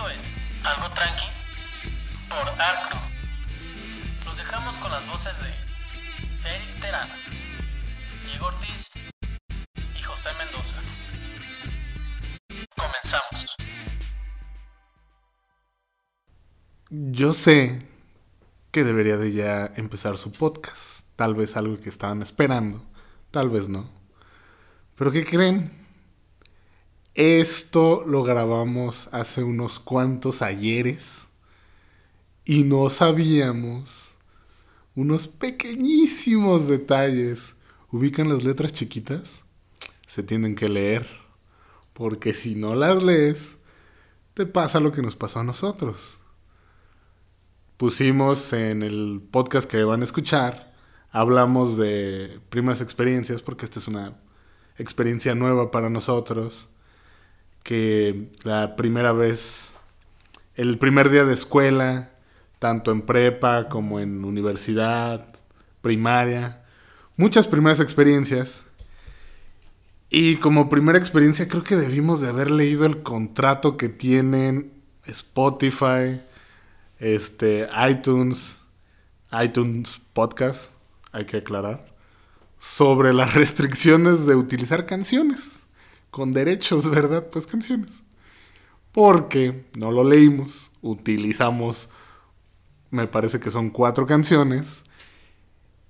Esto 0.00 0.08
es 0.08 0.32
Algo 0.64 0.90
Tranqui 0.92 1.26
por 2.30 2.48
Arcru. 2.58 2.98
Los 4.24 4.38
dejamos 4.38 4.78
con 4.78 4.90
las 4.90 5.06
voces 5.06 5.42
de 5.42 5.48
Eric 6.48 6.80
Terán, 6.80 7.08
Diego 8.26 8.46
Ortiz 8.46 8.92
y 9.98 10.02
José 10.02 10.30
Mendoza. 10.38 10.78
Comenzamos. 12.78 13.56
Yo 16.88 17.34
sé 17.34 17.86
que 18.70 18.84
debería 18.84 19.18
de 19.18 19.32
ya 19.32 19.70
empezar 19.76 20.16
su 20.16 20.32
podcast. 20.32 21.02
Tal 21.16 21.34
vez 21.34 21.58
algo 21.58 21.78
que 21.78 21.90
estaban 21.90 22.22
esperando, 22.22 22.86
tal 23.30 23.50
vez 23.50 23.68
no. 23.68 23.90
Pero 24.96 25.12
¿qué 25.12 25.26
creen? 25.26 25.78
Esto 27.14 28.04
lo 28.06 28.22
grabamos 28.22 29.08
hace 29.10 29.42
unos 29.42 29.80
cuantos 29.80 30.42
ayeres 30.42 31.26
y 32.44 32.62
no 32.62 32.88
sabíamos 32.88 34.10
unos 34.94 35.26
pequeñísimos 35.26 36.68
detalles. 36.68 37.56
¿Ubican 37.90 38.28
las 38.28 38.44
letras 38.44 38.72
chiquitas? 38.72 39.40
Se 40.06 40.22
tienen 40.22 40.54
que 40.54 40.68
leer, 40.68 41.08
porque 41.94 42.32
si 42.32 42.54
no 42.54 42.76
las 42.76 43.02
lees, 43.02 43.56
te 44.34 44.46
pasa 44.46 44.78
lo 44.78 44.92
que 44.92 45.02
nos 45.02 45.16
pasó 45.16 45.40
a 45.40 45.44
nosotros. 45.44 46.18
Pusimos 47.76 48.52
en 48.52 48.84
el 48.84 49.20
podcast 49.32 49.68
que 49.68 49.82
van 49.82 50.02
a 50.02 50.04
escuchar, 50.04 50.72
hablamos 51.10 51.76
de 51.76 52.38
primeras 52.50 52.80
experiencias, 52.80 53.42
porque 53.42 53.64
esta 53.64 53.80
es 53.80 53.88
una 53.88 54.16
experiencia 54.78 55.34
nueva 55.34 55.72
para 55.72 55.90
nosotros 55.90 56.68
que 57.62 58.30
la 58.42 58.76
primera 58.76 59.12
vez, 59.12 59.72
el 60.54 60.78
primer 60.78 61.10
día 61.10 61.24
de 61.24 61.34
escuela, 61.34 62.10
tanto 62.58 62.90
en 62.92 63.02
prepa 63.02 63.68
como 63.68 64.00
en 64.00 64.24
universidad, 64.24 65.26
primaria, 65.82 66.62
muchas 67.16 67.46
primeras 67.46 67.80
experiencias. 67.80 68.64
Y 70.08 70.36
como 70.36 70.68
primera 70.68 70.98
experiencia 70.98 71.48
creo 71.48 71.62
que 71.62 71.76
debimos 71.76 72.20
de 72.20 72.28
haber 72.28 72.50
leído 72.50 72.84
el 72.84 73.02
contrato 73.02 73.76
que 73.76 73.88
tienen 73.88 74.72
Spotify, 75.06 76.20
este, 76.98 77.68
iTunes, 77.88 78.58
iTunes 79.32 80.00
Podcast, 80.12 80.72
hay 81.12 81.24
que 81.26 81.38
aclarar, 81.38 81.86
sobre 82.58 83.12
las 83.12 83.34
restricciones 83.42 84.26
de 84.26 84.34
utilizar 84.34 84.86
canciones 84.86 85.59
con 86.10 86.32
derechos, 86.32 86.88
¿verdad? 86.90 87.28
Pues 87.30 87.46
canciones. 87.46 88.02
Porque 88.92 89.66
no 89.78 89.92
lo 89.92 90.02
leímos, 90.02 90.70
utilizamos, 90.82 91.90
me 92.90 93.06
parece 93.06 93.38
que 93.38 93.50
son 93.50 93.70
cuatro 93.70 94.06
canciones. 94.06 94.82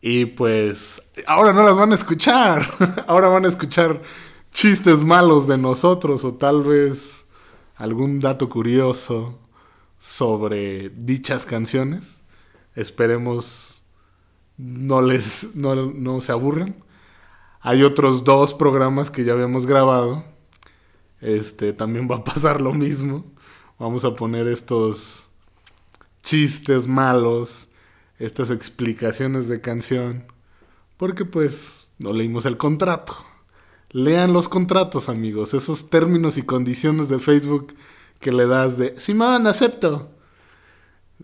Y 0.02 0.26
pues 0.26 1.02
ahora 1.26 1.52
no 1.52 1.62
las 1.62 1.76
van 1.76 1.92
a 1.92 1.94
escuchar. 1.94 2.62
ahora 3.06 3.28
van 3.28 3.44
a 3.44 3.48
escuchar 3.48 4.02
chistes 4.50 5.04
malos 5.04 5.46
de 5.46 5.58
nosotros 5.58 6.24
o 6.24 6.34
tal 6.34 6.62
vez 6.62 7.24
algún 7.76 8.20
dato 8.20 8.48
curioso 8.48 9.38
sobre 9.98 10.90
dichas 10.90 11.46
canciones. 11.46 12.18
Esperemos 12.74 13.82
no 14.56 15.00
les 15.00 15.54
no, 15.54 15.74
no 15.74 16.20
se 16.20 16.32
aburran. 16.32 16.76
Hay 17.62 17.82
otros 17.82 18.24
dos 18.24 18.54
programas 18.54 19.10
que 19.10 19.22
ya 19.22 19.32
habíamos 19.32 19.66
grabado. 19.66 20.24
Este 21.20 21.74
también 21.74 22.08
va 22.10 22.16
a 22.16 22.24
pasar 22.24 22.60
lo 22.60 22.72
mismo. 22.72 23.24
Vamos 23.78 24.04
a 24.04 24.14
poner 24.14 24.46
estos 24.48 25.28
chistes 26.22 26.86
malos, 26.86 27.68
estas 28.18 28.50
explicaciones 28.50 29.48
de 29.48 29.60
canción, 29.60 30.24
porque 30.96 31.24
pues 31.24 31.90
no 31.98 32.12
leímos 32.12 32.46
el 32.46 32.56
contrato. 32.56 33.14
Lean 33.92 34.32
los 34.32 34.48
contratos, 34.48 35.08
amigos, 35.08 35.52
esos 35.52 35.90
términos 35.90 36.38
y 36.38 36.42
condiciones 36.42 37.08
de 37.08 37.18
Facebook 37.18 37.74
que 38.20 38.32
le 38.32 38.46
das 38.46 38.78
de 38.78 38.98
Simón, 39.00 39.46
acepto. 39.46 40.10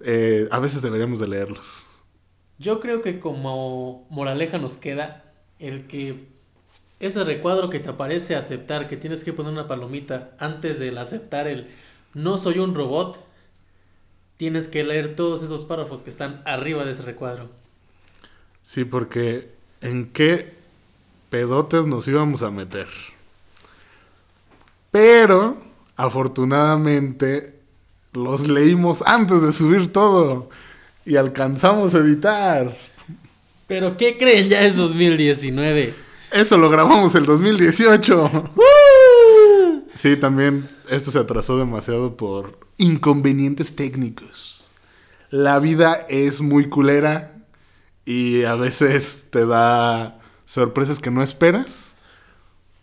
Eh, 0.03 0.49
a 0.51 0.59
veces 0.59 0.83
deberíamos 0.83 1.21
de 1.21 1.29
leerlos. 1.29 1.85
Yo 2.59 2.81
creo 2.81 3.03
que 3.03 3.21
como 3.21 4.07
moraleja 4.11 4.59
nos 4.59 4.77
queda 4.77 5.26
el 5.59 5.87
que 5.87 6.27
ese 7.01 7.25
recuadro 7.25 7.69
que 7.69 7.81
te 7.81 7.91
aparece 7.91 8.37
aceptar, 8.37 8.89
que 8.89 8.97
tienes 8.97 9.25
que 9.25 9.33
poner 9.33 9.53
una 9.53 9.69
palomita 9.69 10.31
antes 10.39 10.79
del 10.79 10.99
aceptar 10.99 11.47
el 11.47 11.69
no 12.15 12.39
soy 12.39 12.59
un 12.59 12.75
robot, 12.75 13.23
tienes 14.37 14.69
que 14.69 14.85
leer 14.85 15.15
todos 15.17 15.43
esos 15.43 15.65
párrafos 15.65 16.03
que 16.03 16.11
están 16.11 16.43
arriba 16.47 16.85
de 16.85 16.93
ese 16.93 17.03
recuadro. 17.03 17.51
Sí, 18.63 18.85
porque 18.85 19.51
¿en 19.81 20.07
qué 20.13 20.55
pedotes 21.31 21.87
nos 21.87 22.09
íbamos 22.09 22.43
a 22.43 22.51
meter? 22.51 22.89
Pero, 24.91 25.59
afortunadamente, 25.97 27.61
los 28.13 28.49
leímos 28.49 29.03
antes 29.05 29.43
de 29.43 29.53
subir 29.53 29.93
todo 29.93 30.49
y 31.05 31.17
alcanzamos 31.17 31.95
a 31.95 31.99
editar. 31.99 32.75
Pero 33.67 33.97
¿qué 33.97 34.17
creen? 34.17 34.49
Ya 34.49 34.63
es 34.63 34.77
2019. 34.77 35.95
Eso 36.31 36.59
lo 36.59 36.71
grabamos 36.71 37.15
el 37.15 37.27
2018. 37.27 38.51
Sí, 39.95 40.17
también 40.17 40.69
esto 40.89 41.11
se 41.11 41.19
atrasó 41.19 41.59
demasiado 41.59 42.17
por 42.17 42.59
inconvenientes 42.77 43.75
técnicos. 43.75 44.71
La 45.31 45.59
vida 45.59 46.07
es 46.09 46.41
muy 46.41 46.69
culera 46.69 47.33
y 48.05 48.45
a 48.45 48.55
veces 48.55 49.25
te 49.31 49.47
da 49.47 50.21
sorpresas 50.45 51.01
que 51.01 51.11
no 51.11 51.23
esperas. 51.23 51.95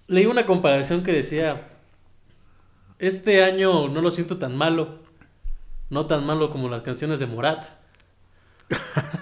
Leí 0.08 0.26
una 0.26 0.46
comparación 0.46 1.04
que 1.04 1.14
decía, 1.14 1.70
este 3.00 3.44
año 3.44 3.88
no 3.88 4.02
lo 4.02 4.12
siento 4.12 4.38
tan 4.38 4.58
malo, 4.58 5.00
no 5.90 6.08
tan 6.08 6.26
malo 6.26 6.50
como 6.50 6.68
las 6.68 6.82
canciones 6.82 7.20
de 7.20 7.28
Morat. 7.28 7.68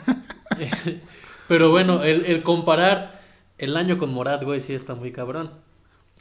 Pero 1.52 1.70
bueno, 1.70 2.02
el, 2.02 2.26
el, 2.28 2.44
comparar 2.44 3.20
el 3.58 3.76
año 3.76 3.98
con 3.98 4.14
Morat, 4.14 4.42
güey, 4.42 4.62
sí 4.62 4.74
está 4.74 4.96
muy 4.96 5.12
cabrón. 5.12 5.52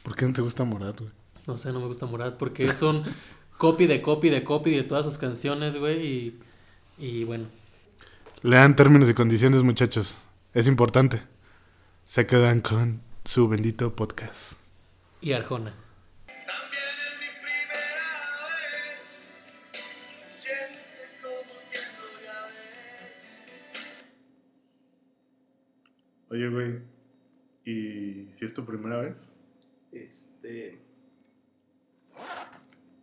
¿Por 0.03 0.13
qué 0.13 0.25
no 0.25 0.33
te 0.33 0.41
gusta 0.41 0.65
Morat, 0.65 0.99
güey? 0.99 1.11
No 1.47 1.57
sé, 1.57 1.71
no 1.71 1.79
me 1.79 1.85
gusta 1.85 2.05
Morat 2.05 2.35
porque 2.35 2.65
es 2.65 2.81
un 2.81 3.05
copy 3.57 3.87
de 3.87 4.01
copy 4.01 4.29
de 4.29 4.43
copy 4.43 4.71
de 4.71 4.83
todas 4.83 5.05
sus 5.05 5.17
canciones, 5.17 5.77
güey, 5.77 6.05
y, 6.05 6.39
y 6.97 7.23
bueno. 7.23 7.45
Lean 8.41 8.75
términos 8.75 9.09
y 9.09 9.13
condiciones, 9.13 9.63
muchachos. 9.63 10.17
Es 10.53 10.67
importante. 10.67 11.21
Se 12.05 12.27
quedan 12.27 12.59
con 12.59 12.99
su 13.23 13.47
bendito 13.47 13.95
podcast. 13.95 14.55
Y 15.21 15.31
Arjona. 15.31 15.73
Oye, 26.31 26.47
güey, 26.49 26.81
¿y 27.65 28.31
si 28.31 28.45
es 28.45 28.53
tu 28.53 28.65
primera 28.65 28.97
vez? 28.97 29.37
Este. 29.91 30.81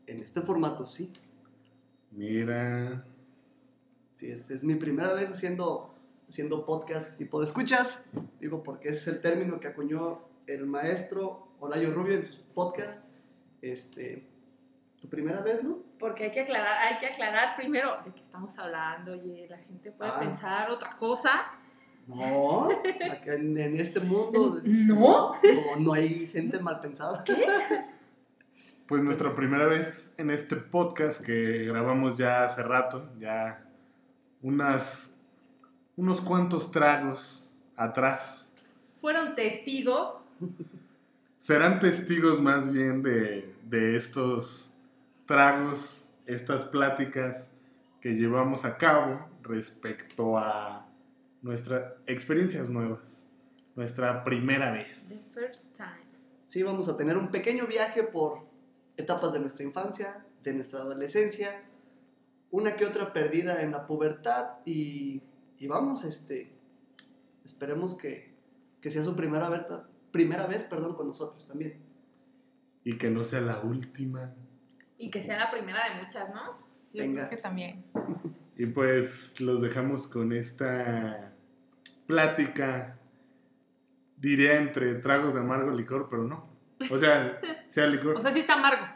En 0.06 0.20
este 0.20 0.40
formato, 0.40 0.86
sí. 0.86 1.12
Mira. 2.10 3.04
Sí, 4.14 4.30
es, 4.30 4.50
es 4.50 4.64
mi 4.64 4.74
primera 4.76 5.12
vez 5.12 5.30
haciendo, 5.30 5.94
haciendo 6.28 6.64
podcast 6.64 7.16
tipo 7.18 7.38
de 7.40 7.46
escuchas. 7.46 8.06
Digo, 8.40 8.62
porque 8.62 8.88
es 8.88 9.06
el 9.06 9.20
término 9.20 9.60
que 9.60 9.68
acuñó 9.68 10.22
el 10.46 10.66
maestro 10.66 11.52
Olayo 11.60 11.92
Rubio 11.92 12.14
en 12.16 12.24
sus 12.24 12.36
podcasts. 12.38 13.04
Este. 13.60 14.26
¿Tu 15.00 15.08
primera 15.08 15.40
vez, 15.42 15.62
no? 15.62 15.78
Porque 15.98 16.24
hay 16.24 16.30
que 16.32 16.40
aclarar, 16.40 16.78
hay 16.78 16.98
que 16.98 17.06
aclarar 17.06 17.54
primero 17.56 18.02
de 18.04 18.12
qué 18.12 18.22
estamos 18.22 18.58
hablando. 18.58 19.12
Oye, 19.12 19.46
la 19.48 19.58
gente 19.58 19.92
puede 19.92 20.10
Ah. 20.10 20.18
pensar 20.18 20.70
otra 20.70 20.96
cosa. 20.96 21.52
No, 22.08 22.70
en, 23.26 23.58
en 23.58 23.78
este 23.78 24.00
mundo 24.00 24.60
¿No? 24.64 25.34
no, 25.34 25.76
no 25.78 25.92
hay 25.92 26.26
gente 26.28 26.58
mal 26.58 26.80
pensada. 26.80 27.22
Pues 28.86 29.02
nuestra 29.02 29.34
primera 29.34 29.66
vez 29.66 30.14
en 30.16 30.30
este 30.30 30.56
podcast 30.56 31.20
que 31.20 31.66
grabamos 31.66 32.16
ya 32.16 32.44
hace 32.44 32.62
rato, 32.62 33.10
ya 33.20 33.62
unas 34.40 35.20
unos 35.96 36.22
cuantos 36.22 36.70
tragos 36.70 37.52
atrás. 37.76 38.48
Fueron 39.02 39.34
testigos. 39.34 40.14
Serán 41.36 41.78
testigos 41.78 42.40
más 42.40 42.72
bien 42.72 43.02
de, 43.02 43.54
de 43.64 43.96
estos 43.96 44.72
tragos, 45.26 46.08
estas 46.24 46.64
pláticas 46.64 47.50
que 48.00 48.14
llevamos 48.14 48.64
a 48.64 48.78
cabo 48.78 49.28
respecto 49.42 50.38
a 50.38 50.87
nuestras 51.48 51.94
experiencias 52.06 52.68
nuevas, 52.68 53.26
nuestra 53.74 54.22
primera 54.22 54.70
The 54.70 54.78
vez. 54.78 55.30
first 55.34 55.74
time. 55.76 56.06
Sí, 56.46 56.62
vamos 56.62 56.88
a 56.88 56.96
tener 56.96 57.16
un 57.16 57.30
pequeño 57.30 57.66
viaje 57.66 58.02
por 58.02 58.46
etapas 58.98 59.32
de 59.32 59.40
nuestra 59.40 59.64
infancia, 59.64 60.26
de 60.42 60.52
nuestra 60.52 60.80
adolescencia, 60.80 61.62
una 62.50 62.76
que 62.76 62.84
otra 62.84 63.12
perdida 63.14 63.62
en 63.62 63.72
la 63.72 63.86
pubertad 63.86 64.58
y, 64.66 65.22
y 65.58 65.66
vamos, 65.66 66.04
este, 66.04 66.52
esperemos 67.46 67.96
que, 67.96 68.34
que 68.82 68.90
sea 68.90 69.02
su 69.02 69.16
primera 69.16 69.48
vez, 69.48 69.62
primera 70.10 70.46
vez 70.46 70.64
perdón, 70.64 70.94
con 70.94 71.06
nosotros 71.06 71.46
también. 71.48 71.80
Y 72.84 72.98
que 72.98 73.10
no 73.10 73.24
sea 73.24 73.40
la 73.40 73.60
última. 73.60 74.34
Y 74.98 75.10
que 75.10 75.22
sea 75.22 75.38
la 75.38 75.50
primera 75.50 75.80
de 75.88 76.02
muchas, 76.02 76.28
¿no? 76.28 76.58
Yo 76.92 77.02
Venga. 77.04 77.26
creo 77.26 77.36
que 77.38 77.42
también. 77.42 77.84
Y 78.56 78.66
pues 78.66 79.40
los 79.40 79.62
dejamos 79.62 80.06
con 80.08 80.32
esta 80.32 81.32
plática, 82.08 82.98
diría 84.16 84.56
entre 84.56 84.94
tragos 84.94 85.34
de 85.34 85.40
amargo 85.40 85.70
licor, 85.70 86.08
pero 86.10 86.24
no. 86.24 86.48
O 86.90 86.98
sea, 86.98 87.38
sea 87.68 87.86
licor. 87.86 88.16
O 88.16 88.22
sea, 88.22 88.32
sí 88.32 88.40
está 88.40 88.54
amargo, 88.54 88.86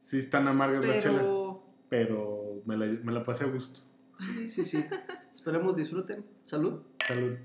sí 0.00 0.18
están 0.18 0.46
amargas 0.46 0.84
las 0.84 1.02
chelas, 1.02 1.22
pero 1.22 1.52
pero 1.88 2.62
me 2.66 2.76
la, 2.76 2.86
me 2.86 3.10
la 3.10 3.22
pasé 3.22 3.44
a 3.44 3.48
gusto. 3.48 3.80
Sí, 4.18 4.48
sí, 4.48 4.64
sí. 4.64 4.84
Esperemos 5.32 5.74
disfruten. 5.74 6.24
Salud. 6.44 6.82
Salud. 6.98 7.36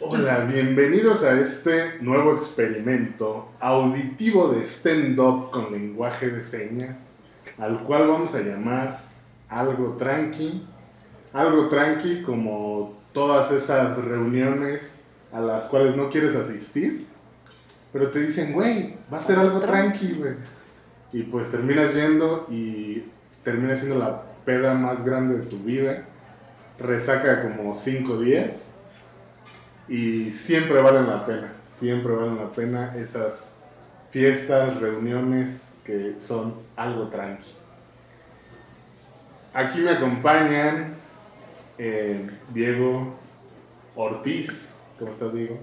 Hola, 0.00 0.40
bienvenidos 0.44 1.22
a 1.22 1.40
este 1.40 2.00
nuevo 2.00 2.34
experimento 2.34 3.48
auditivo 3.60 4.48
de 4.52 4.64
stand-up 4.64 5.50
con 5.50 5.72
lenguaje 5.72 6.28
de 6.28 6.42
señas, 6.42 7.14
al 7.58 7.82
cual 7.84 8.06
vamos 8.06 8.34
a 8.34 8.40
llamar 8.40 9.02
algo 9.48 9.96
tranqui. 9.96 10.66
Algo 11.36 11.68
tranqui 11.68 12.22
como 12.22 12.98
todas 13.12 13.52
esas 13.52 14.02
reuniones 14.02 14.98
a 15.30 15.38
las 15.38 15.66
cuales 15.66 15.94
no 15.94 16.08
quieres 16.08 16.34
asistir, 16.34 17.06
pero 17.92 18.10
te 18.10 18.20
dicen, 18.20 18.54
güey, 18.54 18.96
va 19.12 19.18
a 19.18 19.20
ser 19.20 19.38
algo 19.38 19.60
tranqui, 19.60 20.14
güey. 20.14 20.32
Y 21.12 21.24
pues 21.24 21.50
terminas 21.50 21.92
yendo 21.92 22.46
y 22.48 23.04
termina 23.44 23.76
siendo 23.76 23.98
la 23.98 24.22
peda 24.46 24.72
más 24.72 25.04
grande 25.04 25.40
de 25.40 25.44
tu 25.44 25.58
vida. 25.58 26.04
Resaca 26.78 27.42
como 27.42 27.74
5 27.76 28.18
días. 28.20 28.70
Y 29.88 30.32
siempre 30.32 30.80
valen 30.80 31.06
la 31.06 31.26
pena, 31.26 31.52
siempre 31.60 32.14
valen 32.14 32.38
la 32.38 32.50
pena 32.50 32.96
esas 32.96 33.52
fiestas, 34.10 34.80
reuniones 34.80 35.74
que 35.84 36.14
son 36.18 36.54
algo 36.76 37.08
tranqui. 37.08 37.50
Aquí 39.52 39.80
me 39.80 39.90
acompañan 39.90 41.04
eh, 41.78 42.28
Diego 42.52 43.14
Ortiz. 43.94 44.74
¿Cómo 44.98 45.10
estás, 45.12 45.32
Diego? 45.34 45.58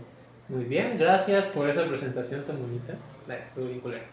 Muy 0.50 0.66
bien, 0.66 0.98
gracias 0.98 1.46
por 1.48 1.70
esa 1.70 1.86
presentación 1.88 2.44
tan 2.44 2.60
bonita. 2.62 2.94
La 3.28 3.38
estuvo 3.38 3.66
bien 3.68 3.80
culera. 3.80 4.04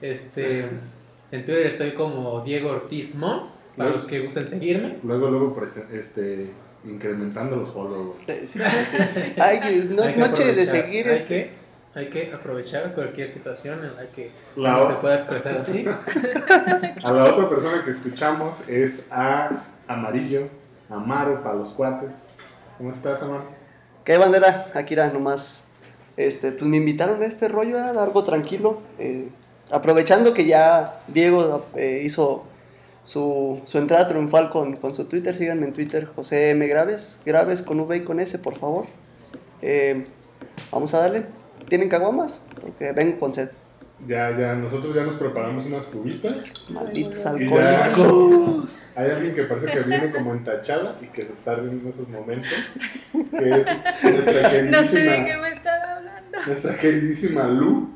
Este, 0.00 0.60
en 1.32 1.44
Twitter 1.44 1.66
estoy 1.66 1.92
como 1.92 2.40
Diego 2.44 2.70
Ortiz 2.70 3.14
Mon, 3.14 3.42
para 3.76 3.90
los 3.90 4.04
que 4.04 4.20
gusten 4.20 4.46
seguirme. 4.46 4.98
Luego, 5.02 5.28
luego, 5.30 5.56
este, 5.92 6.50
incrementando 6.84 7.56
los 7.56 7.70
followers. 7.70 8.18
Sí, 8.26 8.32
sí, 8.46 8.58
sí. 8.58 9.40
Ay, 9.40 9.88
no 9.96 10.02
Hay 10.02 10.14
que 10.14 10.20
noche 10.20 10.44
de 10.44 10.50
aprovechar, 10.62 10.82
seguir 10.84 11.06
hay 11.08 11.14
este. 11.14 11.26
que, 11.26 11.50
hay 11.94 12.06
que 12.08 12.32
aprovechar 12.32 12.94
cualquier 12.94 13.28
situación 13.28 13.84
en 13.84 13.96
la 13.96 14.06
que 14.06 14.30
La 14.56 14.78
o- 14.78 14.88
se 14.88 14.94
pueda 14.96 15.16
expresar 15.16 15.58
así. 15.58 15.84
A 17.04 17.12
la 17.12 17.24
otra 17.24 17.48
persona 17.48 17.82
que 17.84 17.90
escuchamos 17.92 18.68
es 18.68 19.06
a 19.10 19.64
Amarillo, 19.88 20.48
Amaro 20.92 21.42
para 21.42 21.54
los 21.54 21.70
cuates. 21.70 22.10
¿Cómo 22.78 22.90
estás, 22.90 23.22
Amaro? 23.22 23.44
¿Qué 24.04 24.18
bandera? 24.18 24.70
Akira, 24.74 25.10
nomás. 25.10 25.64
Este, 26.16 26.52
pues 26.52 26.64
me 26.64 26.76
invitaron 26.76 27.22
a 27.22 27.26
este 27.26 27.48
rollo, 27.48 27.78
era 27.78 28.02
algo 28.02 28.24
tranquilo. 28.24 28.80
eh, 28.98 29.28
aprovechando 29.70 30.34
que 30.34 30.44
ya 30.44 31.00
Diego 31.08 31.64
eh, 31.74 32.02
hizo 32.04 32.44
su, 33.04 33.62
su 33.64 33.78
entrada 33.78 34.06
triunfal 34.06 34.50
con, 34.50 34.76
con 34.76 34.94
su 34.94 35.06
Twitter, 35.06 35.34
síganme 35.34 35.66
en 35.66 35.72
Twitter, 35.72 36.06
José 36.14 36.50
M. 36.50 36.66
Graves, 36.66 37.20
Graves 37.24 37.62
con 37.62 37.80
V 37.80 37.96
y 37.96 38.04
con 38.04 38.20
S, 38.20 38.38
por 38.38 38.58
favor. 38.58 38.86
Eh, 39.62 40.06
vamos 40.70 40.92
a 40.94 41.00
darle. 41.00 41.26
¿Tienen 41.68 41.88
caguamas? 41.88 42.44
Porque 42.60 42.92
vengo 42.92 43.18
con 43.18 43.32
sed. 43.32 43.48
Ya, 44.06 44.36
ya, 44.36 44.54
nosotros 44.54 44.94
ya 44.94 45.04
nos 45.04 45.14
preparamos 45.14 45.64
unas 45.66 45.86
cubitas. 45.86 46.34
Malditos 46.70 47.24
alcohólicos. 47.24 48.82
Hay 48.96 49.10
alguien 49.10 49.34
que 49.34 49.44
parece 49.44 49.70
que 49.70 49.80
viene 49.80 50.10
como 50.10 50.32
entachada 50.34 50.98
y 51.00 51.06
que 51.06 51.22
se 51.22 51.32
está 51.32 51.54
riendo 51.54 51.84
en 51.84 51.88
esos 51.88 52.08
momentos. 52.08 52.50
Que 53.12 53.50
es 53.50 53.66
nuestra 54.02 54.50
queridísima, 54.50 54.82
no 54.82 54.88
sé 54.88 55.00
de 55.00 55.24
qué 55.24 55.36
me 55.36 55.48
están 55.52 55.82
hablando. 55.82 56.38
nuestra 56.46 56.76
queridísima 56.76 57.44
Lu. 57.44 57.90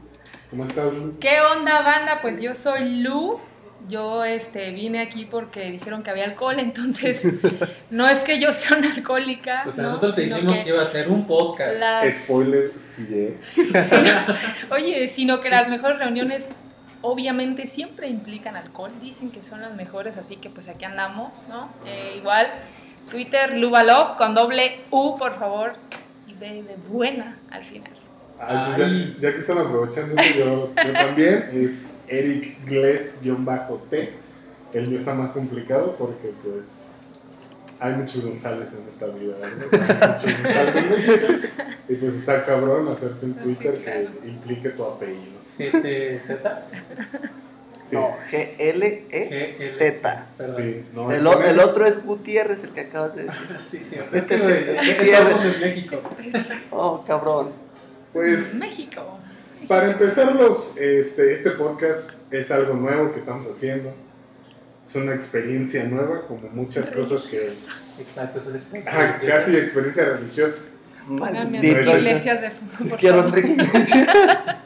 ¿Cómo 0.51 0.65
estás, 0.65 0.93
Lu? 0.93 1.19
¿Qué 1.19 1.41
onda, 1.41 1.83
banda? 1.83 2.21
Pues 2.23 2.41
yo 2.41 2.55
soy 2.55 3.03
Lu. 3.03 3.41
Yo 3.89 4.25
este, 4.25 4.73
vine 4.73 5.01
aquí 5.01 5.27
porque 5.27 5.71
dijeron 5.71 6.03
que 6.03 6.11
había 6.11 6.25
alcohol, 6.25 6.57
entonces 6.59 7.23
no 7.91 8.09
es 8.09 8.19
que 8.21 8.41
yo 8.41 8.53
sea 8.53 8.79
una 8.79 8.93
alcohólica. 8.95 9.65
O 9.69 9.73
sea, 9.73 9.85
¿no? 9.85 9.89
nosotros 9.91 10.17
te 10.17 10.23
dijimos 10.23 10.57
que 10.57 10.65
que 10.65 10.69
iba 10.71 10.83
a 10.83 10.87
ser 10.87 11.09
un 11.09 11.27
podcast. 11.27 11.79
las- 11.79 12.15
Spoiler, 12.15 12.73
sí, 12.79 13.07
eh. 13.11 13.39
Oye, 14.71 15.09
sino 15.09 15.41
que 15.41 15.51
las 15.51 15.69
mejores 15.69 15.99
reuniones 15.99 16.49
obviamente 17.03 17.67
siempre 17.67 18.09
implican 18.09 18.57
alcohol. 18.57 18.91
Dicen 19.01 19.31
que 19.31 19.43
son 19.43 19.61
las 19.61 19.75
mejores, 19.75 20.17
así 20.17 20.37
que 20.37 20.51
pues 20.51 20.69
aquí 20.69 20.85
andamos, 20.85 21.45
¿no? 21.49 21.71
Eh, 21.87 22.15
igual, 22.19 22.47
Twitter, 23.11 23.55
Lubalov, 23.57 24.17
con 24.17 24.35
doble 24.35 24.81
U, 24.91 25.17
por 25.17 25.39
favor, 25.39 25.75
y 26.27 26.33
de, 26.35 26.63
de 26.65 26.77
buena 26.89 27.39
al 27.51 27.65
final. 27.65 27.93
Ay, 28.39 28.75
pues 28.77 28.89
Ay. 28.89 29.15
ya, 29.15 29.21
ya 29.29 29.33
que 29.35 29.41
están 29.41 29.59
aprovechando 29.59 30.21
eso, 30.21 30.39
yo, 30.39 30.73
yo 30.85 30.93
también. 30.93 31.49
Es 31.53 31.95
Eric 32.09 32.65
Gless-T. 32.67 34.13
El 34.73 34.89
mío 34.89 34.99
está 34.99 35.15
más 35.15 35.31
complicado 35.31 35.97
porque, 35.99 36.33
pues, 36.43 36.93
hay 37.81 37.95
muchos 37.95 38.25
González 38.25 38.71
en 38.73 38.89
esta 38.89 39.07
vida, 39.07 39.35
¿verdad? 39.41 40.19
Hay 40.23 40.35
muchos 40.35 40.43
González. 40.43 41.51
Y 41.89 41.95
pues 41.95 42.15
está 42.17 42.45
cabrón 42.45 42.89
hacerte 42.89 43.27
un 43.27 43.35
Sí, 43.35 43.41
Twitter 43.43 43.81
claro. 43.83 44.09
que 44.21 44.29
implique 44.29 44.69
tu 44.71 44.85
apellido. 44.85 45.37
GTZ. 45.59 46.31
Sí, 47.89 47.95
No, 47.95 48.17
G-L-E-Z. 48.29 50.27
Sí, 50.57 50.85
no, 50.93 51.13
El, 51.13 51.25
o- 51.27 51.65
otro 51.65 51.87
es 51.87 52.05
Gutiérrez, 52.05 52.65
el 52.65 52.71
que 52.71 52.81
acabas 52.81 53.15
de 53.15 53.23
decir. 53.25 53.41
Sí, 53.65 53.79
sí. 53.83 53.97
Es 54.13 54.25
Es 54.25 54.29
que 54.29 54.35
es 54.35 55.15
algo 55.15 55.39
de 55.41 55.59
México. 55.59 56.01
Oh, 56.73 57.05
cabrón. 57.07 57.51
Pues, 58.17 58.55
México. 58.55 59.19
para 59.69 59.93
empezar 59.93 60.35
los, 60.35 60.75
este, 60.79 61.35
este 61.35 61.51
podcast 61.51 62.09
es 62.31 62.51
algo 62.51 62.73
nuevo 62.73 63.13
que 63.13 63.19
estamos 63.19 63.45
haciendo. 63.47 63.93
Es 64.87 64.95
una 64.95 65.15
experiencia 65.15 65.85
nueva, 65.85 66.27
como 66.27 66.49
muchas 66.49 66.89
cosas 66.89 67.25
que... 67.27 67.53
Exacto, 68.01 68.39
es 68.39 68.47
una 68.47 68.57
experiencia. 68.57 69.19
Religiosa. 69.19 69.39
casi 69.39 69.57
experiencia 69.59 70.05
religiosa. 70.07 70.63
Iglesias 71.11 72.41
de 72.41 72.51
fondo, 72.53 72.97
por 72.97 73.87
favor. 73.87 74.57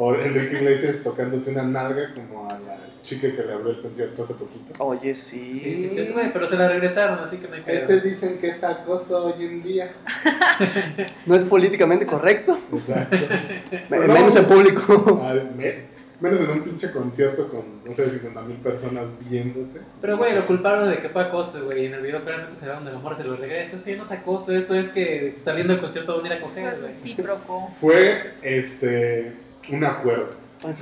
O 0.00 0.14
Enrique 0.14 0.56
Iglesias 0.58 1.00
tocándote 1.02 1.50
una 1.50 1.64
nalga 1.64 2.14
como 2.14 2.48
a 2.48 2.52
la 2.60 2.78
chica 3.02 3.32
que 3.34 3.42
le 3.42 3.52
abrió 3.52 3.70
el 3.70 3.82
concierto 3.82 4.22
hace 4.22 4.34
poquito. 4.34 4.72
Oye, 4.84 5.12
sí. 5.14 5.54
Sí, 5.54 5.76
sí, 5.76 5.90
sí, 5.90 6.12
güey, 6.12 6.32
pero 6.32 6.46
se 6.46 6.56
la 6.56 6.68
regresaron, 6.68 7.18
así 7.18 7.38
que 7.38 7.48
no 7.48 7.54
hay 7.54 7.62
Ese 7.66 7.86
pedo. 7.96 8.00
dicen 8.02 8.38
que 8.38 8.48
es 8.50 8.62
acoso 8.62 9.26
hoy 9.26 9.44
en 9.44 9.62
día. 9.62 9.92
No 11.26 11.34
es 11.34 11.44
políticamente 11.44 12.06
correcto. 12.06 12.58
Exacto. 12.72 13.16
Me- 13.90 13.98
No. 14.06 14.12
Menos 14.14 14.36
en 14.36 14.44
público. 14.44 15.20
Ah, 15.24 15.34
me- 15.56 15.98
menos 16.20 16.40
en 16.40 16.50
un 16.50 16.62
pinche 16.62 16.90
concierto 16.92 17.48
con, 17.48 17.84
no 17.84 17.92
sé, 17.92 18.08
50 18.10 18.40
mil 18.42 18.56
personas 18.58 19.04
viéndote. 19.28 19.80
Pero, 20.00 20.16
güey, 20.16 20.34
lo 20.34 20.46
culparon 20.46 20.88
de 20.90 20.98
que 20.98 21.08
fue 21.08 21.22
acoso, 21.22 21.64
güey. 21.64 21.86
En 21.86 21.94
el 21.94 22.02
video 22.02 22.22
claramente 22.22 22.56
se 22.58 22.66
ve 22.66 22.72
donde 22.72 22.92
la 22.92 23.16
se 23.16 23.24
lo 23.24 23.36
regresa. 23.36 23.76
Eso 23.76 23.84
sí, 23.84 23.94
no 23.96 24.02
es 24.02 24.10
acoso, 24.12 24.52
eso 24.56 24.74
es 24.74 24.88
que 24.90 25.34
saliendo 25.36 25.72
del 25.72 25.80
concierto 25.82 26.16
van 26.16 26.24
a 26.24 26.28
ir 26.28 26.32
a 26.34 26.40
coger, 26.40 26.78
güey. 26.80 26.92
recíproco. 26.92 27.68
Fue 27.80 28.32
este 28.42 29.32
un 29.70 29.84
acuerdo. 29.84 30.30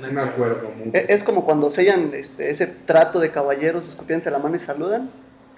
Un 0.09 0.19
acuerdo 0.19 0.71
mutuo. 0.71 0.93
E- 0.95 1.07
Es 1.09 1.23
como 1.23 1.45
cuando 1.45 1.71
sellan 1.71 2.13
este, 2.15 2.51
ese 2.51 2.67
trato 2.67 3.21
de 3.21 3.31
caballeros, 3.31 3.89
escupiéndose 3.89 4.31
la 4.31 4.39
mano 4.39 4.57
y 4.57 4.59
saludan. 4.59 5.11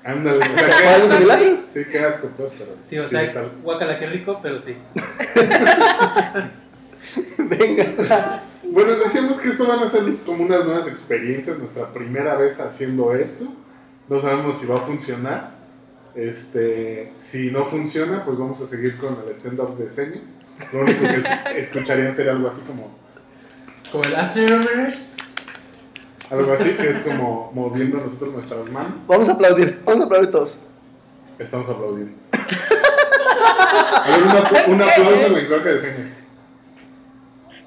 Ándale, 0.05 0.39
o 0.39 0.43
¿Fue 0.51 0.63
sea, 0.63 0.95
algo 0.95 1.09
similar? 1.11 1.41
sí, 1.71 1.81
qué 1.91 1.99
asco, 2.01 2.29
pues, 2.37 2.53
pero. 2.59 2.73
Sí, 2.81 2.99
o 2.99 3.07
sea, 3.07 3.23
es 3.23 3.37
algo. 3.37 3.51
guácala, 3.63 3.99
qué 3.99 4.07
rico, 4.07 4.41
pero 4.43 4.59
sí. 4.59 4.77
Venga. 7.39 8.43
Bueno, 8.65 8.97
decíamos 8.97 9.41
que 9.41 9.49
esto 9.51 9.67
van 9.67 9.81
a 9.81 9.89
ser 9.89 10.03
como 10.27 10.45
unas 10.45 10.65
nuevas 10.65 10.87
experiencias, 10.87 11.59
nuestra 11.59 11.93
primera 11.93 12.37
vez 12.37 12.59
haciendo 12.61 13.15
esto. 13.15 13.47
No 14.09 14.21
sabemos 14.21 14.59
si 14.59 14.67
va 14.67 14.77
a 14.77 14.83
funcionar. 14.83 15.59
Este, 16.15 17.13
si 17.19 17.51
no 17.51 17.65
funciona, 17.67 18.25
pues 18.25 18.39
vamos 18.39 18.61
a 18.61 18.67
seguir 18.67 18.97
con 18.99 19.17
el 19.27 19.35
stand-up 19.35 19.77
de 19.77 19.91
señas. 19.91 20.23
Lo 20.73 20.81
único 20.81 21.01
que 21.03 21.17
es- 21.17 21.27
escucharían 21.69 22.15
sería 22.17 22.33
algo 22.33 22.49
así 22.49 22.63
como, 22.63 22.91
Como 23.93 24.05
el 24.05 24.15
Asperger's. 24.17 25.17
algo 26.31 26.53
así 26.53 26.71
que 26.71 26.91
es 26.91 26.99
como 26.99 27.51
moviendo 27.55 27.99
nosotros 27.99 28.35
nuestras 28.35 28.65
manos. 28.71 28.93
Vamos 29.07 29.29
a 29.29 29.33
aplaudir. 29.33 29.81
Vamos 29.85 30.03
a 30.03 30.05
aplaudir 30.05 30.31
todos. 30.31 30.59
Estamos 31.39 31.69
aplaudiendo. 31.69 32.13
A 32.33 34.07
ver, 34.11 34.23
un, 34.23 34.73
un 34.75 34.83
aplauso 34.83 35.27
en 35.27 35.33
lenguaje 35.35 35.69
de 35.75 35.81
señas. 35.81 36.09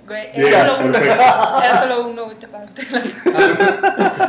Güey, 0.08 0.32
Bien, 0.36 0.48
era 0.48 0.68
solo 0.68 0.86
uno. 0.88 0.98
Era 0.98 1.80
solo 1.82 2.08
uno, 2.08 2.26
güey, 2.26 2.38
te 2.38 2.48
pasaste. 2.48 2.82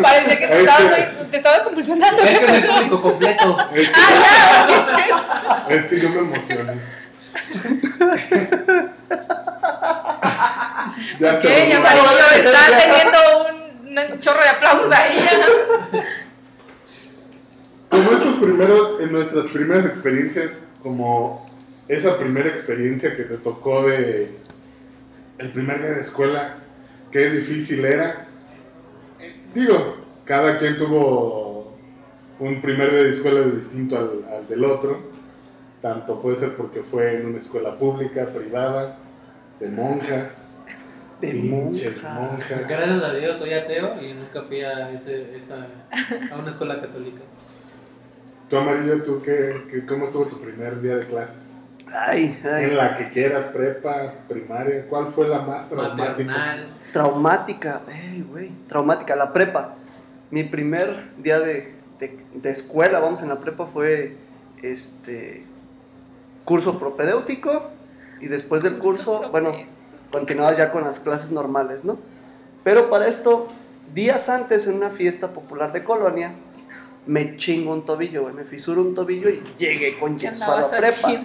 Parece 0.03 0.39
que 0.39 0.47
te 0.47 0.53
Es 0.53 0.59
estabas, 0.61 1.31
te 1.31 1.37
estabas 1.37 1.59
compulsionando. 1.63 2.23
Es 2.23 2.39
que 2.39 2.45
es 2.45 2.53
el 2.53 2.67
público 2.69 3.03
completo. 3.03 3.57
Es 3.75 3.89
que, 3.89 3.95
Ah, 3.97 5.67
es 5.69 5.85
que 5.87 6.01
yo 6.01 6.09
me 6.11 6.19
emocioné. 6.21 6.81
ya 11.19 11.35
ya 11.35 11.41
se 11.41 11.73
Amarillo 11.73 12.11
está 12.37 12.79
teniendo 12.79 13.19
un, 13.49 14.13
un 14.13 14.21
chorro 14.21 14.43
de 14.43 14.49
aplausos 14.49 14.93
ahí. 14.93 15.27
Como 17.89 18.11
estos 18.13 18.35
primeros, 18.37 19.01
en 19.01 19.13
nuestras 19.13 19.47
primeras 19.47 19.87
experiencias, 19.87 20.53
como 20.83 21.47
esa 21.89 22.19
primera 22.19 22.49
experiencia 22.49 23.15
que 23.15 23.25
te 23.25 23.37
tocó 23.37 23.83
de 23.87 24.39
el 25.39 25.53
primer 25.53 25.79
día 25.79 25.91
de 25.93 26.01
escuela, 26.01 26.57
qué 27.11 27.31
difícil 27.31 27.85
era. 27.85 28.27
Digo, 29.55 29.97
cada 30.25 30.59
quien 30.59 30.79
tuvo 30.79 31.77
un 32.39 32.63
primer 32.63 32.91
día 32.93 33.03
de 33.03 33.11
escuela 33.11 33.43
distinto 33.43 33.99
al, 33.99 34.25
al 34.35 34.49
del 34.49 34.65
otro. 34.65 35.13
Tanto 35.83 36.23
puede 36.23 36.37
ser 36.37 36.57
porque 36.57 36.83
fue 36.83 37.17
en 37.17 37.27
una 37.27 37.39
escuela 37.39 37.77
pública, 37.77 38.27
privada, 38.27 38.97
de 39.59 39.69
monjas. 39.69 40.45
De 41.23 41.35
monja. 41.35 42.37
Gracias 42.69 43.03
a 43.03 43.15
Dios 43.15 43.39
soy 43.39 43.55
ateo 43.55 43.95
y 44.03 44.13
nunca 44.13 44.43
fui 44.43 44.61
a, 44.63 44.91
ese, 44.91 45.37
esa, 45.37 45.67
a 46.33 46.37
una 46.37 46.49
escuela 46.49 46.81
católica. 46.81 47.21
Tú, 48.51 48.57
Amarillo, 48.57 49.03
¿tú 49.03 49.23
qué, 49.23 49.63
qué- 49.71 49.87
cómo 49.87 50.05
estuvo 50.07 50.27
tu 50.27 50.41
primer 50.41 50.81
día 50.83 50.97
de 50.97 51.07
clases? 51.07 51.39
Ay, 51.95 52.39
En 52.43 52.51
ay. 52.51 52.71
la 52.75 52.97
que 52.99 53.09
quieras, 53.11 53.47
prepa, 53.47 54.15
primaria, 54.29 54.87
¿cuál 54.89 55.13
fue 55.13 55.29
la 55.29 55.41
más 55.41 55.69
traumática? 55.69 56.09
Maternal. 56.11 56.67
Traumática, 56.93 57.83
ey, 57.89 58.23
güey. 58.29 58.51
Traumática, 58.69 59.15
la 59.17 59.33
prepa. 59.33 59.77
Mi 60.31 60.43
primer 60.45 60.89
día 61.19 61.39
de, 61.41 61.75
de, 61.99 62.19
de 62.35 62.51
escuela, 62.51 62.99
vamos, 63.01 63.23
en 63.23 63.29
la 63.29 63.39
prepa 63.41 63.67
fue 63.67 64.17
este 64.63 65.45
curso 66.45 66.79
propedéutico 66.79 67.71
y 68.21 68.27
después 68.29 68.63
del 68.63 68.79
curso, 68.79 69.29
bueno, 69.31 69.53
continuabas 70.13 70.57
ya 70.59 70.71
con 70.71 70.85
las 70.85 71.01
clases 71.01 71.31
normales, 71.31 71.85
¿no? 71.85 71.99
Pero 72.65 72.89
para 72.91 73.09
esto, 73.09 73.49
días 73.95 74.29
antes 74.29 74.67
en 74.67 74.75
una 74.75 74.91
fiesta 74.91 75.33
popular 75.33 75.73
de 75.73 75.83
colonia, 75.83 76.33
me 77.05 77.37
chingo 77.37 77.73
un 77.73 77.85
tobillo, 77.85 78.23
güey, 78.23 78.35
me 78.35 78.45
fisuro 78.45 78.81
un 78.81 78.95
tobillo 78.95 79.29
y 79.29 79.43
llegué 79.59 79.99
con 79.99 80.17
¿Qué 80.17 80.29
yeso 80.29 80.45
a 80.53 80.61
la 80.61 80.71
prepa. 80.71 81.11
Y 81.13 81.25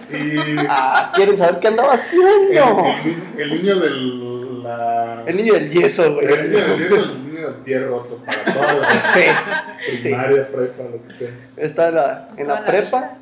Ah, 0.68 1.12
¿quieren 1.14 1.38
saber 1.38 1.60
qué 1.60 1.68
andaba 1.68 1.92
haciendo? 1.92 2.84
el- 3.04 3.40
el 3.40 3.52
niño 3.52 3.78
del... 3.78 4.62
La... 4.64 5.22
El 5.24 5.36
niño 5.36 5.54
del 5.54 5.70
yeso, 5.70 6.14
güey. 6.14 6.26
el 6.26 6.50
niño 6.50 6.66
del 6.66 6.82
el 6.92 7.24
niño 7.32 7.46
del 7.52 7.54
pie 7.62 7.78
roto 7.78 8.16
para 8.26 8.44
toda 8.52 8.74
la 8.74 8.90
Sí, 9.88 9.92
sí. 9.92 10.08
primaria, 10.08 10.48
prepa, 10.50 10.82
lo 10.82 11.06
que 11.06 11.14
sea. 11.14 11.30
Estaba 11.56 11.88
en 11.90 11.94
la, 11.94 12.28
en 12.36 12.48
la 12.48 12.54
Toda 12.54 12.60
la 12.60 12.66
prepa, 12.66 13.16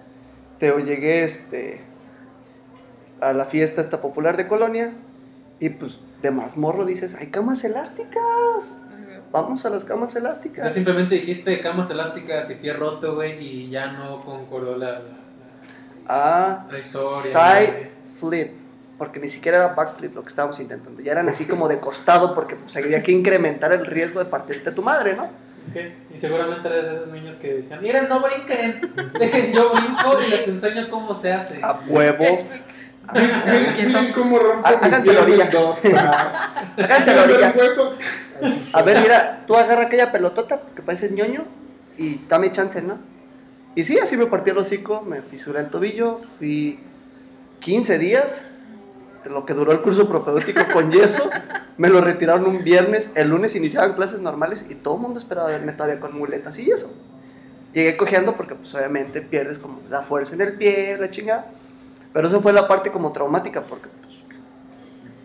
te 0.58 0.72
llegué 0.82 1.24
este, 1.24 1.82
a 3.20 3.34
la 3.34 3.44
fiesta 3.44 3.82
esta 3.82 4.00
popular 4.00 4.38
de 4.38 4.48
colonia 4.48 4.94
y 5.60 5.68
pues 5.70 6.00
de 6.22 6.30
mazmorro 6.30 6.84
dices, 6.84 7.14
hay 7.14 7.28
camas 7.28 7.64
elásticas, 7.64 8.76
vamos 9.32 9.64
a 9.66 9.70
las 9.70 9.84
camas 9.84 10.10
O 10.10 10.12
sea, 10.12 10.20
elásticas. 10.20 10.72
simplemente 10.74 11.14
dijiste 11.16 11.60
camas 11.60 11.90
elásticas 11.90 12.50
y 12.50 12.54
pie 12.56 12.72
roto, 12.72 13.14
güey, 13.14 13.38
y 13.42 13.70
ya 13.70 13.92
no 13.92 14.18
concordó 14.24 14.76
la, 14.76 14.92
la- 14.92 15.00
Ah, 16.08 16.66
La 16.70 16.76
historia, 16.76 17.22
side 17.32 17.90
flip, 18.18 18.52
porque 18.96 19.18
ni 19.18 19.28
siquiera 19.28 19.58
era 19.58 19.68
backflip 19.74 20.14
lo 20.14 20.22
que 20.22 20.28
estábamos 20.28 20.60
intentando, 20.60 21.00
ya 21.02 21.12
eran 21.12 21.28
así 21.28 21.44
como 21.46 21.68
de 21.68 21.80
costado 21.80 22.34
porque 22.34 22.54
pues 22.56 22.76
había 22.76 23.02
que 23.02 23.12
incrementar 23.12 23.72
el 23.72 23.84
riesgo 23.86 24.20
de 24.20 24.26
partirte 24.26 24.70
tu 24.72 24.82
madre, 24.82 25.16
¿no? 25.16 25.24
Ok, 25.24 25.76
Y 26.14 26.18
seguramente 26.18 26.68
eres 26.68 26.84
de 26.84 26.94
esos 26.98 27.08
niños 27.12 27.34
que 27.36 27.54
decían, 27.54 27.82
miren, 27.82 28.08
no 28.08 28.20
brinquen, 28.22 28.80
dejen 29.18 29.52
yo 29.52 29.72
brinco 29.72 30.22
y 30.24 30.30
les 30.30 30.46
enseño 30.46 30.88
cómo 30.88 31.20
se 31.20 31.32
hace. 31.32 31.58
A 31.60 31.80
huevo. 31.88 32.24
Miren, 33.12 33.42
miren, 33.46 33.86
miren 33.88 34.12
cómo 34.12 34.38
háganse 34.64 35.12
la 35.12 35.22
orilla. 35.22 35.44
Háganse 35.44 35.90
la 37.14 37.26
¿Miren 37.26 37.52
orilla. 37.52 37.54
A 38.72 38.82
ver, 38.82 39.00
mira, 39.00 39.44
tú 39.46 39.56
agarra 39.56 39.84
aquella 39.84 40.12
pelotota 40.12 40.60
que 40.74 40.82
pareces 40.82 41.12
ñoño 41.12 41.44
y 41.96 42.22
dame 42.28 42.52
chance, 42.52 42.82
¿no? 42.82 42.98
Y 43.74 43.84
sí, 43.84 43.98
así 43.98 44.16
me 44.16 44.26
partí 44.26 44.50
el 44.50 44.58
hocico, 44.58 45.02
me 45.02 45.22
fisuré 45.22 45.60
el 45.60 45.68
tobillo, 45.68 46.20
fui 46.38 46.80
15 47.60 47.98
días, 47.98 48.48
lo 49.24 49.44
que 49.44 49.54
duró 49.54 49.72
el 49.72 49.82
curso 49.82 50.08
propedéutico 50.08 50.62
con 50.72 50.90
yeso, 50.90 51.28
me 51.76 51.88
lo 51.88 52.00
retiraron 52.00 52.46
un 52.46 52.64
viernes, 52.64 53.10
el 53.14 53.28
lunes 53.28 53.54
iniciaban 53.54 53.94
clases 53.94 54.20
normales 54.20 54.66
y 54.68 54.74
todo 54.74 54.94
el 54.96 55.00
mundo 55.02 55.20
esperaba 55.20 55.48
verme 55.48 55.72
todavía 55.72 56.00
con 56.00 56.16
muletas 56.16 56.58
y 56.58 56.70
eso. 56.70 56.92
Llegué 57.74 57.96
cojeando 57.96 58.36
porque 58.36 58.54
pues 58.54 58.74
obviamente 58.74 59.20
pierdes 59.20 59.58
como 59.58 59.80
la 59.90 60.00
fuerza 60.00 60.34
en 60.34 60.40
el 60.40 60.54
pie, 60.54 60.96
la 60.98 61.10
chingada. 61.10 61.46
Pero 62.16 62.28
eso 62.28 62.40
fue 62.40 62.54
la 62.54 62.66
parte 62.66 62.90
como 62.90 63.12
traumática 63.12 63.60
porque 63.60 63.88
pues, 64.00 64.26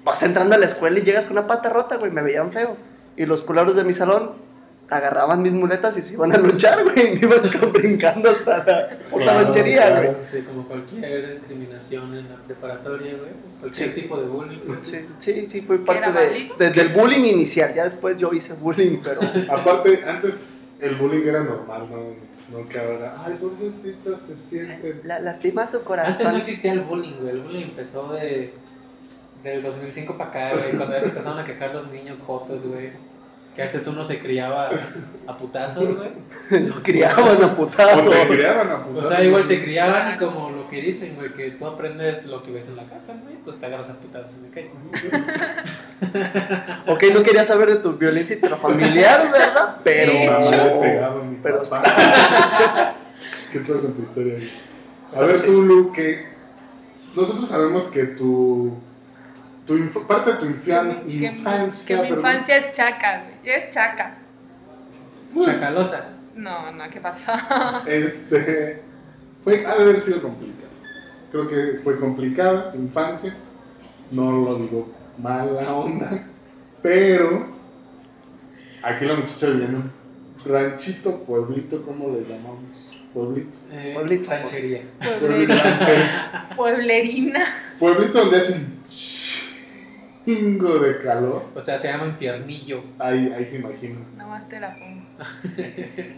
vas 0.04 0.22
entrando 0.24 0.56
a 0.56 0.58
la 0.58 0.66
escuela 0.66 1.00
y 1.00 1.04
llegas 1.04 1.24
con 1.24 1.38
una 1.38 1.48
pata 1.48 1.70
rota, 1.70 1.96
güey, 1.96 2.12
me 2.12 2.22
veían 2.22 2.52
feo. 2.52 2.76
Y 3.16 3.26
los 3.26 3.44
culeros 3.44 3.78
de 3.78 3.86
mi 3.86 3.94
salón 3.94 4.34
agarraban 4.90 5.42
mis 5.42 5.54
muletas 5.54 5.96
y 5.96 6.02
se 6.02 6.16
iban 6.16 6.34
a 6.34 6.38
luchar, 6.38 6.84
güey. 6.84 7.14
Me 7.14 7.20
iban 7.22 7.50
brincando 7.74 8.30
hasta 8.30 8.58
la 8.58 8.90
puta 9.10 9.24
Claro, 9.24 9.42
lonchería, 9.44 9.88
claro. 9.88 10.12
güey. 10.12 10.16
Sí, 10.30 10.42
como 10.42 10.66
cualquier 10.66 11.32
discriminación 11.32 12.14
en 12.14 12.30
la 12.30 12.36
preparatoria, 12.46 13.12
güey, 13.14 13.32
cualquier 13.62 13.88
Sí. 13.94 14.02
tipo 14.02 14.18
de 14.18 14.28
bullying. 14.28 14.60
Sí, 14.82 15.06
sí, 15.20 15.46
sí, 15.46 15.62
fue 15.62 15.78
parte 15.86 16.12
de, 16.12 16.50
de- 16.60 16.70
del 16.72 16.90
bullying 16.90 17.24
inicial. 17.24 17.74
Ya 17.74 17.86
después 17.86 18.18
yo 18.18 18.34
hice 18.34 18.52
bullying, 18.56 18.98
pero 19.02 19.22
Aparte, 19.50 20.04
antes 20.06 20.50
el 20.82 20.96
bullying 20.96 21.26
era 21.26 21.42
normal, 21.42 21.88
¿no? 21.90 22.31
No 22.52 22.68
que 22.68 22.80
ahora, 22.80 23.16
ay, 23.26 23.38
pobrecita, 23.40 24.10
se 24.28 24.50
siente. 24.50 25.00
la, 25.04 25.20
lastima 25.20 25.66
su 25.68 25.78
Antes 25.78 25.84
no 25.84 25.88
corazón. 25.88 26.36
existía 26.38 26.74
el 26.74 26.82
bullying, 26.82 27.14
güey, 27.22 27.30
el 27.36 27.42
bullying 27.42 27.64
empezó 27.64 28.12
de 28.14 28.54
del 29.44 29.64
2005 29.64 30.18
para 30.18 30.30
acá, 30.30 30.52
güey, 30.54 30.76
cuando 30.78 30.94
ya 30.94 31.00
se 31.02 31.08
empezaron 31.08 31.40
a 31.40 31.44
quejar 31.44 31.74
los 31.74 31.90
niños 31.92 32.18
jotos, 32.26 32.64
güey. 32.66 32.92
Que 33.56 33.64
antes 33.64 33.86
uno 33.88 34.06
se 34.06 34.18
criaba 34.20 34.70
a 35.28 35.38
putazos, 35.38 35.98
güey. 35.98 36.10
Lo 36.70 36.76
criaban 36.76 37.44
a 37.44 37.48
O 37.48 37.56
putazo. 37.56 38.10
te 38.10 38.28
criaban 38.30 38.70
a 38.70 38.76
O 38.78 38.84
putazos. 38.86 39.10
sea, 39.10 39.24
igual 39.26 39.46
te 39.50 39.62
criaban 39.62 40.14
y 40.16 40.18
como 40.18 40.52
lo 40.52 40.70
que 40.70 40.80
dicen, 40.82 41.16
güey, 41.18 41.34
que 41.34 41.52
tú 41.52 41.66
aprendes 41.68 42.28
lo 42.28 42.42
que 42.44 42.52
ves 42.52 42.70
en 42.70 42.78
la 42.78 42.84
casa, 42.86 43.14
güey, 43.22 43.36
pues 43.44 43.58
te 43.60 43.66
agarras 43.66 43.90
a 43.90 43.96
putazos 44.00 44.38
en 44.38 44.44
la 44.44 44.50
calle. 44.52 44.72
Ok, 46.88 47.04
no 47.14 47.24
quería 47.24 47.44
saber 47.44 47.70
de 47.72 47.76
tu 47.78 47.94
violencia 47.98 48.36
intrafamiliar, 48.42 49.30
¿verdad? 49.30 49.78
Pero. 49.84 50.14
Pero 51.44 51.64
papá. 51.64 52.96
¿Qué 53.52 53.60
pasa 53.62 53.80
con 53.82 53.94
tu 53.94 54.02
historia 54.04 54.36
ahí? 54.38 54.52
A 55.16 55.20
ver, 55.22 55.42
tú, 55.42 55.62
Lu, 55.62 55.92
que 55.92 56.26
nosotros 57.16 57.50
sabemos 57.50 57.86
que 57.86 58.06
tu, 58.06 58.74
tu 59.68 59.78
inf- 59.78 60.06
parte 60.08 60.32
de 60.34 60.38
tu 60.38 60.46
infan- 60.46 61.04
Que, 61.06 61.26
infancia, 61.26 61.86
que 61.88 61.96
mi 62.02 62.10
perdón, 62.10 62.18
infancia 62.20 62.56
es 62.58 62.72
chaca, 62.72 63.24
güey. 63.24 63.54
Es 63.56 63.70
chaca. 63.74 64.16
pues, 65.34 65.48
Chacalosa. 65.48 66.06
No, 66.36 66.72
no, 66.72 66.90
¿qué 66.90 67.02
pasó? 67.02 67.34
este, 67.88 68.82
fue, 69.44 69.66
ha 69.66 69.76
de 69.76 69.82
haber 69.84 70.00
sido 70.00 70.22
complicado. 70.22 70.72
Creo 71.32 71.48
que 71.48 71.80
fue 71.84 72.00
complicada 72.00 72.72
tu 72.72 72.78
infancia. 72.78 73.36
No 74.12 74.32
lo 74.32 74.56
digo 74.56 74.90
mala 75.18 75.74
onda, 75.74 76.24
pero 76.82 77.48
aquí 78.84 79.06
la 79.06 79.16
muchacha 79.16 79.48
vivía 79.48 79.68
en 79.68 79.76
un 79.76 79.92
ranchito, 80.46 81.20
pueblito, 81.24 81.84
¿cómo 81.84 82.10
le 82.10 82.22
llamamos? 82.24 82.60
Pueblito. 83.14 83.58
Eh, 83.72 83.92
Pueblito. 83.94 84.30
Ranchería. 84.30 84.82
Pueblito, 85.20 85.54
Pueblerina. 86.56 87.44
Pueblito 87.80 88.20
donde 88.20 88.38
hace 88.38 88.54
un 88.54 88.82
chingo 90.26 90.80
de 90.80 91.02
calor. 91.02 91.46
O 91.56 91.62
sea, 91.62 91.78
se 91.78 91.88
llama 91.90 92.06
infiernillo. 92.06 92.84
Ahí, 93.00 93.32
ahí 93.36 93.46
se 93.46 93.58
imagina. 93.58 94.00
Nomás 94.16 94.48
te 94.48 94.60
la 94.60 94.74
pongo. 94.74 95.02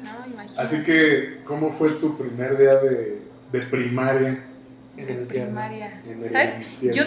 No, 0.04 0.34
imagínate. 0.34 0.62
Así 0.62 0.84
que, 0.84 1.40
¿cómo 1.46 1.72
fue 1.74 1.90
tu 1.92 2.18
primer 2.18 2.58
día 2.58 2.76
de, 2.76 3.22
de 3.52 3.62
primaria 3.68 4.44
En 4.98 5.06
De 5.08 5.14
el 5.14 5.20
primaria. 5.28 6.02
en 6.06 6.24
el 6.24 6.30
¿Sabes? 6.30 6.54
infierno? 6.82 7.02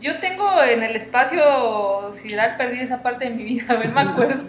Yo, 0.00 0.10
yo 0.12 0.20
tengo 0.20 0.62
en 0.62 0.82
el 0.82 0.94
espacio 0.96 1.42
sideral 2.12 2.56
perdí 2.58 2.80
esa 2.80 3.02
parte 3.02 3.26
de 3.26 3.30
mi 3.34 3.44
vida, 3.44 3.74
güey, 3.76 3.88
no 3.88 3.94
me 3.94 4.00
acuerdo. 4.02 4.42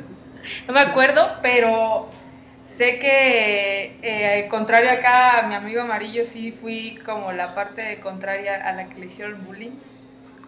No 0.67 0.73
me 0.73 0.81
acuerdo, 0.81 1.37
pero 1.41 2.09
sé 2.67 2.99
que 2.99 3.97
eh, 4.01 4.47
contrario 4.49 4.91
acá 4.91 5.39
a 5.39 5.47
mi 5.47 5.55
amigo 5.55 5.81
amarillo, 5.81 6.25
sí 6.25 6.51
fui 6.51 6.99
como 7.05 7.31
la 7.31 7.53
parte 7.55 7.99
contraria 7.99 8.55
a 8.67 8.73
la 8.73 8.85
que 8.89 8.99
le 8.99 9.05
hicieron 9.07 9.45
bullying. 9.45 9.71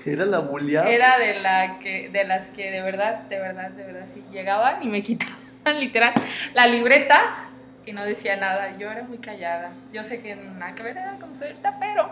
Era 0.06 0.26
la 0.26 0.40
bulleada. 0.40 0.90
Era 0.90 1.18
de 1.18 1.40
la 1.40 1.80
que, 1.80 2.10
de 2.10 2.24
las 2.26 2.50
que 2.52 2.70
de 2.70 2.82
verdad, 2.82 3.22
de 3.22 3.40
verdad, 3.40 3.70
de 3.72 3.84
verdad, 3.86 4.08
sí 4.12 4.24
llegaban 4.32 4.84
y 4.84 4.88
me 4.88 5.02
quitaban 5.04 5.80
literal 5.80 6.14
la 6.54 6.68
libreta 6.68 7.48
y 7.86 7.92
no 7.92 8.04
decía 8.06 8.36
nada. 8.36 8.78
Yo 8.78 8.92
era 8.92 9.04
muy 9.04 9.18
callada. 9.18 9.72
Yo 9.92 10.04
sé 10.04 10.22
que 10.22 10.36
nada 10.36 10.76
que 10.76 10.84
ver 10.84 10.98
era 10.98 11.18
como 11.20 11.36
soy 11.36 11.48
ahorita, 11.48 11.78
pero 11.80 12.10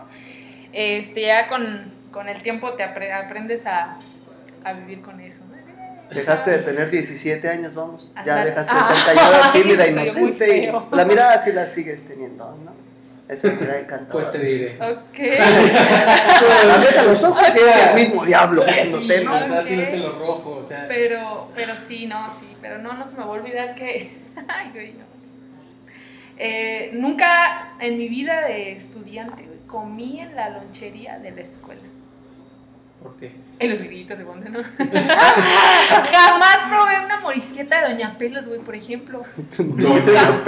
este, 0.72 1.20
ya 1.22 1.46
con, 1.48 1.92
con 2.10 2.28
el 2.28 2.42
tiempo 2.42 2.72
te 2.72 2.82
apre- 2.84 3.12
aprendes 3.12 3.64
a, 3.66 3.96
a 4.64 4.72
vivir 4.72 5.00
con 5.00 5.20
eso. 5.20 5.40
¿no? 5.48 5.53
Dejaste 6.10 6.50
de 6.50 6.58
tener 6.58 6.90
17 6.90 7.48
años, 7.48 7.74
vamos. 7.74 8.10
Ya 8.24 8.44
dejaste 8.44 8.72
de 8.74 8.80
Ay, 8.80 8.94
ser 8.96 9.14
callada, 9.16 9.52
tímida, 9.52 9.86
inocente. 9.90 10.56
y 10.58 10.96
la 10.96 11.04
mirada 11.04 11.38
sí 11.38 11.52
la 11.52 11.68
sigues 11.68 12.06
teniendo, 12.06 12.56
¿no? 12.64 12.72
Esa 13.26 13.48
mirada 13.52 13.80
encantadora. 13.80 14.30
Pues 14.30 14.32
te 14.32 14.38
diré. 14.46 14.76
Ok. 14.82 15.18
La 16.66 16.76
ves 16.78 16.98
a 16.98 17.04
los 17.04 17.24
ojos 17.24 17.42
y 17.54 17.58
es 17.58 17.76
el 17.76 17.94
mismo 17.94 18.22
diablo 18.24 18.64
viéndote, 18.66 19.18
Sí, 19.18 19.24
¿no? 19.24 19.34
o 19.34 19.46
sea, 19.48 19.60
Ok. 19.60 19.66
tiene 19.66 19.82
el 19.84 19.90
pelo 19.92 20.18
rojo, 20.18 20.50
o 20.56 20.62
sea. 20.62 20.84
Pero, 20.88 21.48
pero 21.54 21.74
sí, 21.74 22.06
no, 22.06 22.28
sí, 22.28 22.54
pero 22.60 22.76
no, 22.78 22.92
no 22.92 23.02
se 23.04 23.12
me 23.16 23.20
va 23.20 23.24
a 23.24 23.30
olvidar 23.30 23.74
que, 23.74 24.10
ay, 24.48 24.70
güey, 24.74 24.92
no. 24.92 25.04
Eh, 26.36 26.90
nunca 26.94 27.74
en 27.80 27.96
mi 27.96 28.08
vida 28.08 28.42
de 28.42 28.72
estudiante 28.72 29.44
güey, 29.44 29.58
comí 29.68 30.20
en 30.20 30.34
la 30.36 30.50
lonchería 30.50 31.18
de 31.18 31.30
la 31.30 31.40
escuela. 31.42 31.80
¿Por 33.04 33.14
qué? 33.16 33.32
En 33.60 33.70
los 33.70 33.80
gritos 33.82 34.16
de 34.18 34.24
bonde, 34.24 34.48
¿no? 34.50 34.60
Jamás 34.78 36.58
probé 36.68 37.04
una 37.04 37.20
morisqueta 37.20 37.82
de 37.82 37.92
Doña 37.92 38.16
Pelos, 38.18 38.46
güey, 38.46 38.60
por 38.60 38.74
ejemplo. 38.74 39.22
Nunca. 39.58 40.42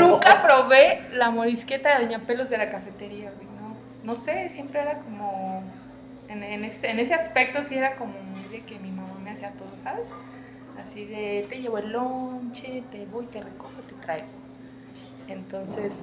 Nunca 0.00 0.42
probé 0.42 1.02
la 1.12 1.30
morisqueta 1.30 1.98
de 1.98 2.06
Doña 2.06 2.20
Pelos 2.26 2.50
de 2.50 2.58
la 2.58 2.70
cafetería, 2.70 3.30
güey. 3.30 3.46
No, 3.60 3.76
no 4.04 4.14
sé, 4.16 4.48
siempre 4.48 4.80
era 4.80 4.94
como. 5.00 5.62
En, 6.28 6.42
en 6.42 6.64
ese, 6.64 6.90
en 6.90 6.98
ese 6.98 7.14
aspecto 7.14 7.62
sí 7.62 7.76
era 7.76 7.94
como 7.96 8.12
muy 8.14 8.42
de 8.50 8.64
que 8.64 8.78
mi 8.80 8.90
mamá 8.90 9.14
me 9.22 9.30
hacía 9.30 9.52
todo, 9.52 9.68
¿sabes? 9.84 10.08
Así 10.80 11.04
de 11.04 11.46
te 11.48 11.60
llevo 11.60 11.78
el 11.78 11.92
lonche, 11.92 12.82
te 12.90 13.04
voy, 13.06 13.26
te 13.26 13.40
recojo, 13.42 13.80
te 13.86 13.94
traigo. 14.04 14.26
Entonces, 15.28 15.94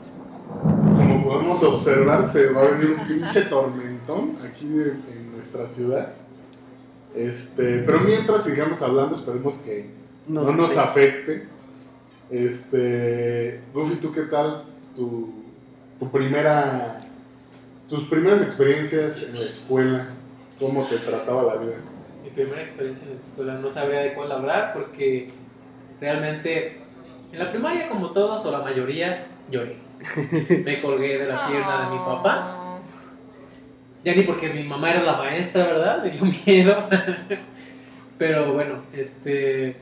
Como 0.50 1.24
podemos 1.24 1.64
observar, 1.64 2.28
se 2.28 2.52
va 2.52 2.62
a 2.62 2.66
venir 2.72 2.98
un 3.00 3.08
pinche 3.08 3.42
tormentón 3.44 4.38
aquí 4.46 4.68
de- 4.68 4.92
en 4.92 5.23
nuestra 5.44 5.68
ciudad. 5.68 6.14
Este, 7.16 7.80
pero 7.80 8.00
mientras 8.00 8.44
sigamos 8.46 8.82
hablando, 8.82 9.16
esperemos 9.16 9.56
que 9.58 9.90
no 10.26 10.52
nos 10.54 10.78
afecte. 10.78 11.48
Este, 12.32 13.60
Goofy, 13.74 13.96
¿tú 13.96 14.14
qué 14.14 14.22
tal? 14.22 14.64
Tu, 14.96 15.44
tu 16.00 16.10
primera, 16.10 17.02
tus 17.90 18.06
primeras 18.06 18.42
experiencias 18.42 19.24
en 19.24 19.40
la 19.40 19.46
escuela, 19.46 20.08
¿cómo 20.60 20.88
te 20.88 20.98
trataba 21.00 21.44
la 21.44 21.56
vida? 21.56 21.76
Mi 22.24 22.30
primera 22.30 22.62
experiencia 22.62 23.08
en 23.08 23.16
la 23.16 23.20
escuela 23.20 23.54
no 23.56 23.70
sabría 23.70 24.00
de 24.00 24.14
cuál 24.14 24.32
hablar 24.32 24.72
porque 24.74 25.32
realmente 26.00 26.80
en 27.34 27.40
la 27.40 27.52
primaria, 27.52 27.90
como 27.90 28.12
todos 28.12 28.46
o 28.46 28.52
la 28.52 28.60
mayoría, 28.60 29.28
lloré. 29.52 29.78
Me 30.66 30.82
colgué 30.82 31.18
de 31.18 31.28
la 31.28 31.48
pierna 31.48 31.86
de 31.86 31.92
mi 31.92 32.00
papá. 32.00 32.63
Ya 34.04 34.14
ni 34.16 34.24
porque 34.24 34.50
mi 34.50 34.64
mamá 34.64 34.92
era 34.92 35.04
la 35.04 35.18
maestra, 35.18 35.66
¿verdad? 35.66 36.04
Me 36.04 36.12
dio 36.12 36.24
miedo. 36.46 36.90
Pero 38.18 38.54
bueno, 38.54 38.84
este. 38.94 39.78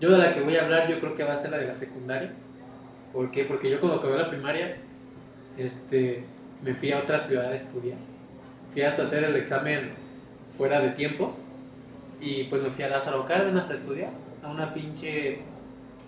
Yo 0.00 0.10
de 0.10 0.18
la 0.18 0.34
que 0.34 0.40
voy 0.40 0.56
a 0.56 0.64
hablar, 0.64 0.88
yo 0.88 0.98
creo 1.00 1.14
que 1.14 1.24
va 1.24 1.34
a 1.34 1.36
ser 1.36 1.50
la 1.50 1.58
de 1.58 1.66
la 1.66 1.74
secundaria. 1.74 2.32
¿Por 3.12 3.30
qué? 3.30 3.44
Porque 3.44 3.70
yo 3.70 3.80
cuando 3.80 3.98
acabé 3.98 4.18
la 4.18 4.28
primaria, 4.30 4.76
este. 5.56 6.24
Me 6.62 6.74
fui 6.74 6.92
a 6.92 6.98
otra 6.98 7.20
ciudad 7.20 7.52
a 7.52 7.54
estudiar. 7.54 7.98
Fui 8.72 8.82
hasta 8.82 9.02
hacer 9.02 9.22
el 9.22 9.36
examen 9.36 9.90
fuera 10.56 10.80
de 10.80 10.90
tiempos. 10.90 11.40
Y 12.20 12.44
pues 12.44 12.62
me 12.62 12.70
fui 12.70 12.84
a 12.84 12.88
Lázaro 12.88 13.26
Cárdenas 13.26 13.70
a 13.70 13.74
estudiar. 13.74 14.10
A 14.42 14.48
una 14.48 14.72
pinche 14.72 15.40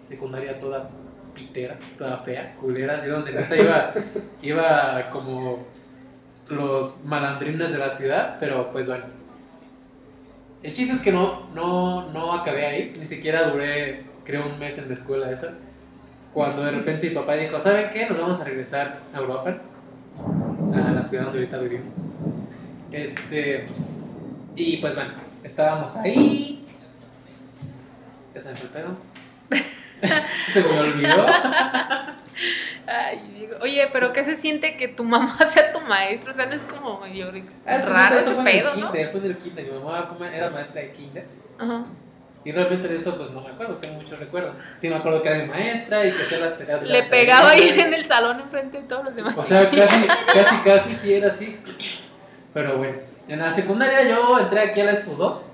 secundaria 0.06 0.58
toda 0.58 0.88
pitera, 1.34 1.78
toda 1.98 2.16
fea, 2.18 2.54
culera, 2.58 2.96
así 2.96 3.08
donde 3.08 3.32
neta 3.32 3.56
iba, 3.56 3.92
iba 4.42 5.10
como 5.10 5.66
los 6.48 7.04
malandrines 7.04 7.72
de 7.72 7.78
la 7.78 7.90
ciudad, 7.90 8.36
pero 8.40 8.70
pues 8.72 8.86
bueno. 8.86 9.04
El 10.62 10.72
chiste 10.72 10.94
es 10.94 11.00
que 11.00 11.12
no, 11.12 11.48
no, 11.54 12.10
no 12.12 12.32
acabé 12.32 12.66
ahí, 12.66 12.92
ni 12.98 13.06
siquiera 13.06 13.50
duré, 13.50 14.04
creo, 14.24 14.46
un 14.46 14.58
mes 14.58 14.78
en 14.78 14.88
la 14.88 14.94
escuela 14.94 15.30
esa. 15.30 15.54
Cuando 16.32 16.64
de 16.64 16.72
repente 16.72 17.08
mi 17.08 17.14
papá 17.14 17.34
dijo, 17.34 17.60
¿saben 17.60 17.90
qué? 17.90 18.06
Nos 18.08 18.18
vamos 18.18 18.40
a 18.40 18.44
regresar 18.44 19.00
a 19.14 19.18
Europa, 19.18 19.56
a 20.74 20.92
la 20.92 21.02
ciudad 21.02 21.24
donde 21.24 21.38
ahorita 21.40 21.58
vivimos. 21.58 21.92
Este, 22.92 23.66
y 24.54 24.78
pues 24.78 24.94
bueno, 24.94 25.12
estábamos 25.44 25.96
ahí. 25.96 26.66
Ya 28.34 28.40
se 28.40 28.50
me 28.50 28.56
fue 28.56 28.66
el 28.66 28.72
pedo. 28.72 28.96
se 30.52 30.62
me 30.62 30.78
olvidó. 30.78 31.26
Ay, 32.86 33.34
digo, 33.38 33.56
oye, 33.62 33.88
pero 33.92 34.12
¿qué 34.12 34.24
se 34.24 34.36
siente 34.36 34.76
que 34.76 34.88
tu 34.88 35.04
mamá 35.04 35.38
sea 35.52 35.72
tu 35.72 35.80
maestra? 35.80 36.32
O 36.32 36.34
sea, 36.34 36.46
no 36.46 36.54
es 36.54 36.62
como 36.62 37.00
medio 37.00 37.32
Ah, 37.66 37.78
raro 37.78 38.18
eso 38.18 38.30
ese 38.32 38.40
fue 38.40 38.50
en 38.50 38.58
pedo, 38.58 38.74
el 38.74 38.80
¿no? 38.80 38.86
kinder, 38.92 39.10
fue 39.10 39.20
en 39.20 39.26
el 39.26 39.36
kinder. 39.38 39.64
Mi 39.64 39.78
mamá 39.78 40.10
era 40.32 40.50
maestra 40.50 40.80
de 40.82 40.92
kinder. 40.92 41.26
Ajá. 41.58 41.84
Y 42.44 42.52
realmente 42.52 42.86
de 42.86 42.96
eso 42.96 43.16
pues 43.16 43.32
no 43.32 43.40
me 43.40 43.48
acuerdo, 43.48 43.74
tengo 43.78 43.96
muchos 43.96 44.20
recuerdos. 44.20 44.56
Sí 44.76 44.88
me 44.88 44.94
acuerdo 44.94 45.20
que 45.20 45.28
era 45.30 45.38
mi 45.38 45.48
maestra 45.48 46.06
y 46.06 46.12
que 46.12 46.22
hacía 46.22 46.38
las 46.38 46.56
tareas. 46.56 46.82
Le 46.84 47.02
la 47.02 47.08
pegaba 47.08 47.50
ahí 47.50 47.70
en 47.76 47.92
el 47.92 48.06
salón 48.06 48.38
enfrente 48.38 48.82
de 48.82 48.84
todos 48.84 49.04
los 49.06 49.16
demás. 49.16 49.34
O 49.36 49.42
sea, 49.42 49.68
casi, 49.70 50.06
casi, 50.32 50.56
casi 50.62 50.94
sí 50.94 51.14
era 51.14 51.26
así. 51.28 51.58
Pero 52.54 52.78
bueno, 52.78 52.98
en 53.26 53.40
la 53.40 53.50
secundaria 53.52 54.08
yo 54.08 54.38
entré 54.38 54.60
aquí 54.60 54.80
a 54.80 54.84
la 54.84 54.92
ESFU 54.92 55.16
2 55.16 55.44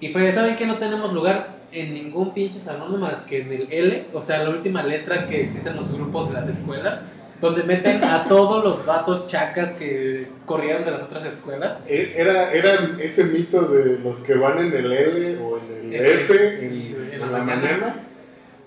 y 0.00 0.08
fue, 0.12 0.32
¿saben 0.32 0.56
que 0.56 0.66
no 0.66 0.76
tenemos 0.78 1.12
lugar 1.12 1.59
en 1.72 1.94
ningún 1.94 2.32
pinche 2.34 2.60
salón 2.60 2.98
más 3.00 3.22
que 3.22 3.42
en 3.42 3.52
el 3.52 3.68
L? 3.70 4.06
O 4.12 4.22
sea, 4.22 4.42
la 4.44 4.50
última 4.50 4.82
letra 4.82 5.26
que 5.26 5.42
existe 5.42 5.68
en 5.70 5.76
los 5.76 5.92
grupos 5.92 6.28
de 6.28 6.34
las 6.34 6.48
escuelas, 6.48 7.04
donde 7.40 7.62
meten 7.62 8.04
a 8.04 8.24
todos 8.28 8.62
los 8.64 8.84
vatos 8.84 9.26
chacas 9.26 9.72
que 9.72 10.26
corrieron 10.44 10.84
de 10.84 10.90
las 10.90 11.02
otras 11.04 11.24
escuelas. 11.24 11.78
E- 11.86 12.12
Era, 12.16 12.52
era 12.52 12.90
ese 13.00 13.24
mito 13.24 13.62
de 13.62 13.98
los 13.98 14.18
que 14.20 14.34
van 14.34 14.58
en 14.58 14.72
el 14.74 14.92
L 14.92 15.38
o 15.38 15.58
en 15.58 15.92
el 15.92 15.94
F, 15.94 16.34
F, 16.34 16.48
en, 16.48 16.54
sí, 16.54 16.96
en 16.96 17.14
en 17.14 17.20
la 17.20 17.26
la 17.26 17.38
mañana. 17.44 17.62
mañana. 17.62 17.94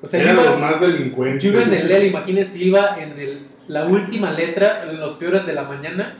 O 0.01 0.07
sea, 0.07 0.21
eran 0.21 0.35
iba- 0.35 0.43
los 0.45 0.59
más 0.59 0.81
delincuentes. 0.81 1.43
Yo 1.43 1.51
iba 1.51 1.63
en 1.63 1.73
el 1.73 1.91
L, 1.91 2.07
imagínense, 2.07 2.57
iba 2.57 2.97
en 3.01 3.19
el, 3.19 3.47
la 3.67 3.85
última 3.85 4.31
letra, 4.31 4.83
en 4.89 4.99
los 4.99 5.13
peores 5.13 5.45
de 5.45 5.53
la 5.53 5.63
mañana, 5.63 6.15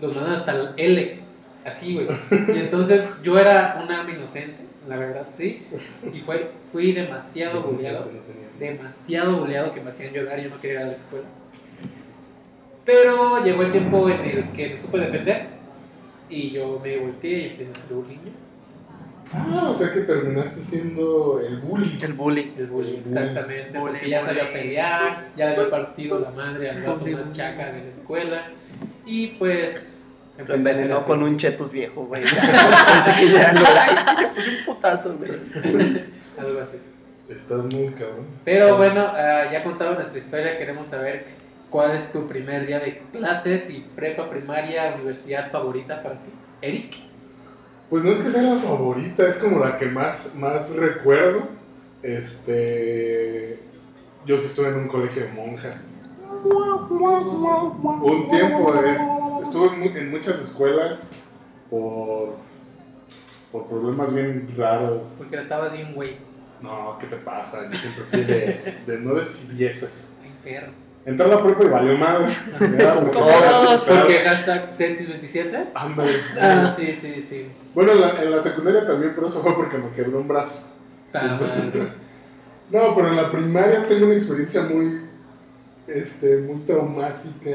los 0.00 0.14
mandan 0.14 0.34
hasta 0.34 0.52
el 0.52 0.68
L, 0.76 1.20
así, 1.64 1.94
güey. 1.94 2.06
Y 2.54 2.58
entonces 2.60 3.08
yo 3.22 3.38
era 3.38 3.80
un 3.82 3.90
alma 3.90 4.10
inocente, 4.12 4.63
la 4.88 4.96
verdad, 4.96 5.26
sí. 5.30 5.66
Y 6.12 6.20
fue, 6.20 6.50
fui 6.70 6.92
demasiado 6.92 7.62
buleado, 7.62 8.10
demasiado 8.58 9.38
buleado 9.38 9.72
que 9.72 9.80
me 9.80 9.90
hacían 9.90 10.12
llorar, 10.12 10.40
yo 10.40 10.50
no 10.50 10.60
quería 10.60 10.80
ir 10.80 10.82
a 10.82 10.86
la 10.88 10.92
escuela. 10.92 11.26
Pero 12.84 13.42
llegó 13.42 13.62
el 13.62 13.72
tiempo 13.72 14.08
en 14.08 14.20
el 14.20 14.52
que 14.52 14.70
me 14.70 14.78
supe 14.78 14.98
defender 14.98 15.46
y 16.28 16.50
yo 16.50 16.78
me 16.82 16.98
volteé 16.98 17.38
y 17.38 17.44
empecé 17.50 17.70
a 17.70 17.72
hacer 17.72 17.96
bullying. 17.96 18.18
Ah, 19.32 19.70
o 19.70 19.74
sea 19.74 19.92
que 19.92 20.00
terminaste 20.00 20.60
siendo 20.60 21.40
el 21.40 21.58
bully. 21.60 21.98
El 22.00 22.12
bully. 22.12 22.52
El 22.56 22.66
bullying, 22.66 22.98
exactamente, 22.98 23.78
Bullying, 23.78 23.94
porque 23.94 24.08
ya 24.08 24.24
sabía 24.24 24.52
pelear, 24.52 25.28
ya 25.34 25.46
le 25.46 25.56
había 25.56 25.70
partido 25.70 26.20
la 26.20 26.30
madre 26.30 26.70
al 26.70 26.82
gato 26.82 27.06
más 27.06 27.32
chaca 27.32 27.72
de 27.72 27.84
la 27.84 27.90
escuela 27.90 28.48
y 29.06 29.28
pues... 29.38 29.93
Lo 30.38 30.54
envenenó 30.54 31.00
con 31.02 31.22
un 31.22 31.36
chetus 31.36 31.70
viejo, 31.70 32.06
güey. 32.06 32.24
Ya, 32.24 33.16
que 33.16 33.28
ya 33.30 33.52
no 33.52 33.60
era. 33.60 33.82
Ay, 33.82 33.96
sí, 34.04 34.16
le 34.20 34.28
puse 34.28 34.50
un 34.50 34.64
putazo, 34.64 35.16
güey. 35.16 35.30
Algo 36.38 36.60
así. 36.60 36.78
Estás 37.28 37.64
muy 37.64 37.88
cabrón. 37.92 38.26
Pero 38.44 38.76
bueno, 38.76 39.00
ah, 39.00 39.44
ya 39.50 39.62
contado 39.62 39.94
nuestra 39.94 40.18
historia, 40.18 40.58
queremos 40.58 40.88
saber 40.88 41.24
cuál 41.70 41.96
es 41.96 42.12
tu 42.12 42.26
primer 42.26 42.66
día 42.66 42.80
de 42.80 42.98
clases 43.12 43.70
y 43.70 43.80
prepa 43.94 44.28
primaria, 44.28 44.94
universidad 44.96 45.50
favorita 45.50 46.02
para 46.02 46.16
ti. 46.16 46.30
Eric. 46.60 46.94
Pues 47.88 48.02
no 48.02 48.10
es 48.10 48.18
que 48.18 48.30
sea 48.30 48.42
la 48.42 48.58
favorita, 48.58 49.28
es 49.28 49.36
como 49.36 49.64
la 49.64 49.78
que 49.78 49.86
más, 49.86 50.34
más 50.34 50.70
recuerdo. 50.70 51.48
Este. 52.02 53.60
Yo 54.26 54.36
sí 54.38 54.46
estuve 54.46 54.68
en 54.68 54.74
un 54.74 54.88
colegio 54.88 55.22
de 55.22 55.28
monjas. 55.28 55.76
Un 56.44 58.28
tiempo 58.28 58.74
es, 58.84 58.98
estuve 59.44 59.68
en, 59.74 59.80
mu- 59.80 59.96
en 59.98 60.10
muchas 60.10 60.38
escuelas 60.40 61.08
por, 61.70 62.34
por 63.52 63.66
problemas 63.68 64.12
bien 64.14 64.48
raros. 64.56 65.08
Porque 65.18 65.36
estabas 65.36 65.72
bien, 65.72 65.94
güey. 65.94 66.18
No, 66.60 66.96
¿qué 66.98 67.06
te 67.06 67.16
pasa? 67.16 67.68
Yo 67.70 67.76
siempre 67.76 68.04
fui 68.10 68.20
de, 68.22 68.74
de 68.86 68.98
nueve 69.00 69.26
y 69.50 69.52
dieces. 69.56 70.12
Ay, 70.22 70.32
perro. 70.42 70.72
Entré 71.06 71.26
a 71.26 71.28
la 71.28 71.42
prepa 71.42 71.64
y 71.64 71.68
valió 71.68 71.98
madre. 71.98 72.32
Como 72.58 73.10
porque- 73.10 73.18
todos. 73.18 73.82
Porque 73.84 74.18
hashtag 74.20 74.70
Centis27. 74.70 75.66
Ándale. 75.74 76.18
Ah, 76.40 76.72
sí, 76.74 76.94
sí, 76.94 77.20
sí. 77.20 77.46
Bueno, 77.74 77.92
en 77.92 78.00
la, 78.00 78.22
en 78.22 78.30
la 78.30 78.40
secundaria 78.40 78.86
también, 78.86 79.12
pero 79.14 79.28
eso 79.28 79.40
fue 79.42 79.54
porque 79.54 79.76
me 79.76 79.90
quebré 79.90 80.16
un 80.16 80.26
brazo. 80.26 80.68
Madre. 81.12 81.88
No, 82.70 82.94
pero 82.96 83.08
en 83.08 83.16
la 83.16 83.30
primaria 83.30 83.86
tengo 83.86 84.06
una 84.06 84.14
experiencia 84.14 84.62
muy, 84.62 85.02
este, 85.86 86.38
muy 86.38 86.60
traumática. 86.62 87.50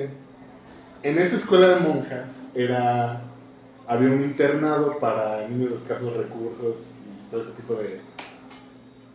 En 1.02 1.18
esa 1.18 1.38
escuela 1.38 1.76
de 1.76 1.80
monjas 1.80 2.30
era, 2.54 3.22
había 3.88 4.10
un 4.10 4.22
internado 4.22 5.00
para 5.00 5.48
niños 5.48 5.70
de 5.70 5.76
escasos 5.78 6.16
recursos 6.18 6.96
y 7.06 7.32
todo 7.32 7.42
ese 7.42 7.54
tipo 7.54 7.76
de, 7.76 8.02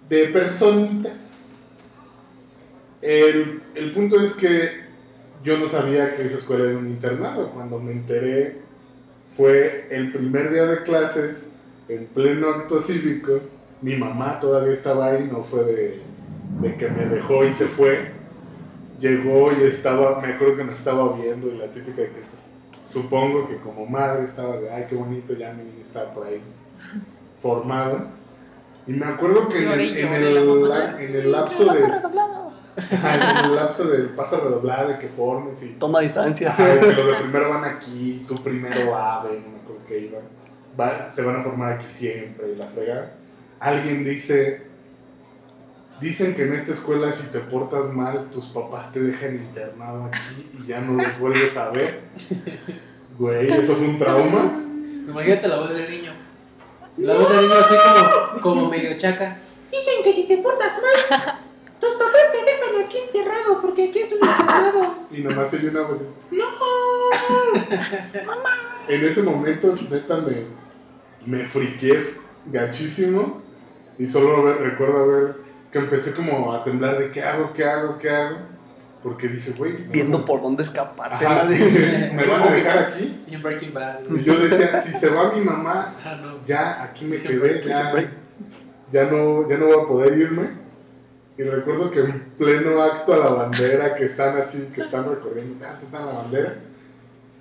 de 0.09 0.29
personitas. 0.33 1.12
El, 3.03 3.62
el 3.75 3.92
punto 3.92 4.18
es 4.18 4.33
que 4.33 4.85
yo 5.42 5.59
no 5.59 5.68
sabía 5.68 6.16
que 6.16 6.25
esa 6.25 6.38
escuela 6.38 6.70
era 6.70 6.79
un 6.79 6.88
internado. 6.88 7.51
Cuando 7.51 7.79
me 7.79 7.92
enteré 7.92 8.61
fue 9.37 9.87
el 9.90 10.11
primer 10.11 10.53
día 10.53 10.64
de 10.64 10.85
clases 10.85 11.49
en 11.88 12.07
pleno 12.07 12.49
acto 12.49 12.81
cívico, 12.81 13.40
mi 13.83 13.94
mamá 13.94 14.40
todavía 14.40 14.73
estaba 14.73 15.09
ahí, 15.09 15.29
no 15.31 15.44
fue 15.44 15.64
de, 15.64 16.01
de 16.62 16.77
que 16.77 16.88
me 16.88 17.05
dejó 17.05 17.44
y 17.44 17.53
se 17.53 17.66
fue. 17.66 18.23
Llegó 19.00 19.50
y 19.52 19.64
estaba, 19.64 20.20
me 20.20 20.28
acuerdo 20.35 20.57
que 20.57 20.64
me 20.64 20.72
estaba 20.74 21.12
viendo 21.16 21.48
y 21.48 21.57
la 21.59 21.66
típica 21.66 22.02
de 22.02 22.09
que 22.09 22.20
supongo 22.87 23.48
que 23.48 23.57
como 23.57 23.87
madre 23.87 24.24
estaba 24.24 24.57
de, 24.57 24.70
ay, 24.70 24.87
qué 24.88 24.94
bonito, 24.94 25.33
ya 25.35 25.52
mi 25.52 25.64
niño 25.64 25.83
está 25.83 26.11
por 26.12 26.26
ahí 26.26 26.40
formado. 27.42 28.07
Y 28.87 28.92
me 28.92 29.07
acuerdo 29.07 29.48
que 29.48 29.62
en 29.64 29.72
el, 29.72 29.96
en 29.96 30.12
el, 30.12 30.37
en 31.00 31.14
el 31.16 31.33
lapso 31.33 31.64
de... 31.72 31.80
En 32.76 33.44
el 33.44 33.54
lapso 33.54 33.85
del 33.85 34.09
paso 34.11 34.40
redoblado 34.40 34.88
de 34.88 34.98
que 34.98 35.09
formen, 35.09 35.57
sí. 35.57 35.76
Toma 35.78 36.00
distancia. 36.00 36.54
Que 36.57 36.92
los 36.92 37.07
de 37.07 37.14
primero 37.22 37.50
van 37.50 37.64
aquí, 37.64 38.24
tú 38.28 38.35
primero 38.37 38.96
A, 38.96 39.22
B, 39.22 39.30
no 39.44 39.50
me 39.52 39.59
acuerdo 39.61 39.83
qué 39.87 39.98
iban. 40.00 40.22
Va- 40.78 41.09
se 41.11 41.22
van 41.22 41.37
a 41.37 41.42
formar 41.44 41.74
aquí 41.74 41.87
siempre 41.88 42.52
y 42.52 42.57
la 42.57 42.66
fregada. 42.66 43.12
Alguien 43.61 44.04
dice, 44.04 44.62
dicen 46.00 46.35
que 46.35 46.42
en 46.42 46.54
esta 46.54 46.72
escuela 46.72 47.12
si 47.12 47.28
te 47.28 47.40
portas 47.40 47.92
mal, 47.92 48.30
tus 48.30 48.46
papás 48.46 48.92
te 48.92 49.00
dejan 49.00 49.37
internado 49.37 50.04
aquí 50.04 50.50
y 50.59 50.66
ya 50.66 50.80
no 50.80 50.94
los 50.94 51.18
vuelves 51.18 51.57
a 51.57 51.70
ver. 51.70 52.02
Güey, 53.18 53.50
eso 53.50 53.74
fue 53.76 53.87
un 53.87 53.98
trauma. 53.98 54.61
Imagínate 55.09 55.48
la 55.48 55.61
voz 55.61 55.74
del 55.74 55.90
niño. 55.90 56.12
La 56.96 57.14
voz 57.14 57.28
del 57.30 57.42
niño 57.42 57.54
así 57.54 57.74
como, 57.74 58.40
como 58.40 58.70
medio 58.70 58.96
chaca. 58.98 59.38
Dicen 59.70 60.02
que 60.02 60.12
si 60.12 60.26
te 60.26 60.38
portas 60.38 60.80
mal, 60.83 61.38
tus 61.80 61.92
papás 61.92 62.33
te 62.33 62.38
dejan 62.38 62.85
aquí 62.85 62.98
enterrado 62.98 63.61
porque 63.61 63.88
aquí 63.88 64.00
es 64.00 64.12
un 64.12 64.28
internado. 64.28 64.94
Y 65.11 65.20
nomás 65.20 65.52
oye 65.52 65.68
una 65.68 65.83
voz. 65.83 66.00
¡No! 66.30 66.44
En 68.88 69.04
ese 69.04 69.22
momento, 69.22 69.74
neta, 69.90 70.18
me, 70.18 70.44
me 71.26 71.46
friqué 71.46 72.16
gachísimo. 72.46 73.42
Y 73.98 74.07
solo 74.07 74.59
recuerdo 74.59 75.07
ver 75.07 75.43
que 75.74 75.80
empecé 75.80 76.12
como 76.12 76.52
a 76.52 76.62
temblar 76.62 76.96
de 77.00 77.10
qué 77.10 77.20
hago, 77.20 77.52
qué 77.52 77.64
hago, 77.64 77.98
qué 77.98 78.08
hago. 78.08 78.37
Porque 79.02 79.26
dije, 79.26 79.50
güey. 79.58 79.72
Viendo 79.88 80.24
por 80.24 80.40
dónde 80.40 80.62
escaparse. 80.62 81.26
Ajá, 81.26 81.42
nadie- 81.46 81.58
dije, 81.64 82.10
me 82.14 82.24
van 82.26 82.42
a 82.42 82.46
dejar 82.52 82.78
aquí. 82.84 83.24
Y 84.14 84.22
yo 84.22 84.38
decía, 84.38 84.80
si 84.80 84.92
se 84.92 85.08
va 85.08 85.32
mi 85.32 85.40
mamá, 85.40 85.96
ya 86.46 86.80
aquí 86.80 87.06
me 87.06 87.16
quedé, 87.16 87.60
ya, 87.66 87.92
ya, 88.92 89.04
no, 89.10 89.48
ya 89.48 89.58
no 89.58 89.66
voy 89.66 89.84
a 89.84 89.88
poder 89.88 90.16
irme. 90.16 90.50
Y 91.37 91.42
recuerdo 91.42 91.90
que 91.90 91.98
en 92.04 92.20
pleno 92.38 92.80
acto 92.80 93.12
a 93.14 93.16
la 93.16 93.30
bandera, 93.30 93.96
que 93.96 94.04
están 94.04 94.37
así, 94.38 94.70
que 94.72 94.82
están 94.82 95.10
recorriendo 95.10 95.58
ta, 95.58 95.80
ta, 95.80 95.98
ta, 95.98 96.06
la 96.06 96.12
bandera, 96.12 96.54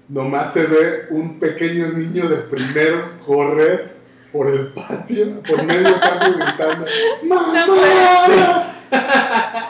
nomás 0.09 0.53
se 0.53 0.65
ve 0.65 1.05
un 1.11 1.39
pequeño 1.39 1.89
niño 1.89 2.27
de 2.27 2.37
primero 2.37 3.19
correr 3.23 3.92
por 4.33 4.49
el 4.49 4.67
patio, 4.69 5.41
por 5.43 5.63
medio 5.63 5.99
patio 6.01 6.33
gritando, 6.37 6.85
¡Mamá! 7.23 8.75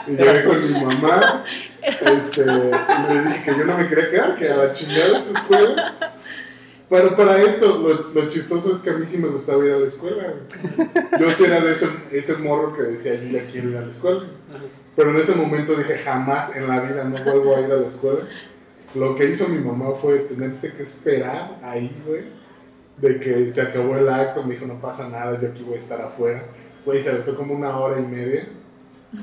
Y 0.06 0.10
llegué 0.16 0.44
con 0.44 0.64
mi 0.64 0.80
mamá, 0.84 1.44
este, 1.82 2.42
y 2.42 3.12
le 3.14 3.22
dije 3.22 3.42
que 3.44 3.58
yo 3.58 3.64
no 3.64 3.78
me 3.78 3.88
quería 3.88 4.10
quedar, 4.10 4.36
que 4.36 4.48
a 4.48 4.56
la 4.56 4.72
chingada 4.72 5.18
esta 5.18 5.38
escuela. 5.38 5.94
Pero 6.88 7.16
para 7.16 7.40
esto, 7.42 7.78
lo, 7.78 8.12
lo 8.12 8.28
chistoso 8.28 8.74
es 8.74 8.80
que 8.80 8.90
a 8.90 8.94
mí 8.94 9.06
sí 9.06 9.18
me 9.18 9.28
gustaba 9.28 9.64
ir 9.64 9.72
a 9.72 9.78
la 9.78 9.86
escuela. 9.86 10.24
güey. 10.24 11.20
Yo 11.20 11.30
sí 11.32 11.44
era 11.44 11.60
de 11.60 11.72
ese, 11.72 11.88
ese 12.12 12.34
morro 12.34 12.74
que 12.74 12.82
decía, 12.82 13.14
yo 13.14 13.28
ya 13.28 13.46
quiero 13.46 13.70
ir 13.70 13.76
a 13.78 13.80
la 13.82 13.90
escuela. 13.90 14.24
Pero 14.94 15.10
en 15.10 15.16
ese 15.16 15.34
momento 15.34 15.74
dije, 15.74 15.96
jamás 15.96 16.54
en 16.54 16.68
la 16.68 16.80
vida 16.80 17.04
no 17.04 17.22
vuelvo 17.24 17.56
a 17.56 17.60
ir 17.60 17.72
a 17.72 17.76
la 17.76 17.86
escuela. 17.86 18.20
Lo 18.94 19.16
que 19.16 19.28
hizo 19.28 19.48
mi 19.48 19.58
mamá 19.58 19.92
fue 20.00 20.18
tenerse 20.20 20.72
que 20.74 20.82
esperar 20.82 21.58
ahí, 21.62 21.96
güey. 22.06 22.43
De 22.98 23.18
que 23.18 23.52
se 23.52 23.60
acabó 23.60 23.96
el 23.96 24.08
acto, 24.08 24.42
me 24.42 24.54
dijo, 24.54 24.66
no 24.66 24.80
pasa 24.80 25.08
nada, 25.08 25.38
yo 25.40 25.48
aquí 25.48 25.62
voy 25.62 25.76
a 25.76 25.78
estar 25.78 26.00
afuera. 26.00 26.44
Güey, 26.84 27.02
se 27.02 27.10
aventó 27.10 27.34
como 27.36 27.54
una 27.54 27.76
hora 27.76 27.98
y 27.98 28.04
media. 28.04 28.48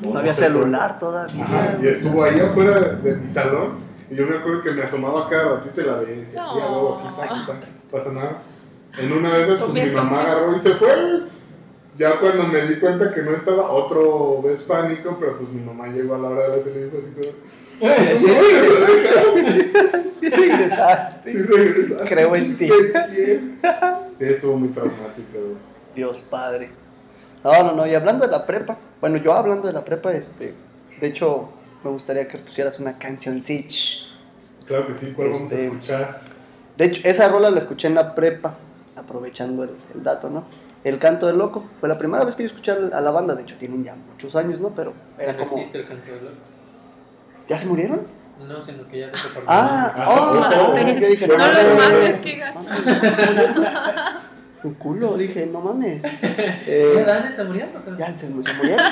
No 0.01 0.17
había 0.17 0.33
sé 0.33 0.45
celular 0.45 0.99
todavía. 0.99 1.43
Ajá, 1.43 1.77
y 1.81 1.87
estuvo 1.87 2.23
ahí 2.23 2.39
afuera 2.39 2.79
de 2.79 3.15
mi 3.15 3.27
salón. 3.27 3.75
Y 4.09 4.15
yo 4.15 4.25
me 4.25 4.37
acuerdo 4.37 4.61
que 4.61 4.71
me 4.71 4.83
asomaba 4.83 5.29
cada 5.29 5.55
ratito 5.55 5.81
y 5.81 5.83
la 5.85 5.95
veía 5.97 6.15
y 6.15 6.19
decía, 6.21 6.43
sí, 6.43 6.59
a 6.59 6.65
huevo, 6.65 6.97
aquí 6.99 7.07
está, 7.07 7.23
aquí 7.33 7.41
está, 7.41 7.53
no 7.53 7.91
pasa 7.91 8.11
nada. 8.11 8.37
En 8.97 9.11
una 9.13 9.37
de 9.37 9.43
esas, 9.43 9.59
pues 9.59 9.73
mi 9.73 9.89
mamá 9.91 10.21
agarró 10.21 10.55
y 10.55 10.59
se 10.59 10.73
fue. 10.73 10.87
güey. 10.89 11.23
Ya 11.97 12.19
cuando 12.19 12.43
me 12.43 12.61
di 12.67 12.79
cuenta 12.79 13.13
que 13.13 13.21
no 13.21 13.31
estaba, 13.31 13.69
otro 13.69 14.41
vez 14.41 14.63
pánico, 14.63 15.17
pero 15.19 15.37
pues 15.37 15.49
mi 15.49 15.61
mamá 15.61 15.87
llegó 15.87 16.15
a 16.15 16.17
la 16.17 16.29
hora 16.29 16.49
de 16.49 16.57
la 16.57 16.63
salida 16.63 16.87
y 16.87 16.89
fue 16.89 16.99
así 16.99 17.11
Sí 17.81 18.27
regresaste. 18.27 19.71
Sí 20.19 20.29
regresaste. 20.29 21.31
sí 21.31 21.41
regresaste. 21.43 22.05
Creo 22.07 22.35
en 22.35 22.57
ti. 22.57 22.69
Estuvo 24.19 24.55
muy 24.57 24.69
traumático. 24.69 25.39
Dios 25.95 26.21
padre. 26.29 26.69
No, 27.43 27.63
no, 27.63 27.73
no. 27.73 27.87
Y 27.87 27.95
hablando 27.95 28.25
de 28.25 28.31
la 28.31 28.45
prepa, 28.45 28.77
bueno, 28.99 29.17
yo 29.17 29.33
hablando 29.33 29.67
de 29.67 29.73
la 29.73 29.83
prepa, 29.83 30.13
este, 30.13 30.53
de 30.99 31.07
hecho, 31.07 31.49
me 31.83 31.89
gustaría 31.89 32.27
que 32.27 32.37
pusieras 32.37 32.79
una 32.79 32.99
canción 32.99 33.41
Claro 34.65 34.87
que 34.87 34.93
sí, 34.93 35.11
¿cuál 35.15 35.29
vamos 35.29 35.41
a 35.41 35.45
Este- 35.55 35.65
escuchar? 35.65 36.19
De 36.77 36.85
hecho, 36.85 37.01
esa 37.03 37.27
rola 37.29 37.49
la 37.49 37.59
escuché 37.59 37.87
en 37.87 37.95
la 37.95 38.13
prepa, 38.15 38.55
aprovechando 38.95 39.63
el, 39.63 39.71
el 39.95 40.03
dato, 40.03 40.29
¿no? 40.29 40.45
El 40.83 40.97
canto 40.99 41.27
del 41.27 41.37
loco 41.37 41.67
fue 41.79 41.89
la 41.89 41.97
primera 41.97 42.23
vez 42.23 42.35
que 42.35 42.43
yo 42.43 42.47
escuché 42.47 42.71
a 42.71 43.01
la 43.01 43.11
banda. 43.11 43.35
De 43.35 43.41
hecho, 43.43 43.55
tienen 43.57 43.83
ya 43.83 43.95
muchos 43.95 44.35
años, 44.35 44.59
¿no? 44.59 44.69
Pero 44.69 44.93
era 45.19 45.33
No 45.33 45.39
como. 45.39 45.57
existe 45.57 45.79
el 45.79 45.87
canto 45.87 46.11
del 46.11 46.23
loco. 46.25 46.35
¿Ya 47.51 47.59
se 47.59 47.67
murieron? 47.67 48.07
No, 48.47 48.61
sino 48.61 48.87
que 48.87 48.99
ya 49.01 49.09
se 49.09 49.17
separó. 49.17 49.45
Ah, 49.49 49.93
Ah, 49.97 50.05
oh, 50.07 50.71
oh, 50.73 50.77
yo 50.77 51.07
dije, 51.09 51.27
no 51.27 51.35
No 51.35 51.43
mames. 51.43 51.63
los 51.65 51.75
mames. 51.77 51.93
mames, 51.99 52.19
qué 52.21 52.35
gacho. 52.37 52.67
Un 54.63 54.73
culo, 54.75 55.17
dije, 55.17 55.45
no 55.47 55.59
mames. 55.59 56.01
¿Ya 56.21 56.55
Eh, 56.65 57.03
Dan 57.05 57.27
está 57.27 57.43
muriendo? 57.43 57.73
cabrón? 57.79 57.97
ya 57.99 58.07
se, 58.13 58.27
se 58.27 58.31
murieron. 58.53 58.85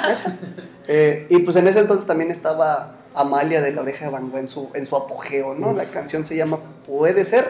Eh, 0.87 1.25
y 1.29 1.37
pues 1.39 1.55
en 1.55 1.67
ese 1.69 1.79
entonces 1.79 2.05
también 2.05 2.31
estaba 2.31 2.95
Amalia 3.15 3.61
de 3.61 3.71
la 3.71 3.81
Oreja 3.81 4.05
de 4.05 4.11
Van 4.11 4.29
Gogh 4.29 4.39
en 4.39 4.47
su, 4.49 4.69
en 4.73 4.85
su 4.85 4.95
apogeo, 4.97 5.53
¿no? 5.55 5.71
La 5.71 5.85
canción 5.85 6.25
se 6.25 6.35
llama 6.35 6.59
Puede 6.85 7.23
Ser. 7.23 7.45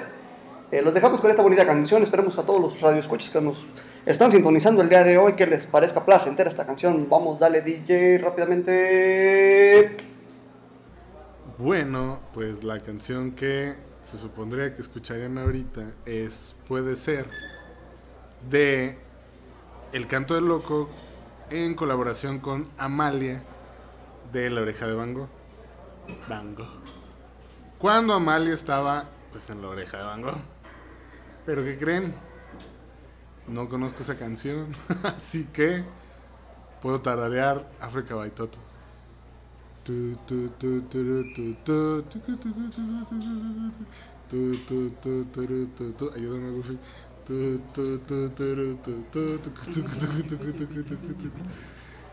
Eh, 0.71 0.83
los 0.83 0.93
dejamos 0.93 1.19
con 1.21 1.31
esta 1.31 1.41
bonita 1.41 1.65
canción. 1.65 2.03
Esperemos 2.03 2.37
a 2.37 2.43
todos 2.45 2.61
los 2.61 2.79
radioescuchas 2.81 3.31
que 3.31 3.41
nos 3.41 3.65
están 4.05 4.29
sintonizando 4.31 4.81
el 4.83 4.89
día 4.89 5.03
de 5.03 5.17
hoy 5.17 5.33
que 5.33 5.47
les 5.47 5.65
parezca 5.65 6.05
placentera 6.05 6.49
esta 6.49 6.65
canción. 6.65 7.07
Vamos, 7.09 7.39
dale 7.39 7.61
DJ 7.61 8.19
rápidamente. 8.19 9.97
Bueno, 11.59 12.21
pues 12.33 12.63
la 12.63 12.79
canción 12.79 13.31
que 13.31 13.75
se 14.01 14.17
supondría 14.17 14.73
que 14.73 14.81
escucharían 14.81 15.37
ahorita 15.37 15.91
es 16.05 16.55
Puede 16.69 16.95
ser 16.95 17.29
de 18.49 18.97
El 19.91 20.07
Canto 20.07 20.35
del 20.35 20.47
Loco 20.47 20.89
en 21.49 21.75
colaboración 21.75 22.39
con 22.39 22.65
Amalia 22.77 23.43
de 24.31 24.49
La 24.49 24.61
Oreja 24.61 24.87
de 24.87 24.93
Van 24.93 25.13
Gogh. 25.13 25.27
Van 26.29 26.55
Gogh. 26.55 26.79
Cuando 27.77 28.13
Amalia 28.13 28.53
estaba 28.53 29.09
pues 29.33 29.49
en 29.49 29.61
La 29.61 29.67
Oreja 29.67 29.97
de 29.97 30.03
Van 30.03 30.21
Gogh. 30.21 30.39
Pero 31.45 31.65
¿qué 31.65 31.77
creen? 31.77 32.15
No 33.49 33.67
conozco 33.67 34.01
esa 34.03 34.17
canción, 34.17 34.73
así 35.03 35.43
que 35.51 35.83
puedo 36.81 37.01
tararear 37.01 37.69
África 37.81 38.15
Baitoto. 38.15 38.68
Ayúdame, 46.15 46.51
Goofy. 46.51 46.79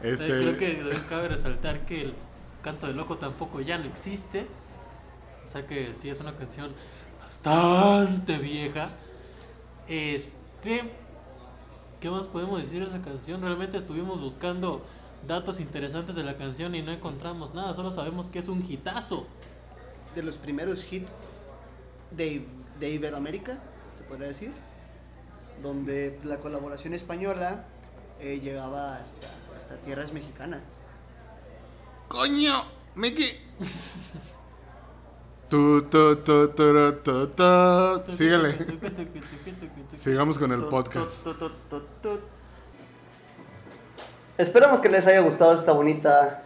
Eh, 0.02 0.12
Este, 0.12 0.26
Creo 0.26 0.57
que 0.57 0.92
cabe 1.09 1.29
resaltar 1.29 1.87
que 1.87 2.02
el 2.02 2.14
canto 2.62 2.87
del 2.87 2.96
loco 2.96 3.18
tampoco 3.18 3.61
ya 3.61 3.79
no 3.79 3.85
existe. 3.85 4.46
O 5.44 5.48
sea 5.48 5.66
que 5.66 5.94
sí 5.94 6.09
es 6.11 6.20
una 6.20 6.37
canción 6.37 6.72
bastante 7.20 8.38
vieja. 8.38 8.90
Este. 9.88 10.92
¿Qué 12.00 12.11
más 12.11 12.26
podemos 12.26 12.61
decir 12.61 12.83
de 12.83 12.88
esa 12.88 13.02
canción? 13.02 13.40
Realmente 13.40 13.79
estuvimos 13.79 14.20
buscando 14.20 14.85
datos 15.26 15.61
interesantes 15.61 16.14
de 16.14 16.24
la 16.24 16.37
canción 16.37 16.74
y 16.74 16.83
no 16.83 16.92
encontramos 16.92 17.55
nada. 17.55 17.74
Solo 17.74 17.92
sabemos 17.92 18.31
que 18.31 18.38
es 18.38 18.48
un 18.48 18.64
hitazo. 18.64 19.26
De 20.14 20.22
los 20.22 20.38
primeros 20.38 20.90
hits 20.90 21.12
de, 22.11 22.46
de 22.81 22.90
Iberoamérica, 22.90 23.59
se 23.98 24.05
podría 24.05 24.29
decir, 24.29 24.50
donde 25.62 26.18
la 26.24 26.38
colaboración 26.38 26.94
española 26.94 27.66
eh, 28.18 28.40
llegaba 28.42 28.96
hasta, 28.96 29.29
hasta 29.55 29.76
tierras 29.79 30.12
mexicanas. 30.12 30.62
¡Coño! 32.09 32.64
¡Me 32.94 33.14
que! 33.14 33.40
Tu, 35.48 35.83
tu, 35.83 36.16
tu, 36.16 36.48
turu, 36.48 36.92
tu, 37.05 37.29
tu. 37.29 38.16
Síguele. 38.16 38.81
Sigamos 39.96 40.38
con 40.38 40.50
el 40.50 40.64
podcast. 40.64 41.24
Esperamos 44.38 44.81
que 44.81 44.88
les 44.88 45.07
haya 45.07 45.20
gustado 45.20 45.55
esta 45.55 45.72
bonita. 45.72 46.42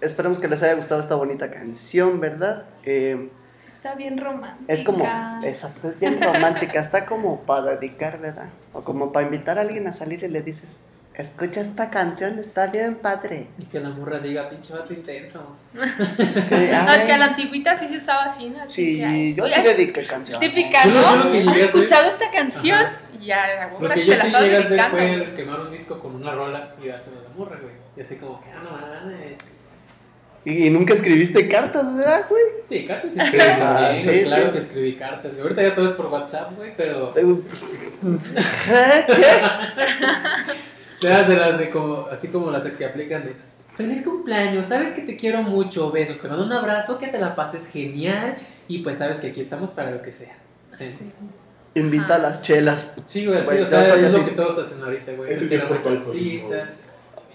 Esperamos 0.00 0.38
que 0.38 0.48
les 0.48 0.62
haya 0.62 0.74
gustado 0.74 1.00
esta 1.00 1.14
bonita 1.14 1.50
canción, 1.50 2.20
¿verdad? 2.20 2.64
Eh, 2.84 3.30
Está 3.74 3.94
bien 3.96 4.16
romántica. 4.16 4.72
Es 4.72 4.82
como, 4.82 5.04
exacto, 5.42 5.90
es 5.90 5.98
bien 6.00 6.22
romántica, 6.22 6.80
está 6.80 7.04
como 7.04 7.40
para 7.42 7.76
dedicar, 7.76 8.18
¿verdad? 8.18 8.48
O 8.72 8.82
como 8.82 9.12
para 9.12 9.26
invitar 9.26 9.58
a 9.58 9.60
alguien 9.60 9.86
a 9.86 9.92
salir 9.92 10.24
y 10.24 10.28
le 10.28 10.40
dices, 10.40 10.70
escucha 11.16 11.60
esta 11.60 11.90
canción, 11.90 12.38
está 12.38 12.66
bien 12.68 12.96
padre. 12.96 13.46
Y 13.58 13.64
que 13.66 13.80
la 13.80 13.90
morra 13.90 14.18
diga, 14.18 14.48
pinche 14.50 14.72
vato 14.72 14.92
intenso. 14.92 15.56
Es 15.74 17.02
que 17.04 17.12
a 17.12 17.18
la 17.18 17.24
antigüita 17.26 17.76
sí 17.76 17.88
se 17.88 17.96
usaba 17.98 18.24
así, 18.24 18.50
¿no? 18.50 18.62
Así 18.62 18.74
Sí, 18.74 19.00
que, 19.00 19.34
yo 19.34 19.44
oye, 19.44 19.54
sí 19.54 19.62
dediqué 19.62 20.06
canción. 20.06 20.40
Típica, 20.40 20.84
Yo 20.84 20.90
yo 20.94 21.00
¿no? 21.00 21.16
lo 21.24 21.32
que 21.32 21.38
llegué 21.38 21.50
a 21.50 21.52
¿Has 21.52 21.70
hacer- 21.70 21.82
escuchado 21.84 22.08
esta 22.10 22.30
canción? 22.30 22.78
Ajá. 22.78 23.00
Y 23.20 23.26
ya, 23.26 23.46
la 23.46 23.70
Lo 23.78 23.88
que 23.88 23.94
se 24.00 24.04
yo 24.06 24.14
la 24.16 24.24
sí 24.24 24.30
llegué 24.30 24.56
a 24.56 24.60
hacer 24.60 24.80
fue 24.90 25.12
el 25.14 25.34
quemar 25.34 25.60
un 25.60 25.70
disco 25.72 25.98
con 26.00 26.14
una 26.16 26.32
rola 26.32 26.74
y 26.82 26.88
dársela 26.88 27.18
a 27.20 27.22
la 27.22 27.28
morra, 27.36 27.58
güey. 27.62 27.74
Y 27.96 28.00
así 28.00 28.16
como 28.16 28.40
que, 28.42 28.50
ah, 28.50 28.62
no 28.64 28.70
mames. 29.06 29.38
Y, 30.46 30.66
y 30.66 30.70
nunca 30.70 30.92
escribiste 30.92 31.48
cartas, 31.48 31.94
¿verdad, 31.96 32.26
güey? 32.28 32.42
Sí, 32.64 32.84
cartas 32.86 33.12
sí 33.14 33.20
escribí 33.22 33.44
Ah, 33.62 33.94
sí, 33.96 34.04
güey, 34.04 34.24
claro 34.24 34.46
sí. 34.46 34.52
que 34.52 34.58
escribí 34.58 34.94
cartas. 34.96 35.38
Y 35.38 35.40
ahorita 35.40 35.62
ya 35.62 35.74
todo 35.74 35.86
es 35.86 35.92
por 35.92 36.06
WhatsApp, 36.06 36.54
güey, 36.56 36.74
pero... 36.76 37.14
¿Qué? 37.14 37.22
Te 41.04 41.10
das 41.10 41.28
de 41.28 41.36
las 41.36 41.58
de 41.58 41.68
como, 41.68 42.06
así 42.10 42.28
como 42.28 42.50
las 42.50 42.64
que 42.64 42.84
aplican 42.84 43.24
de 43.24 43.34
Feliz 43.76 44.04
cumpleaños, 44.04 44.66
sabes 44.66 44.92
que 44.92 45.02
te 45.02 45.16
quiero 45.16 45.42
mucho, 45.42 45.90
besos, 45.90 46.18
te 46.20 46.28
mando 46.28 46.44
un 46.44 46.52
abrazo, 46.52 46.96
que 46.98 47.08
te 47.08 47.18
la 47.18 47.34
pases 47.34 47.68
genial 47.68 48.36
y 48.68 48.78
pues 48.78 48.98
sabes 48.98 49.18
que 49.18 49.26
aquí 49.26 49.40
estamos 49.40 49.72
para 49.72 49.90
lo 49.90 50.00
que 50.00 50.12
sea. 50.12 50.36
Sí, 50.78 50.86
Invita 51.74 52.14
a 52.14 52.18
las 52.18 52.40
chelas. 52.40 52.94
Sí 53.06 53.26
güey, 53.26 53.42
sí, 53.42 53.62
o 53.62 53.66
sea, 53.66 53.96
es 53.96 54.14
lo 54.14 54.24
que 54.24 54.30
todos 54.30 54.58
hacen 54.58 54.82
ahorita, 54.82 55.12
güey. 55.12 55.36
Sí 55.36 55.46
Hacer 55.46 55.58
es 55.58 56.83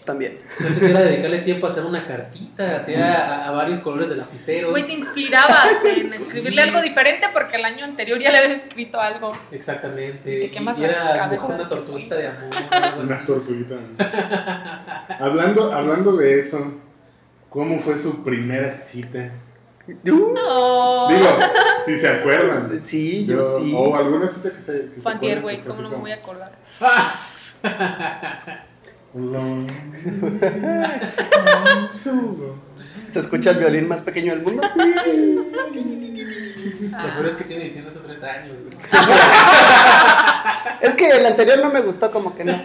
también. 0.10 0.40
Antes 0.60 0.82
era 0.82 1.02
dedicarle 1.02 1.40
tiempo 1.40 1.68
a 1.68 1.70
hacer 1.70 1.86
una 1.86 2.08
cartita, 2.08 2.78
hacía 2.78 3.44
a, 3.44 3.48
a 3.48 3.52
varios 3.52 3.78
colores 3.80 4.10
de 4.10 4.16
lapicero. 4.16 4.72
Güey, 4.72 4.88
te 4.88 4.94
inspirabas 4.94 5.68
en 5.86 6.12
escribirle 6.12 6.64
algo 6.64 6.82
diferente 6.82 7.28
porque 7.32 7.58
el 7.58 7.66
año 7.66 7.86
anterior 7.86 8.18
ya 8.18 8.32
le 8.32 8.40
habías 8.40 8.64
escrito 8.64 9.00
algo. 9.00 9.34
Exactamente. 9.52 10.24
Te 10.24 10.46
Y, 10.48 10.80
y 10.80 10.84
era 10.84 11.30
una 11.48 11.70
tortuguita 11.70 12.16
de 12.16 12.28
amor. 12.28 12.50
Una 13.04 13.24
tortuguita. 13.26 13.76
hablando, 15.20 15.72
hablando 15.72 16.14
de 16.18 16.40
eso, 16.40 16.74
¿cómo 17.50 17.80
fue 17.80 17.96
su 17.98 18.24
primera 18.24 18.72
cita? 18.72 19.32
Uh, 19.88 20.34
No. 20.34 21.08
Digo, 21.10 21.38
si 21.86 21.98
se 21.98 22.08
acuerdan. 22.08 22.80
Sí, 22.84 23.28
yo, 23.28 23.60
sí. 23.60 23.74
O 23.76 23.96
alguna 23.96 24.28
cita 24.28 24.52
que 24.54 24.62
se. 24.62 24.90
Güey, 25.42 25.64
¿cómo 25.64 25.82
no 25.84 25.90
me 25.90 25.98
voy 25.98 26.12
a 26.12 26.16
acordar? 26.16 26.52
"Hola". 29.14 29.66
Se 33.10 33.20
escucha 33.20 33.52
el 33.52 33.58
violín 33.58 33.88
más 33.88 34.02
pequeño 34.02 34.34
del 34.34 34.44
mundo. 34.44 34.64
Lo 36.92 37.14
peor 37.14 37.28
es 37.28 37.36
que 37.36 37.44
tiene 37.46 37.66
diciendo 37.66 37.90
hace 37.90 38.00
tres 38.00 38.24
años. 38.24 38.58
Es 40.82 40.94
que 40.96 41.10
el 41.10 41.26
anterior 41.26 41.60
no 41.60 41.72
me 41.72 41.82
gustó, 41.82 42.12
como 42.12 42.36
que 42.36 42.44
no. 42.46 42.62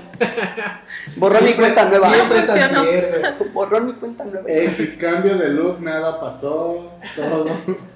Borrón 1.16 1.48
y 1.48 1.52
cuenta 1.54 1.88
nueva. 1.88 2.12
Siempre 2.12 2.42
güey. 2.42 3.52
Borrón 3.52 3.88
y 3.88 3.92
cuenta 3.94 4.24
nueva. 4.24 4.44
Eh, 4.48 4.96
cambio 5.00 5.36
de 5.36 5.48
look, 5.48 5.80
nada 5.80 6.20
pasó. 6.20 6.92
Todo. 7.16 7.46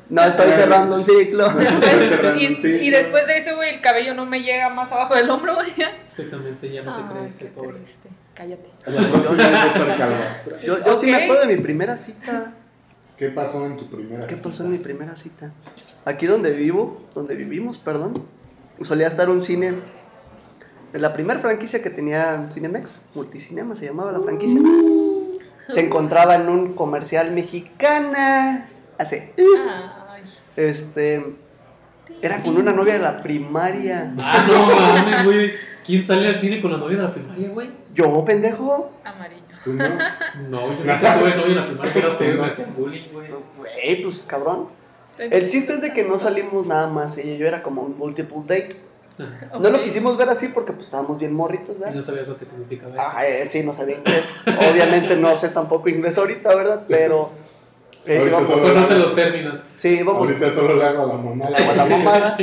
No 0.09 0.25
estoy 0.25 0.53
cerrando 0.53 0.97
un 0.97 1.05
ciclo. 1.05 1.51
cerrando 1.51 2.41
y, 2.41 2.47
un 2.47 2.57
ciclo. 2.57 2.83
y 2.83 2.91
después 2.91 3.27
de 3.27 3.39
eso, 3.39 3.57
güey, 3.57 3.75
el 3.75 3.81
cabello 3.81 4.15
no 4.15 4.25
me 4.25 4.43
llega 4.43 4.69
más 4.71 4.91
abajo 4.91 5.15
del 5.15 5.29
hombro, 5.31 5.55
güey. 5.55 5.69
Exactamente, 6.11 6.73
ya 6.73 6.83
no 6.83 6.97
te 6.97 7.13
crees, 7.13 7.53
pobre. 7.55 7.79
triste. 7.79 8.09
Cállate. 8.39 8.71
Yo, 10.65 10.85
yo 10.85 10.99
sí 10.99 11.07
me 11.07 11.25
acuerdo 11.25 11.47
de 11.47 11.57
mi 11.57 11.61
primera 11.61 11.97
cita. 11.97 12.55
¿Qué 13.17 13.29
pasó 13.31 13.67
en 13.67 13.77
tu 13.77 13.91
primera 13.91 14.27
¿Qué 14.29 14.37
cita? 14.37 14.49
pasó 14.49 14.65
en 14.65 14.71
mi 14.71 14.79
primera 14.79 15.17
cita? 15.17 15.53
Aquí 16.05 16.27
donde 16.27 16.53
vivo, 16.53 17.03
donde 17.15 17.35
vivimos, 17.35 17.79
perdón, 17.79 18.23
solía 18.81 19.09
estar 19.09 19.29
un 19.29 19.43
cine 19.43 19.75
la 20.93 21.13
primera 21.13 21.39
franquicia 21.41 21.83
que 21.83 21.91
tenía 21.91 22.49
Cinemex, 22.51 23.03
Multicinema 23.15 23.75
se 23.75 23.87
llamaba 23.87 24.11
la 24.13 24.21
franquicia. 24.21 24.61
Se 25.69 25.81
encontraba 25.81 26.35
en 26.37 26.49
un 26.49 26.75
comercial 26.75 27.31
mexicana. 27.33 28.69
Hace. 28.97 29.35
Ay. 29.37 30.23
Este. 30.57 31.37
Era 32.23 32.43
con 32.43 32.57
una 32.57 32.73
novia 32.73 32.95
de 32.95 33.01
la 33.01 33.23
primaria. 33.23 34.13
Ah, 34.19 34.47
no 34.49 34.67
mames, 34.67 35.25
güey. 35.25 35.53
¿Quién 35.89 36.03
sale 36.05 36.29
al 36.29 36.39
cine 36.39 36.61
con 36.63 36.71
la 36.71 36.77
novia 36.79 36.99
de 36.99 37.03
la 37.03 37.13
primaria, 37.13 37.49
güey? 37.49 37.71
Yo, 37.95 38.25
pendejo. 38.25 38.93
Amarillo. 39.05 39.43
¿Tú 39.65 39.73
no? 39.73 39.85
No, 40.51 40.71
yo 40.73 40.85
nunca 40.85 41.19
tuve 41.19 41.35
novia 41.35 41.47
en 41.47 41.57
la 41.57 41.67
primaria, 41.67 41.93
era 41.97 42.15
feo, 42.15 42.41
me 42.41 42.47
hacían 42.47 42.75
bullying, 42.77 43.09
güey. 43.13 43.29
Güey, 43.57 44.03
pues 44.03 44.23
cabrón. 44.27 44.69
El 45.19 45.49
chiste 45.49 45.73
es 45.73 45.81
de 45.81 45.93
que 45.93 46.05
no 46.05 46.17
salimos 46.19 46.65
nada 46.67 46.87
más. 46.89 47.19
Ella 47.19 47.33
y 47.35 47.39
yo 47.39 47.47
era 47.49 47.63
como 47.63 47.83
un 47.83 47.99
multiple 47.99 48.39
date. 48.47 48.77
No 49.59 49.71
lo 49.71 49.83
quisimos 49.83 50.17
ver 50.17 50.29
así 50.29 50.47
porque 50.49 50.73
pues 50.73 50.85
estábamos 50.85 51.19
bien 51.19 51.33
morritos, 51.35 51.75
Y 51.75 51.81
¿verdad? 51.81 51.95
no 51.97 52.03
sabías 52.03 52.29
lo 52.29 52.39
que 52.39 52.45
significaba 52.45 52.95
eso. 52.95 53.03
Ah, 53.05 53.27
eh, 53.27 53.49
sí, 53.51 53.65
no 53.65 53.75
sabía 53.75 53.97
inglés. 53.97 54.33
Obviamente 54.47 55.17
no 55.17 55.37
sé 55.37 55.49
tampoco 55.49 55.89
inglés 55.89 56.17
ahorita, 56.19 56.55
¿verdad? 56.55 56.85
Pero 56.87 57.31
eh, 58.07 58.19
Ahorita 58.19 58.39
íbamos, 58.39 58.49
solo- 58.63 58.75
Conoce 58.75 58.95
los 58.99 59.15
términos. 59.17 59.59
sí, 59.75 59.89
íbamos 60.01 60.17
Ahorita 60.29 60.51
solo 60.53 60.77
le 60.77 60.85
hago 60.85 61.03
a 61.03 61.07
la 61.07 61.15
mamá. 61.15 61.47
a 61.47 61.51
la, 61.51 61.57
a 61.59 61.75
la 61.75 61.85
mamada. 61.87 62.37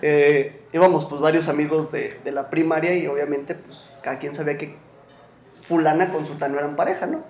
Eh, 0.00 0.61
íbamos 0.72 1.06
pues 1.06 1.20
varios 1.20 1.48
amigos 1.48 1.92
de, 1.92 2.18
de 2.24 2.32
la 2.32 2.50
primaria 2.50 2.96
y 2.96 3.06
obviamente 3.06 3.54
pues 3.54 3.88
cada 4.02 4.18
quien 4.18 4.34
sabía 4.34 4.58
que 4.58 4.76
fulana 5.62 6.10
con 6.10 6.26
sultano 6.26 6.58
eran 6.58 6.76
pareja, 6.76 7.06
¿no? 7.06 7.24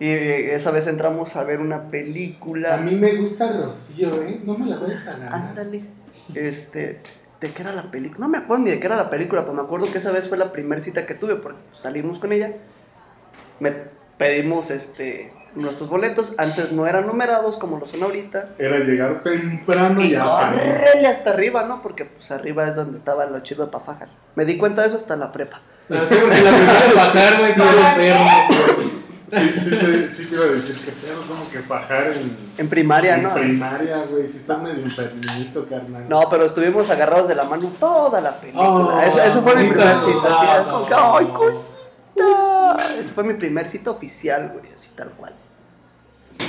Y 0.00 0.08
eh, 0.08 0.54
esa 0.54 0.70
vez 0.70 0.86
entramos 0.86 1.36
a 1.36 1.44
ver 1.44 1.60
una 1.60 1.90
película. 1.90 2.74
A 2.74 2.76
mí 2.78 2.94
me 2.94 3.14
gusta 3.16 3.52
Rocío, 3.52 4.22
¿eh? 4.22 4.40
No 4.44 4.58
me 4.58 4.66
la 4.66 4.76
vayas 4.76 5.06
a 5.06 5.12
ganar. 5.12 5.32
Ándale. 5.32 5.84
Este, 6.34 7.00
¿de 7.40 7.50
qué 7.52 7.62
era 7.62 7.72
la 7.72 7.90
película? 7.90 8.26
No 8.26 8.28
me 8.28 8.38
acuerdo 8.38 8.64
ni 8.64 8.70
de 8.70 8.80
qué 8.80 8.86
era 8.86 8.96
la 8.96 9.10
película, 9.10 9.42
pero 9.42 9.54
me 9.54 9.62
acuerdo 9.62 9.90
que 9.92 9.98
esa 9.98 10.10
vez 10.10 10.28
fue 10.28 10.36
la 10.36 10.50
primera 10.50 10.82
cita 10.82 11.06
que 11.06 11.14
tuve, 11.14 11.36
porque 11.36 11.60
salimos 11.74 12.18
con 12.18 12.32
ella. 12.32 12.54
Me 13.60 13.72
pedimos 14.18 14.70
este 14.70 15.32
nuestros 15.54 15.88
boletos, 15.88 16.34
antes 16.38 16.72
no 16.72 16.86
eran 16.86 17.06
numerados 17.06 17.56
como 17.56 17.78
lo 17.78 17.86
son 17.86 18.02
ahorita. 18.02 18.50
Era 18.58 18.78
llegar 18.78 19.22
temprano 19.22 20.02
y 20.02 20.14
córrele 20.14 21.06
hasta 21.06 21.30
arriba, 21.30 21.64
¿no? 21.64 21.80
Porque 21.82 22.04
pues 22.04 22.30
arriba 22.30 22.66
es 22.66 22.74
donde 22.76 22.98
estaba 22.98 23.26
lo 23.26 23.40
chido 23.40 23.70
para 23.70 23.84
fajar. 23.84 24.08
Me 24.34 24.44
di 24.44 24.56
cuenta 24.56 24.82
de 24.82 24.88
eso 24.88 24.96
hasta 24.96 25.16
la 25.16 25.30
prepa. 25.32 25.60
Ah, 25.90 26.02
sí, 26.08 26.16
porque 26.20 26.40
la 26.40 26.50
primera 26.50 26.80
de 26.86 26.94
bajar, 26.94 27.38
güey, 27.40 27.54
son 27.54 27.66
enfermos. 27.68 28.32
Sí, 29.30 29.60
sí, 29.64 29.70
te, 29.70 30.06
sí 30.08 30.26
te 30.26 30.34
iba 30.34 30.44
a 30.44 30.48
decir 30.48 30.76
que 30.76 30.92
tengo 30.92 31.22
como 31.22 31.50
que 31.50 31.60
fajar 31.60 32.08
en, 32.08 32.36
En 32.56 32.68
primaria, 32.68 33.16
en 33.16 33.22
¿no? 33.24 33.34
primaria, 33.34 34.04
güey. 34.08 34.28
Si 34.28 34.36
estás 34.36 34.60
medio 34.62 34.82
enfermito, 34.84 35.66
carnal. 35.68 36.08
No, 36.08 36.28
pero 36.30 36.44
estuvimos 36.44 36.88
agarrados 36.90 37.26
de 37.28 37.34
la 37.34 37.44
mano 37.44 37.72
toda 37.80 38.20
la 38.20 38.38
película. 38.38 38.68
Oh, 38.68 39.00
eso, 39.00 39.22
eso 39.22 39.42
fue 39.42 39.56
mi 39.56 39.68
primera 39.68 40.00
cita. 40.00 40.28
Así, 40.28 40.70
como 40.70 40.86
que, 40.86 40.94
¡ay, 40.96 41.26
cosita! 41.26 42.76
Esa 43.00 43.12
fue 43.12 43.24
mi 43.24 43.34
primer 43.34 43.68
cita 43.68 43.90
oficial, 43.90 44.52
güey, 44.54 44.72
así 44.72 44.90
tal 44.94 45.10
cual. 45.12 45.34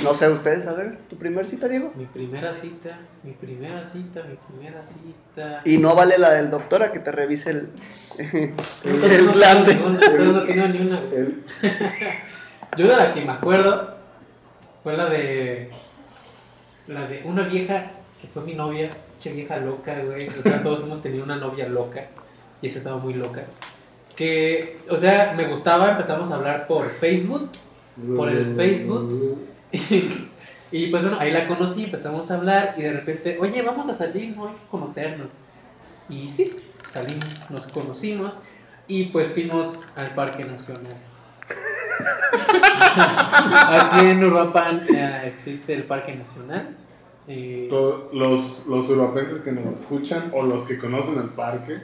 No 0.02 0.14
sé, 0.14 0.28
ustedes, 0.28 0.66
a 0.66 0.74
ver, 0.74 0.98
¿tu 1.08 1.16
primer 1.16 1.46
cita, 1.46 1.68
Diego? 1.68 1.92
Mi 1.96 2.04
primera 2.04 2.52
cita, 2.52 2.98
mi 3.22 3.32
primera 3.32 3.84
cita, 3.84 4.22
mi 4.24 4.36
primera 4.36 4.82
cita. 4.82 5.62
Y 5.64 5.78
no 5.78 5.94
vale 5.94 6.18
la 6.18 6.32
del 6.32 6.50
doctor 6.50 6.82
a 6.82 6.92
que 6.92 6.98
te 6.98 7.10
revise 7.12 7.50
el, 7.50 7.68
el 8.84 9.26
no, 9.26 9.32
glande. 9.32 9.74
No, 9.74 9.88
no, 9.90 10.00
no, 10.00 10.32
no 10.32 10.44
tenía 10.44 10.68
ni 10.68 10.80
una. 10.86 10.98
El- 11.12 11.42
Yo 12.76 12.88
de 12.88 12.96
la 12.96 13.14
que 13.14 13.24
me 13.24 13.32
acuerdo 13.32 13.96
fue 14.82 14.96
la 14.96 15.06
de. 15.08 15.70
La 16.88 17.06
de 17.06 17.22
una 17.24 17.42
vieja 17.48 17.90
que 18.20 18.28
fue 18.28 18.42
mi 18.44 18.54
novia, 18.54 18.90
che 19.18 19.32
vieja 19.32 19.56
loca, 19.56 19.98
güey. 20.04 20.28
O 20.28 20.42
sea, 20.42 20.62
todos 20.62 20.82
hemos 20.84 21.02
tenido 21.02 21.24
una 21.24 21.36
novia 21.36 21.68
loca. 21.68 22.06
Y 22.60 22.66
esa 22.66 22.78
estaba 22.78 22.98
muy 22.98 23.14
loca. 23.14 23.44
Que, 24.14 24.78
o 24.88 24.96
sea, 24.96 25.34
me 25.36 25.46
gustaba, 25.48 25.92
empezamos 25.92 26.30
a 26.30 26.36
hablar 26.36 26.66
por 26.66 26.86
Facebook. 26.86 27.50
Por 28.16 28.28
el 28.28 28.54
Facebook. 28.54 29.38
Y, 30.72 30.88
pues 30.90 31.04
bueno, 31.04 31.18
ahí 31.20 31.30
la 31.30 31.46
conocí, 31.46 31.84
empezamos 31.84 32.28
a 32.30 32.34
hablar. 32.34 32.74
Y 32.76 32.82
de 32.82 32.92
repente, 32.92 33.38
oye, 33.40 33.62
vamos 33.62 33.88
a 33.88 33.94
salir, 33.94 34.36
¿no? 34.36 34.48
Hay 34.48 34.54
que 34.54 34.66
conocernos. 34.68 35.30
Y 36.08 36.28
sí, 36.28 36.56
salimos, 36.90 37.24
nos 37.50 37.68
conocimos. 37.68 38.34
Y 38.88 39.04
pues 39.06 39.28
fuimos 39.28 39.82
al 39.94 40.12
Parque 40.16 40.44
Nacional. 40.44 40.96
Aquí 43.78 44.06
en 44.06 44.24
Uruapan 44.24 44.86
eh, 44.92 45.22
existe 45.26 45.72
el 45.74 45.84
Parque 45.84 46.14
Nacional. 46.16 46.76
Eh, 47.28 47.66
to- 47.70 48.10
los, 48.12 48.66
los 48.66 48.88
uruapenses 48.88 49.40
que 49.40 49.52
nos 49.52 49.80
escuchan 49.80 50.30
o 50.34 50.42
los 50.44 50.64
que 50.64 50.78
conocen 50.78 51.18
el 51.18 51.30
parque 51.30 51.78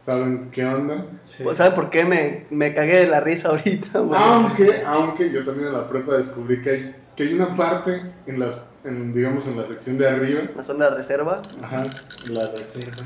saben 0.00 0.50
qué 0.50 0.64
onda. 0.64 1.04
sí. 1.24 1.42
Pues, 1.44 1.58
¿Sabe 1.58 1.72
por 1.74 1.90
qué 1.90 2.04
me, 2.04 2.46
me 2.50 2.72
cagué 2.74 3.00
de 3.00 3.06
la 3.08 3.20
risa 3.20 3.48
ahorita? 3.50 3.98
Aunque, 4.16 4.82
aunque 4.86 5.30
yo 5.30 5.44
también 5.44 5.68
en 5.68 5.74
la 5.74 5.88
prepa 5.88 6.14
descubrí 6.16 6.62
que 6.62 6.70
hay, 6.70 6.94
que 7.18 7.24
hay 7.24 7.34
una 7.34 7.54
parte 7.56 8.00
en 8.26 8.38
las, 8.38 8.62
en, 8.84 9.12
digamos 9.12 9.44
en 9.48 9.56
la 9.58 9.66
sección 9.66 9.98
de 9.98 10.08
arriba, 10.08 10.42
La 10.56 10.62
zona 10.62 10.88
de 10.88 10.96
reserva. 10.98 11.42
ajá, 11.62 11.84
la 12.28 12.52
reserva, 12.52 13.04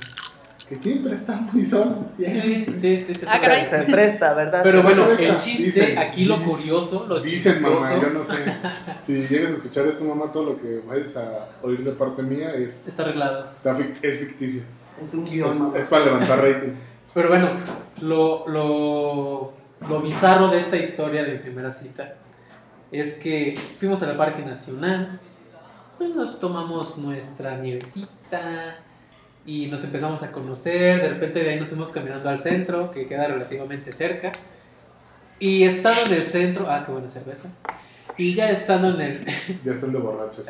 que 0.69 0.77
siempre 0.77 1.15
está 1.15 1.33
muy 1.37 1.65
solo. 1.65 2.05
Sí, 2.19 2.27
sí, 2.31 2.67
sí. 2.75 3.01
sí, 3.01 3.15
sí. 3.15 3.27
Ah. 3.27 3.39
Se, 3.39 3.67
se 3.79 3.83
presta, 3.85 4.35
¿verdad? 4.35 4.61
Pero 4.65 4.79
Se 4.79 4.85
bueno, 4.85 5.07
presta. 5.07 5.25
el 5.25 5.37
chiste, 5.37 5.65
Dicen. 5.81 5.99
aquí 5.99 6.27
lo 6.27 6.37
curioso, 6.43 7.07
lo 7.09 7.21
Dicen 7.21 7.55
chistoso. 7.55 7.81
mamá, 7.81 8.01
yo 8.03 8.11
no 8.11 8.23
sé. 8.25 8.35
Si 9.03 9.27
llegas 9.29 9.53
a 9.53 9.55
escuchar 9.57 9.87
esto, 9.87 10.05
mamá, 10.05 10.31
todo 10.31 10.45
lo 10.45 10.61
que 10.61 10.81
vayas 10.87 11.17
a 11.17 11.49
oír 11.63 11.83
de 11.83 11.93
parte 11.93 12.23
mía 12.23 12.55
es, 12.55 12.87
Está 12.87 13.03
arreglado. 13.05 13.49
está 13.57 13.77
es 14.03 14.19
ficticio. 14.19 14.63
Es 15.03 15.13
un 15.15 15.25
Es, 15.25 15.31
guion, 15.33 15.73
es 15.75 15.87
para 15.87 16.05
levantar 16.05 16.39
rating. 16.41 16.73
Pero 17.15 17.29
bueno, 17.29 17.51
lo, 18.03 18.47
lo, 18.47 19.53
lo 19.89 20.01
bizarro 20.03 20.49
de 20.51 20.59
esta 20.61 20.77
historia 20.77 21.25
de 21.25 21.37
primera 21.39 21.73
cita 21.73 22.15
es 22.93 23.15
que 23.15 23.59
fuimos 23.79 24.03
al 24.03 24.17
Parque 24.17 24.43
Nacional, 24.43 25.19
pues 25.99 26.15
nos 26.15 26.39
tomamos 26.39 26.99
nuestra 26.99 27.57
nievecita 27.59 28.77
y 29.47 29.67
nos 29.67 29.83
empezamos 29.85 30.23
a 30.23 30.31
conocer, 30.31 31.03
de 31.03 31.09
repente 31.09 31.43
de 31.43 31.51
ahí 31.51 31.59
nos 31.59 31.69
fuimos 31.69 31.91
caminando 31.91 32.29
al 32.29 32.41
centro, 32.41 32.91
que 32.91 33.07
queda 33.07 33.27
relativamente 33.27 33.93
cerca, 33.93 34.31
y 35.39 35.65
estando 35.65 36.03
en 36.07 36.15
el 36.15 36.25
centro, 36.25 36.71
ah, 36.71 36.85
qué 36.85 36.93
buena 36.93 37.09
cerveza, 37.09 37.51
y 38.17 38.35
ya 38.35 38.51
estando 38.51 38.91
en 38.91 39.01
el, 39.01 39.27
Ya 39.65 39.73
están 39.73 39.93
de 39.93 39.99
borrachos. 39.99 40.47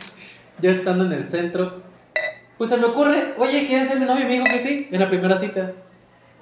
ya 0.60 0.70
estando 0.70 1.06
en 1.06 1.12
el 1.12 1.26
centro, 1.26 1.82
pues 2.58 2.70
se 2.70 2.76
me 2.76 2.86
ocurre, 2.86 3.34
oye, 3.38 3.66
¿quieres 3.66 3.88
ser 3.88 4.00
mi 4.00 4.06
novio? 4.06 4.22
Y 4.22 4.28
me 4.28 4.32
dijo 4.34 4.44
que 4.44 4.58
sí, 4.58 4.88
en 4.90 5.00
la 5.00 5.08
primera 5.08 5.36
cita. 5.36 5.72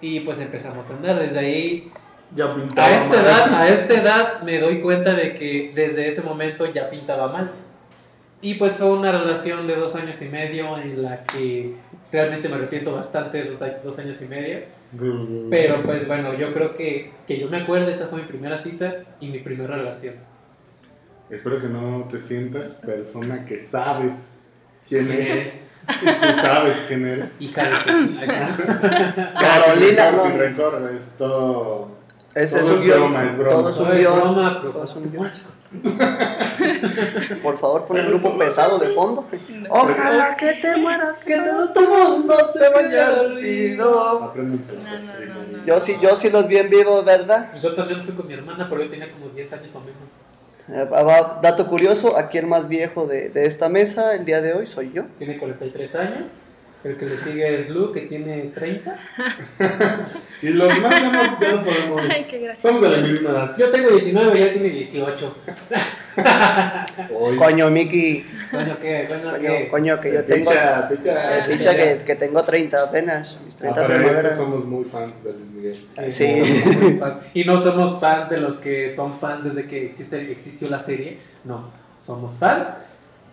Y 0.01 0.21
pues 0.21 0.39
empezamos 0.39 0.89
a 0.89 0.95
andar. 0.95 1.19
Desde 1.19 1.39
ahí, 1.39 1.91
Ya 2.35 2.55
pintaba 2.55 2.89
a 2.89 2.97
esta 2.97 3.17
mal. 3.17 3.25
edad, 3.25 3.55
a 3.55 3.69
esta 3.69 3.95
edad 3.95 4.43
me 4.43 4.59
doy 4.59 4.81
cuenta 4.81 5.15
de 5.15 5.35
que 5.35 5.73
desde 5.75 6.09
ese 6.09 6.23
momento 6.23 6.71
ya 6.73 6.91
pintaba 6.91 7.33
mal. 7.33 7.53
Y 8.41 8.55
pues 8.55 8.77
fue 8.77 8.91
una 8.93 9.11
relación 9.11 9.67
de 9.67 9.77
dos 9.77 9.95
años 9.97 10.21
y 10.21 10.27
medio 10.27 10.77
en 10.77 11.03
la 11.03 11.23
que 11.23 11.77
realmente 12.13 12.49
me 12.49 12.57
arrepiento 12.57 12.93
bastante 12.93 13.39
de 13.39 13.45
esos 13.45 13.59
dos 13.83 13.99
años 13.99 14.21
y 14.21 14.27
medio. 14.27 14.61
Pero 15.51 15.83
pues 15.83 16.07
bueno, 16.07 16.35
yo 16.35 16.53
creo 16.53 16.77
que, 16.77 17.11
que 17.27 17.39
yo 17.39 17.49
me 17.49 17.59
acuerdo, 17.63 17.89
esa 17.89 18.07
fue 18.09 18.21
mi 18.21 18.27
primera 18.27 18.57
cita 18.59 19.05
y 19.21 19.29
mi 19.29 19.39
primera 19.39 19.77
relación. 19.77 20.15
Espero 21.31 21.61
que 21.61 21.69
no 21.69 22.07
te 22.11 22.19
sientas 22.19 22.75
persona 22.75 23.47
que 23.47 23.65
sabes 23.65 24.29
quién 24.89 25.07
¿Quién 25.07 25.21
es. 25.23 25.47
es? 25.89 26.03
Y 26.03 26.07
tú 26.07 26.41
sabes 26.43 26.77
quién 26.87 27.07
eres. 27.07 27.27
Hija 27.41 27.65
de 27.65 27.71
tu-. 27.85 28.17
Carolina, 29.41 30.11
Sin 30.23 30.39
rencor, 30.39 30.73
sin 30.79 30.89
rencor, 30.89 31.89
es 32.35 32.51
todo. 32.51 32.61
Ese 32.61 32.61
es 32.61 32.69
un 32.69 32.83
guion. 32.83 32.99
broma, 33.01 33.25
es 33.25 33.37
broma. 33.39 33.51
Todo 33.51 33.69
es 33.71 33.77
Todo 33.77 33.87
un 33.87 33.93
es 33.93 33.99
guion. 34.01 34.21
broma, 34.21 34.59
pero- 34.61 34.73
Todo 34.73 34.85
es 34.85 34.95
un 34.97 35.11
guion. 35.13 35.29
Por 37.43 37.59
favor, 37.59 37.87
pon 37.87 37.97
el 37.97 38.07
grupo 38.07 38.39
pesado 38.39 38.79
de 38.79 38.89
fondo. 38.93 39.27
Ojalá 39.69 40.37
que 40.37 40.53
te 40.55 40.77
mueras, 40.77 41.19
que 41.19 41.37
todo 41.37 41.73
tu 41.73 41.81
mundo 41.81 42.37
se 42.53 42.69
vaya 42.71 43.13
olvido. 43.21 44.25
Apréndanse. 44.25 44.73
No, 44.75 44.83
no, 44.83 45.35
no, 45.51 45.59
no. 45.59 45.65
Yo 45.65 45.81
sí, 45.81 45.97
yo 46.01 46.17
sí 46.17 46.31
los 46.31 46.47
vi 46.49 46.59
en 46.59 46.71
vivo, 46.71 47.03
¿verdad? 47.03 47.49
Pues 47.51 47.63
Yo 47.63 47.75
también 47.75 48.05
fui 48.05 48.15
con 48.15 48.27
mi 48.29 48.35
hermana, 48.35 48.69
pero 48.71 48.85
yo 48.85 48.91
tenía 48.91 49.11
como 49.13 49.29
10 49.31 49.53
años 49.53 49.75
o 49.75 49.81
menos. 49.81 49.99
Eh, 50.69 50.89
va- 50.91 51.41
dato 51.43 51.67
curioso, 51.67 52.17
aquí 52.17 52.39
el 52.39 52.47
más 52.47 52.69
viejo 52.69 53.07
de, 53.07 53.29
de 53.29 53.47
esta 53.47 53.69
mesa 53.69 54.15
el 54.15 54.25
día 54.25 54.41
de 54.41 54.55
hoy 54.55 54.67
soy 54.67 54.93
yo. 54.95 55.03
Tiene 55.19 55.39
43 55.39 55.95
años. 55.97 56.29
El 56.85 56.97
que 56.99 57.07
le 57.07 57.17
sigue 57.17 57.59
es 57.59 57.71
Lu, 57.71 57.91
que 57.93 58.03
tiene 58.03 58.51
30. 58.55 58.95
Y 60.43 60.49
los 60.51 60.69
más 60.81 61.01
ya 61.01 61.11
no, 61.11 61.41
ya 61.41 61.53
no 61.53 61.65
podemos. 61.65 62.03
Ay, 62.11 62.27
qué 62.29 62.39
gracioso. 62.41 62.69
Somos 62.69 62.83
de 62.91 62.97
la 62.99 63.07
misma 63.09 63.31
edad. 63.31 63.57
Yo 63.57 63.71
tengo 63.71 63.89
19 63.91 64.39
y 64.39 64.43
él 64.43 64.53
tiene 64.53 64.69
18. 64.69 65.37
Hoy. 67.19 67.37
Coño, 67.37 67.71
Miki. 67.71 68.25
Coño, 68.51 68.79
¿qué? 68.79 69.07
Coño, 69.09 69.31
Coño, 69.31 69.41
¿qué? 69.41 69.69
coño, 69.71 70.01
que 70.01 70.13
yo 70.13 70.25
tengo. 70.25 70.51
Picha, 70.51 70.89
picha. 70.89 71.39
Eh, 71.39 71.45
picha 71.57 71.77
que, 71.77 71.99
que 72.05 72.15
tengo 72.17 72.43
30 72.45 72.83
apenas. 72.83 73.39
Mis 73.45 73.55
Ah, 73.55 73.59
30 73.61 73.75
para 73.75 73.95
esto 73.95 74.05
primaveras. 74.05 74.37
somos 74.37 74.65
muy 74.67 74.85
fans 74.85 75.25
de 75.25 75.33
Luis 75.33 75.51
Miguel. 75.51 75.87
Sí. 76.11 76.27
somos 76.67 76.77
muy 76.83 76.93
fan- 77.01 77.21
Y 77.33 77.45
no 77.45 77.59
somos 77.59 77.99
fans 78.01 78.29
de 78.29 78.37
los 78.39 78.57
que 78.59 78.91
son 78.91 79.19
fans 79.19 79.45
desde 79.47 79.67
que 79.67 79.87
existe, 79.87 80.31
existió 80.31 80.69
la 80.69 80.81
serie. 80.81 81.17
No, 81.45 81.71
somos 81.99 82.37
fans 82.39 82.69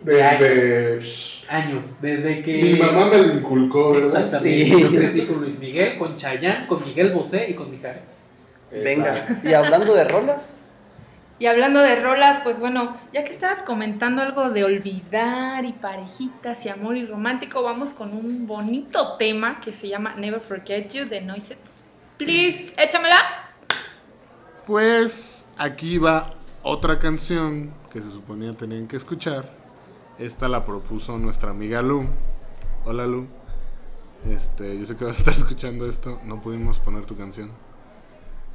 De, 0.04 0.14
de... 0.14 1.02
años. 1.48 2.02
Desde 2.02 2.42
que. 2.42 2.62
Mi 2.62 2.74
mamá 2.74 3.06
me 3.06 3.18
lo 3.18 3.34
inculcó, 3.36 3.92
¿verdad? 3.92 4.20
Exactamente. 4.20 4.66
Sí. 4.66 4.82
Yo 4.82 4.90
crecí 4.90 5.22
con 5.26 5.42
Luis 5.42 5.60
Miguel, 5.60 5.98
con 5.98 6.16
Chayanne, 6.16 6.68
con 6.68 6.84
Miguel 6.84 7.12
Bosé 7.14 7.50
y 7.50 7.54
con 7.54 7.70
Mijares. 7.70 8.28
Venga. 8.72 9.40
Y 9.44 9.54
hablando 9.54 9.94
de 9.94 10.06
rolas, 10.06 10.58
Y 11.40 11.48
hablando 11.48 11.80
de 11.80 12.00
rolas, 12.00 12.40
pues 12.44 12.60
bueno, 12.60 12.98
ya 13.14 13.24
que 13.24 13.32
estabas 13.32 13.64
comentando 13.64 14.22
algo 14.22 14.50
de 14.52 14.64
olvidar 14.64 15.66
y 15.66 15.74
parejitas 15.74 16.66
y 16.66 16.70
amor 16.70 16.98
y 16.98 17.06
romántico, 17.06 17.64
vamos 17.64 17.92
con 17.92 18.14
un 18.14 18.46
bonito 18.48 19.18
tema 19.18 19.60
que 19.60 19.74
se 19.74 19.88
llama 19.90 20.16
Never 20.16 20.40
Forget 20.40 20.94
You 20.94 21.06
de 21.10 21.22
Noisettes. 21.22 21.84
Please, 22.18 22.74
échamela. 22.78 23.18
Pues 24.68 25.50
aquí 25.58 25.98
va 25.98 26.36
otra 26.62 27.00
canción 27.00 27.74
que 27.92 28.02
se 28.02 28.12
suponía 28.12 28.54
tenían 28.54 28.88
que 28.88 28.98
escuchar. 28.98 29.61
Esta 30.19 30.47
la 30.47 30.65
propuso 30.65 31.17
nuestra 31.17 31.52
amiga 31.52 31.82
Lu. 31.82 32.06
Hola 32.86 33.08
Lu. 33.08 33.28
Este, 34.26 34.78
yo 34.78 34.86
sé 34.86 34.95
que 34.95 35.06
vas 35.06 35.17
a 35.17 35.19
estar 35.19 35.34
escuchando 35.38 35.88
esto. 35.88 36.19
No 36.26 36.41
pudimos 36.41 36.80
poner 36.80 37.06
tu 37.06 37.15
canción. 37.15 37.50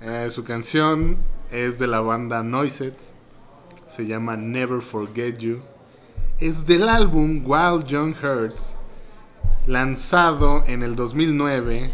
Eh, 0.00 0.28
su 0.30 0.44
canción 0.44 1.18
es 1.50 1.78
de 1.78 1.86
la 1.86 2.00
banda 2.00 2.42
Noisettes. 2.42 3.14
Se 3.88 4.06
llama 4.06 4.36
Never 4.36 4.80
Forget 4.80 5.38
You. 5.38 5.60
Es 6.38 6.66
del 6.66 6.88
álbum 6.88 7.42
Wild 7.44 7.86
Young 7.86 8.14
Hearts. 8.14 8.74
Lanzado 9.66 10.62
en 10.66 10.82
el 10.82 10.94
2009 10.94 11.92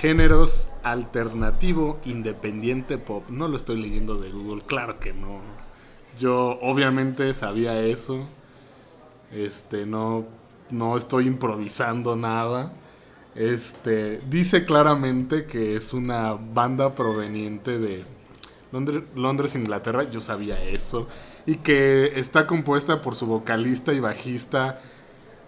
Géneros 0.00 0.70
alternativo 0.82 1.98
independiente 2.04 2.96
pop. 2.96 3.28
No 3.28 3.48
lo 3.48 3.56
estoy 3.56 3.82
leyendo 3.82 4.16
de 4.16 4.30
Google, 4.30 4.62
claro 4.62 4.98
que 4.98 5.12
no. 5.12 5.40
Yo 6.18 6.58
obviamente 6.62 7.34
sabía 7.34 7.78
eso. 7.80 8.26
Este, 9.32 9.86
no, 9.86 10.26
no 10.70 10.96
estoy 10.96 11.26
improvisando 11.26 12.16
nada. 12.16 12.72
Este, 13.34 14.18
dice 14.28 14.64
claramente 14.64 15.46
que 15.46 15.76
es 15.76 15.92
una 15.94 16.34
banda 16.34 16.94
proveniente 16.94 17.78
de 17.78 18.04
Londres, 18.72 19.04
Londres, 19.14 19.54
Inglaterra. 19.54 20.04
Yo 20.10 20.20
sabía 20.20 20.62
eso. 20.62 21.06
Y 21.46 21.56
que 21.56 22.12
está 22.18 22.46
compuesta 22.46 23.02
por 23.02 23.14
su 23.14 23.26
vocalista 23.26 23.92
y 23.92 24.00
bajista 24.00 24.80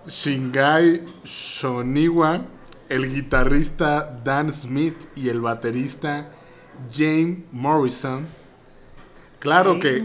Shingai 0.07 1.05
Shoniwa, 1.25 2.43
el 2.89 3.13
guitarrista 3.13 4.21
Dan 4.25 4.53
Smith 4.53 4.97
y 5.15 5.29
el 5.29 5.41
baterista 5.41 6.31
James 6.93 7.39
Morrison. 7.53 8.27
Claro 9.39 9.79
que 9.79 9.99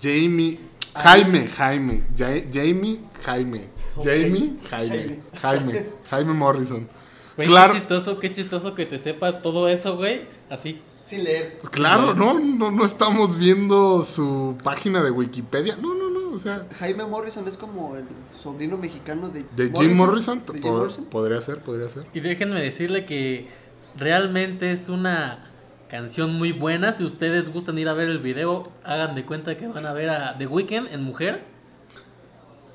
Jamie. 0.00 0.60
Jaime, 1.02 1.48
Jaime, 1.48 2.02
Ja- 2.16 2.44
Jamie, 2.52 3.00
Jaime. 3.24 3.64
Jamie, 4.02 4.56
Jaime, 4.70 5.18
Jaime. 5.42 5.86
Jaime, 6.10 6.32
Morrison. 6.32 6.88
Güey, 7.36 7.48
Claro. 7.48 7.72
qué 7.72 7.78
chistoso, 7.80 8.18
qué 8.18 8.32
chistoso 8.32 8.74
que 8.74 8.86
te 8.86 8.98
sepas 8.98 9.42
todo 9.42 9.68
eso, 9.68 9.96
güey. 9.96 10.22
Así. 10.50 10.80
Sin 11.04 11.24
leer. 11.24 11.58
Claro, 11.70 12.12
no, 12.14 12.38
no, 12.38 12.70
no 12.70 12.84
estamos 12.84 13.38
viendo 13.38 14.04
su 14.04 14.56
página 14.62 15.02
de 15.02 15.10
Wikipedia. 15.10 15.76
No, 15.80 15.94
no, 15.94 16.10
no, 16.10 16.32
o 16.34 16.38
sea, 16.38 16.66
Jaime 16.78 17.06
Morrison 17.06 17.48
es 17.48 17.56
como 17.56 17.96
el 17.96 18.04
sobrino 18.38 18.76
mexicano 18.76 19.30
de, 19.30 19.44
de 19.56 19.72
Jim 19.76 19.94
Morrison, 19.96 20.42
¿De 20.46 20.60
Jim 20.60 20.70
Morrison? 20.70 21.04
podría 21.06 21.40
ser, 21.40 21.60
podría 21.60 21.88
ser. 21.88 22.04
Y 22.12 22.20
déjenme 22.20 22.60
decirle 22.60 23.06
que 23.06 23.48
realmente 23.96 24.70
es 24.70 24.88
una 24.90 25.47
canción 25.88 26.34
muy 26.34 26.52
buena. 26.52 26.92
Si 26.92 27.02
ustedes 27.02 27.52
gustan 27.52 27.78
ir 27.78 27.88
a 27.88 27.94
ver 27.94 28.08
el 28.08 28.18
video, 28.18 28.70
hagan 28.84 29.14
de 29.14 29.24
cuenta 29.24 29.56
que 29.56 29.66
van 29.66 29.86
a 29.86 29.92
ver 29.92 30.10
a 30.10 30.36
The 30.38 30.46
Weeknd 30.46 30.92
en 30.92 31.02
mujer. 31.02 31.42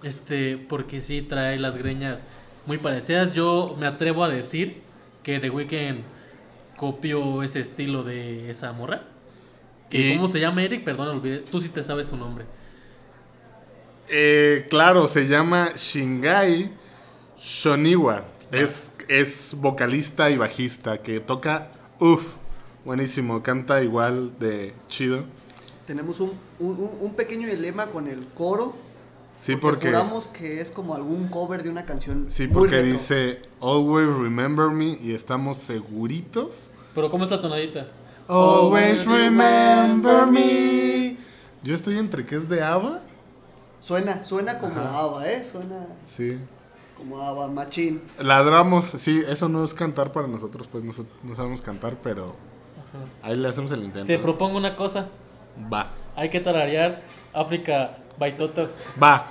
Este, 0.04 0.58
porque 0.58 1.02
sí 1.02 1.22
trae 1.22 1.58
las 1.60 1.78
greñas 1.78 2.26
muy 2.66 2.78
parecidas. 2.78 3.34
Yo 3.34 3.76
me 3.80 3.86
atrevo 3.86 4.24
a 4.24 4.30
decir 4.30 4.82
que 5.22 5.40
The 5.40 5.50
Weeknd 5.50 6.02
copió 6.76 7.44
ese 7.44 7.62
estilo 7.62 8.04
de 8.04 8.50
esa 8.50 8.74
morra. 8.74 9.04
Que, 9.90 10.16
¿Cómo 10.16 10.28
se 10.28 10.40
llama 10.40 10.64
Eric? 10.64 10.84
Perdón, 10.84 11.10
olvidé. 11.10 11.40
Tú 11.40 11.62
sí 11.62 11.70
te 11.70 11.84
sabes 11.84 12.08
su 12.08 12.18
nombre. 12.18 12.46
Eh, 14.10 14.66
claro, 14.70 15.08
se 15.08 15.28
llama 15.28 15.72
Shingai 15.76 16.72
Shoniwa. 17.40 18.26
Es, 18.52 18.92
es 19.08 19.56
vocalista 19.58 20.30
y 20.30 20.38
bajista 20.38 21.02
que 21.02 21.20
toca, 21.20 21.72
uff, 22.00 22.34
buenísimo, 22.86 23.42
canta 23.44 23.82
igual 23.82 24.38
de 24.40 24.74
chido. 24.88 25.24
Tenemos 25.88 26.20
un, 26.20 26.32
un, 26.60 27.14
pequeño 27.16 27.48
dilema 27.48 27.88
con 27.88 28.08
el 28.08 28.26
coro. 28.28 28.74
Sí, 29.36 29.56
porque, 29.56 29.88
juramos 29.88 30.28
que 30.28 30.62
es 30.62 30.72
como 30.72 30.96
algún 30.96 31.28
cover 31.28 31.64
de 31.64 31.70
una 31.70 31.86
canción. 31.86 32.30
sí, 32.30 32.48
muy 32.48 32.54
porque 32.54 32.78
retro. 32.78 32.92
dice 32.92 33.42
Always 33.62 34.16
Remember 34.16 34.70
Me 34.70 34.98
y 35.02 35.14
estamos 35.14 35.58
seguritos. 35.58 36.70
Pero 36.96 37.10
¿cómo 37.12 37.24
es 37.24 37.32
la 37.32 37.42
tonadita? 37.42 37.88
Always 38.28 39.06
Remember 39.06 40.28
Me. 40.28 41.18
Yo 41.64 41.76
estoy 41.76 41.98
entre 41.98 42.26
que 42.26 42.36
es 42.36 42.48
de 42.48 42.62
ABBA. 42.62 43.02
Suena, 43.80 44.24
suena 44.24 44.60
como 44.60 44.80
Ajá. 44.80 45.00
ABBA, 45.00 45.32
¿eh? 45.32 45.44
Suena. 45.44 45.88
Sí. 46.08 46.40
Como 46.96 47.20
Ava 47.22 47.50
Machín. 47.50 48.02
Ladramos, 48.20 48.86
sí, 48.98 49.24
eso 49.28 49.50
no 49.50 49.64
es 49.66 49.74
cantar 49.74 50.14
para 50.14 50.28
nosotros, 50.28 50.70
pues 50.72 50.84
no, 50.86 50.94
no 51.24 51.36
sabemos 51.36 51.62
cantar, 51.62 51.98
pero 52.02 52.36
ahí 53.22 53.36
le 53.36 53.48
hacemos 53.48 53.72
el 53.72 53.84
intento. 53.84 54.08
Te 54.08 54.20
propongo 54.20 54.58
una 54.58 54.76
cosa. 54.76 55.08
Va, 55.72 55.92
Hay 56.16 56.30
que 56.30 56.40
tararear 56.40 57.02
África 57.34 57.98
Baitoto. 58.18 58.70
va. 59.02 59.28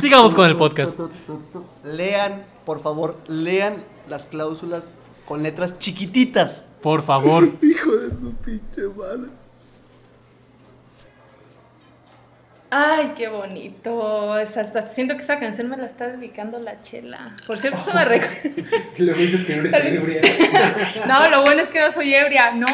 Sigamos 0.00 0.34
con 0.34 0.46
el 0.46 0.56
podcast. 0.56 0.98
Lean, 1.84 2.44
por 2.64 2.80
favor, 2.80 3.16
lean 3.28 3.84
las 4.08 4.26
cláusulas 4.26 4.88
con 5.24 5.42
letras 5.42 5.78
chiquititas. 5.78 6.64
Por 6.82 7.02
favor. 7.02 7.44
Hijo 7.62 7.92
de 7.92 8.10
su 8.10 8.32
pinche 8.44 8.82
madre. 8.96 9.30
Ay, 12.78 13.14
qué 13.16 13.28
bonito. 13.28 14.38
Es 14.38 14.54
hasta 14.58 14.86
siento 14.86 15.16
que 15.16 15.22
esa 15.22 15.38
canción 15.40 15.70
me 15.70 15.78
la 15.78 15.86
está 15.86 16.08
dedicando 16.08 16.58
la 16.58 16.82
chela. 16.82 17.34
Por 17.46 17.58
cierto, 17.58 17.78
eso 17.80 17.94
me 17.94 18.04
recuerda. 18.04 18.40
Lo 18.98 19.14
dices 19.14 19.46
que 19.46 19.56
no 19.56 19.62
eres 19.62 19.74
ebria. 19.82 20.20
No, 21.06 21.30
lo 21.30 21.42
bueno 21.42 21.62
es 21.62 21.70
que 21.70 21.80
no 21.80 21.90
soy 21.90 22.14
ebria. 22.14 22.52
No. 22.52 22.66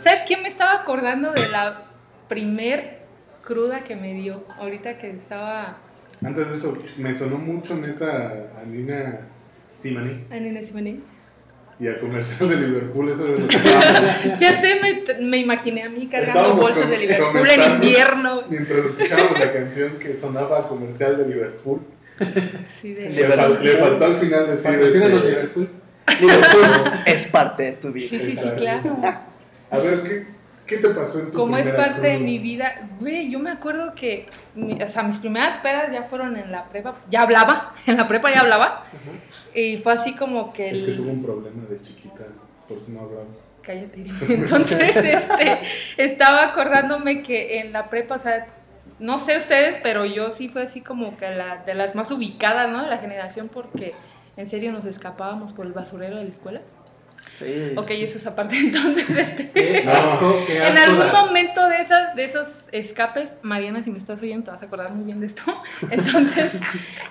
¿Sabes 0.00 0.20
quién 0.28 0.42
me 0.42 0.48
estaba 0.48 0.74
acordando 0.74 1.32
de 1.32 1.48
la 1.48 1.86
primer 2.28 3.00
cruda 3.42 3.82
que 3.82 3.96
me 3.96 4.14
dio? 4.14 4.44
Ahorita 4.60 4.96
que 4.96 5.10
estaba 5.10 5.78
Antes 6.24 6.50
de 6.50 6.56
eso, 6.56 6.78
me 6.98 7.12
sonó 7.12 7.38
mucho 7.38 7.74
neta 7.74 8.30
a 8.60 8.64
Nina 8.64 9.24
Simani 9.68 10.24
en 10.30 10.46
Inés 10.46 10.68
Jiménez. 10.68 11.00
Y 11.80 11.86
a 11.86 11.98
comercial 12.00 12.48
de 12.48 12.56
Liverpool, 12.56 13.10
eso 13.10 13.22
es 13.24 13.30
lo 13.40 13.46
que 13.48 13.56
Ya 14.40 14.60
sé, 14.60 14.80
me, 14.82 15.20
me 15.24 15.38
imaginé 15.38 15.84
a 15.84 15.88
mí 15.88 16.08
cargando 16.08 16.40
Estábamos 16.40 16.60
bolsas 16.60 16.90
de 16.90 16.98
Liverpool 16.98 17.48
en 17.50 17.72
invierno. 17.74 18.42
Mientras 18.50 18.84
escuchábamos 18.86 19.38
la 19.38 19.52
canción 19.52 19.92
que 20.00 20.14
sonaba 20.16 20.58
a 20.60 20.68
comercial 20.68 21.16
de 21.18 21.26
Liverpool, 21.26 21.80
Sí, 22.80 22.94
de- 22.94 23.10
le, 23.10 23.28
fal- 23.28 23.60
le 23.60 23.76
faltó 23.76 24.04
al 24.06 24.16
final 24.16 24.46
decir. 24.48 24.70
Patrocínanos 24.72 25.16
este, 25.18 25.28
Liverpool. 25.30 25.68
Liverpool 26.20 27.00
es 27.06 27.26
parte 27.26 27.62
de 27.62 27.72
tu 27.74 27.92
vida. 27.92 28.08
sí, 28.08 28.18
sí, 28.20 28.32
sí, 28.36 28.48
claro. 28.56 28.96
A 29.70 29.78
ver, 29.78 30.02
¿qué, 30.02 30.26
qué 30.68 30.76
te 30.78 30.90
pasó 30.90 31.18
en 31.18 31.32
tu 31.32 31.38
Como 31.38 31.56
es 31.56 31.72
parte 31.72 32.06
de 32.06 32.18
mi 32.18 32.38
vida, 32.38 32.88
güey, 33.00 33.28
yo 33.30 33.40
me 33.40 33.50
acuerdo 33.50 33.94
que, 33.96 34.26
mi- 34.54 34.80
o 34.80 34.86
sea, 34.86 35.02
mis 35.02 35.16
primeras 35.16 35.58
pedas 35.58 35.90
ya 35.90 36.04
fueron 36.04 36.36
en 36.36 36.52
la 36.52 36.64
prepa, 36.66 36.94
ya 37.10 37.22
hablaba, 37.22 37.74
en 37.86 37.96
la 37.96 38.06
prepa 38.06 38.32
ya 38.32 38.42
hablaba, 38.42 38.84
y 39.54 39.78
fue 39.78 39.94
así 39.94 40.14
como 40.14 40.52
que 40.52 40.70
Es 40.70 40.84
que 40.84 40.92
tuvo 40.92 41.10
un 41.10 41.24
problema 41.24 41.64
de 41.66 41.80
chiquita, 41.80 42.24
por 42.68 42.78
eso 42.78 42.92
no 42.92 43.00
hablaba. 43.00 43.24
Cállate. 43.62 44.04
Entonces, 44.28 44.96
este, 44.96 45.58
estaba 45.96 46.44
acordándome 46.44 47.22
que 47.22 47.60
en 47.60 47.72
la 47.72 47.90
prepa, 47.90 48.14
o 48.16 48.18
sea, 48.18 48.46
no 48.98 49.18
sé 49.18 49.36
ustedes, 49.38 49.78
pero 49.82 50.04
yo 50.04 50.30
sí 50.32 50.48
fue 50.48 50.62
así 50.62 50.80
como 50.80 51.16
que 51.16 51.30
la, 51.30 51.62
de 51.64 51.74
las 51.74 51.94
más 51.94 52.10
ubicadas, 52.10 52.70
¿no? 52.70 52.82
De 52.82 52.88
la 52.90 52.98
generación, 52.98 53.48
porque 53.48 53.92
en 54.36 54.48
serio 54.48 54.72
nos 54.72 54.84
escapábamos 54.86 55.52
por 55.52 55.66
el 55.66 55.72
basurero 55.72 56.16
de 56.16 56.24
la 56.24 56.30
escuela. 56.30 56.60
Sí. 57.38 57.72
Ok, 57.76 57.90
eso 57.90 58.18
es 58.18 58.26
aparte. 58.26 58.56
Entonces, 58.58 59.08
este, 59.10 59.50
Qué 59.52 59.84
asco, 59.88 60.44
qué 60.46 60.56
en 60.58 60.62
asco 60.76 60.90
algún 60.90 61.06
das. 61.12 61.20
momento 61.20 61.68
de, 61.68 61.80
esas, 61.82 62.16
de 62.16 62.24
esos 62.24 62.48
escapes, 62.72 63.30
Mariana, 63.42 63.82
si 63.82 63.90
me 63.90 63.98
estás 63.98 64.20
oyendo, 64.20 64.46
te 64.46 64.50
vas 64.50 64.62
a 64.62 64.66
acordar 64.66 64.90
muy 64.92 65.04
bien 65.04 65.20
de 65.20 65.26
esto. 65.26 65.42
Entonces, 65.90 66.52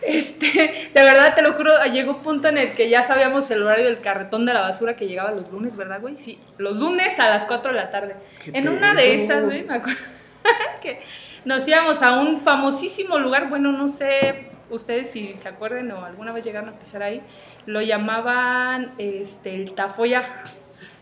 este, 0.02 0.90
de 0.94 1.02
verdad, 1.04 1.34
te 1.36 1.42
lo 1.42 1.54
juro, 1.54 1.72
llegó 1.86 2.16
un 2.18 2.24
punto 2.24 2.48
en 2.50 2.58
el 2.58 2.74
que 2.74 2.90
ya 2.90 3.04
sabíamos 3.04 3.50
el 3.52 3.64
horario 3.64 3.86
del 3.86 4.02
carretón 4.02 4.46
de 4.46 4.54
la 4.54 4.62
basura 4.62 4.96
que 4.96 5.08
llegaba 5.08 5.32
los 5.32 5.50
lunes, 5.52 5.76
¿verdad, 5.78 6.02
güey? 6.02 6.18
Sí, 6.18 6.40
los 6.58 6.76
lunes 6.76 7.18
a 7.20 7.30
las 7.30 7.46
4 7.46 7.72
de 7.72 7.78
la 7.78 7.92
tarde. 7.92 8.16
¿Qué 8.44 8.52
En 8.54 8.68
una 8.68 8.94
de 8.94 9.04
pedo? 9.04 9.24
esas, 9.24 9.46
güey, 9.46 9.64
me 9.64 9.76
acuerdo 9.76 10.00
que 10.82 11.00
nos 11.46 11.66
íbamos 11.68 12.02
a 12.02 12.20
un 12.20 12.42
famosísimo 12.42 13.18
lugar, 13.18 13.50
bueno, 13.50 13.72
no 13.72 13.88
sé 13.88 14.50
ustedes 14.70 15.10
si 15.12 15.34
se 15.36 15.48
acuerdan 15.48 15.90
o 15.92 16.04
alguna 16.04 16.34
vez 16.34 16.44
llegaron 16.44 16.68
a 16.70 16.74
pisar 16.74 17.02
ahí, 17.02 17.22
lo 17.68 17.82
llamaban 17.82 18.94
este, 18.98 19.54
el 19.54 19.74
Tafoya. 19.74 20.24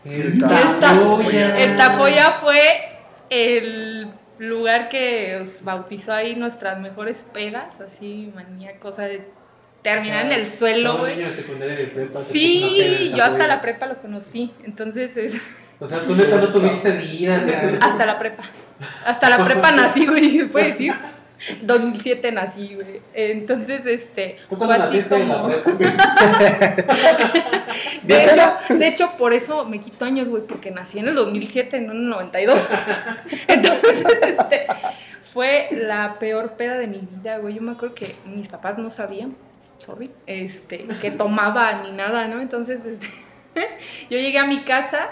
El 0.04 0.12
El 0.12 0.38
Tafoya. 0.40 1.58
El 1.58 1.76
Tafoya 1.78 2.32
fue 2.32 2.58
el 3.30 4.08
lugar 4.38 4.88
que 4.88 5.38
os 5.42 5.64
bautizó 5.64 6.12
ahí 6.12 6.36
nuestras 6.36 6.78
mejores 6.78 7.24
pedas, 7.32 7.80
así 7.80 8.30
maníacos, 8.34 8.92
o 8.92 8.96
sea, 8.96 9.06
de 9.06 9.26
terminar 9.82 10.24
O 10.24 10.28
sea, 10.28 10.34
en 10.36 10.40
el 10.42 10.50
suelo, 10.50 10.90
todo 10.92 11.00
güey. 11.02 11.16
niño 11.16 11.26
de 11.28 11.32
secundaria 11.32 11.74
de 11.76 11.84
prepa. 11.86 12.18
peda 12.20 12.28
Sí, 12.32 12.78
el 12.80 13.14
yo 13.16 13.24
hasta 13.24 13.46
la 13.46 13.60
prepa 13.60 13.86
lo 13.86 13.96
conocí, 13.96 14.52
entonces 14.64 15.16
es- 15.16 15.34
O 15.80 15.86
sea, 15.86 16.00
tú 16.00 16.14
neta 16.14 16.36
no 16.36 16.48
tuviste 16.48 16.90
vida, 16.92 17.38
güey. 17.38 17.78
hasta 17.80 18.04
la 18.06 18.18
prepa. 18.18 18.44
Hasta 19.06 19.30
la 19.30 19.44
prepa 19.44 19.72
nací, 19.72 20.06
güey, 20.06 20.30
se 20.40 20.46
puede 20.46 20.66
decir. 20.72 20.94
2007 21.62 22.32
nací, 22.32 22.74
güey. 22.74 23.00
Entonces, 23.14 23.86
este, 23.86 24.38
¿Tú 24.48 24.56
fue 24.56 24.74
así 24.74 25.02
como... 25.02 25.48
De 28.02 28.24
hecho, 28.24 28.74
de 28.74 28.88
hecho, 28.88 29.12
por 29.18 29.32
eso 29.32 29.64
me 29.64 29.80
quito 29.80 30.04
años, 30.04 30.28
güey, 30.28 30.42
porque 30.46 30.70
nací 30.70 30.98
en 30.98 31.08
el 31.08 31.14
2007, 31.14 31.80
no 31.80 31.92
en 31.92 31.98
el 31.98 32.08
92. 32.08 32.58
Entonces, 33.48 34.04
este, 34.22 34.66
fue 35.32 35.68
la 35.72 36.14
peor 36.18 36.52
peda 36.52 36.78
de 36.78 36.86
mi 36.86 37.00
vida, 37.00 37.38
güey. 37.38 37.54
Yo 37.54 37.62
me 37.62 37.72
acuerdo 37.72 37.94
que 37.94 38.14
mis 38.24 38.48
papás 38.48 38.78
no 38.78 38.90
sabían, 38.90 39.36
sorry, 39.78 40.10
este, 40.26 40.86
que 41.00 41.10
tomaba 41.10 41.82
ni 41.82 41.92
nada, 41.92 42.28
¿no? 42.28 42.40
Entonces, 42.40 42.80
este, 42.84 43.06
yo 44.10 44.18
llegué 44.18 44.38
a 44.38 44.46
mi 44.46 44.62
casa 44.62 45.10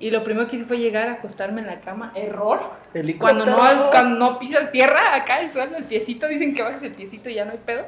y 0.00 0.10
lo 0.10 0.24
primero 0.24 0.48
que 0.48 0.56
hice 0.56 0.64
fue 0.64 0.78
llegar 0.78 1.10
a 1.10 1.12
acostarme 1.12 1.60
en 1.60 1.66
la 1.66 1.80
cama. 1.80 2.10
Error. 2.14 2.58
Cuando 2.58 3.44
Helicóptero. 3.44 3.44
no, 3.44 3.90
cuando 3.90 4.18
no 4.18 4.38
pisas 4.38 4.72
tierra, 4.72 5.14
acá 5.14 5.40
el 5.40 5.52
suelo, 5.52 5.76
el 5.76 5.84
piecito, 5.84 6.26
dicen 6.26 6.54
que 6.54 6.62
bajes 6.62 6.82
el 6.82 6.94
piecito 6.94 7.28
y 7.28 7.34
ya 7.34 7.44
no 7.44 7.52
hay 7.52 7.58
pedo. 7.58 7.84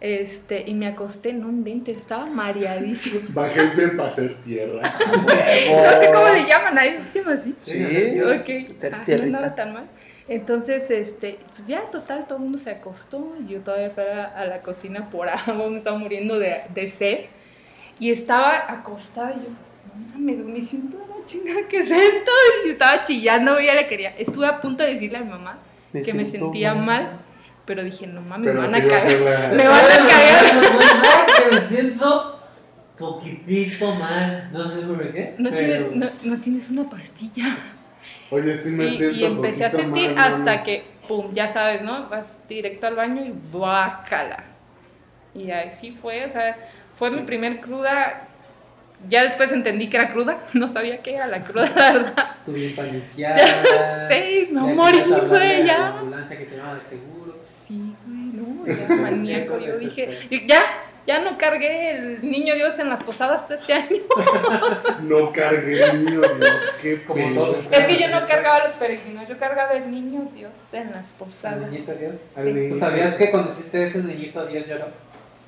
Este, 0.00 0.62
y 0.68 0.74
me 0.74 0.86
acosté, 0.86 1.32
no 1.32 1.48
inventes, 1.48 1.96
estaba 1.96 2.26
mareadísimo. 2.26 3.20
Bajé 3.30 3.60
el 3.60 3.72
pie 3.72 3.88
para 3.88 4.08
hacer 4.10 4.34
tierra. 4.44 4.82
No 5.00 6.00
sé 6.00 6.10
cómo 6.12 6.28
le 6.34 6.46
llaman 6.46 6.78
a 6.78 6.84
eso, 6.84 7.02
¿sí 7.02 7.10
se 7.12 7.18
llama 7.20 7.32
así? 7.32 7.54
Sí. 7.56 8.20
Ok, 8.20 8.92
ah, 8.92 9.04
no 9.06 9.22
andaba 9.22 9.54
tan 9.54 9.72
mal. 9.72 9.86
Entonces, 10.28 10.90
este, 10.90 11.38
pues 11.54 11.66
ya 11.66 11.90
total, 11.90 12.26
todo 12.26 12.36
el 12.36 12.44
mundo 12.44 12.58
se 12.58 12.70
acostó. 12.70 13.34
Yo 13.48 13.60
todavía 13.60 13.88
fui 13.88 14.04
a, 14.04 14.26
a 14.26 14.44
la 14.44 14.60
cocina 14.60 15.08
por 15.08 15.30
agua, 15.30 15.70
me 15.70 15.78
estaba 15.78 15.96
muriendo 15.96 16.38
de, 16.38 16.60
de 16.74 16.88
sed. 16.88 17.20
Y 17.98 18.10
estaba 18.10 18.70
acostada 18.70 19.32
y 19.32 19.44
yo, 19.44 19.48
no 20.12 20.18
mames, 20.18 20.44
me 20.44 20.60
siento 20.60 20.98
chingada, 21.28 21.60
¿qué 21.68 21.78
es 21.80 21.90
esto? 21.90 22.30
Y 22.66 22.70
estaba 22.70 23.02
chillando, 23.02 23.60
y 23.60 23.66
ya 23.66 23.74
le 23.74 23.86
quería. 23.86 24.10
Estuve 24.18 24.46
a 24.46 24.60
punto 24.60 24.82
de 24.82 24.94
decirle 24.94 25.18
a 25.18 25.20
mi 25.20 25.30
mamá 25.30 25.58
Me 25.92 26.02
que 26.02 26.14
me 26.14 26.24
sentía 26.24 26.74
mal. 26.74 26.84
mal, 26.84 27.10
pero 27.66 27.84
dije, 27.84 28.06
no 28.06 28.20
mames, 28.22 28.54
me 28.54 28.60
van 28.60 28.74
a 28.74 28.80
cagar. 28.82 29.52
Me 29.54 29.68
van 29.68 29.84
a 29.84 30.08
cagar. 30.08 31.52
me 31.52 31.68
siento 31.68 32.40
poquitito 32.98 33.94
mal. 33.94 34.48
No 34.52 34.68
sé 34.68 34.80
por 34.82 35.12
qué. 35.12 35.34
No, 35.38 35.50
pero... 35.50 35.88
tienes, 35.90 35.96
no, 36.24 36.34
no 36.34 36.40
tienes 36.40 36.70
una 36.70 36.88
pastilla. 36.90 37.56
Oye, 38.30 38.58
sí 38.62 38.70
me 38.70 38.86
Y, 38.86 38.96
siento 38.98 39.16
y 39.16 39.24
empecé 39.24 39.64
a 39.66 39.70
sentir 39.70 40.14
mal, 40.14 40.18
hasta 40.18 40.52
mami. 40.52 40.62
que, 40.64 40.84
pum, 41.06 41.32
ya 41.34 41.48
sabes, 41.48 41.82
¿no? 41.82 42.08
Vas 42.08 42.36
directo 42.48 42.86
al 42.86 42.96
baño 42.96 43.24
y 43.24 43.34
guácala. 43.52 44.44
Y 45.34 45.50
así 45.50 45.92
fue, 45.92 46.24
o 46.24 46.30
sea, 46.30 46.56
fue 46.94 47.10
mi 47.10 47.22
primer 47.22 47.60
cruda. 47.60 48.27
Ya 49.08 49.22
después 49.22 49.52
entendí 49.52 49.88
que 49.88 49.96
era 49.96 50.12
cruda, 50.12 50.38
no 50.54 50.66
sabía 50.68 50.98
qué 51.02 51.14
era 51.14 51.26
la 51.28 51.40
cruda, 51.42 51.70
la 51.76 51.92
verdad. 51.92 52.36
Tú 52.44 52.52
bien 52.52 52.74
paniqueada. 52.74 53.38
Sí, 54.10 54.48
me 54.50 54.60
ya 54.68 54.74
morí, 54.74 55.00
güey, 55.02 55.62
a 55.62 55.64
La 55.64 55.66
ya. 55.66 55.86
ambulancia 55.88 56.36
que 56.38 56.44
te 56.46 56.60
al 56.60 56.80
seguro. 56.82 57.38
Sí, 57.66 57.94
güey, 58.06 58.18
no, 58.32 58.66
ya 58.66 58.94
maníaco. 58.96 59.58
Yo 59.58 59.78
dije, 59.78 60.18
ya, 60.46 60.62
ya 61.06 61.20
no 61.20 61.36
cargué 61.38 61.90
el 61.90 62.22
niño 62.22 62.54
Dios 62.54 62.78
en 62.78 62.88
las 62.88 63.04
posadas 63.04 63.48
de 63.48 63.56
este 63.56 63.72
año. 63.74 63.98
No 65.02 65.32
cargué 65.32 65.92
niño, 65.92 66.20
Dios, 66.20 66.62
qué 66.82 67.02
Como 67.04 67.34
todos 67.34 67.56
Es 67.70 67.86
que 67.86 67.96
yo 67.98 68.08
no 68.08 68.20
cargaba 68.26 68.64
los 68.64 68.72
peregrinos, 68.74 69.28
yo 69.28 69.38
cargaba 69.38 69.72
el 69.72 69.90
niño 69.90 70.28
Dios 70.34 70.56
en 70.72 70.90
las 70.92 71.06
¿Al 71.08 71.14
posadas. 71.18 71.70
niñito 71.70 71.92
Dios? 71.94 72.14
Sí. 72.34 72.40
niño. 72.40 72.74
¿Tú 72.74 72.78
sabías 72.80 73.16
que 73.16 73.30
cuando 73.30 73.52
hiciste 73.52 73.86
ese 73.88 73.98
niñito 74.02 74.46
Dios 74.46 74.66
lloró? 74.66 74.86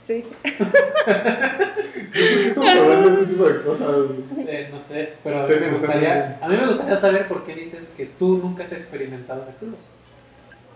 Sí. 0.06 0.24
¿Por 0.44 0.72
qué 2.12 2.46
estamos 2.48 2.70
hablando 2.70 3.10
de 3.10 3.14
este 3.22 3.26
tipo 3.32 3.44
de 3.48 3.62
cosas? 3.62 3.88
Eh, 4.46 4.68
no 4.72 4.80
sé, 4.80 5.12
pero 5.22 5.42
a 5.42 5.46
Sí, 5.46 5.52
mí, 5.54 5.60
me 5.60 5.68
sí, 5.68 5.74
gustaría, 5.74 6.38
a 6.42 6.48
mí 6.48 6.56
me 6.56 6.66
gustaría 6.66 6.96
saber 6.96 7.28
por 7.28 7.44
qué 7.44 7.54
dices 7.54 7.90
que 7.96 8.06
tú 8.06 8.38
nunca 8.38 8.64
has 8.64 8.72
experimentado 8.72 9.44
la 9.46 9.52
cruda. 9.56 9.76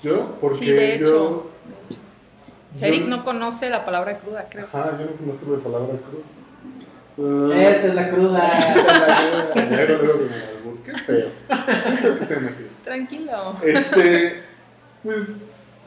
¿Yo? 0.03 0.37
Porque 0.41 0.59
Sí, 0.59 0.70
de 0.70 0.99
yo... 1.01 1.05
hecho. 1.07 1.51
yo- 2.79 2.87
Eric 2.87 3.07
no 3.07 3.25
conoce 3.25 3.70
la 3.70 3.85
palabra 3.85 4.18
cruda, 4.18 4.47
creo. 4.51 4.66
Ajá, 4.72 4.99
yo 4.99 5.07
no 5.07 5.12
conozco 5.12 5.57
la 5.57 5.62
palabra 5.62 5.95
cruz. 6.09 6.25
Ah, 7.16 7.61
Esta 7.61 7.87
es 7.87 7.95
la 7.95 8.11
cruda. 8.11 8.53
Luego, 9.55 10.03
luego 10.03 10.18
con 10.25 10.33
el 10.33 10.43
albur. 10.43 10.79
Qué 10.85 10.99
feo. 10.99 11.29
Qué 11.49 11.97
feo 11.99 12.18
que 12.18 12.25
sean 12.25 12.49
así. 12.49 12.66
Tranquilo. 12.85 13.57
Este, 13.64 14.43
pues, 15.03 15.29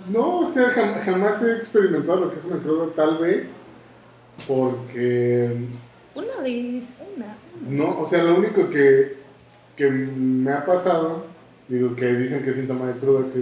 no, 0.10 0.40
o 0.40 0.52
sea, 0.52 0.70
jam- 0.70 1.00
jamás 1.00 1.42
he 1.44 1.58
experimentado 1.58 2.22
lo 2.22 2.32
que 2.32 2.40
es 2.40 2.46
una 2.46 2.58
cruda, 2.62 2.88
tal 2.96 3.18
vez, 3.20 3.48
porque, 4.48 5.52
Una 6.16 6.36
vez, 6.44 6.86
una. 7.16 7.36
no, 7.70 8.00
o 8.02 8.06
sea, 8.06 8.24
lo 8.24 8.36
único 8.36 8.70
que, 8.70 9.18
que 9.76 9.90
me 9.90 10.52
ha 10.52 10.66
pasado, 10.66 11.26
digo, 11.68 11.96
que 11.96 12.06
dicen 12.14 12.44
que 12.44 12.52
es 12.52 12.56
síntoma 12.56 12.88
de 12.88 12.94
cruda, 13.00 13.26
que 13.34 13.42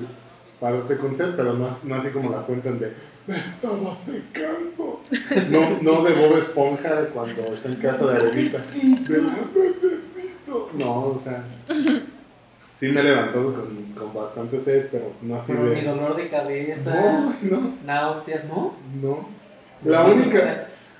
pararte 0.59 0.97
con 0.97 1.15
sed, 1.15 1.33
pero 1.35 1.53
no, 1.53 1.69
no 1.83 1.95
así 1.95 2.09
como 2.09 2.31
la 2.31 2.41
cuentan 2.43 2.79
de 2.79 2.93
me 3.27 3.37
estaba 3.37 3.97
secando. 4.05 5.01
No, 5.49 5.81
no 5.81 6.03
de 6.03 6.13
Bob 6.13 6.37
Esponja 6.37 7.07
cuando 7.11 7.41
está 7.41 7.69
en 7.69 7.75
casa 7.77 8.05
de 8.05 8.17
arenita. 8.17 8.59
De 8.73 9.21
necesito. 9.21 10.69
No, 10.77 11.05
o 11.07 11.19
sea. 11.19 11.43
Sí 12.85 12.91
me 12.91 13.01
he 13.01 13.03
levantado 13.03 13.53
con, 13.53 13.75
con 13.97 14.13
bastante 14.13 14.59
sed, 14.59 14.87
pero 14.91 15.11
no 15.21 15.35
así 15.37 15.53
Pero 15.53 15.65
mi 15.69 15.81
de. 15.81 15.87
dolor 15.87 16.15
de 16.15 16.29
cabeza, 16.29 16.95
No, 16.95 17.35
no, 17.41 17.73
náuseas, 17.85 18.43
¿no? 18.45 18.73
no. 19.01 19.27
La 19.83 20.03
única. 20.05 20.55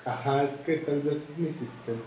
Ajá, 0.05 0.43
que 0.65 0.77
tal 0.77 1.01
vez 1.01 1.15
es 1.15 1.37
mi 1.37 1.47
sistema. 1.47 2.01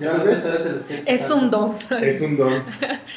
Yo 0.00 0.08
Tal 0.10 0.22
creo 0.22 0.24
que 0.24 0.30
vez- 0.30 0.42
tú 0.42 0.48
eres 0.48 0.66
el 0.66 1.02
Es 1.06 1.30
un 1.30 1.50
don. 1.50 1.74
Es 2.02 2.20
un 2.22 2.36
don. 2.36 2.62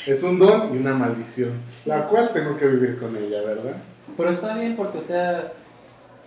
Es 0.06 0.24
un 0.24 0.40
don 0.40 0.76
y 0.76 0.78
una 0.78 0.94
maldición. 0.94 1.52
La 1.86 2.08
cual 2.08 2.32
tengo 2.34 2.58
que 2.58 2.68
vivir 2.68 3.00
con 3.00 3.16
ella, 3.16 3.42
¿verdad? 3.42 3.78
Pero 4.18 4.30
está 4.30 4.56
bien 4.58 4.76
porque, 4.76 5.00
o 5.00 5.02
sea, 5.02 5.52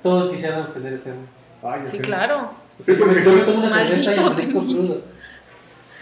todos 0.02 0.30
quisiéramos 0.30 0.72
tener 0.74 0.92
ese 0.94 1.10
don. 1.10 1.18
Ay, 1.62 1.80
Sí, 1.90 1.98
claro. 1.98 2.50
Sí, 2.80 2.94
porque 2.94 3.22
yo 3.24 3.32
me 3.32 3.42
tomo 3.42 3.58
una 3.58 3.68
cerveza 3.70 4.14
y 4.14 4.18
mí. 4.34 4.52
crudo. 4.52 5.02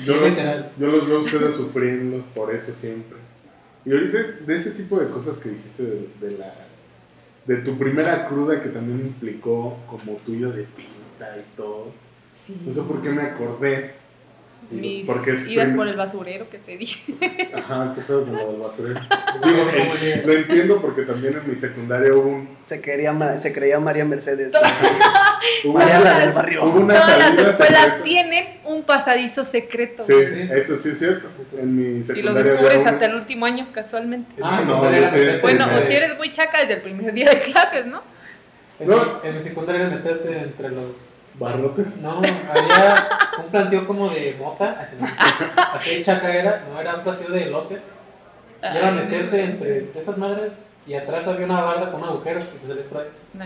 yo, 0.04 0.14
Es 0.14 0.36
yo 0.78 0.86
los 0.88 1.06
veo 1.08 1.16
a 1.18 1.20
ustedes 1.20 1.54
sufriendo 1.54 2.22
por 2.34 2.54
eso 2.54 2.72
siempre. 2.72 3.16
Y 3.86 3.92
ahorita, 3.92 4.18
de 4.44 4.56
ese 4.56 4.72
tipo 4.72 4.98
de 4.98 5.08
cosas 5.08 5.38
que 5.38 5.48
dijiste 5.50 5.82
de, 5.84 6.08
de 6.20 6.38
la 6.38 6.52
de 7.46 7.56
tu 7.58 7.78
primera 7.78 8.26
cruda 8.26 8.60
que 8.60 8.70
también 8.70 8.98
implicó 9.06 9.76
como 9.88 10.14
tuyo 10.26 10.50
de 10.50 10.64
pinta 10.64 11.36
y 11.38 11.56
todo. 11.56 11.92
Sí. 12.34 12.60
No 12.66 12.72
sé 12.72 12.82
por 12.82 13.00
qué 13.02 13.10
me 13.10 13.22
acordé. 13.22 13.92
Mis 14.68 15.06
porque 15.06 15.30
es 15.30 15.40
prim- 15.42 15.76
por 15.76 15.86
el 15.86 15.94
basurero 15.94 16.50
que 16.50 16.58
te 16.58 16.76
dije. 16.76 17.14
Ajá, 17.54 17.92
qué 17.94 18.00
pedo 18.00 18.24
con 18.24 18.34
lo 18.36 18.50
del 18.50 18.60
basurero. 18.60 19.00
Digo, 19.44 19.70
eh, 20.00 20.22
lo 20.26 20.32
entiendo 20.32 20.80
porque 20.82 21.02
también 21.02 21.36
en 21.36 21.48
mi 21.48 21.54
secundaria 21.54 22.10
hubo 22.12 22.26
un, 22.28 22.48
Se, 22.64 22.80
quería, 22.80 23.12
ma- 23.12 23.38
se 23.38 23.52
creía 23.52 23.78
María 23.78 24.04
Mercedes. 24.04 24.52
hubo 25.64 25.74
María 25.74 26.00
una- 26.00 26.12
la 26.14 26.18
del 26.18 26.32
barrio. 26.32 26.64
hubo 26.64 26.80
una 26.80 26.94
Todas 26.94 27.18
las 27.18 27.30
escuelas 27.38 27.56
secreta. 27.84 28.02
tienen 28.02 28.44
un 28.66 28.82
pasadizo 28.84 29.44
secreto. 29.44 30.02
Sí, 30.04 30.12
Sí. 30.24 30.48
eso 30.52 30.76
sí 30.76 30.90
es 30.90 30.98
cierto. 30.98 31.28
Eso 31.40 31.50
sí. 31.56 31.62
En 31.62 31.76
mi 31.76 31.82
Y 31.82 31.96
lo 31.98 32.02
secundaria 32.04 32.42
descubres 32.52 32.78
una- 32.78 32.90
hasta 32.90 33.04
el 33.06 33.14
último 33.14 33.46
año, 33.46 33.66
casualmente. 33.72 34.34
Ah, 34.42 34.60
no, 34.66 34.74
secundaria 34.74 34.98
yo 35.10 35.16
era 35.16 35.32
sé. 35.32 35.38
Bueno, 35.42 35.66
o 35.78 35.82
si 35.82 35.92
eres 35.92 36.16
muy 36.16 36.32
chaca 36.32 36.60
desde 36.60 36.74
el 36.74 36.82
primer 36.82 37.12
día 37.12 37.30
de 37.30 37.38
clases, 37.40 37.86
¿no? 37.86 38.02
En, 38.78 38.88
No. 38.88 38.96
mi, 39.22 39.28
en 39.28 39.34
mi 39.34 39.40
secundaria 39.40 39.86
era 39.86 39.90
meterte 39.96 40.38
entre 40.38 40.68
los. 40.70 41.12
Barrotes. 41.38 41.98
No, 42.00 42.16
había 42.18 43.08
un 43.44 43.50
planteo 43.50 43.86
como 43.86 44.08
de 44.08 44.34
mota, 44.38 44.78
así, 44.80 44.96
así 45.74 46.00
chaca 46.02 46.34
era, 46.34 46.64
no 46.72 46.80
era 46.80 46.94
un 46.96 47.02
planteo 47.02 47.28
de 47.30 47.46
lotes. 47.46 47.90
Y 48.62 48.66
era 48.74 48.90
meterte 48.90 49.36
no. 49.36 49.42
entre 49.52 49.86
esas 50.00 50.16
madres 50.16 50.54
y 50.86 50.94
atrás 50.94 51.28
había 51.28 51.44
una 51.44 51.60
barda 51.60 51.90
con 51.92 52.02
un 52.02 52.08
agujero 52.08 52.38
que 52.40 52.46
te 52.46 52.66
salía 52.66 52.84
por 52.84 53.02
ahí. 53.02 53.08
No 53.34 53.44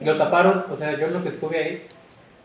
Y 0.00 0.04
lo 0.04 0.16
taparon, 0.16 0.66
o 0.70 0.76
sea, 0.76 0.96
yo 0.96 1.06
en 1.06 1.14
lo 1.14 1.22
que 1.24 1.30
estuve 1.30 1.58
ahí, 1.58 1.82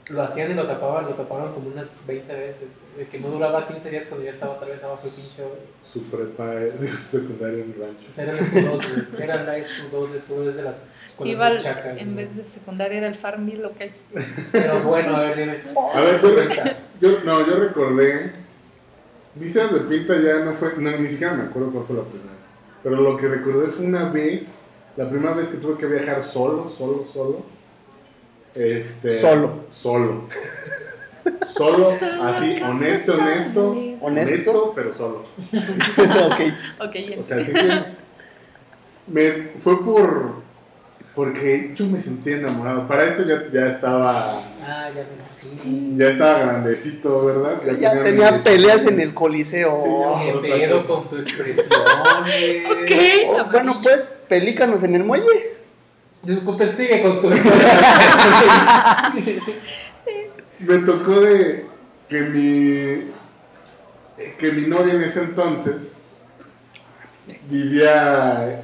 lo 0.10 0.22
hacían 0.24 0.52
y 0.52 0.54
lo 0.54 0.66
tapaban, 0.66 1.06
lo 1.06 1.12
taparon 1.16 1.54
como 1.54 1.68
unas 1.70 1.94
20 2.06 2.34
veces. 2.34 2.68
De 2.98 3.08
que 3.08 3.20
no 3.20 3.28
duraba 3.30 3.68
15 3.68 3.90
días 3.90 4.06
cuando 4.08 4.26
ya 4.26 4.32
estaba 4.32 4.54
otra 4.54 4.68
vez 4.70 4.84
abajo 4.84 5.02
el 5.06 5.12
pinche 5.14 5.44
hoyo. 5.44 5.56
Su 5.92 6.04
prepa 6.04 6.48
de 6.48 6.88
su 6.90 6.98
secundaria 7.20 7.64
en 7.64 7.76
rancho. 7.80 8.08
O 8.08 8.12
sea, 8.12 8.24
era 8.26 8.34
el 8.34 8.40
SU2, 8.40 9.08
güey. 9.10 9.24
Era 9.24 9.56
el 9.56 9.64
SU2, 9.64 10.12
el 10.14 10.22
SU2 10.22 10.48
es 10.50 10.56
de 10.56 10.62
las 10.64 10.84
escuelas 11.08 11.34
Iba 11.36 11.58
chacas. 11.60 11.98
en 11.98 12.14
güey. 12.14 12.26
vez 12.26 12.36
de 12.36 12.44
secundaria 12.46 12.98
era 13.00 13.08
el 13.08 13.16
Farmville, 13.16 13.66
ok. 13.66 13.82
Pero 14.52 14.82
bueno, 14.82 15.16
a 15.16 15.22
ver, 15.22 15.38
dime. 15.38 15.58
A 15.94 16.02
ver, 16.02 16.22
yo, 16.22 17.10
yo, 17.10 17.24
no, 17.24 17.46
yo 17.46 17.56
recordé. 17.60 18.32
Visas 19.36 19.72
de 19.72 19.82
pinta 19.82 20.16
ya 20.20 20.40
no 20.40 20.54
fue. 20.54 20.74
No, 20.78 20.92
ni 20.98 21.08
siquiera 21.08 21.34
me 21.34 21.44
acuerdo 21.44 21.72
cuál 21.72 21.86
fue 21.86 21.96
la 21.98 22.04
primera. 22.04 22.32
Pero 22.82 22.96
lo 22.96 23.18
que 23.18 23.28
recordé 23.28 23.68
fue 23.68 23.86
una 23.86 24.10
vez. 24.10 24.62
La 24.96 25.08
primera 25.08 25.34
vez 25.34 25.50
que 25.50 25.58
tuve 25.58 25.78
que 25.78 25.86
viajar 25.86 26.24
solo, 26.24 26.68
solo, 26.68 27.06
solo. 27.06 27.57
Este. 28.58 29.16
Solo. 29.18 29.66
Solo. 29.70 30.24
Solo, 31.54 31.90
así, 32.22 32.62
honesto, 32.62 33.14
honesto. 33.14 33.78
¿Honesto? 34.00 34.74
pero 34.76 34.94
solo. 34.94 35.24
ok. 35.52 36.42
Ok, 36.88 36.94
ya. 36.96 37.20
O 37.20 37.24
sea, 37.24 37.44
sí 37.44 37.52
que 37.52 37.84
me 39.08 39.32
fue 39.62 39.84
por 39.84 40.48
porque 41.16 41.72
yo 41.74 41.88
me 41.88 42.00
sentí 42.00 42.32
enamorado. 42.32 42.88
Para 42.88 43.06
esto 43.06 43.24
ya, 43.24 43.46
ya 43.52 43.68
estaba 43.70 44.44
Ah, 44.64 44.90
ya 44.96 45.04
sí. 45.34 45.94
ya 45.98 46.10
estaba 46.10 46.40
grandecito, 46.40 47.26
¿verdad? 47.26 47.62
Ya 47.80 48.04
tenía 48.04 48.44
peleas 48.44 48.86
en 48.86 49.00
el 49.00 49.16
coliseo. 49.16 49.84
Sí, 49.84 50.40
¿Qué 50.44 50.50
pedo 50.50 50.86
con 50.86 51.10
tu 51.10 51.18
expresión, 51.18 51.80
güey? 52.24 52.66
Ok. 52.66 52.92
Oh, 53.30 53.46
bueno, 53.52 53.80
pues, 53.82 54.04
pelícanos 54.28 54.84
en 54.84 54.94
el 54.94 55.04
muelle. 55.04 55.57
Disculpe, 56.28 56.68
sigue 56.74 57.02
con 57.02 57.22
tu 57.22 57.30
Me 60.60 60.78
tocó 60.80 61.22
de 61.22 61.66
que 62.10 62.22
mi 62.22 63.12
que 64.38 64.52
mi 64.52 64.68
novia 64.68 64.96
en 64.96 65.04
ese 65.04 65.24
entonces 65.24 65.98
vivía 67.50 68.62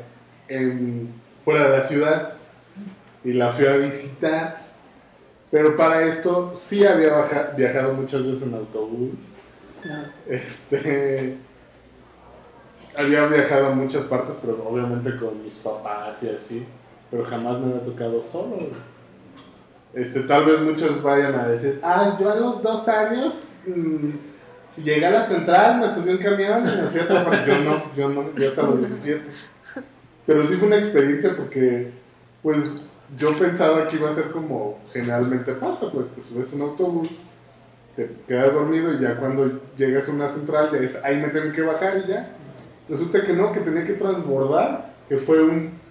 en, 0.47 1.14
fuera 1.45 1.66
de 1.66 1.70
la 1.78 1.82
ciudad 1.82 2.34
y 3.24 3.34
la 3.34 3.51
fui 3.53 3.66
a 3.66 3.78
visitar. 3.78 4.64
Pero 5.51 5.78
para 5.78 6.01
esto 6.03 6.53
sí 6.55 6.84
había 6.86 7.14
baja- 7.14 7.53
viajado 7.55 7.93
muchas 7.93 8.26
veces 8.26 8.43
en 8.43 8.55
autobús. 8.55 9.20
Este. 10.28 11.38
Había 12.97 13.26
viajado 13.28 13.68
a 13.68 13.72
muchas 13.72 14.03
partes, 14.05 14.36
pero 14.41 14.64
obviamente 14.68 15.16
con 15.18 15.43
mis 15.43 15.55
papás 15.55 16.22
y 16.24 16.30
así. 16.30 16.66
Pero 17.14 17.26
jamás 17.26 17.59
me 17.59 17.68
había 17.68 17.86
tocado 17.86 18.24
solo. 18.24 18.57
Este, 19.93 20.22
tal 20.22 20.45
vez 20.45 20.61
muchos 20.61 21.03
vayan 21.03 21.36
a 21.36 21.47
decir, 21.47 21.80
ah, 21.84 22.18
yo 22.20 22.32
a 22.32 22.36
los 22.38 22.64
dos 22.64 22.88
años 22.88 23.36
mm, 23.68 24.82
llegué 24.82 25.05
a 25.05 25.11
la 25.11 25.28
central, 25.28 25.80
me 25.80 25.93
subí 25.93 26.09
un 26.09 26.18
camión 26.18 26.68
y 26.68 26.82
me 26.82 26.89
fui 26.89 27.01
a 27.01 27.24
parte. 27.24 27.45
Yo 27.45 27.59
no, 27.59 27.95
yo 27.95 28.09
no, 28.09 28.36
yo 28.36 28.49
hasta 28.49 28.64
los 28.64 28.80
17. 28.80 29.22
Pero 30.26 30.43
sí 30.47 30.55
fue 30.55 30.68
una 30.70 30.80
experiencia 30.80 31.36
porque, 31.38 31.91
pues, 32.41 32.84
yo 33.16 33.38
pensaba 33.38 33.88
que 33.88 33.97
iba 33.97 34.09
a 34.09 34.14
ser 34.14 34.32
como 34.32 34.80
generalmente 34.91 35.53
pasa, 35.53 35.91
pues 35.91 36.09
te 36.09 36.24
subes 36.24 36.51
un 36.53 36.64
autobús, 36.64 37.09
te 37.95 38.09
quedas 38.28 38.55
dormido 38.55 38.91
y 38.91 39.01
ya 39.01 39.18
cuando 39.18 39.61
llegas 39.78 40.09
a 40.09 40.14
una 40.14 40.30
central, 40.30 40.70
ya 40.72 40.80
es, 40.80 40.95
ahí 41.03 41.18
me 41.18 41.30
tengo 41.30 41.51
que 41.51 41.61
bajar 41.61 42.01
y 42.03 42.09
ya. 42.09 42.32
Resulta 42.89 43.24
que 43.24 43.34
no, 43.34 43.51
que 43.51 43.59
tenía 43.59 43.86
que 43.86 43.93
transbordar, 43.93 44.95
que 45.07 45.20
fue 45.20 45.43
un, 45.43 45.82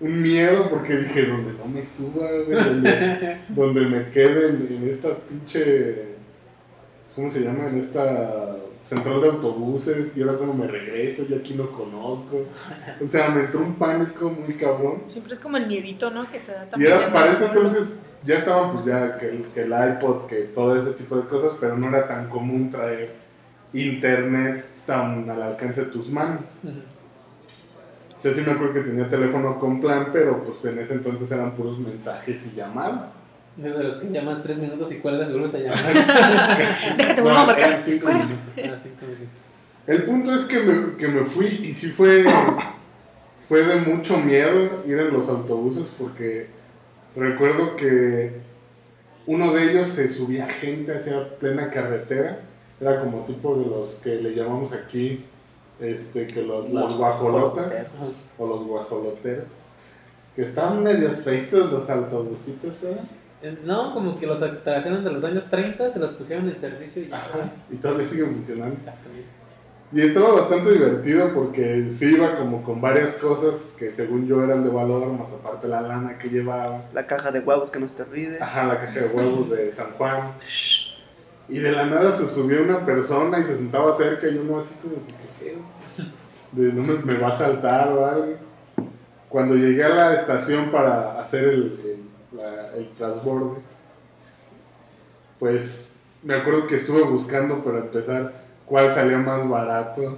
un 0.00 0.22
miedo 0.22 0.68
porque 0.68 0.96
dije, 0.98 1.26
donde 1.26 1.52
no 1.54 1.64
me 1.66 1.84
suba, 1.84 2.28
güey, 2.46 2.64
donde, 2.64 3.36
donde 3.48 3.80
me 3.82 4.10
quede 4.10 4.48
en, 4.50 4.68
en 4.82 4.88
esta 4.90 5.10
pinche, 5.14 6.16
¿cómo 7.14 7.30
se 7.30 7.40
llama? 7.40 7.66
En 7.68 7.78
esta 7.78 8.56
central 8.84 9.20
de 9.20 9.28
autobuses 9.28 10.16
y 10.16 10.22
ahora 10.22 10.38
como 10.38 10.54
me 10.54 10.66
regreso, 10.68 11.26
yo 11.28 11.36
aquí 11.36 11.54
no 11.54 11.70
conozco. 11.72 12.44
O 13.02 13.06
sea, 13.06 13.30
me 13.30 13.40
entró 13.44 13.60
un 13.60 13.74
pánico 13.74 14.30
muy 14.30 14.54
cabrón. 14.54 15.02
Siempre 15.08 15.32
es 15.34 15.40
como 15.40 15.56
el 15.56 15.66
miedito, 15.66 16.10
¿no? 16.10 16.30
Que 16.30 16.38
te 16.40 16.52
da 16.52 16.68
Y 16.76 16.84
era, 16.84 17.12
para 17.12 17.32
ese 17.32 17.46
entonces 17.46 17.98
ya 18.24 18.36
estaban 18.36 18.74
pues 18.74 18.84
ya 18.86 19.18
que, 19.18 19.26
el- 19.30 19.46
que 19.54 19.62
el 19.62 19.72
iPod, 19.72 20.26
que 20.26 20.42
todo 20.54 20.76
ese 20.76 20.92
tipo 20.92 21.16
de 21.16 21.26
cosas, 21.26 21.52
pero 21.58 21.76
no 21.76 21.88
era 21.88 22.06
tan 22.06 22.28
común 22.28 22.70
traer 22.70 23.12
internet 23.72 24.64
tan 24.86 25.28
al 25.28 25.42
alcance 25.42 25.84
de 25.86 25.90
tus 25.90 26.08
manos. 26.10 26.42
Yo 28.26 28.32
sí 28.32 28.40
me 28.44 28.52
acuerdo 28.52 28.74
que 28.74 28.80
tenía 28.80 29.08
teléfono 29.08 29.56
con 29.60 29.80
plan, 29.80 30.08
pero 30.12 30.42
pues 30.42 30.56
en 30.72 30.80
ese 30.80 30.94
entonces 30.94 31.30
eran 31.30 31.52
puros 31.52 31.78
mensajes 31.78 32.44
y 32.52 32.56
llamadas. 32.56 33.14
Es 33.56 33.76
de 33.76 33.84
los 33.84 33.96
que 33.98 34.10
llamas 34.10 34.42
tres 34.42 34.58
minutos 34.58 34.90
y 34.90 34.96
cuelgas 34.96 35.28
y 35.30 35.32
vuelves 35.32 35.54
a 35.54 35.58
llamar. 35.58 35.94
Déjate, 36.98 37.16
No, 37.18 37.22
vuelvo 37.22 37.38
a 37.38 37.44
marcar. 37.46 37.68
eran 37.68 37.82
cinco 37.84 38.06
Bueno. 38.06 38.24
minutos. 38.24 38.48
Ah, 38.58 38.80
cinco 38.82 39.04
minutos. 39.06 39.28
El 39.86 40.02
punto 40.04 40.34
es 40.34 40.40
que 40.46 40.58
me, 40.58 40.96
que 40.96 41.06
me 41.06 41.24
fui 41.24 41.46
y 41.46 41.72
sí 41.72 41.86
fue, 41.90 42.24
fue 43.48 43.62
de 43.62 43.76
mucho 43.76 44.18
miedo 44.18 44.82
ir 44.84 44.98
en 44.98 45.12
los 45.12 45.28
autobuses 45.28 45.86
porque 45.96 46.48
recuerdo 47.14 47.76
que 47.76 48.40
uno 49.26 49.52
de 49.54 49.70
ellos 49.70 49.86
se 49.86 50.08
subía 50.08 50.48
gente 50.48 50.94
hacia 50.96 51.38
plena 51.38 51.70
carretera. 51.70 52.40
Era 52.80 52.98
como 52.98 53.24
tipo 53.24 53.56
de 53.56 53.66
los 53.66 53.92
que 54.02 54.16
le 54.16 54.34
llamamos 54.34 54.72
aquí, 54.72 55.24
este, 55.80 56.26
que 56.26 56.42
los, 56.42 56.70
las 56.70 56.96
guajolotas 56.96 57.86
o 58.38 58.46
los 58.46 58.64
guajoloteros. 58.66 59.46
Que 60.34 60.42
estaban 60.42 60.82
medios 60.82 61.16
feitos 61.16 61.72
los 61.72 61.88
autobusitos, 61.88 62.74
¿eh? 62.82 62.98
Eh, 63.42 63.58
No, 63.64 63.94
como 63.94 64.18
que 64.18 64.26
los 64.26 64.40
trajeron 64.62 65.04
de 65.04 65.12
los 65.12 65.24
años 65.24 65.48
30, 65.48 65.90
se 65.90 65.98
los 65.98 66.12
pusieron 66.12 66.48
en 66.48 66.58
servicio 66.58 67.02
y. 67.02 67.12
Ajá. 67.12 67.50
Y 67.70 67.76
todavía 67.76 68.06
siguen 68.06 68.34
funcionando. 68.34 68.74
Exactamente. 68.74 69.36
Y 69.92 70.00
estaba 70.00 70.32
bastante 70.32 70.72
divertido 70.72 71.32
porque 71.32 71.88
sí 71.90 72.16
iba 72.16 72.36
como 72.36 72.62
con 72.64 72.80
varias 72.80 73.14
cosas 73.14 73.72
que 73.78 73.92
según 73.92 74.26
yo 74.26 74.42
eran 74.42 74.64
de 74.64 74.70
valor, 74.70 75.06
más 75.12 75.32
aparte 75.32 75.68
la 75.68 75.80
lana 75.80 76.18
que 76.18 76.28
llevaba. 76.28 76.82
La 76.92 77.06
caja 77.06 77.30
de 77.30 77.38
huevos 77.38 77.70
que 77.70 77.78
no 77.78 77.88
se 77.88 77.94
te 77.94 78.02
olvide. 78.02 78.38
Ajá, 78.40 78.64
la 78.64 78.80
caja 78.80 79.00
de 79.00 79.06
huevos 79.06 79.48
de 79.50 79.70
San 79.70 79.92
Juan. 79.92 80.32
Y 81.48 81.58
de 81.58 81.72
la 81.72 81.86
nada 81.86 82.10
se 82.12 82.26
subió 82.26 82.62
una 82.62 82.84
persona 82.84 83.38
y 83.38 83.44
se 83.44 83.56
sentaba 83.56 83.94
cerca 83.94 84.26
y 84.28 84.36
uno 84.38 84.58
así 84.58 84.74
como, 84.82 84.96
¿qué? 85.38 85.56
De 86.52 86.72
no 86.72 86.82
me, 86.82 86.98
me 87.12 87.18
va 87.18 87.28
a 87.28 87.34
saltar 87.38 87.92
o 87.92 88.04
algo. 88.06 88.34
cuando 89.28 89.54
llegué 89.54 89.84
a 89.84 89.88
la 89.90 90.14
estación 90.14 90.70
para 90.70 91.20
hacer 91.20 91.44
el, 91.44 91.62
el, 91.84 92.36
la- 92.38 92.74
el 92.76 92.88
transborde, 92.96 93.60
pues 95.38 95.96
me 96.22 96.34
acuerdo 96.34 96.66
que 96.66 96.76
estuve 96.76 97.02
buscando 97.02 97.62
para 97.62 97.78
empezar 97.78 98.32
cuál 98.64 98.92
salía 98.92 99.18
más 99.18 99.48
barato, 99.48 100.16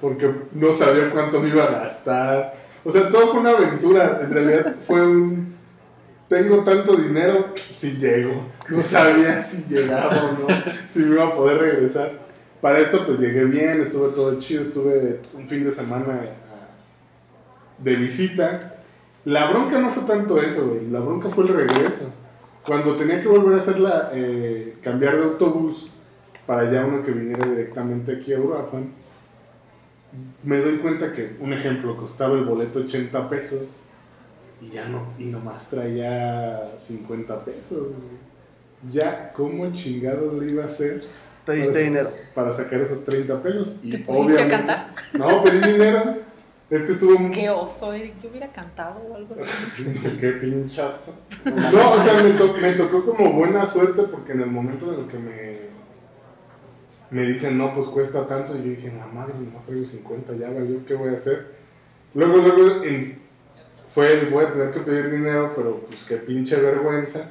porque 0.00 0.30
no 0.52 0.72
sabía 0.72 1.10
cuánto 1.10 1.40
me 1.40 1.48
iba 1.48 1.64
a 1.64 1.70
gastar. 1.70 2.54
O 2.84 2.90
sea, 2.92 3.10
todo 3.10 3.28
fue 3.28 3.40
una 3.40 3.50
aventura. 3.50 4.20
En 4.22 4.30
realidad 4.30 4.76
fue 4.86 5.02
un. 5.06 5.49
Tengo 6.30 6.62
tanto 6.62 6.94
dinero 6.94 7.52
si 7.56 7.96
llego. 7.96 8.46
No 8.68 8.84
sabía 8.84 9.42
si 9.42 9.64
llegaba 9.64 10.26
o 10.26 10.32
no, 10.38 10.46
si 10.88 11.00
me 11.00 11.16
iba 11.16 11.26
a 11.26 11.34
poder 11.34 11.58
regresar. 11.58 12.20
Para 12.60 12.78
esto, 12.78 13.04
pues 13.04 13.18
llegué 13.18 13.46
bien, 13.46 13.82
estuve 13.82 14.10
todo 14.10 14.38
chido. 14.38 14.62
Estuve 14.62 15.18
un 15.34 15.48
fin 15.48 15.64
de 15.64 15.72
semana 15.72 16.20
ah, 16.20 16.68
de 17.78 17.96
visita. 17.96 18.76
La 19.24 19.50
bronca 19.50 19.80
no 19.80 19.90
fue 19.90 20.04
tanto 20.04 20.40
eso, 20.40 20.68
güey. 20.68 20.88
La 20.88 21.00
bronca 21.00 21.30
fue 21.30 21.48
el 21.48 21.52
regreso. 21.52 22.12
Cuando 22.64 22.94
tenía 22.94 23.20
que 23.20 23.26
volver 23.26 23.54
a 23.54 23.58
hacerla, 23.58 24.10
eh, 24.14 24.76
cambiar 24.84 25.16
de 25.16 25.24
autobús 25.24 25.90
para 26.46 26.70
ya 26.70 26.84
uno 26.84 27.02
que 27.04 27.10
viniera 27.10 27.44
directamente 27.44 28.12
aquí 28.12 28.32
a 28.34 28.38
Uruapan, 28.38 28.92
me 30.44 30.58
doy 30.58 30.76
cuenta 30.76 31.12
que, 31.12 31.34
un 31.40 31.52
ejemplo, 31.52 31.96
costaba 31.96 32.38
el 32.38 32.44
boleto 32.44 32.78
80 32.78 33.28
pesos 33.28 33.62
y 34.60 34.68
ya 34.70 34.86
no, 34.88 35.06
y 35.18 35.24
nomás 35.24 35.68
traía 35.70 36.68
50 36.76 37.38
pesos, 37.44 37.88
güey. 37.88 38.92
Ya, 38.92 39.32
¿cómo 39.34 39.70
chingado 39.72 40.40
le 40.40 40.50
iba 40.52 40.62
a 40.62 40.66
hacer? 40.66 41.02
Pediste 41.44 41.72
para- 41.72 41.84
dinero. 41.84 42.10
Para 42.34 42.52
sacar 42.52 42.80
esos 42.80 43.04
30 43.04 43.42
pesos. 43.42 43.76
Y 43.82 43.90
¿Te 43.90 43.98
pusiste 43.98 44.10
a 44.10 44.34
obviamente- 44.34 44.50
cantar? 44.56 44.86
No, 45.14 45.42
pedí 45.44 45.72
dinero. 45.72 46.16
Es 46.70 46.82
que 46.82 46.92
estuvo 46.92 47.18
muy... 47.18 47.32
Qué 47.32 47.50
oso, 47.50 47.92
Eric. 47.92 48.14
Yo 48.22 48.30
hubiera 48.30 48.46
cantado 48.52 49.00
o 49.10 49.16
algo 49.16 49.34
así. 49.42 49.84
Qué 50.20 50.28
pinchazo. 50.32 51.12
No, 51.44 51.92
o 51.92 52.02
sea, 52.02 52.22
me, 52.22 52.30
to- 52.38 52.54
me 52.58 52.72
tocó 52.74 53.04
como 53.04 53.32
buena 53.32 53.66
suerte 53.66 54.02
porque 54.04 54.32
en 54.32 54.42
el 54.42 54.46
momento 54.50 54.92
en 54.94 55.00
el 55.00 55.06
que 55.08 55.18
me, 55.18 55.56
me 57.10 57.26
dicen, 57.26 57.58
no, 57.58 57.74
pues 57.74 57.88
cuesta 57.88 58.26
tanto, 58.28 58.54
y 58.56 58.58
yo 58.58 58.64
dije, 58.70 58.92
la 58.96 59.06
madre, 59.06 59.34
nomás 59.34 59.64
traigo 59.66 59.84
50, 59.84 60.34
ya 60.34 60.48
valió, 60.50 60.84
¿qué 60.86 60.94
voy 60.94 61.08
a 61.08 61.14
hacer? 61.14 61.54
Luego, 62.14 62.36
luego, 62.36 62.84
en- 62.84 63.18
fue 63.94 64.12
el, 64.12 64.30
voy 64.30 64.44
a 64.44 64.52
tener 64.52 64.72
que 64.72 64.80
pedir 64.80 65.10
dinero, 65.10 65.52
pero 65.56 65.80
pues 65.80 66.02
qué 66.04 66.16
pinche 66.16 66.56
vergüenza. 66.56 67.30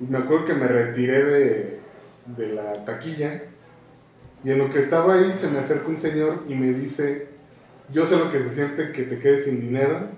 Y 0.00 0.04
me 0.04 0.18
acuerdo 0.18 0.44
que 0.44 0.54
me 0.54 0.66
retiré 0.66 1.24
de, 1.24 1.80
de 2.26 2.52
la 2.54 2.84
taquilla, 2.84 3.42
y 4.44 4.50
en 4.50 4.58
lo 4.58 4.70
que 4.70 4.78
estaba 4.78 5.14
ahí 5.14 5.32
se 5.32 5.48
me 5.48 5.58
acerca 5.58 5.88
un 5.88 5.96
señor 5.96 6.42
y 6.46 6.54
me 6.54 6.72
dice, 6.74 7.28
yo 7.90 8.04
sé 8.06 8.16
lo 8.16 8.30
que 8.30 8.42
se 8.42 8.50
siente 8.50 8.92
que 8.92 9.04
te 9.04 9.18
quedes 9.18 9.46
sin 9.46 9.60
dinero, 9.60 10.08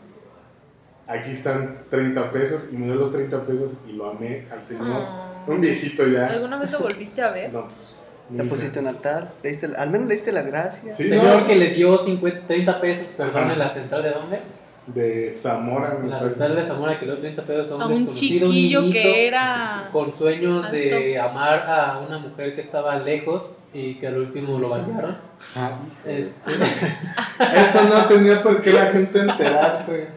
aquí 1.06 1.30
están 1.30 1.84
30 1.90 2.32
pesos 2.32 2.68
y 2.72 2.76
me 2.76 2.86
dio 2.86 2.96
los 2.96 3.12
30 3.12 3.44
pesos 3.44 3.78
y 3.88 3.92
lo 3.92 4.10
amé 4.10 4.46
al 4.50 4.66
señor. 4.66 4.86
Ah. 4.88 5.44
Un 5.46 5.60
viejito 5.60 6.04
ya. 6.08 6.26
¿Alguna 6.26 6.58
vez 6.58 6.72
lo 6.72 6.80
volviste 6.80 7.22
a 7.22 7.30
ver? 7.30 7.52
No, 8.28 8.38
pues, 8.38 8.44
Le 8.44 8.50
pusiste 8.50 8.80
un 8.80 8.88
altar, 8.88 9.34
le 9.40 9.50
diste, 9.50 9.66
al 9.76 9.88
menos 9.88 10.08
le 10.08 10.14
diste 10.16 10.32
las 10.32 10.44
gracias. 10.44 10.96
Sí, 10.96 11.04
Señor 11.04 11.42
no, 11.42 11.46
que 11.46 11.54
le 11.54 11.70
dio 11.74 11.96
50, 11.96 12.48
30 12.48 12.80
pesos, 12.80 13.06
perdón, 13.16 13.52
en 13.52 13.58
la 13.60 13.70
central 13.70 14.02
de 14.02 14.10
dónde? 14.10 14.40
De 14.86 15.30
Zamora. 15.30 15.98
La 16.04 16.20
central 16.20 16.54
de 16.56 16.62
Zamora 16.64 16.98
que 16.98 17.06
dio 17.06 17.18
30 17.18 17.42
pesos 17.42 17.70
a 17.72 17.74
un 17.76 17.82
A 17.82 17.86
un 17.86 17.92
desconocido, 17.94 18.46
chiquillo 18.48 18.80
niñito, 18.82 18.92
que 19.02 19.26
era. 19.28 19.88
con 19.92 20.12
sueños 20.12 20.70
de 20.70 21.18
amar 21.18 21.60
a 21.68 21.98
una 22.06 22.18
mujer 22.18 22.54
que 22.54 22.60
estaba 22.60 22.96
lejos 22.96 23.54
y 23.74 23.94
que 23.96 24.06
al 24.06 24.18
último 24.18 24.58
lo 24.58 24.68
bañaron. 24.68 25.16
Ah, 25.54 25.78
Este, 26.06 26.50
Eso 26.50 27.84
no 27.88 28.06
tenía 28.06 28.42
por 28.42 28.62
qué 28.62 28.72
la 28.72 28.86
gente 28.86 29.18
enterarse. 29.20 30.08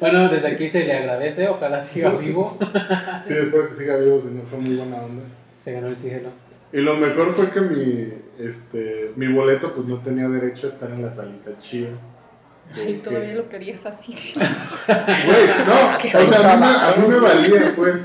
bueno, 0.00 0.28
desde 0.28 0.48
aquí 0.48 0.68
se 0.68 0.84
le 0.86 0.92
agradece, 0.94 1.48
ojalá 1.48 1.80
siga 1.80 2.10
vivo. 2.10 2.56
Sí, 3.26 3.34
espero 3.34 3.68
que 3.68 3.74
siga 3.74 3.96
vivo, 3.96 4.20
señor. 4.20 4.44
Fue 4.46 4.58
muy 4.58 4.76
buena 4.76 4.96
onda. 4.96 5.22
Se 5.62 5.72
ganó 5.72 5.88
el 5.88 5.92
oxígeno. 5.92 6.30
Y 6.72 6.80
lo 6.80 6.96
mejor 6.96 7.32
fue 7.32 7.50
que 7.50 7.60
mi, 7.60 8.08
este, 8.38 9.12
mi 9.16 9.26
boleto 9.28 9.72
pues 9.72 9.86
no 9.86 9.98
tenía 9.98 10.28
derecho 10.28 10.66
a 10.66 10.70
estar 10.70 10.90
en 10.90 11.02
la 11.02 11.10
salita 11.12 11.50
chida. 11.60 11.88
Ay, 12.74 13.00
todavía 13.02 13.34
lo 13.34 13.48
querías 13.48 13.84
así. 13.86 14.14
Güey, 14.36 15.46
no, 15.66 16.18
o 16.20 16.26
sea, 16.26 16.52
a 16.52 16.56
mí, 16.56 16.60
me, 16.60 16.66
a 16.66 16.94
mí 16.96 17.08
me 17.08 17.20
valía, 17.20 17.72
pues. 17.76 17.96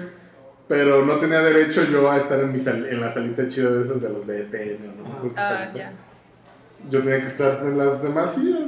Pero 0.68 1.06
no 1.06 1.18
tenía 1.18 1.42
derecho 1.42 1.84
yo 1.84 2.10
a 2.10 2.18
estar 2.18 2.40
en, 2.40 2.52
mi 2.54 2.58
sal- 2.60 2.88
en 2.90 3.02
la 3.02 3.12
salita 3.12 3.48
chida 3.48 3.70
de 3.70 3.84
esas 3.84 4.02
de 4.02 4.10
los 4.10 4.26
de 4.26 4.42
ETN, 4.44 4.98
¿no? 4.98 5.32
Ah, 5.36 5.50
salita. 5.60 5.78
ya. 5.78 5.92
Yo 6.90 7.02
tenía 7.02 7.20
que 7.22 7.28
estar 7.28 7.60
en 7.64 7.78
las 7.78 8.02
demás 8.02 8.34
sillas. 8.34 8.62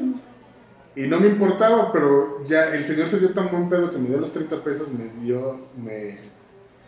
Y 0.95 1.07
no 1.07 1.19
me 1.19 1.27
importaba, 1.27 1.91
pero 1.91 2.45
ya 2.47 2.69
el 2.75 2.83
señor 2.85 3.07
se 3.09 3.19
dio 3.19 3.31
tan 3.31 3.49
buen 3.49 3.69
pedo 3.69 3.91
que 3.91 3.97
me 3.97 4.09
dio 4.09 4.19
los 4.19 4.31
30 4.33 4.63
pesos, 4.63 4.87
me 4.89 5.09
dio, 5.23 5.59
me 5.77 6.19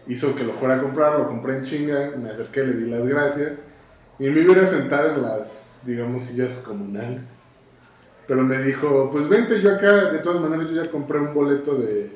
hizo 0.08 0.36
que 0.36 0.44
lo 0.44 0.54
fuera 0.54 0.76
a 0.76 0.80
comprar, 0.80 1.18
lo 1.20 1.28
compré 1.28 1.58
en 1.58 1.64
chinga, 1.66 2.12
me 2.18 2.30
acerqué, 2.30 2.64
le 2.64 2.74
di 2.74 2.90
las 2.90 3.06
gracias 3.06 3.62
y 4.20 4.30
me 4.30 4.42
iba 4.42 4.62
a 4.62 4.66
sentar 4.68 5.08
en 5.08 5.22
las, 5.24 5.80
digamos, 5.86 6.24
sillas 6.24 6.54
comunales. 6.66 7.22
Pero 8.28 8.44
me 8.44 8.62
dijo, 8.62 9.10
pues 9.12 9.30
vente, 9.30 9.62
yo 9.62 9.72
acá, 9.76 10.12
de 10.12 10.20
todas 10.20 10.42
maneras 10.42 10.70
yo 10.70 10.84
ya 10.84 10.92
compré 10.92 11.20
un 11.20 11.34
boleto 11.34 11.76
de, 11.76 12.12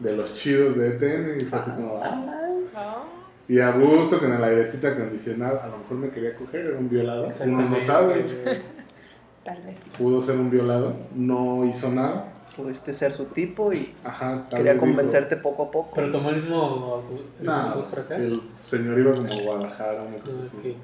de 0.00 0.16
los 0.16 0.34
chidos 0.34 0.76
de 0.76 0.88
ETN 0.96 1.40
y 1.40 1.44
fue 1.44 1.58
así 1.58 1.70
como, 1.72 2.00
"Ah". 2.02 2.40
Ah. 2.74 3.04
Y 3.46 3.60
a 3.60 3.70
gusto, 3.72 4.18
con 4.18 4.32
el 4.32 4.42
airecito 4.42 4.88
acondicionado, 4.88 5.60
a 5.62 5.66
lo 5.68 5.78
mejor 5.78 5.96
me 5.98 6.10
quería 6.10 6.34
coger, 6.34 6.66
era 6.66 6.78
un 6.78 6.88
violado, 6.88 7.28
uno 7.46 7.68
no 7.68 7.80
sabe, 7.80 8.24
Tal 9.44 9.62
vez 9.62 9.76
pudo 9.98 10.22
ser 10.22 10.36
un 10.38 10.50
violado, 10.50 10.94
no 11.14 11.64
hizo 11.66 11.90
nada, 11.90 12.30
Pudiste 12.56 12.92
ser 12.92 13.12
su 13.12 13.24
tipo 13.26 13.72
y 13.72 13.92
ajá, 14.04 14.46
quería 14.48 14.74
dijo, 14.74 14.86
convencerte 14.86 15.36
poco 15.36 15.64
a 15.64 15.70
poco. 15.72 15.90
Pero 15.96 16.10
tomó 16.12 16.30
el 16.30 16.36
mismo 16.40 16.56
autobús, 16.62 17.20
el 17.40 17.46
"No, 17.46 17.52
autobús 17.52 17.86
para 17.90 18.02
acá. 18.02 18.16
el 18.16 18.40
señor 18.64 18.98
iba 18.98 19.12
como 19.12 19.26
a 19.28 19.42
Guadalajara, 19.42 20.02
una 20.02 20.16
cosa 20.18 20.40
así. 20.40 20.76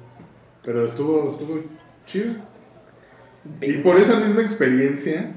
Pero 0.63 0.85
estuvo, 0.85 1.29
estuvo 1.29 1.59
chido. 2.05 2.33
Y 3.61 3.73
por 3.77 3.97
esa 3.97 4.19
misma 4.19 4.41
experiencia, 4.41 5.31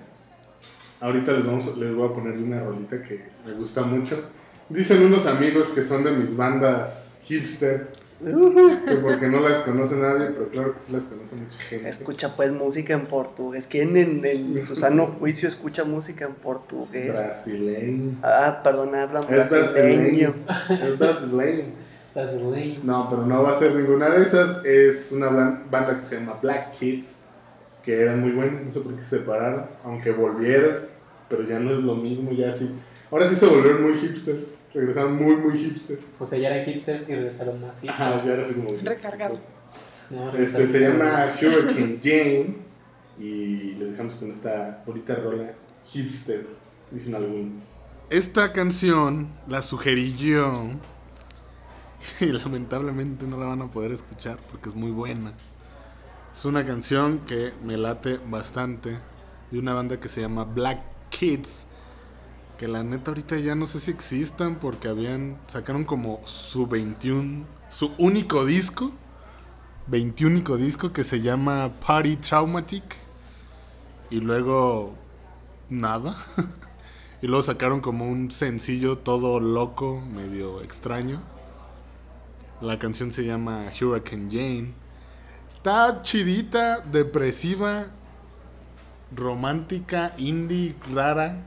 ahorita 1.00 1.32
les, 1.32 1.46
vamos, 1.46 1.76
les 1.76 1.94
voy 1.94 2.08
a 2.10 2.12
poner 2.14 2.34
una 2.38 2.62
rolita 2.62 3.02
que 3.02 3.24
me 3.46 3.52
gusta 3.54 3.82
mucho. 3.82 4.20
Dicen 4.68 5.02
unos 5.04 5.26
amigos 5.26 5.68
que 5.68 5.82
son 5.82 6.04
de 6.04 6.10
mis 6.10 6.36
bandas 6.36 7.10
hipster, 7.22 7.88
que 8.24 8.94
porque 9.02 9.26
no 9.28 9.40
las 9.40 9.58
conoce 9.58 9.96
nadie, 9.96 10.26
pero 10.28 10.48
claro 10.48 10.74
que 10.74 10.80
sí 10.80 10.92
las 10.92 11.02
conoce 11.04 11.36
mucha 11.36 11.58
gente. 11.58 11.88
Escucha 11.88 12.34
pues 12.36 12.52
música 12.52 12.94
en 12.94 13.06
portugués. 13.06 13.66
¿Quién 13.66 13.96
en, 13.96 14.24
en 14.24 14.64
su 14.64 14.76
sano 14.76 15.06
juicio 15.18 15.48
escucha 15.48 15.84
música 15.84 16.24
en 16.26 16.34
portugués? 16.34 17.12
Brasileño. 17.12 18.16
Ah, 18.22 18.60
perdón, 18.64 18.94
habla 18.94 19.20
Es 19.20 19.26
brasileño. 19.50 19.66
brasileño. 19.68 20.34
Es 20.70 20.98
brasileño. 20.98 21.64
Muy- 22.42 22.80
No, 22.84 23.08
pero 23.10 23.26
no 23.26 23.42
va 23.42 23.50
a 23.50 23.58
ser 23.58 23.74
ninguna 23.74 24.08
de 24.10 24.22
esas. 24.22 24.64
Es 24.64 25.10
una 25.12 25.26
banda 25.28 25.98
que 25.98 26.06
se 26.06 26.20
llama 26.20 26.38
Black 26.40 26.70
Kids, 26.78 27.08
que 27.84 28.00
eran 28.00 28.20
muy 28.20 28.32
buenos, 28.32 28.62
no 28.62 28.70
sé 28.70 28.80
por 28.80 28.94
qué 28.94 29.02
se 29.02 29.18
separaron, 29.18 29.66
aunque 29.84 30.12
volvieron, 30.12 30.76
pero 31.28 31.42
ya 31.42 31.58
no 31.58 31.70
es 31.72 31.80
lo 31.80 31.94
mismo, 31.94 32.32
ya 32.32 32.52
sí. 32.52 32.70
Ahora 33.10 33.28
sí 33.28 33.36
se 33.36 33.46
volvieron 33.46 33.82
muy 33.82 33.98
hipsters, 33.98 34.44
regresaron 34.72 35.16
muy, 35.16 35.36
muy 35.36 35.58
hipsters. 35.58 36.00
O 36.18 36.26
sea, 36.26 36.38
ya 36.38 36.54
eran 36.54 36.64
hipsters 36.64 37.08
y 37.08 37.14
regresaron 37.14 37.60
más 37.60 37.80
hipsters. 37.80 38.00
Ajá, 38.00 38.24
ya 38.24 38.32
era 38.34 38.42
así 38.42 38.54
como... 38.54 38.70
Recargado. 38.82 39.38
No, 40.10 40.32
Este, 40.36 40.66
se 40.68 40.80
llama 40.80 41.32
Hurricane 41.40 41.98
Jane 42.02 42.56
y 43.18 43.74
les 43.78 43.92
dejamos 43.92 44.14
con 44.14 44.30
esta 44.30 44.82
bonita 44.86 45.14
rola 45.16 45.52
hipster, 45.86 46.46
dicen 46.90 47.14
algunos. 47.14 47.62
Esta 48.10 48.52
canción 48.52 49.28
la 49.48 49.62
sugerí 49.62 50.14
yo 50.14 50.70
y 52.20 52.26
lamentablemente 52.26 53.26
no 53.26 53.38
la 53.38 53.46
van 53.46 53.62
a 53.62 53.70
poder 53.70 53.92
escuchar 53.92 54.38
porque 54.50 54.68
es 54.70 54.74
muy 54.74 54.90
buena. 54.90 55.32
Es 56.34 56.44
una 56.44 56.66
canción 56.66 57.20
que 57.20 57.52
me 57.62 57.76
late 57.76 58.18
bastante 58.18 58.98
de 59.52 59.58
una 59.58 59.72
banda 59.72 60.00
que 60.00 60.08
se 60.08 60.20
llama 60.20 60.42
Black 60.42 60.80
Kids. 61.08 61.64
Que 62.58 62.66
la 62.66 62.82
neta 62.82 63.12
ahorita 63.12 63.38
ya 63.38 63.54
no 63.54 63.66
sé 63.66 63.78
si 63.78 63.92
existan 63.92 64.56
porque 64.56 64.88
habían 64.88 65.38
sacaron 65.46 65.84
como 65.84 66.20
su 66.26 66.66
21, 66.66 67.46
su 67.70 67.92
único 67.98 68.44
disco, 68.44 68.90
21 69.86 70.56
disco 70.56 70.92
que 70.92 71.04
se 71.04 71.20
llama 71.20 71.70
Party 71.86 72.16
Traumatic 72.16 72.82
y 74.10 74.18
luego 74.18 74.92
nada. 75.70 76.16
y 77.22 77.28
luego 77.28 77.42
sacaron 77.42 77.80
como 77.80 78.08
un 78.08 78.32
sencillo 78.32 78.98
todo 78.98 79.38
loco, 79.38 80.00
medio 80.00 80.62
extraño. 80.62 81.22
La 82.60 82.80
canción 82.80 83.12
se 83.12 83.24
llama 83.24 83.66
Hurricane 83.80 84.28
Jane. 84.30 84.83
Está 85.64 86.02
chidita, 86.02 86.80
depresiva, 86.80 87.86
romántica, 89.16 90.12
indie, 90.18 90.76
rara. 90.92 91.42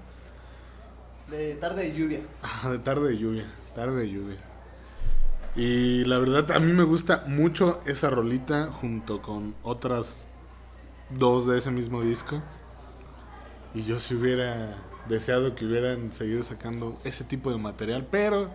De 1.29 1.53
tarde 1.53 1.83
de 1.83 1.95
lluvia. 1.95 2.21
Ah, 2.41 2.71
de 2.71 2.79
tarde 2.79 3.09
de 3.09 3.17
lluvia, 3.19 3.45
tarde 3.75 4.01
de 4.01 4.09
lluvia. 4.09 4.37
Y 5.55 6.03
la 6.05 6.17
verdad 6.17 6.49
a 6.51 6.59
mí 6.59 6.73
me 6.73 6.81
gusta 6.81 7.25
mucho 7.27 7.79
esa 7.85 8.09
rolita 8.09 8.71
junto 8.71 9.21
con 9.21 9.53
otras 9.61 10.27
dos 11.11 11.45
de 11.45 11.59
ese 11.59 11.69
mismo 11.69 12.01
disco. 12.01 12.41
Y 13.75 13.83
yo 13.83 13.99
sí 13.99 14.15
hubiera 14.15 14.77
deseado 15.07 15.53
que 15.53 15.63
hubieran 15.63 16.11
seguido 16.11 16.41
sacando 16.41 16.99
ese 17.03 17.23
tipo 17.23 17.51
de 17.51 17.59
material, 17.59 18.07
pero 18.09 18.49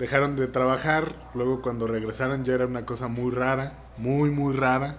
dejaron 0.00 0.34
de 0.34 0.48
trabajar. 0.48 1.14
Luego 1.34 1.62
cuando 1.62 1.86
regresaron 1.86 2.44
ya 2.44 2.54
era 2.54 2.66
una 2.66 2.84
cosa 2.84 3.06
muy 3.06 3.30
rara, 3.30 3.74
muy, 3.98 4.30
muy 4.30 4.52
rara. 4.54 4.96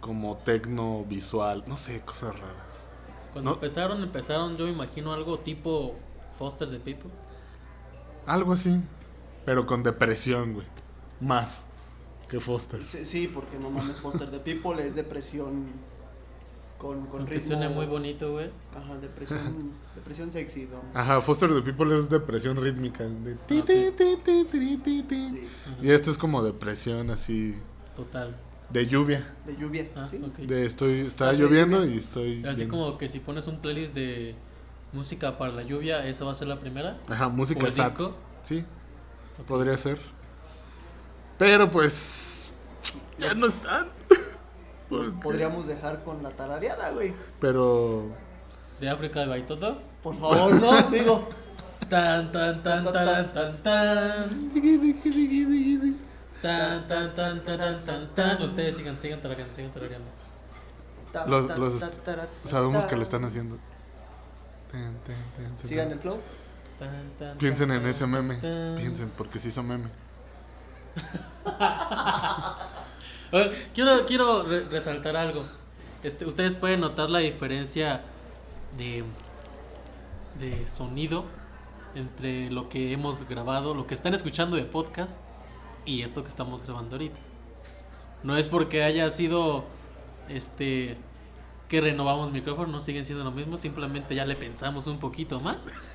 Como 0.00 0.36
tecno 0.38 1.04
visual, 1.04 1.64
no 1.66 1.76
sé, 1.76 2.00
cosas 2.00 2.38
raras. 2.38 2.88
Cuando 3.32 3.50
No. 3.50 3.54
empezaron, 3.54 4.02
empezaron, 4.02 4.56
yo 4.56 4.68
imagino 4.68 5.12
algo 5.12 5.38
tipo 5.40 5.96
Foster 6.38 6.68
the 6.70 6.78
People. 6.78 7.10
Algo 8.26 8.52
así, 8.52 8.80
pero 9.44 9.66
con 9.66 9.82
depresión, 9.82 10.54
güey. 10.54 10.66
Más 11.20 11.64
que 12.28 12.40
Foster. 12.40 12.84
Sí, 12.84 13.04
sí, 13.04 13.28
porque 13.28 13.58
no 13.58 13.70
mames, 13.70 14.00
Foster 14.00 14.30
the 14.30 14.40
People 14.40 14.82
es 14.84 14.94
depresión 14.94 15.66
con, 16.82 17.06
con 17.06 17.26
ritmo. 17.28 17.46
suene 17.46 17.68
muy 17.68 17.86
bonito, 17.86 18.32
güey. 18.32 18.50
Ajá, 18.76 18.96
depresión, 18.98 19.70
depresión 19.94 20.32
sexy, 20.32 20.66
vamos. 20.66 20.86
Ajá, 20.94 21.20
Foster 21.20 21.48
the 21.54 21.62
People 21.62 21.96
es 21.96 22.10
depresión 22.10 22.56
rítmica. 22.60 23.04
de 23.04 23.36
ti, 23.46 23.60
Ok. 23.60 23.66
ti, 23.66 23.90
ti, 23.96 24.16
ti, 24.24 24.44
ti, 24.50 24.76
ti, 24.78 25.02
ti. 25.04 25.28
Sí, 25.28 25.48
Y 25.80 25.90
esto 25.90 26.10
es 26.10 26.18
como 26.18 26.42
depresión 26.42 27.10
así 27.10 27.54
Total. 27.94 28.36
de 28.70 28.86
lluvia. 28.88 29.32
de 29.46 29.56
lluvia, 29.56 29.88
Ah, 29.94 30.06
sí. 30.06 30.20
ok. 30.24 30.38
De 30.38 30.66
estoy, 30.66 31.00
está 31.02 31.28
Ah, 31.28 31.32
lloviendo 31.34 31.86
y 31.86 31.96
estoy. 31.98 32.44
Así 32.44 32.62
viendo. 32.62 32.76
como 32.76 32.98
que 32.98 33.08
si 33.08 33.20
pones 33.20 33.46
un 33.46 33.60
playlist 33.60 33.94
de 33.94 34.34
música 34.92 35.38
para 35.38 35.52
la 35.52 35.62
lluvia, 35.62 36.04
esa 36.06 36.24
va 36.24 36.32
a 36.32 36.34
ser 36.34 36.48
la 36.48 36.58
primera. 36.58 36.98
Ajá, 37.08 37.28
música 37.28 37.62
¿O 37.62 37.66
el 37.66 37.72
sad. 37.72 37.84
disco? 37.90 38.16
Sí, 38.42 38.64
podría 39.46 39.76
ser. 39.76 40.00
Pero 41.38 41.70
pues. 41.70 42.50
Ya 43.18 43.34
no 43.34 43.46
están. 43.46 43.86
Nos 44.92 45.08
podríamos 45.22 45.66
dejar 45.66 46.02
con 46.04 46.22
la 46.22 46.30
tarareada, 46.30 46.90
güey. 46.90 47.14
Pero. 47.40 48.06
De 48.80 48.88
África 48.88 49.20
de 49.20 49.26
Baitoto. 49.26 49.78
Por 50.02 50.18
favor, 50.18 50.52
no, 50.60 50.82
digo. 50.90 51.28
Tan, 51.88 52.30
tan, 52.32 52.62
tan, 52.62 52.84
taran, 52.84 53.32
tan, 53.32 53.62
tan. 53.62 54.30
Tan, 56.42 56.88
tan, 56.88 57.14
tan, 57.14 57.44
taran, 57.44 57.84
tan, 57.84 58.14
tan. 58.14 58.42
Ustedes 58.42 58.76
sigan, 58.76 58.98
sigan 59.00 59.20
tarareando, 59.22 59.54
sigan 59.54 59.70
tarareando. 59.72 60.08
Ta, 61.12 61.26
Los- 61.26 61.56
los 61.58 61.74
Sabemos 62.44 62.84
que 62.86 62.96
lo 62.96 63.02
están 63.02 63.24
haciendo. 63.24 63.58
Tan, 64.70 64.82
tan, 65.04 65.14
tan, 65.36 65.56
tan, 65.56 65.66
Sigan 65.68 65.88
tan. 65.88 65.92
el 65.92 66.00
flow. 66.00 66.18
Tan, 66.78 66.90
tan, 67.18 67.38
Piensen 67.38 67.68
tan, 67.68 67.76
en 67.78 67.86
ese 67.86 68.06
meme. 68.06 68.36
tan. 68.36 68.76
Piensen, 68.76 69.10
porque 69.16 69.38
sí 69.38 69.50
son 69.50 69.68
meme. 69.68 69.88
Quiero, 73.74 74.06
quiero 74.06 74.42
re- 74.42 74.64
resaltar 74.68 75.16
algo. 75.16 75.44
Este, 76.02 76.26
ustedes 76.26 76.56
pueden 76.56 76.80
notar 76.80 77.08
la 77.10 77.20
diferencia 77.20 78.02
de, 78.76 79.04
de 80.38 80.66
sonido 80.68 81.24
entre 81.94 82.50
lo 82.50 82.68
que 82.68 82.92
hemos 82.92 83.26
grabado, 83.28 83.74
lo 83.74 83.86
que 83.86 83.94
están 83.94 84.14
escuchando 84.14 84.56
de 84.56 84.64
podcast 84.64 85.18
y 85.84 86.02
esto 86.02 86.22
que 86.22 86.28
estamos 86.28 86.62
grabando 86.64 86.96
ahorita. 86.96 87.18
No 88.22 88.36
es 88.36 88.48
porque 88.48 88.82
haya 88.82 89.10
sido 89.10 89.64
este 90.28 90.96
que 91.68 91.80
renovamos 91.80 92.30
micrófonos, 92.32 92.70
no 92.70 92.80
siguen 92.82 93.06
siendo 93.06 93.24
lo 93.24 93.30
mismo, 93.30 93.56
simplemente 93.56 94.14
ya 94.14 94.26
le 94.26 94.36
pensamos 94.36 94.86
un 94.86 94.98
poquito 94.98 95.40
más. 95.40 95.68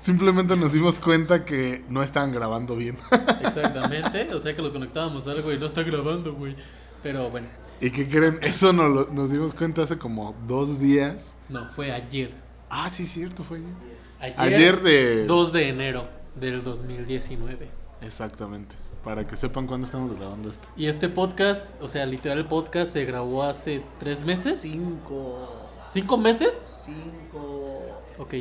Simplemente 0.00 0.56
nos 0.56 0.72
dimos 0.72 0.98
cuenta 0.98 1.44
que 1.44 1.84
no 1.88 2.02
estaban 2.02 2.32
grabando 2.32 2.74
bien. 2.76 2.96
Exactamente, 3.42 4.34
o 4.34 4.40
sea 4.40 4.54
que 4.56 4.62
los 4.62 4.72
conectábamos 4.72 5.26
a 5.26 5.32
algo 5.32 5.52
y 5.52 5.58
no 5.58 5.66
está 5.66 5.82
grabando, 5.82 6.34
güey. 6.34 6.56
Pero 7.02 7.30
bueno, 7.30 7.48
¿Y 7.82 7.90
qué 7.90 8.06
creen? 8.08 8.38
Eso 8.42 8.72
nos, 8.74 8.90
lo- 8.90 9.06
nos 9.12 9.30
dimos 9.30 9.54
cuenta 9.54 9.82
hace 9.82 9.96
como 9.98 10.34
dos 10.46 10.80
días. 10.80 11.34
no, 11.48 11.70
fue 11.70 11.90
ayer. 11.92 12.30
Ah, 12.68 12.88
sí, 12.90 13.06
cierto, 13.06 13.42
fue 13.42 13.58
ayer. 13.58 14.36
Ayer, 14.38 14.40
Ayer 14.54 14.80
de... 14.82 15.24
2 15.26 15.52
de 15.52 15.68
enero 15.70 16.08
del 16.38 16.62
2019. 16.62 17.68
Exactamente. 18.02 18.76
Para 19.02 19.26
que 19.26 19.34
sepan 19.34 19.66
cuándo 19.66 19.86
estamos 19.86 20.12
grabando 20.12 20.50
esto. 20.50 20.68
Y 20.76 20.86
este 20.86 21.08
podcast, 21.08 21.66
o 21.80 21.88
sea, 21.88 22.04
literal 22.04 22.36
el 22.38 22.44
podcast 22.44 22.92
se 22.92 23.06
grabó 23.06 23.42
hace 23.44 23.82
tres 23.98 24.26
meses. 24.26 24.60
Cinco. 24.60 25.48
¿Cinco 25.90 26.18
meses? 26.18 26.66
Cinco. 26.84 28.02
Ok. 28.18 28.34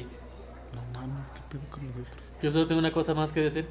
Mames, 1.08 1.30
¿qué 1.32 1.39
pedo 1.50 1.62
con 1.72 1.88
nosotros? 1.88 2.32
Yo 2.41 2.52
solo 2.52 2.68
tengo 2.68 2.80
una 2.80 2.91
cosa 2.91 3.14
más 3.14 3.32
que 3.32 3.41
decir. 3.41 3.68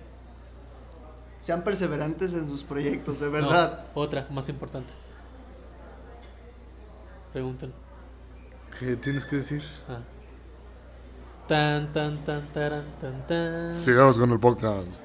Sean 1.41 1.63
perseverantes 1.63 2.33
en 2.33 2.49
sus 2.49 2.63
proyectos, 2.63 3.21
de 3.21 3.27
No, 3.27 3.33
verdad. 3.33 3.87
otra, 3.95 4.27
más 4.31 4.49
importante. 4.49 4.93
Preguntan. 7.33 7.73
¿Qué 8.79 8.97
tienes 8.97 9.25
que 9.25 9.37
decir? 9.37 9.63
Ah. 9.89 10.01
Tan, 11.47 11.93
tan, 11.93 12.25
tan, 12.25 12.47
taran, 12.49 12.85
tan, 13.01 13.27
tan. 13.27 13.75
Sigamos 13.75 14.19
con 14.19 14.31
el 14.31 14.39
podcast. 14.41 15.03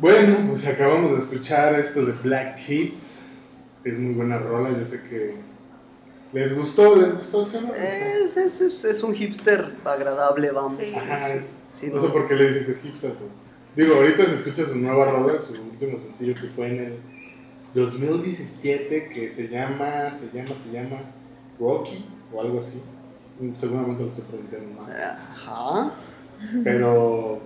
Bueno, 0.00 0.48
pues 0.48 0.66
acabamos 0.66 1.12
de 1.12 1.18
escuchar 1.18 1.74
esto 1.74 2.04
de 2.04 2.12
Black 2.12 2.56
Kids. 2.64 3.20
Es 3.84 3.98
muy 3.98 4.14
buena 4.14 4.38
rola, 4.38 4.70
yo 4.70 4.84
sé 4.84 5.02
que 5.02 5.40
les 6.32 6.56
gustó, 6.56 6.96
les 6.96 7.16
gustó, 7.16 7.44
¿sí 7.44 7.58
no? 7.60 7.74
Es, 7.74 8.36
es, 8.36 8.60
es, 8.60 8.84
es 8.84 9.02
un 9.02 9.14
hipster 9.14 9.74
agradable, 9.84 10.50
vamos. 10.52 10.78
Sí. 10.78 10.94
Ajá, 10.94 11.34
es- 11.34 11.44
Sí, 11.72 11.86
no 11.86 11.94
no. 11.96 12.00
sé 12.02 12.08
por 12.08 12.26
qué 12.28 12.34
le 12.34 12.48
dicen 12.48 12.64
que 12.66 12.72
es 12.72 12.80
hipster. 12.80 13.12
pero- 13.14 13.30
Digo, 13.76 13.94
ahorita 14.00 14.26
se 14.26 14.34
escucha 14.34 14.66
su 14.66 14.76
nueva 14.78 15.04
rola, 15.10 15.40
su 15.40 15.52
último 15.52 15.98
sencillo 16.00 16.34
que 16.34 16.48
fue 16.48 16.66
en 16.66 16.84
el 16.84 16.98
2017, 17.74 19.08
que 19.10 19.30
se 19.30 19.48
llama, 19.48 20.10
se 20.10 20.36
llama, 20.36 20.54
se 20.54 20.72
llama 20.72 20.96
Rocky 21.58 22.04
o 22.32 22.40
algo 22.40 22.58
así. 22.58 22.82
Seguramente 23.54 24.02
lo 24.02 24.08
estoy 24.08 24.24
pronunciando 24.24 24.80
mal. 24.82 24.92
Ajá. 24.92 25.92
Pero 26.64 27.40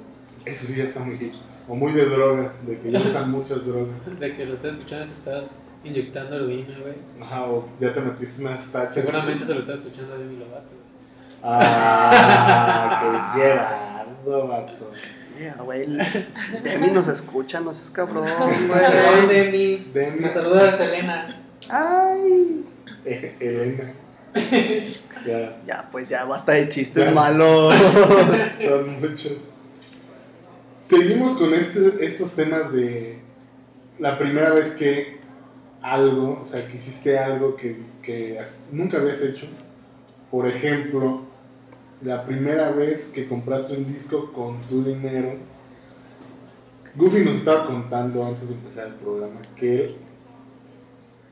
eso 0.45 0.67
sí 0.67 0.77
ya 0.77 0.85
está 0.85 1.01
muy 1.01 1.17
hipster. 1.19 1.55
O 1.69 1.75
muy 1.75 1.93
de 1.93 2.05
drogas, 2.07 2.67
de 2.67 2.79
que 2.81 2.91
ya 2.91 3.01
usan 3.01 3.31
muchas 3.31 3.65
drogas. 3.67 3.95
De 4.19 4.35
que 4.37 4.47
lo 4.47 4.55
estás 4.55 4.73
escuchando, 4.75 5.13
estás 5.15 5.59
inyectando 5.85 6.37
heroína, 6.37 6.79
güey. 6.81 6.95
Ajá, 7.23 7.45
o 7.45 7.69
ya 7.81 7.93
te 7.93 8.01
metiste 8.01 8.43
unas 8.43 8.65
tachas. 8.73 8.95
Seguramente 8.95 9.45
se 9.45 9.55
lo 9.55 9.61
estás 9.61 9.81
escuchando 9.81 10.15
a 10.15 10.19
Demi 10.19 10.37
Lovato. 10.37 10.75
Ah, 11.43 13.33
que 13.35 13.41
llevado, 13.41 14.49
vato. 14.49 14.91
Yeah, 15.39 15.57
güey. 15.63 15.85
Demi 16.63 16.91
nos 16.91 17.09
escucha, 17.09 17.61
no 17.61 17.75
seas 17.75 17.91
cabrón, 17.91 18.25
güey. 18.69 19.27
Demi. 19.29 19.91
Demi. 19.93 20.21
Me 20.21 20.31
saluda 20.31 20.77
Selena. 20.77 21.43
Ay. 21.69 22.65
Eh, 23.05 23.37
Elena. 23.41 23.93
Ya, 25.25 25.57
Ya, 25.67 25.89
pues 25.91 26.07
ya 26.07 26.25
basta 26.25 26.53
de 26.53 26.69
chistes 26.69 27.07
Ya. 27.07 27.11
malos. 27.11 27.75
son 28.63 29.01
muchos. 29.01 29.33
Seguimos 30.79 31.39
con 31.39 31.55
este, 31.55 32.05
estos 32.05 32.33
temas 32.35 32.71
de 32.73 33.21
la 33.99 34.19
primera 34.19 34.51
vez 34.51 34.73
que 34.73 35.19
algo, 35.85 36.41
o 36.43 36.47
sea, 36.47 36.67
que 36.67 36.79
hiciste 36.79 37.19
algo 37.19 37.57
que, 37.57 37.77
que 38.03 38.39
has- 38.41 38.61
nunca 38.73 38.97
habías 38.99 39.21
hecho. 39.21 39.47
Por 40.31 40.47
ejemplo, 40.49 41.21
la 42.03 42.25
primera 42.25 42.71
vez 42.73 43.11
que 43.15 43.29
compraste 43.29 43.77
un 43.77 43.87
disco 43.93 44.33
con 44.33 44.61
tu 44.63 44.83
dinero. 44.83 45.35
Goofy 46.97 47.25
nos 47.25 47.37
estaba 47.37 47.67
contando 47.67 48.25
antes 48.25 48.49
de 48.49 48.55
empezar 48.55 48.87
el 48.87 48.95
programa 48.95 49.41
que 49.57 49.85
él, 49.85 49.97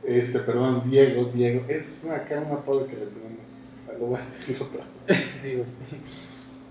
este, 0.04 0.40
perdón, 0.40 0.82
Diego, 0.84 1.26
Diego, 1.32 1.64
es 1.68 2.04
acá 2.10 2.40
un 2.44 2.52
apodo 2.52 2.86
que 2.86 2.94
le 2.94 3.06
tenemos, 3.06 3.64
lo 4.00 4.06
voy 4.06 4.20
a 4.20 4.24
decir 4.26 4.58
otra 4.60 4.84
vez. 5.06 5.18
Sí, 5.40 5.54
güey. 5.54 5.66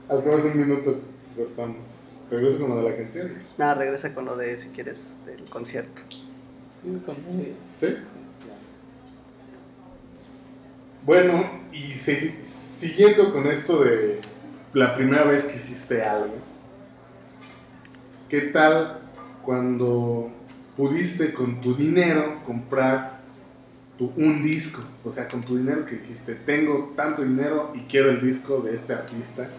Al 0.10 0.24
cabo 0.24 0.38
es 0.38 0.44
un 0.46 0.60
minuto, 0.60 1.00
cortamos. 1.38 1.78
Regreso 2.30 2.60
con 2.60 2.70
lo 2.70 2.84
de 2.84 2.90
la 2.90 2.96
canción. 2.98 3.32
Nada, 3.58 3.76
regresa 3.76 4.14
con 4.14 4.26
lo 4.26 4.36
de, 4.38 4.58
si 4.58 4.70
quieres, 4.70 5.16
del 5.26 5.44
concierto. 5.50 6.02
Sí. 6.82 7.00
¿Sí? 7.78 7.98
Bueno, 11.06 11.44
y 11.72 11.92
siguiendo 11.92 13.32
con 13.34 13.48
esto 13.48 13.84
de 13.84 14.20
la 14.74 14.96
primera 14.96 15.24
vez 15.24 15.44
que 15.46 15.58
hiciste 15.58 16.04
algo, 16.04 16.36
¿qué 18.30 18.42
tal 18.42 19.00
cuando 19.44 20.32
pudiste 20.78 21.34
con 21.34 21.62
tu 21.62 21.76
dinero 21.76 22.42
comprar 22.46 23.22
un 24.00 24.44
disco? 24.44 24.82
O 25.04 25.12
sea, 25.12 25.28
con 25.28 25.44
tu 25.44 25.58
dinero 25.58 25.86
que 25.86 25.98
dijiste, 25.98 26.34
tengo 26.34 26.94
tanto 26.96 27.22
dinero 27.22 27.72
y 27.76 27.82
quiero 27.82 28.10
el 28.10 28.22
disco 28.22 28.62
de 28.62 28.76
este 28.76 28.94
artista. 28.94 29.50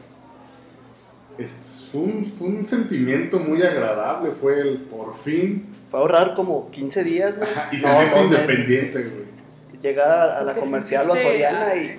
Es 1.38 1.88
fue 1.90 2.00
un, 2.00 2.32
fue 2.38 2.48
un 2.48 2.66
sentimiento 2.66 3.38
muy 3.38 3.62
agradable, 3.62 4.30
fue 4.40 4.60
el 4.60 4.78
por 4.78 5.16
fin 5.16 5.66
Fue 5.90 6.00
ahorrar 6.00 6.34
como 6.34 6.70
15 6.70 7.04
días, 7.04 7.36
güey. 7.38 7.50
Ajá, 7.50 7.68
y 7.72 7.76
No, 7.76 7.88
sentirte 7.88 8.10
dos 8.20 8.30
meses, 8.30 8.48
independiente, 8.48 9.02
sí, 9.02 9.08
sí. 9.08 9.14
güey. 9.14 9.80
Llegar 9.82 10.10
a, 10.10 10.38
a 10.38 10.44
la 10.44 10.54
comercial 10.54 11.10
o 11.10 11.12
a 11.12 11.16
Soriana 11.16 11.74
y 11.74 11.98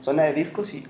zona 0.00 0.24
de 0.24 0.34
discos 0.34 0.74
y 0.74 0.82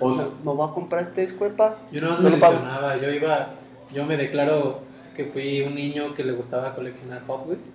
O 0.00 0.14
sea, 0.14 0.24
no 0.44 0.56
va 0.56 0.66
a 0.68 0.72
comprar 0.72 1.02
este 1.02 1.20
disco, 1.20 1.44
epa. 1.46 1.78
Yo 1.92 2.00
no 2.00 2.10
No 2.16 2.20
me 2.22 2.28
ilusionaba. 2.36 2.96
Yo 2.96 3.10
iba. 3.10 3.50
Yo 3.92 4.04
me 4.06 4.16
declaro 4.16 4.80
que 5.14 5.24
fui 5.26 5.60
un 5.62 5.74
niño 5.74 6.14
que 6.14 6.24
le 6.24 6.32
gustaba 6.32 6.74
coleccionar 6.74 7.22
Hot 7.26 7.46
Wheels. 7.46 7.68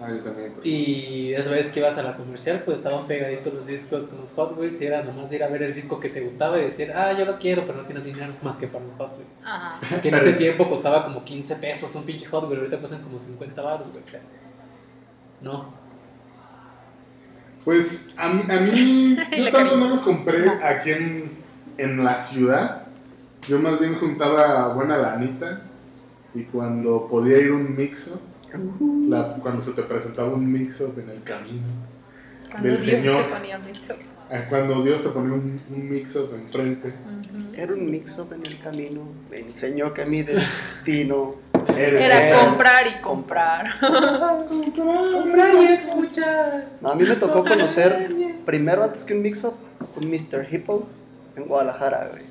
Ah, 0.00 0.10
yo 0.10 0.18
también. 0.18 0.52
Y 0.62 1.32
esa 1.32 1.50
vez 1.50 1.70
que 1.70 1.80
ibas 1.80 1.96
a 1.96 2.02
la 2.02 2.16
comercial, 2.16 2.62
pues 2.64 2.78
estaban 2.78 3.06
pegaditos 3.06 3.52
los 3.52 3.66
discos 3.66 4.08
con 4.08 4.20
los 4.20 4.32
Hot 4.32 4.56
Wheels 4.58 4.80
y 4.80 4.86
era 4.86 5.02
nomás 5.02 5.32
ir 5.32 5.42
a 5.42 5.48
ver 5.48 5.62
el 5.62 5.74
disco 5.74 5.98
que 5.98 6.10
te 6.10 6.20
gustaba 6.20 6.58
y 6.58 6.64
decir, 6.64 6.92
ah, 6.94 7.12
yo 7.12 7.24
lo 7.24 7.38
quiero, 7.38 7.66
pero 7.66 7.78
no 7.78 7.84
tienes 7.84 8.04
dinero 8.04 8.34
más 8.42 8.56
que 8.56 8.66
para 8.66 8.84
un 8.84 8.92
Hot 8.98 9.16
Wheel. 9.16 9.26
Ajá. 9.44 10.00
Que 10.02 10.08
en 10.08 10.14
ese 10.14 10.34
tiempo 10.34 10.68
costaba 10.68 11.04
como 11.04 11.24
15 11.24 11.56
pesos 11.56 11.94
un 11.94 12.04
pinche 12.04 12.26
Hot 12.26 12.44
Wheel, 12.44 12.58
ahorita 12.60 12.78
cuestan 12.78 13.02
como 13.02 13.18
50 13.18 13.62
baros, 13.62 13.88
güey. 13.90 14.02
O 14.02 14.06
sea, 14.06 14.20
no. 15.40 15.74
Pues 17.64 18.08
a 18.16 18.28
mí, 18.28 18.42
a 18.48 18.60
mí 18.60 19.16
yo 19.36 19.50
tanto 19.50 19.76
no 19.76 19.88
los 19.88 20.00
compré 20.00 20.48
aquí 20.62 20.90
en, 20.90 21.30
en 21.78 22.04
la 22.04 22.18
ciudad. 22.18 22.86
Yo 23.48 23.58
más 23.58 23.80
bien 23.80 23.94
juntaba 23.94 24.74
buena 24.74 24.98
lanita 24.98 25.62
y 26.34 26.44
cuando 26.44 27.08
podía 27.08 27.38
ir 27.38 27.52
un 27.52 27.74
mixo, 27.74 28.20
la- 29.08 29.36
cuando 29.42 29.62
se 29.62 29.72
te 29.72 29.82
presentaba 29.82 30.32
un 30.32 30.50
mixo 30.50 30.92
en 30.96 31.10
el 31.10 31.22
camino, 31.22 31.62
Cuando 32.50 32.68
Del 32.68 32.76
Dios 32.82 32.86
Señor. 32.98 33.24
te 33.24 33.30
ponía 33.34 33.58
mixo. 33.58 33.92
eh, 34.30 34.46
cuando 34.48 34.82
Dios 34.82 35.02
te 35.02 35.08
ponía 35.10 35.32
un, 35.34 35.60
un 35.68 35.88
mixo 35.90 36.30
enfrente. 36.34 36.92
Era 37.56 37.72
un 37.72 37.90
mix-up 37.90 38.32
en 38.34 38.44
el 38.46 38.58
camino. 38.58 39.00
Me 39.30 39.38
enseñó 39.40 39.92
que 39.94 40.04
mi 40.04 40.22
destino. 40.22 41.34
Era 41.76 42.44
comprar 42.44 42.86
y 42.86 43.00
comprar. 43.02 43.66
Comprar 44.76 45.54
y 45.54 45.64
escuchar. 45.66 46.70
No, 46.80 46.90
a 46.90 46.94
mí 46.94 47.04
me 47.04 47.16
tocó 47.16 47.44
conocer 47.44 48.14
primero, 48.44 48.82
antes 48.84 49.04
que 49.04 49.14
un 49.14 49.22
mix-up, 49.22 49.54
un 49.96 50.10
Mr. 50.10 50.46
Hippo 50.52 50.86
en 51.36 51.44
Guadalajara, 51.44 52.10
güey. 52.12 52.24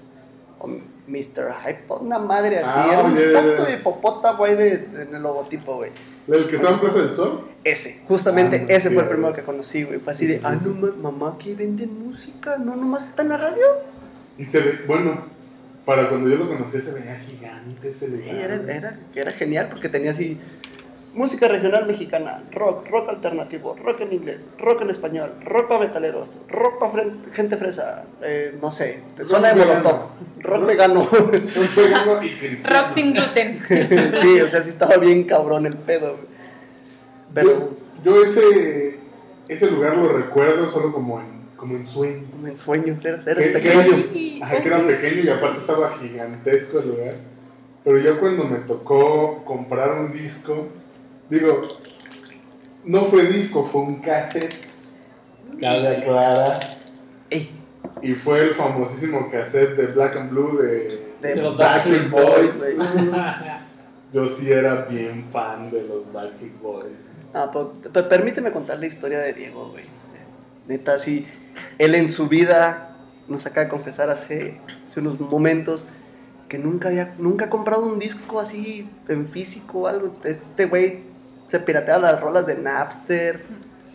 Mr. 1.08 1.54
Hippo, 1.70 1.98
una 1.98 2.18
madre 2.20 2.60
así. 2.60 2.72
Ah, 2.76 2.90
Era 2.92 3.04
un 3.04 3.16
ya. 3.16 3.66
de 3.66 3.74
hipopótamo 3.74 4.44
ahí 4.46 4.56
de, 4.56 4.74
en 4.74 5.16
el 5.16 5.22
logotipo, 5.22 5.76
güey. 5.76 5.92
¿El 6.28 6.48
que 6.50 6.56
estaba 6.56 6.74
en 6.76 6.80
Plaza 6.80 7.00
del 7.00 7.12
Sol? 7.12 7.48
Ese, 7.64 8.02
justamente 8.06 8.66
Ah, 8.68 8.74
ese 8.74 8.90
fue 8.90 9.04
el 9.04 9.10
primero 9.10 9.34
que 9.34 9.44
conocí, 9.44 9.84
güey. 9.84 10.00
Fue 10.00 10.14
así 10.14 10.26
de, 10.26 10.42
ah, 10.44 10.56
no, 10.56 10.74
ma- 10.74 11.12
mamá, 11.12 11.38
que 11.38 11.54
venden 11.56 12.04
música, 12.06 12.58
no, 12.58 12.76
nomás 12.76 13.10
está 13.10 13.22
en 13.22 13.30
la 13.30 13.38
radio. 13.38 13.66
Y 14.38 14.46
se 14.46 14.60
ve, 14.60 14.80
bueno, 14.88 15.24
para 15.86 16.10
cuando 16.10 16.30
yo 16.30 16.38
lo 16.38 16.50
conocí 16.50 16.82
se 16.82 16.92
veía 16.92 17.16
gigante 17.20 17.92
Y 18.02 18.08
lugar. 18.08 18.36
era, 18.36 18.74
era, 18.74 19.00
era 19.14 19.32
genial 19.32 19.68
porque 19.70 19.88
tenía 19.88 20.12
así 20.12 20.40
música 21.16 21.48
regional 21.48 21.88
mexicana, 21.88 22.44
rock, 22.52 22.88
rock 22.90 23.10
alternativo, 23.10 23.76
rock 23.84 24.02
en 24.02 24.14
inglés, 24.14 24.50
rock 24.60 24.82
en 24.82 24.90
español, 24.90 25.34
rock 25.44 25.68
para 25.70 25.80
metaleros, 25.80 26.28
rock 26.50 26.78
para 26.80 27.04
gente 27.34 27.58
fresa, 27.58 28.06
eh, 28.22 28.56
no 28.62 28.70
sé, 28.72 29.02
zona 29.24 29.54
de 29.54 29.64
Rock 29.64 29.68
molotov, 29.68 30.00
vegano. 30.04 30.10
rock 30.42 30.66
vegano. 30.68 31.10
Rock 32.66 32.92
sin 32.94 33.14
gluten. 33.14 33.60
sí, 34.22 34.42
o 34.42 34.48
sea, 34.48 34.62
sí 34.64 34.70
estaba 34.70 34.98
bien 34.98 35.24
cabrón 35.24 35.66
el 35.66 35.76
pedo. 35.78 36.18
Pero 37.34 37.72
Yo, 38.04 38.14
yo 38.16 38.24
ese, 38.24 39.00
ese 39.48 39.72
lugar 39.72 39.98
lo 39.98 40.10
recuerdo 40.10 40.68
solo 40.70 40.92
como 40.94 41.20
en, 41.20 41.28
como 41.56 41.76
en 41.76 41.88
sueños. 41.88 42.26
como 42.32 42.48
en 42.48 42.58
sueños, 42.58 43.04
eras, 43.06 43.26
Que- 43.26 43.32
eras 43.32 43.44
que 43.46 43.52
pequeño. 43.60 44.44
Ajá, 44.44 44.62
que 44.62 44.68
era 44.68 44.80
pequeño 44.86 45.22
y 45.24 45.30
aparte 45.30 45.60
estaba 45.60 45.90
gigantesco 45.98 46.80
el 46.80 46.90
lugar. 46.90 47.14
Pero 47.84 48.00
ya 48.00 48.20
cuando 48.20 48.44
me 48.46 48.60
tocó 48.60 49.44
comprar 49.46 49.94
un 49.94 50.12
disco, 50.12 50.68
digo, 51.30 51.62
no 52.84 53.06
fue 53.06 53.26
disco, 53.28 53.66
fue 53.66 53.82
un 53.82 54.02
cassette. 54.02 54.56
Cabe 55.60 55.98
aclarar. 55.98 56.60
Ey, 57.30 57.50
Y 58.02 58.14
fue 58.14 58.42
el 58.42 58.54
famosísimo 58.54 59.30
cassette 59.32 59.76
de 59.76 59.88
Black 59.88 60.16
and 60.18 60.30
Blue 60.30 60.58
de, 60.58 61.36
los 61.36 61.58
Backstreet 61.58 62.10
Boys. 62.10 62.64
Yo 64.14 64.28
sí 64.28 64.52
era 64.52 64.84
bien 64.84 65.26
fan 65.32 65.72
de 65.72 65.82
los 65.84 66.12
Backstreet 66.12 66.60
Boys. 66.62 66.94
Ah, 67.34 67.50
pero, 67.52 67.74
pero 67.92 68.08
permíteme 68.08 68.52
contar 68.52 68.80
la 68.80 68.86
historia 68.86 69.20
de 69.20 69.34
Diego, 69.34 69.70
güey. 69.72 69.84
Neta, 70.68 71.00
sí. 71.00 71.26
Él 71.78 71.96
en 71.96 72.10
su 72.10 72.28
vida 72.28 72.98
nos 73.28 73.46
acaba 73.46 73.66
de 73.66 73.70
confesar 73.70 74.10
hace, 74.10 74.60
hace 74.86 75.00
unos 75.00 75.20
momentos 75.20 75.86
que 76.48 76.60
nunca 76.60 76.90
había 76.90 77.16
nunca 77.18 77.46
ha 77.46 77.50
comprado 77.50 77.86
un 77.86 77.98
disco 77.98 78.40
así 78.40 78.88
en 79.08 79.28
físico 79.28 79.80
o 79.80 79.88
algo. 79.88 80.16
Este 80.24 80.66
güey 80.66 81.15
se 81.48 81.60
pirateaba 81.60 82.12
las 82.12 82.22
rolas 82.22 82.46
de 82.46 82.56
Napster, 82.56 83.44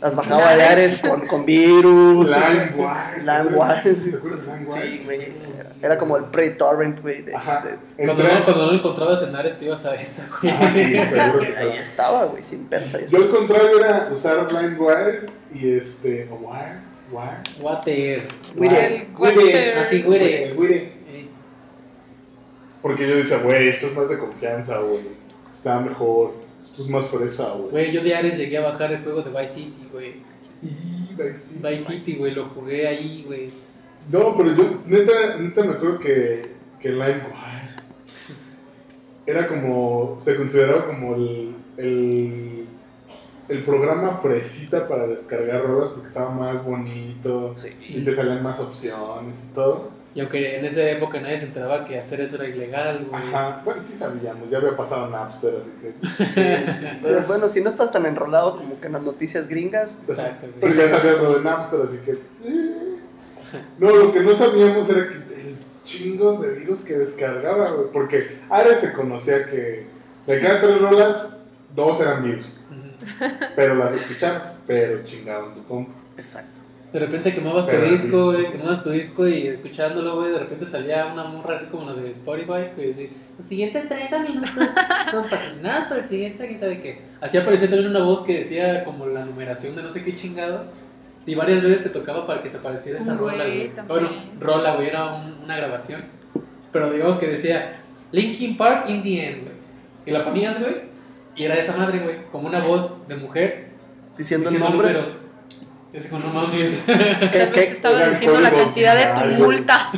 las 0.01 0.14
bajaba 0.16 0.55
de. 0.55 0.62
Ares 0.64 0.98
con, 0.98 1.26
con 1.26 1.44
virus. 1.44 2.30
LimeWire. 2.30 3.22
LimeWire. 3.22 3.94
¿Te 4.11 4.16
acuerdas 4.16 4.46
de 4.46 4.53
LimeWire? 4.59 4.82
Sí, 4.82 5.03
güey. 5.05 5.20
Era, 5.59 5.70
era 5.82 5.98
como 5.98 6.16
el 6.16 6.24
pre-torrent, 6.24 7.01
güey. 7.03 7.22
de- 7.22 7.34
Ajá. 7.34 7.62
de- 7.64 8.05
Cuando 8.07 8.22
no, 8.24 8.44
cuando 8.44 8.64
no 8.66 8.72
lo 8.72 8.78
encontrabas 8.78 9.22
en 9.24 9.36
Ares, 9.36 9.59
te 9.59 9.66
ibas 9.66 9.84
a 9.84 9.94
esa, 9.96 10.26
güey. 10.40 11.07
Seguro 11.09 11.40
que 11.40 11.57
ahí 11.57 11.76
estaba. 11.78 12.24
güey, 12.26 12.42
sin 12.42 12.64
pedos. 12.66 12.94
Ahí 12.94 13.05
Yo 13.09 13.18
al 13.18 13.28
contrario 13.30 13.78
era 13.78 14.09
usar 14.12 14.51
LimeWire 14.51 15.26
y 15.53 15.76
este. 15.76 16.28
o 16.30 16.36
Wire, 16.36 16.80
Wire. 17.11 17.36
Water. 17.61 18.28
Wire. 18.57 19.09
Water. 19.18 19.78
Así, 19.80 20.03
güey. 20.03 20.34
El 20.44 20.57
Wire. 20.59 20.76
Eh, 21.09 21.28
Porque 22.80 23.07
yo 23.07 23.16
decía, 23.16 23.38
güey, 23.38 23.68
esto 23.68 23.88
es 23.88 23.94
más 23.94 24.09
de 24.09 24.18
confianza, 24.18 24.78
güey. 24.78 25.03
Está 25.51 25.78
mejor. 25.80 26.32
Esto 26.61 26.82
es 26.82 26.88
más 26.88 27.06
fresa, 27.06 27.50
güey. 27.52 27.70
Güey, 27.70 27.92
yo 27.92 28.02
de 28.04 28.14
Ares 28.14 28.36
llegué 28.38 28.58
a 28.58 28.62
bajar 28.62 28.92
el 28.92 29.02
juego 29.02 29.22
de 29.22 29.30
Vice 29.30 29.54
City, 29.54 29.88
güey. 29.92 30.14
Y 30.62 31.14
Vice 31.14 31.36
City. 31.36 31.61
Vice 31.62 31.84
City, 31.84 32.18
güey, 32.18 32.34
lo 32.34 32.48
jugué 32.50 32.86
ahí, 32.86 33.24
güey. 33.26 33.48
No, 34.11 34.36
pero 34.36 34.54
yo, 34.54 34.80
neta, 34.86 35.36
neta 35.38 35.64
me 35.64 35.72
acuerdo 35.72 35.98
que, 35.98 36.42
que 36.80 36.88
LimeWire 36.90 37.70
era 39.26 39.46
como, 39.46 40.18
se 40.20 40.34
consideraba 40.36 40.86
como 40.86 41.14
el, 41.14 41.54
el, 41.76 42.66
el 43.48 43.62
programa 43.64 44.18
fresita 44.20 44.88
para 44.88 45.06
descargar 45.06 45.62
rolas 45.62 45.90
porque 45.90 46.08
estaba 46.08 46.30
más 46.30 46.64
bonito 46.64 47.54
y 47.54 47.94
Sí. 47.94 48.02
te 48.04 48.14
salían 48.14 48.42
más 48.42 48.58
opciones 48.61 49.46
y 49.50 49.54
todo. 49.54 49.90
Y 50.14 50.20
aunque 50.20 50.58
en 50.58 50.64
esa 50.64 50.82
época 50.82 51.20
nadie 51.20 51.38
se 51.38 51.44
enteraba 51.46 51.84
que 51.84 51.98
hacer 51.98 52.20
eso 52.20 52.36
era 52.36 52.48
ilegal, 52.48 53.06
güey. 53.08 53.22
Ajá, 53.22 53.62
bueno, 53.64 53.80
sí 53.80 53.92
sabíamos, 53.92 54.50
ya 54.50 54.58
había 54.58 54.76
pasado 54.76 55.08
Napster, 55.08 55.54
así 55.61 55.70
que... 55.80 56.24
Sí, 56.26 56.72
sí. 56.72 56.86
Pero 57.00 57.22
bueno, 57.28 57.48
si 57.48 57.61
no 57.61 57.68
estás 57.68 57.92
tan 57.92 58.06
enrolado 58.06 58.56
como 58.56 58.80
que 58.80 58.88
en 58.88 58.94
las 58.94 59.02
noticias 59.02 59.46
gringas, 59.46 59.98
Exacto, 60.08 60.48
güey. 60.48 60.74
Pero 60.74 60.88
ya 60.88 60.98
sabías 60.98 61.22
lo 61.22 61.38
de 61.38 61.44
Napster, 61.44 61.80
así 61.82 61.98
que... 61.98 62.12
eh. 62.12 62.96
No, 63.78 63.90
lo 63.90 64.12
que 64.12 64.20
no 64.20 64.34
sabíamos 64.34 64.88
era 64.90 65.08
que 65.08 65.14
el 65.14 65.56
chingos 65.84 66.40
de 66.40 66.52
virus 66.52 66.80
que 66.80 66.96
descargaba, 66.98 67.70
güey. 67.72 67.88
Porque 67.92 68.38
Ares 68.48 68.78
se 68.78 68.92
conocía 68.92 69.44
que 69.46 69.86
de 70.26 70.40
cada 70.40 70.61
tres 70.61 70.80
rolas, 70.80 71.36
dos 71.74 72.00
eran 72.00 72.22
virus. 72.22 72.46
Pero 73.56 73.74
las 73.74 73.92
escuchabas, 73.94 74.54
pero 74.66 75.02
chingaban 75.04 75.54
tu 75.54 75.64
compa. 75.64 75.92
exacto. 76.16 76.59
De 76.93 76.99
repente 76.99 77.32
quemabas 77.32 77.66
tu 77.66 77.70
Pero 77.72 77.84
disco, 77.91 78.32
sí. 78.32 78.38
güey, 78.41 78.53
quemabas 78.53 78.82
tu 78.82 78.91
disco 78.91 79.28
y 79.28 79.47
escuchándolo, 79.47 80.16
güey, 80.16 80.32
de 80.32 80.38
repente 80.41 80.66
salía 80.66 81.07
una 81.12 81.24
morra 81.24 81.55
así 81.55 81.66
como 81.66 81.84
la 81.86 81.93
de 81.95 82.11
Spotify 82.11 82.70
que 82.74 82.86
decía, 82.88 83.09
los 83.38 83.47
siguientes 83.47 83.88
30 83.88 84.22
minutos 84.24 84.51
son 85.11 85.28
patrocinados 85.30 85.84
para 85.84 86.01
el 86.01 86.09
siguiente, 86.09 86.47
quién 86.49 86.59
sabe 86.59 86.80
qué. 86.80 87.03
Así 87.20 87.38
aparecía 87.38 87.68
también 87.70 87.91
una 87.91 88.03
voz 88.03 88.22
que 88.24 88.38
decía 88.38 88.82
como 88.84 89.07
la 89.07 89.24
numeración 89.24 89.76
de 89.76 89.82
no 89.84 89.88
sé 89.91 90.03
qué 90.03 90.14
chingados 90.16 90.66
y 91.26 91.34
varias 91.36 91.62
veces 91.62 91.84
te 91.84 91.91
tocaba 91.91 92.26
para 92.26 92.43
que 92.43 92.51
te 92.51 92.57
apareciera 92.57 92.99
esa 92.99 93.14
Güey, 93.14 93.30
rola, 93.36 93.45
güey. 93.45 93.68
también. 93.68 93.86
Bueno, 93.88 94.11
rola, 94.41 94.74
güey, 94.74 94.88
era 94.88 95.14
un- 95.14 95.45
una 95.45 95.57
grabación. 95.57 96.03
Pero 96.72 96.91
digamos 96.93 97.18
que 97.18 97.28
decía 97.28 97.82
Linkin 98.11 98.57
Park 98.57 98.86
in 98.88 99.03
the 99.03 99.24
end, 99.26 99.43
güey. 99.43 99.55
Y 100.07 100.11
la 100.11 100.24
ponías, 100.24 100.59
güey, 100.59 100.74
y 101.36 101.45
era 101.45 101.55
esa 101.55 101.76
madre, 101.76 102.01
güey, 102.01 102.16
como 102.32 102.49
una 102.49 102.59
voz 102.61 103.07
de 103.07 103.14
mujer 103.16 103.68
Diciendo 104.18 104.49
el 104.49 104.55
diciendo 104.57 104.68
nombre. 104.76 104.88
números. 104.93 105.20
Es 105.93 106.07
como, 106.09 106.28
no 106.28 106.32
mames. 106.32 106.82
¿Qué, 106.86 106.93
Tal 106.95 107.30
vez 107.30 107.51
qué, 107.53 107.62
estaba 107.72 108.07
diciendo 108.09 108.41
la 108.41 108.51
cantidad 108.51 108.97
de 108.97 109.36
tu 109.36 109.43
multa. 109.45 109.91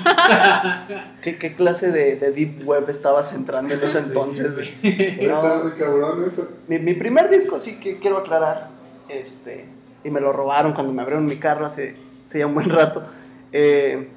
qué- 1.22 1.36
qué 1.38 1.54
clase 1.54 1.90
de, 1.92 2.16
de 2.16 2.30
deep 2.32 2.66
web 2.66 2.88
estabas 2.88 3.32
entrando 3.34 3.74
en 3.74 3.82
ese 3.84 3.98
entonces? 4.06 4.46
No. 4.52 5.58
Muy 5.64 5.72
cabrón 5.72 6.24
eso. 6.26 6.48
Mi, 6.68 6.78
mi 6.78 6.94
primer 6.94 7.28
disco, 7.28 7.58
sí 7.58 7.78
que 7.78 7.98
quiero 7.98 8.18
aclarar, 8.18 8.70
este, 9.10 9.66
y 10.02 10.10
me 10.10 10.20
lo 10.20 10.32
robaron 10.32 10.72
cuando 10.72 10.92
me 10.92 11.02
abrieron 11.02 11.26
mi 11.26 11.36
carro 11.36 11.66
hace, 11.66 11.94
hace 12.24 12.38
ya 12.38 12.46
un 12.46 12.54
buen 12.54 12.70
rato. 12.70 13.04
eh, 13.52 14.08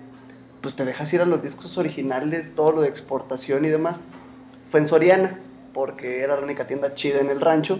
pues 0.61 0.75
te 0.75 0.83
dejas 0.83 1.13
ir 1.13 1.21
a 1.21 1.25
los 1.25 1.43
discos 1.43 1.77
originales, 1.77 2.55
todo 2.55 2.71
lo 2.71 2.81
de 2.81 2.87
exportación 2.89 3.65
y 3.65 3.69
demás. 3.69 4.01
Fue 4.67 4.79
en 4.79 4.87
Soriana, 4.87 5.39
porque 5.75 6.21
era 6.23 6.35
la 6.37 6.41
única 6.41 6.65
tienda 6.65 6.95
chida 6.95 7.19
en 7.19 7.29
el 7.29 7.39
rancho. 7.39 7.79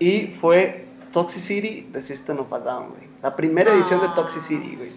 Y 0.00 0.28
fue 0.28 0.85
Toxicity 1.12 1.88
de 1.92 2.02
System 2.02 2.40
of 2.40 2.52
a 2.52 2.58
Down, 2.60 2.90
güey. 2.90 3.08
La 3.22 3.36
primera 3.36 3.72
edición 3.72 4.00
de. 4.00 4.08
Toxicity, 4.08 4.76
güey. 4.76 4.90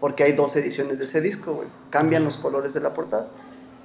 Porque 0.00 0.24
hay 0.24 0.32
dos 0.32 0.54
ediciones 0.56 0.98
de 0.98 1.04
ese 1.04 1.20
disco, 1.20 1.54
güey. 1.54 1.68
Cambian 1.90 2.24
los 2.24 2.36
colores 2.36 2.74
de 2.74 2.80
la 2.80 2.94
portada. 2.94 3.28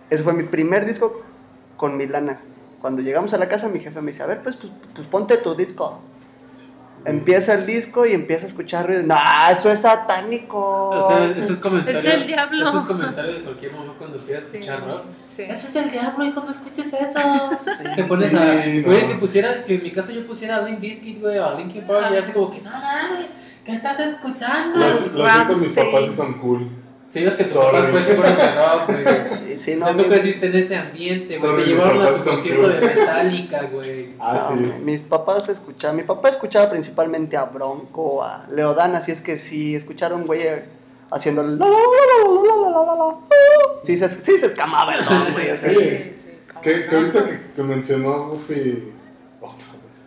Ese 0.09 0.23
fue 0.23 0.33
mi 0.33 0.43
primer 0.43 0.85
disco 0.85 1.21
con 1.77 1.97
mi 1.97 2.07
lana. 2.07 2.41
Cuando 2.81 3.01
llegamos 3.01 3.33
a 3.33 3.37
la 3.37 3.47
casa, 3.47 3.69
mi 3.69 3.79
jefe 3.79 4.01
me 4.01 4.11
dice, 4.11 4.23
a 4.23 4.25
ver, 4.25 4.41
pues, 4.41 4.55
pues, 4.55 4.71
pues 4.93 5.07
ponte 5.07 5.37
tu 5.37 5.55
disco. 5.55 5.99
Empieza 7.05 7.53
el 7.53 7.65
disco 7.65 8.05
y 8.05 8.11
empieza 8.13 8.45
a 8.45 8.49
escuchar 8.49 8.85
ruido. 8.87 9.03
No, 9.03 9.15
eso 9.51 9.71
es 9.71 9.79
satánico. 9.81 10.89
O 10.89 11.07
sea, 11.07 11.25
eso 11.25 11.31
eso 11.41 11.43
es 11.43 11.49
es- 11.51 11.59
comentario. 11.59 11.99
Es 12.01 12.05
del 12.17 12.27
diablo. 12.27 12.67
Eso 12.67 12.79
es 12.79 12.85
comentario 12.85 13.33
de 13.33 13.41
cualquier 13.41 13.71
momento 13.71 13.95
cuando 13.97 14.17
empiezas 14.17 14.43
a 14.47 14.51
Sí, 14.51 14.57
escuchar 14.57 14.85
rock. 14.85 15.01
sí. 15.35 15.41
Eso 15.43 15.67
es 15.69 15.75
el 15.77 15.91
diablo, 15.91 16.25
hijo, 16.25 16.41
no 16.43 16.51
escuches 16.51 16.87
eso. 16.87 17.49
Te 17.95 18.03
pones 18.03 18.31
Sí, 18.31 18.37
a. 18.37 18.41
no. 18.65 18.83
Güey, 18.83 19.07
que 19.07 19.15
pusiera. 19.15 19.63
Que 19.63 19.75
en 19.75 19.83
mi 19.83 19.91
caso 19.91 20.11
yo 20.11 20.27
pusiera 20.27 20.57
a 20.57 20.61
Limp 20.63 20.81
Bizkit, 20.81 21.21
güey, 21.21 21.37
o 21.37 21.45
a 21.45 21.53
Linkin 21.55 21.85
Park, 21.87 22.07
y 22.13 22.17
así 22.17 22.31
como 22.33 22.51
que. 22.51 22.61
No 22.61 22.69
mames, 22.71 23.29
¿qué 23.63 23.71
estás 23.73 23.99
escuchando? 23.99 24.77
Lo, 24.79 24.89
lo 24.89 24.95
siento, 24.97 25.55
mis 25.55 25.71
papás 25.71 26.01
sí 26.09 26.15
son 26.15 26.33
cool. 26.39 26.69
Sí, 27.09 27.21
los 27.21 27.33
que 27.33 27.43
tus 27.45 27.57
papás 27.57 27.87
pues 27.89 28.03
se 28.03 28.15
fueron 28.15 28.37
de 28.37 28.55
rock, 28.55 28.85
güey. 28.87 29.05
Sí, 29.31 29.57
sí, 29.57 29.75
no. 29.75 29.85
O 29.85 29.87
sea, 29.87 29.97
tú 29.97 30.03
mi... 30.03 30.09
creciste 30.09 30.45
en 30.45 30.55
ese 30.57 30.75
ambiente, 30.75 31.37
güey. 31.39 31.55
Te 31.55 31.65
llevaron 31.65 32.01
a 32.03 32.13
tu 32.13 32.23
concierto 32.23 32.69
de 32.69 32.81
Metallica, 32.81 33.63
güey. 33.63 34.09
Ah, 34.19 34.51
no, 34.51 34.57
sí. 34.57 34.73
Mis 34.83 35.01
papás 35.01 35.49
escuchaban, 35.49 35.97
mi 35.97 36.03
papá 36.03 36.29
escuchaba 36.29 36.69
principalmente 36.69 37.35
a 37.35 37.45
Bronco, 37.45 38.23
a 38.23 38.45
Leodan, 38.51 38.95
así 38.95 39.11
es 39.11 39.21
que 39.21 39.39
sí, 39.39 39.75
escucharon, 39.75 40.27
güey, 40.27 40.41
eh, 40.43 40.65
haciendo 41.09 41.41
la 41.41 41.49
la 41.49 41.65
la 41.65 42.69
la 42.69 42.85
la 42.85 42.95
la 42.95 43.05
uh, 43.05 43.23
Sí, 43.81 43.97
se, 43.97 44.07
sí 44.07 44.37
se 44.37 44.45
escamaba 44.45 44.93
el 44.93 45.05
don, 45.05 45.33
güey. 45.33 45.47
Sí, 45.57 45.75
sí. 45.79 46.11
Que, 46.61 46.85
que 46.85 46.95
ahorita 46.95 47.25
que, 47.25 47.39
que 47.55 47.63
mencionó 47.63 48.27
Buffy 48.27 48.91
otra 49.41 49.55
vez. 49.57 50.05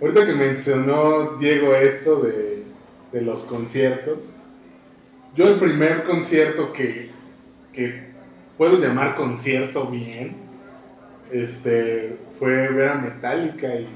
Ahorita 0.00 0.24
que 0.24 0.32
mencionó 0.32 1.36
Diego 1.38 1.74
esto 1.74 2.20
de, 2.20 2.64
de 3.12 3.20
los 3.20 3.42
conciertos 3.42 4.18
yo, 5.38 5.46
el 5.48 5.60
primer 5.60 6.02
concierto 6.02 6.72
que, 6.72 7.10
que 7.72 8.08
puedo 8.56 8.76
llamar 8.78 9.14
concierto 9.14 9.86
bien. 9.86 10.36
Este. 11.32 12.16
Fue 12.40 12.68
ver 12.68 12.88
a 12.88 12.94
Metallica 12.96 13.72
y. 13.74 13.86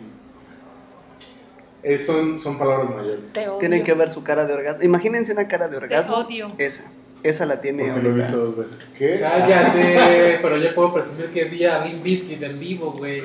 es- 1.82 2.06
son, 2.06 2.38
son 2.38 2.58
palabras 2.58 2.90
mayores. 2.90 3.32
Te 3.32 3.48
odio. 3.48 3.58
Tienen 3.58 3.82
que 3.82 3.92
ver 3.94 4.10
su 4.10 4.22
cara 4.22 4.46
de 4.46 4.52
orgasmo. 4.52 4.82
Imagínense 4.84 5.32
una 5.32 5.48
cara 5.48 5.66
de 5.66 5.78
Te 5.78 5.84
orgasmo. 5.84 6.16
odio. 6.16 6.52
Esa, 6.58 6.90
esa 7.24 7.44
la 7.46 7.60
tiene 7.60 7.84
Porque 7.86 8.02
lo 8.02 8.10
he 8.10 8.14
visto 8.14 8.36
dos 8.36 8.56
veces. 8.56 8.92
¿Qué? 8.96 9.18
Cállate, 9.20 10.38
pero 10.42 10.56
yo 10.58 10.72
puedo 10.76 10.94
presumir 10.94 11.26
que 11.26 11.44
vi 11.46 11.64
a 11.64 11.84
Limp 11.84 12.04
Bizkit 12.04 12.40
en 12.42 12.58
vivo, 12.60 12.92
güey. 12.92 13.20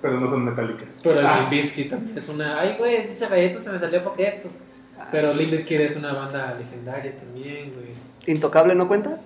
Pero 0.00 0.20
no 0.20 0.28
son 0.30 0.44
Metallica. 0.44 0.84
Pero 1.02 1.20
Ah. 1.24 1.38
Limp 1.40 1.50
Bizkit 1.50 1.90
también 1.90 2.16
es 2.16 2.28
una. 2.28 2.60
Ay, 2.60 2.76
güey, 2.78 3.08
dice 3.08 3.26
galleta, 3.28 3.62
se 3.62 3.70
me 3.70 3.78
salió 3.80 4.04
poquito. 4.04 4.48
Pero 5.10 5.34
Limp 5.34 5.50
Bizkit 5.50 5.80
es 5.80 5.96
una 5.96 6.12
banda 6.12 6.54
legendaria 6.58 7.16
también, 7.16 7.72
güey. 7.74 7.88
¿Intocable 8.26 8.74
no 8.74 8.86
cuenta? 8.88 9.18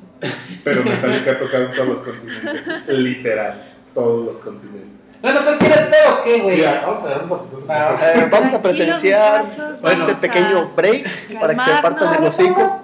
Pero 0.64 0.82
Metallica 0.82 1.32
ha 1.32 1.38
tocado 1.38 1.64
en 1.66 1.72
todos 1.72 1.88
los 1.88 2.00
continentes. 2.02 2.88
Literal. 2.88 3.62
Todos 3.94 4.26
los 4.26 4.36
continentes. 4.38 4.90
Bueno, 5.22 5.40
pues 5.44 5.56
¿quieres 5.58 5.90
té 5.90 5.96
o 6.10 6.22
qué, 6.22 6.40
güey? 6.40 6.60
Ya, 6.60 6.82
vamos 6.86 7.02
a 7.04 7.08
dar 7.08 7.22
un 7.22 7.28
poquito 7.28 7.66
Ah, 7.68 7.98
Eh, 8.14 8.28
vamos 8.30 8.52
a 8.54 8.62
presenciar 8.62 9.44
Bueno. 9.80 10.08
este 10.08 10.28
pequeño 10.28 10.70
break 10.76 11.40
para 11.40 11.54
que 11.54 11.60
se 11.60 11.82
partan 11.82 12.14
el 12.22 12.28
hocico. 12.28 12.82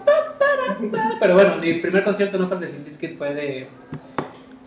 Pero 1.21 1.35
bueno, 1.35 1.57
mi 1.57 1.75
primer 1.75 2.03
concierto 2.05 2.39
no 2.39 2.49
fue 2.49 2.57
el 2.57 2.61
de 2.63 2.69
Limp 2.73 2.85
Bizkit, 2.87 3.17
fue 3.19 3.35
de. 3.35 3.69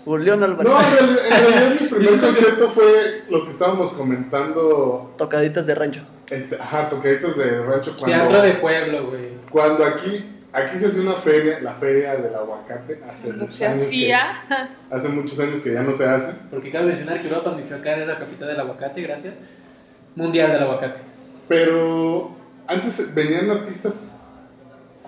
Julián 0.05 0.43
Álvarez. 0.43 0.71
No, 0.71 0.79
en 0.79 0.85
reali- 0.87 1.25
en 1.25 1.31
realidad 1.31 1.81
mi 1.81 1.87
primer 1.87 2.19
concierto 2.21 2.69
fue 2.69 3.23
lo 3.29 3.43
que 3.45 3.51
estábamos 3.51 3.91
comentando. 3.93 5.13
Tocaditas 5.17 5.65
de 5.65 5.75
rancho. 5.75 6.01
Este, 6.29 6.55
ajá, 6.61 6.87
tocaditos 6.89 7.35
de 7.37 7.61
rancho 7.63 7.95
cuando, 7.97 8.05
Teatro 8.17 8.41
de 8.41 8.51
pueblo, 8.53 9.07
güey. 9.07 9.29
cuando 9.51 9.83
aquí, 9.83 10.23
aquí 10.53 10.77
se 10.79 10.87
hace 10.87 10.99
una 11.01 11.13
feria, 11.13 11.59
la 11.61 11.73
feria 11.73 12.15
del 12.17 12.33
aguacate, 12.35 12.99
hace 13.03 13.33
muchos 13.33 13.57
que 13.57 13.65
años 13.65 13.79
que, 13.79 13.85
hacía. 13.85 14.67
hace 14.91 15.09
muchos 15.09 15.39
años 15.39 15.59
que 15.61 15.73
ya 15.73 15.81
no 15.81 15.95
se 15.95 16.05
hace. 16.05 16.31
Porque 16.51 16.71
cabe 16.71 16.85
mencionar 16.87 17.19
que 17.21 17.27
Europa, 17.27 17.51
Michoacán 17.51 18.01
es 18.01 18.07
la 18.07 18.19
capital 18.19 18.47
del 18.47 18.59
aguacate, 18.59 19.01
gracias. 19.01 19.39
Mundial 20.15 20.51
del 20.53 20.63
aguacate. 20.63 20.99
Pero 21.47 22.31
antes 22.67 23.13
venían 23.13 23.49
artistas 23.51 24.17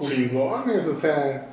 chingones, 0.02 0.86
o 0.86 0.93
sea, 0.93 1.48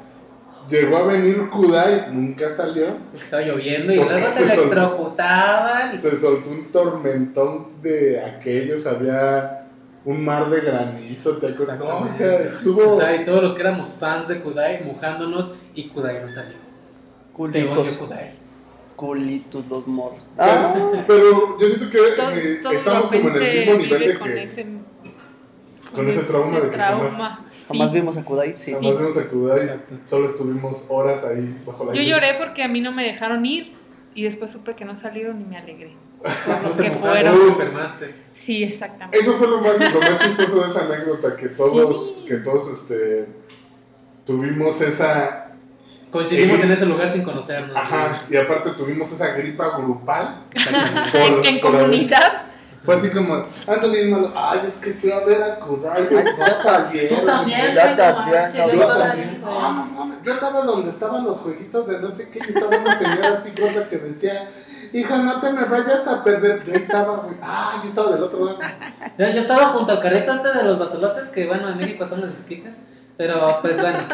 llegó 0.69 0.97
a 0.99 1.03
venir 1.07 1.49
Kudai, 1.51 2.07
nunca 2.13 2.51
salió. 2.51 2.97
Porque 3.11 3.25
estaba 3.25 3.43
lloviendo 3.43 3.93
y 3.93 3.97
luego 3.97 4.27
se 4.29 4.45
se 4.47 4.55
electrocutaban. 4.55 5.95
y- 5.95 5.99
Se 5.99 6.17
soltó 6.17 6.51
un 6.51 6.65
tormentón 6.73 7.69
de 7.83 8.21
aquellos, 8.23 8.87
había 8.87 9.67
un 10.05 10.25
mar 10.25 10.51
de 10.51 10.61
granizo, 10.61 11.37
¿te 11.39 11.49
acuerdas? 11.49 11.79
No, 11.79 11.99
o 12.01 12.13
sea, 12.13 12.39
estuvo... 12.41 12.91
O 12.91 12.95
sea, 12.95 13.17
y 13.17 13.25
todos 13.25 13.43
los 13.43 13.55
que 13.55 13.61
éramos 13.63 13.95
fans 13.95 14.29
de 14.29 14.41
Kudai 14.41 14.85
mojándonos 14.85 15.55
y 15.75 15.89
Kudai 15.89 16.21
no 16.21 16.29
salió. 16.29 16.57
Culitos. 17.33 17.89
Kudai. 17.97 18.31
Culitos 18.97 19.67
los 19.69 19.87
morros. 19.89 20.19
Ah, 20.39 20.73
pero, 20.75 21.05
pero 21.07 21.59
yo 21.59 21.67
siento 21.69 21.91
que 21.91 21.99
Todos, 22.17 22.37
eh, 22.37 22.61
todos 22.63 22.77
estamos 22.77 23.09
como 23.11 23.29
en 23.31 23.43
el 23.43 23.57
mismo 23.67 23.75
nivel 23.83 24.09
de 24.13 24.19
con 24.19 24.29
que 24.29 24.43
ese, 24.45 24.67
con 25.95 26.09
ese 26.09 26.21
trauma 26.21 26.61
de 26.61 26.71
que 26.71 26.77
trauma. 26.77 27.41
Jamás- 27.67 27.67
Sí. 27.67 27.79
jamás 27.79 27.93
vimos 27.93 28.17
a 28.19 28.25
Kudai, 28.25 28.57
sí. 28.57 28.73
jamás 28.73 28.99
vimos 28.99 29.17
a 29.17 29.29
Kudai, 29.29 29.61
Exacto. 29.61 29.95
solo 30.07 30.27
estuvimos 30.29 30.85
horas 30.89 31.25
ahí 31.25 31.61
bajo 31.67 31.85
la 31.87 31.93
Yo 31.93 32.01
lluvia. 32.01 32.15
lloré 32.17 32.35
porque 32.39 32.63
a 32.63 32.69
mí 32.69 32.81
no 32.81 32.93
me 32.93 33.05
dejaron 33.05 33.45
ir 33.47 33.73
y 34.15 34.23
después 34.25 34.51
supe 34.51 34.75
que 34.75 34.85
no 34.85 34.97
salieron 34.97 35.41
y 35.41 35.45
me 35.45 35.57
alegré. 35.59 35.93
Los 36.63 36.77
que 36.77 36.91
fueron. 36.91 37.35
te 37.39 37.49
enfermaste. 37.49 38.15
Sí, 38.33 38.65
exactamente. 38.65 39.19
Eso 39.19 39.35
fue 39.35 39.47
lo 39.49 39.61
más, 39.61 39.79
lo 39.93 40.01
más 40.01 40.19
chistoso 40.23 40.63
de 40.63 40.69
esa 40.69 40.85
anécdota, 40.87 41.37
que 41.37 41.49
todos, 41.49 42.19
que 42.27 42.37
todos 42.37 42.69
este, 42.73 43.27
tuvimos 44.27 44.81
esa... 44.81 45.41
Coincidimos 46.11 46.63
en 46.63 46.71
ese 46.71 46.87
lugar 46.87 47.09
sin 47.09 47.23
conocernos. 47.25 47.77
Ajá, 47.77 48.23
y 48.31 48.37
aparte 48.37 48.71
tuvimos 48.77 49.11
esa 49.13 49.33
gripa 49.35 49.77
grupal. 49.77 50.45
Exactamente. 50.55 51.19
En, 51.19 51.35
por- 51.35 51.47
en 51.47 51.61
por- 51.61 51.73
comunidad. 51.73 52.43
Fue 52.85 52.97
así 52.97 53.09
como, 53.09 53.47
ando 53.67 53.91
bien 53.91 54.11
malo, 54.11 54.31
ay, 54.37 54.61
es 54.69 54.75
que 54.75 54.93
fui 54.93 55.11
a 55.11 55.21
ver 55.21 55.43
a 55.43 55.59
Kudai. 55.59 56.07
Ay, 56.07 56.25
ya 56.39 56.63
también. 56.63 57.09
Tú 57.09 57.25
también, 57.25 57.75
Ya 57.75 57.97
también, 57.97 58.45
yo 58.51 58.59
Yo 58.59 58.67
yo 58.67 58.83
estaba 58.83 58.99
también. 58.99 59.43
Ah, 59.43 59.89
no 59.91 60.23
Yo 60.23 60.33
andaba 60.35 60.63
donde 60.63 60.91
estaban 60.91 61.25
los 61.25 61.39
jueguitos 61.39 61.87
de 61.87 62.01
no 62.01 62.15
sé 62.15 62.29
qué, 62.29 62.41
y 62.41 62.53
estaba 62.53 62.77
una 62.77 62.99
señora 62.99 63.39
así 63.39 63.53
gorda 63.59 63.89
que 63.89 63.97
decía, 63.97 64.51
hija, 64.93 65.17
no 65.17 65.41
te 65.41 65.53
me 65.53 65.65
vayas 65.65 66.07
a 66.07 66.23
perder. 66.23 66.63
Yo 66.67 66.75
estaba, 66.75 67.17
güey, 67.17 67.37
ah, 67.41 67.81
yo 67.83 67.89
estaba 67.89 68.13
del 68.13 68.23
otro 68.23 68.45
lado. 68.45 68.59
Yo, 69.17 69.27
yo 69.31 69.41
estaba 69.41 69.67
junto 69.69 69.93
al 69.93 70.03
carrito 70.03 70.33
este 70.35 70.53
de 70.53 70.65
los 70.65 70.79
basolotes, 70.79 71.29
que 71.29 71.47
bueno, 71.47 71.71
en 71.71 71.79
México 71.79 72.07
son 72.07 72.21
los 72.21 72.35
esquites. 72.35 72.75
Pero 73.17 73.61
pues 73.63 73.81
bueno, 73.81 74.09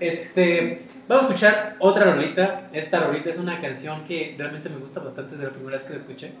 este. 0.00 0.88
Vamos 1.06 1.24
a 1.24 1.28
escuchar 1.28 1.76
otra 1.80 2.10
rolita. 2.10 2.68
Esta 2.72 3.00
rolita 3.00 3.28
es 3.28 3.36
una 3.38 3.60
canción 3.60 4.04
que 4.06 4.34
realmente 4.38 4.70
me 4.70 4.78
gusta 4.78 5.00
bastante 5.00 5.32
desde 5.32 5.44
la 5.44 5.52
primera 5.52 5.76
vez 5.76 5.86
que 5.86 5.92
la 5.92 5.98
escuché. 5.98 6.32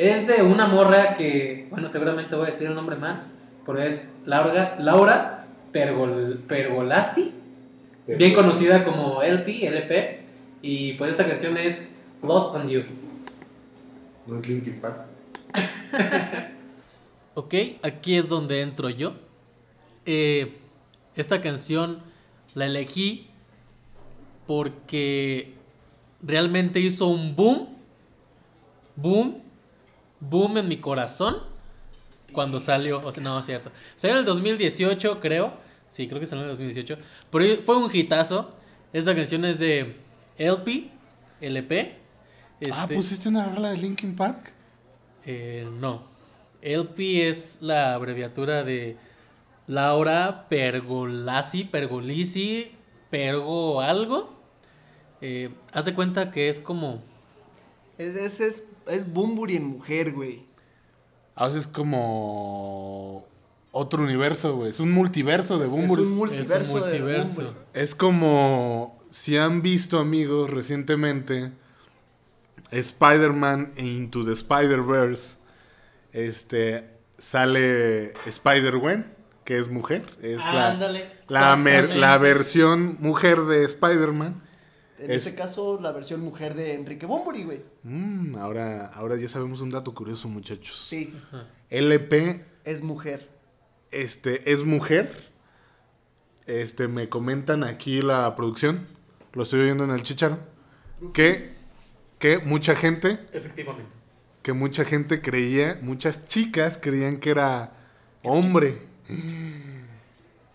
Es 0.00 0.26
de 0.26 0.42
una 0.42 0.66
morra 0.66 1.12
que, 1.12 1.66
bueno, 1.68 1.90
seguramente 1.90 2.34
voy 2.34 2.44
a 2.44 2.46
decir 2.46 2.70
un 2.70 2.74
nombre 2.74 2.96
mal, 2.96 3.24
pero 3.66 3.82
es 3.82 4.10
Laura, 4.24 4.76
Laura 4.78 5.46
Pergol, 5.72 6.42
Pergolasi, 6.48 7.34
bien 8.06 8.32
conocida 8.32 8.82
como 8.82 9.22
LP, 9.22 9.66
LP. 9.66 10.20
Y 10.62 10.94
pues 10.94 11.10
esta 11.10 11.26
canción 11.26 11.58
es 11.58 11.94
Lost 12.22 12.54
on 12.54 12.70
You. 12.70 12.84
No 14.26 14.36
es 14.36 14.48
Linkin 14.48 14.80
Park. 14.80 15.04
Ok, 17.34 17.54
aquí 17.82 18.16
es 18.16 18.28
donde 18.28 18.62
entro 18.62 18.88
yo. 18.90 19.12
Eh, 20.04 20.56
esta 21.14 21.40
canción 21.40 22.00
la 22.54 22.66
elegí 22.66 23.28
porque 24.46 25.52
realmente 26.22 26.80
hizo 26.80 27.06
un 27.06 27.36
boom, 27.36 27.68
boom, 28.96 29.49
boom 30.20 30.58
en 30.58 30.68
mi 30.68 30.76
corazón 30.78 31.38
cuando 32.32 32.60
salió. 32.60 33.00
O 33.04 33.10
sea, 33.12 33.22
no, 33.22 33.38
es 33.38 33.46
cierto. 33.46 33.70
Salió 33.96 34.14
en 34.16 34.20
el 34.20 34.24
2018, 34.26 35.20
creo. 35.20 35.52
Sí, 35.88 36.06
creo 36.06 36.20
que 36.20 36.26
salió 36.26 36.44
en 36.44 36.50
el 36.50 36.56
2018. 36.56 36.96
Pero 37.30 37.62
fue 37.62 37.76
un 37.76 37.90
hitazo. 37.92 38.50
Esta 38.92 39.14
canción 39.14 39.44
es 39.44 39.58
de 39.58 39.96
LP, 40.38 40.90
LP. 41.40 41.96
Ah, 42.72 42.82
Este- 42.82 42.94
¿pusiste 42.94 43.28
una 43.28 43.46
rola 43.54 43.70
de 43.70 43.78
Linkin 43.78 44.14
Park? 44.16 44.52
eh, 45.26 45.68
no. 45.78 46.02
LP 46.62 47.28
es 47.28 47.58
la 47.62 47.94
abreviatura 47.94 48.64
de 48.64 48.96
Laura 49.66 50.46
Pergolasi, 50.48 51.64
Pergolisi, 51.64 52.72
Pergo 53.08 53.80
algo. 53.80 54.34
Eh, 55.22 55.50
haz 55.72 55.84
de 55.86 55.94
cuenta 55.94 56.30
que 56.30 56.48
es 56.48 56.60
como. 56.60 57.02
Es, 57.98 58.14
es, 58.14 58.40
es, 58.40 58.64
es 58.86 59.10
Bumburi 59.12 59.56
en 59.56 59.66
mujer, 59.66 60.12
güey. 60.12 60.44
A 61.34 61.46
veces 61.46 61.62
es 61.62 61.66
como 61.68 63.26
otro 63.72 64.02
universo, 64.02 64.56
güey. 64.56 64.70
Es 64.70 64.80
un 64.80 64.92
multiverso 64.92 65.58
de 65.58 65.66
Es 65.66 65.70
Bumburi. 65.70 66.02
un 66.02 66.12
multiverso. 66.16 66.54
es 66.54 66.68
un 66.70 66.80
multiverso. 66.80 67.54
Es 67.72 67.94
como 67.94 68.98
si 69.10 69.36
han 69.36 69.62
visto, 69.62 69.98
amigos, 69.98 70.50
recientemente 70.50 71.52
Spider-Man 72.70 73.72
Into 73.76 74.24
the 74.24 74.32
Spider-Verse. 74.32 75.36
Este 76.12 76.84
sale 77.18 78.12
Spider-Gwen, 78.26 79.06
que 79.44 79.58
es 79.58 79.70
mujer. 79.70 80.02
Es 80.22 80.38
la, 80.38 80.70
Ándale. 80.72 81.04
la, 81.28 81.56
mer- 81.56 81.94
la 81.96 82.18
versión 82.18 82.96
mujer 83.00 83.42
de 83.42 83.64
Spider-Man. 83.64 84.42
En 85.00 85.10
Es- 85.10 85.26
este 85.26 85.38
caso, 85.38 85.78
la 85.80 85.92
versión 85.92 86.20
mujer 86.20 86.54
de 86.54 86.74
Enrique 86.74 87.06
Bumburi, 87.06 87.44
güey. 87.44 87.62
Mm, 87.84 88.36
ahora, 88.36 88.86
ahora 88.88 89.16
ya 89.16 89.28
sabemos 89.28 89.60
un 89.60 89.70
dato 89.70 89.94
curioso, 89.94 90.28
muchachos. 90.28 90.86
Sí, 90.88 91.14
LP 91.70 92.44
es 92.64 92.82
mujer. 92.82 93.28
este, 93.90 94.52
es 94.52 94.62
mujer. 94.64 95.10
Este, 96.46 96.86
me 96.88 97.08
comentan 97.08 97.64
aquí 97.64 98.02
la 98.02 98.34
producción. 98.34 98.86
Lo 99.32 99.42
estoy 99.44 99.60
oyendo 99.60 99.84
en 99.84 99.90
el 99.90 100.02
chicharo. 100.02 100.38
Que, 101.14 101.54
que 102.18 102.38
mucha 102.38 102.74
gente, 102.74 103.18
Efectivamente. 103.32 103.90
que 104.42 104.52
mucha 104.52 104.84
gente 104.84 105.22
creía, 105.22 105.78
muchas 105.82 106.26
chicas 106.26 106.78
creían 106.80 107.16
que 107.18 107.30
era 107.30 107.72
hombre. 108.22 108.78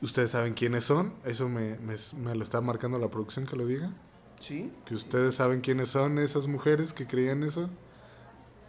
¿Ustedes 0.02 0.32
saben 0.32 0.54
quiénes 0.54 0.84
son? 0.84 1.16
Eso 1.26 1.50
me, 1.50 1.78
me, 1.80 1.96
me 2.22 2.36
lo 2.36 2.44
está 2.44 2.62
marcando 2.62 3.00
la 3.00 3.10
producción 3.10 3.46
que 3.48 3.56
lo 3.56 3.66
diga. 3.66 3.92
Sí. 4.40 4.72
que 4.86 4.94
ustedes 4.96 5.36
saben 5.36 5.62
quiénes 5.62 5.90
son 5.90 6.20
esas 6.20 6.48
mujeres 6.48 6.94
que 6.94 7.08
creían 7.08 7.44
eso. 7.44 7.70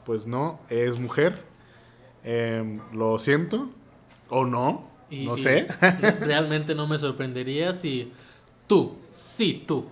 Pues 0.05 0.27
no, 0.27 0.59
es 0.71 0.99
mujer. 0.99 1.43
Em, 2.25 2.81
lo 2.93 3.19
siento. 3.19 3.69
O 4.29 4.45
no. 4.45 4.89
Y- 5.11 5.25
no 5.27 5.37
sé. 5.37 5.67
Realmente 6.21 6.75
no 6.75 6.87
me 6.87 6.99
sorprendería 6.99 7.73
si 7.73 8.13
tú, 8.67 8.97
sí 9.11 9.65
tú, 9.67 9.87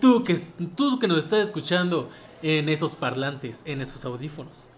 tú 0.00 0.22
que, 0.24 0.38
tú 0.76 0.98
que 0.98 1.08
nos 1.08 1.18
estás 1.18 1.40
escuchando 1.40 2.10
en 2.42 2.68
esos 2.68 2.94
parlantes, 2.94 3.62
en 3.64 3.80
esos 3.80 4.04
audífonos. 4.04 4.70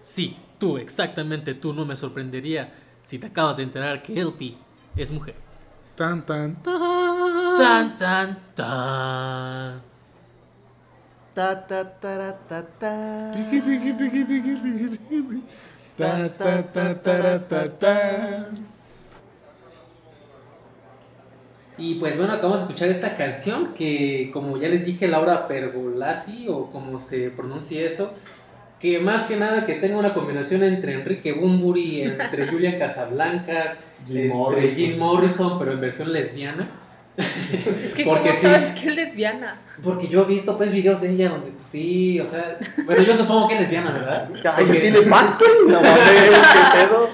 Sí, 0.00 0.36
tú, 0.58 0.78
exactamente 0.78 1.54
tú, 1.54 1.72
no 1.72 1.84
me 1.84 1.96
sorprendería 1.96 2.74
si 3.04 3.18
te 3.18 3.26
acabas 3.28 3.56
de 3.56 3.64
enterar 3.64 4.02
que 4.02 4.20
LP 4.20 4.54
es 4.96 5.10
mujer. 5.10 5.34
Tan, 5.96 6.24
tan, 6.24 6.60
tan. 6.62 6.74
Tan, 7.58 7.96
tan, 7.96 8.38
tan. 8.54 9.82
Ta, 11.34 11.66
ta, 11.66 11.84
ta, 12.00 12.62
ta. 12.78 13.32
Tiki, 13.32 13.60
tiki, 13.60 13.92
tiki, 13.92 14.24
tiki, 14.24 14.54
tiki, 14.62 14.86
tiki. 14.88 15.42
Ta, 15.96 16.28
ta, 16.38 16.62
ta, 16.62 16.94
tara, 17.02 17.38
ta, 17.48 17.68
ta. 17.78 17.96
Y 21.78 21.94
pues 21.96 22.16
bueno, 22.16 22.34
acabamos 22.34 22.60
de 22.60 22.64
escuchar 22.66 22.88
esta 22.90 23.16
canción 23.16 23.74
que, 23.74 24.30
como 24.32 24.58
ya 24.58 24.68
les 24.68 24.84
dije, 24.84 25.08
Laura 25.08 25.48
Pergolasi, 25.48 26.48
o 26.48 26.70
como 26.70 27.00
se 27.00 27.30
pronuncia 27.30 27.82
eso, 27.82 28.12
que 28.78 29.00
más 29.00 29.24
que 29.24 29.36
nada 29.36 29.64
que 29.64 29.76
tenga 29.76 29.96
una 29.96 30.12
combinación 30.12 30.62
entre 30.64 30.92
Enrique 30.92 31.32
Bumburi, 31.32 32.02
entre 32.02 32.46
Julia 32.50 32.78
Casablancas, 32.78 33.76
Jim 34.06 34.16
entre 34.16 34.28
Morrison. 34.28 34.74
Jim 34.74 34.98
Morrison, 34.98 35.58
pero 35.58 35.72
en 35.72 35.80
versión 35.80 36.12
lesbiana. 36.12 36.81
Es 37.84 37.94
que, 37.94 38.04
Porque 38.04 38.28
¿cómo 38.30 38.34
sí. 38.34 38.46
sabes 38.46 38.72
que 38.72 38.88
es 38.88 38.94
lesbiana? 38.96 39.56
Porque 39.82 40.08
yo 40.08 40.22
he 40.22 40.24
visto 40.24 40.56
pues 40.56 40.72
videos 40.72 41.00
de 41.02 41.10
ella 41.10 41.28
donde 41.30 41.50
pues 41.50 41.66
sí, 41.66 42.18
o 42.20 42.26
sea, 42.26 42.56
bueno, 42.86 43.02
yo 43.02 43.14
supongo 43.16 43.48
que 43.48 43.54
es 43.54 43.60
lesbiana, 43.60 43.92
¿verdad? 43.92 44.28
Ay, 44.56 44.64
Porque- 44.66 44.80
tiene 44.80 45.00
más, 45.02 45.38
güey. 45.38 45.50
No 45.68 45.80
mames, 45.82 45.98
qué 46.08 46.78
pedo. 46.78 47.08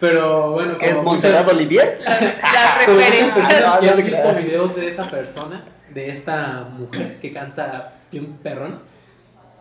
Pero 0.00 0.52
bueno, 0.52 0.76
¿Qué 0.78 0.90
es 0.90 1.02
Montserrat 1.02 1.42
muchas- 1.42 1.54
Olivier? 1.56 1.98
La, 2.02 2.20
la 2.20 2.78
referencia. 2.78 3.34
personas 3.34 3.74
No, 3.74 3.80
que 3.80 3.86
no 3.96 4.02
visto 4.02 4.34
videos 4.34 4.76
de 4.76 4.88
esa 4.88 5.10
persona, 5.10 5.64
de 5.92 6.10
esta 6.10 6.68
mujer 6.76 7.18
que 7.20 7.32
canta 7.32 7.92
bien 8.10 8.36
perrón, 8.42 8.80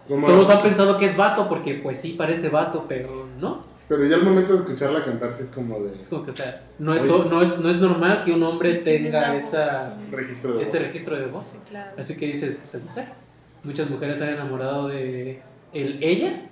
todos 0.08 0.50
han 0.50 0.62
pensado 0.62 0.98
que 0.98 1.06
es 1.06 1.16
vato 1.16 1.48
porque 1.48 1.76
pues 1.76 2.00
sí 2.02 2.14
parece 2.18 2.50
vato, 2.50 2.86
pero 2.90 3.28
no. 3.40 3.62
Pero 3.88 4.06
ya 4.06 4.16
al 4.16 4.24
momento 4.24 4.54
de 4.54 4.60
escucharla 4.60 5.04
cantar, 5.04 5.34
sí 5.34 5.44
es 5.44 5.50
como 5.50 5.80
de 5.82 5.98
Es 6.00 6.08
como 6.08 6.24
que, 6.24 6.32
o 6.32 6.34
sea, 6.34 6.64
no 6.80 6.94
es, 6.94 7.04
no 7.06 7.42
es, 7.42 7.60
no 7.60 7.70
es 7.70 7.78
normal 7.78 8.24
que 8.24 8.32
un 8.32 8.42
hombre 8.44 8.76
Sí, 8.78 8.82
tenga 8.84 9.34
voz, 9.34 9.44
esa, 9.44 9.96
sí. 9.96 10.12
registro 10.12 10.54
de 10.58 10.64
ese 10.64 10.78
voz. 10.78 10.88
registro 10.88 11.16
de 11.20 11.26
voz. 11.28 11.46
Sí, 11.48 11.58
claro. 11.70 11.92
Así 11.98 12.16
que 12.16 12.28
dices, 12.28 12.58
pues 12.62 12.76
es 12.76 12.84
mujer. 12.84 13.08
Muchas 13.64 13.90
mujeres 13.90 14.18
se 14.20 14.24
han 14.26 14.34
enamorado 14.36 14.88
de 14.88 15.42
el 15.74 16.02
ella. 16.02 16.50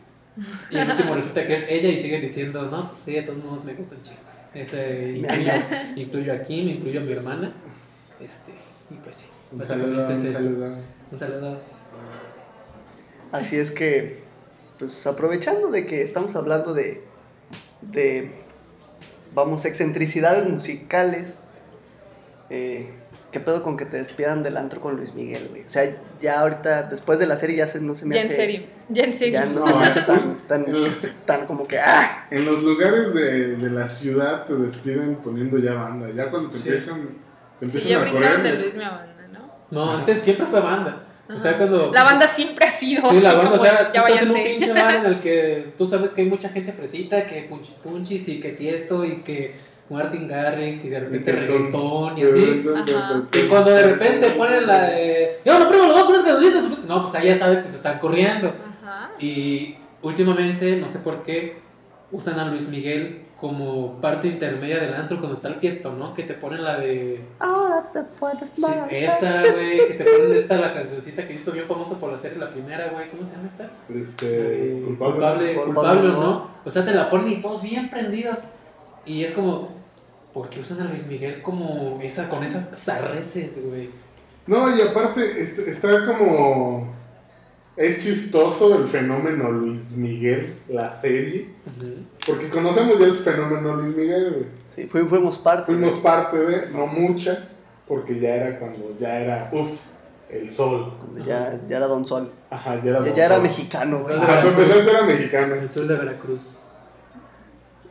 Y 0.70 0.78
el 0.78 0.90
último 0.90 1.16
resulta 1.16 1.46
que 1.48 1.54
es 1.54 1.66
ella 1.70 1.90
y 1.90 2.02
siguen 2.02 2.22
diciendo, 2.22 2.64
no, 2.70 2.90
pues 2.90 3.02
sí, 3.06 3.12
de 3.14 3.22
todos 3.24 3.44
modos 3.44 3.64
me 3.66 3.74
gusta 3.74 3.96
el 3.96 4.02
chico. 4.04 4.20
Ese, 4.54 5.14
incluyo, 5.18 5.52
incluyo 5.96 6.34
a 6.34 6.40
Kim, 6.42 6.68
incluyo 6.70 7.00
a 7.02 7.04
mi 7.04 7.12
hermana. 7.14 7.52
Este, 8.20 8.52
y 8.90 8.96
pues 8.96 9.16
sí, 9.16 9.28
Un 9.52 9.60
básicamente 9.60 9.96
saludo, 9.96 10.12
es 10.12 10.20
un 10.20 10.28
eso. 10.28 10.38
saludo. 10.40 10.76
Un 11.12 11.20
saludo. 11.20 11.58
Así 13.32 13.56
es 13.58 13.72
que, 13.72 14.20
pues 14.80 15.06
aprovechando 15.08 15.72
de 15.72 15.86
que 15.86 16.02
estamos 16.02 16.36
hablando 16.36 16.74
de, 16.74 17.02
de 17.82 18.32
vamos, 19.34 19.66
excentricidades 19.66 20.48
musicales, 20.48 21.40
eh, 22.50 22.90
¿qué 23.32 23.40
pedo 23.40 23.64
con 23.64 23.78
que 23.78 23.86
te 23.86 23.98
despidan 23.98 24.44
del 24.44 24.58
antro 24.58 24.82
con 24.82 24.96
Luis 24.98 25.14
Miguel, 25.16 25.48
güey? 25.50 25.62
O 25.62 25.70
sea, 25.70 25.96
ya 26.22 26.42
ahorita, 26.42 26.84
después 26.84 27.18
de 27.20 27.28
la 27.28 27.38
serie, 27.38 27.56
ya 27.58 27.68
se, 27.68 27.80
no 27.80 27.96
se 27.96 28.06
me 28.06 28.16
Ya 28.16 28.22
hace... 28.22 28.30
en 28.32 28.36
serio. 28.36 28.62
Ya 28.90 29.04
en 29.06 29.18
serio. 29.18 29.34
Ya 29.34 29.46
no 29.46 29.66
se 29.66 29.74
me 29.74 29.86
hace 29.86 30.02
tan, 30.02 30.38
tan, 30.48 30.66
tan 31.26 31.46
como 31.46 31.66
que, 31.66 31.80
¡ah! 31.80 32.28
En 32.30 32.46
los 32.46 32.62
lugares 32.64 33.14
de, 33.14 33.56
de 33.56 33.70
la 33.70 33.88
ciudad 33.88 34.46
te 34.46 34.54
despiden 34.56 35.16
poniendo 35.18 35.58
ya 35.60 35.74
banda. 35.76 36.10
Ya 36.10 36.30
cuando 36.30 36.50
te 36.52 36.58
Sí. 36.58 36.68
empiezan, 36.68 36.98
te 37.60 37.70
Sí, 37.70 37.78
empiezan 37.78 37.90
ya 37.90 37.98
a 37.98 38.02
brincaron 38.02 38.38
correr. 38.42 38.52
de 38.58 38.60
Luis 38.64 38.74
mi 38.74 38.80
banda, 38.82 39.28
¿no? 39.32 39.50
No, 39.72 39.92
antes 39.94 40.20
siempre 40.20 40.46
fue 40.48 40.60
banda. 40.60 41.04
O 41.36 41.40
sea, 41.40 41.52
Ajá. 41.52 41.60
cuando. 41.60 41.92
La 41.94 42.04
banda 42.04 42.28
siempre 42.28 42.68
ha 42.68 42.72
sido. 42.72 43.10
Sí, 43.10 43.20
la 43.22 43.34
banda, 43.34 43.54
o 43.54 43.60
sea, 43.60 43.92
tú 43.92 44.00
ya 44.00 44.08
estás 44.08 44.22
en 44.24 44.32
un 44.32 44.44
pinche 44.44 44.74
bar 44.74 44.96
en 44.96 45.06
el 45.06 45.20
que 45.20 45.74
tú 45.78 45.88
sabes 45.88 46.14
que 46.14 46.22
hay 46.22 46.28
mucha 46.28 46.50
gente 46.50 46.74
fresita, 46.74 47.26
que 47.26 47.44
punchis 47.44 47.76
punchis 47.76 48.28
y 48.28 48.40
que 48.40 48.50
tiesto 48.50 49.06
y 49.06 49.22
que 49.22 49.54
Martin 49.90 50.28
Garrix 50.28 50.86
y 50.86 50.90
de 50.90 51.00
repente 51.00 51.32
reggaetón 51.32 52.18
y 52.18 52.24
así. 52.24 52.64
Ajá. 52.76 53.24
Y 53.34 53.48
cuando 53.48 53.72
de 53.72 53.84
repente 53.84 54.30
ponen 54.32 54.68
la 54.68 54.84
de. 54.84 55.40
Yo 55.46 55.60
no 55.60 55.68
pruebo 55.68 55.88
los 55.88 55.96
dos 55.96 56.06
con 56.06 56.16
las 56.16 56.24
cancioncitas", 56.26 56.86
No, 56.86 57.04
pues 57.04 57.16
ahí 57.16 57.28
ya 57.28 57.38
sabes 57.38 57.64
que 57.64 57.70
te 57.70 57.76
están 57.76 58.00
corriendo. 58.00 58.54
Ajá. 58.82 59.12
Y 59.20 59.76
últimamente, 60.02 60.78
no 60.78 60.90
sé 60.90 61.00
por 61.00 61.24
qué, 61.24 61.58
usan 62.12 62.40
a 62.40 62.46
Luis 62.46 62.68
Miguel 62.68 63.21
como 63.42 64.00
parte 64.00 64.28
intermedia 64.28 64.78
del 64.80 64.94
antro 64.94 65.18
cuando 65.18 65.36
está 65.36 65.48
el 65.48 65.56
fiesto, 65.56 65.92
¿no? 65.94 66.14
Que 66.14 66.24
te 66.24 66.36
ponen 66.36 66.64
la 66.64 66.80
de. 66.80 67.20
Ahora 67.40 67.90
te 67.92 68.04
puedes 68.04 68.50
Sí, 68.52 68.62
marchar. 68.62 68.94
esa, 68.94 69.42
güey, 69.52 69.88
que 69.88 69.94
te 69.96 70.04
ponen 70.06 70.38
esta, 70.38 70.56
la 70.58 70.74
cancioncita 70.76 71.28
que 71.28 71.34
hizo 71.34 71.52
bien 71.52 71.66
famosa 71.66 72.00
por 72.00 72.12
la 72.12 72.20
serie, 72.20 72.38
la 72.38 72.52
primera, 72.52 72.90
güey, 72.90 73.10
¿cómo 73.10 73.26
se 73.26 73.36
llama 73.36 73.48
esta? 73.48 73.68
Este, 73.94 74.78
Eh, 74.78 74.84
culpable. 74.86 75.14
culpable, 75.16 75.56
Culpable, 75.56 75.74
culpables, 75.74 76.12
¿no? 76.14 76.22
¿no? 76.22 76.48
O 76.64 76.70
sea, 76.70 76.86
te 76.86 76.92
la 76.94 77.10
ponen 77.10 77.32
y 77.32 77.42
todos 77.42 77.64
bien 77.64 77.90
prendidos. 77.90 78.42
Y 79.08 79.24
es 79.24 79.32
como, 79.32 79.70
¿por 80.34 80.48
qué 80.50 80.60
usan 80.60 80.82
a 80.82 80.84
Luis 80.86 81.08
Miguel 81.08 81.42
como 81.42 82.00
esa, 82.04 82.30
con 82.30 82.44
esas 82.44 82.70
zarreces, 82.80 83.60
güey? 83.68 83.90
No, 84.46 84.76
y 84.78 84.82
aparte 84.82 85.42
est- 85.42 85.60
está 85.68 86.06
como... 86.06 86.94
Es 87.82 88.04
chistoso 88.04 88.76
el 88.78 88.88
fenómeno 88.88 89.50
Luis 89.52 89.92
Miguel, 89.92 90.56
la 90.70 90.92
serie. 90.92 91.50
Porque 92.28 92.50
conocemos 92.50 93.00
ya 93.00 93.06
el 93.06 93.16
fenómeno 93.16 93.76
Luis 93.78 93.96
Miguel, 93.96 94.30
güey. 94.32 94.46
Sí, 94.66 94.88
fui- 94.88 95.02
fuimos 95.08 95.38
parte. 95.40 95.66
Fuimos 95.72 95.96
parte 95.96 96.38
de, 96.38 96.70
no 96.70 96.86
mucha, 96.86 97.48
porque 97.88 98.20
ya 98.20 98.36
era 98.36 98.60
cuando 98.60 98.96
ya 99.00 99.20
era, 99.20 99.50
uff, 99.54 99.72
el 100.30 100.54
sol. 100.54 100.94
Cuando 101.00 101.26
Ya, 101.26 101.60
ya 101.68 101.78
era 101.78 101.88
Don 101.88 102.06
Sol. 102.06 102.32
Ajá, 102.50 102.76
ya 102.84 102.92
era 102.92 103.00
Ya, 103.00 103.06
Don 103.06 103.16
ya 103.16 103.26
era 103.26 103.36
Sol. 103.36 103.44
mexicano, 103.44 104.00
güey. 104.00 104.14
Sol. 104.16 104.24
Ajá, 104.24 104.28
para 104.36 104.48
empezar 104.50 104.78
era 104.96 105.02
mexicano. 105.04 105.56
El 105.56 105.70
sur 105.72 105.88
de 105.88 105.96
Veracruz. 105.96 106.58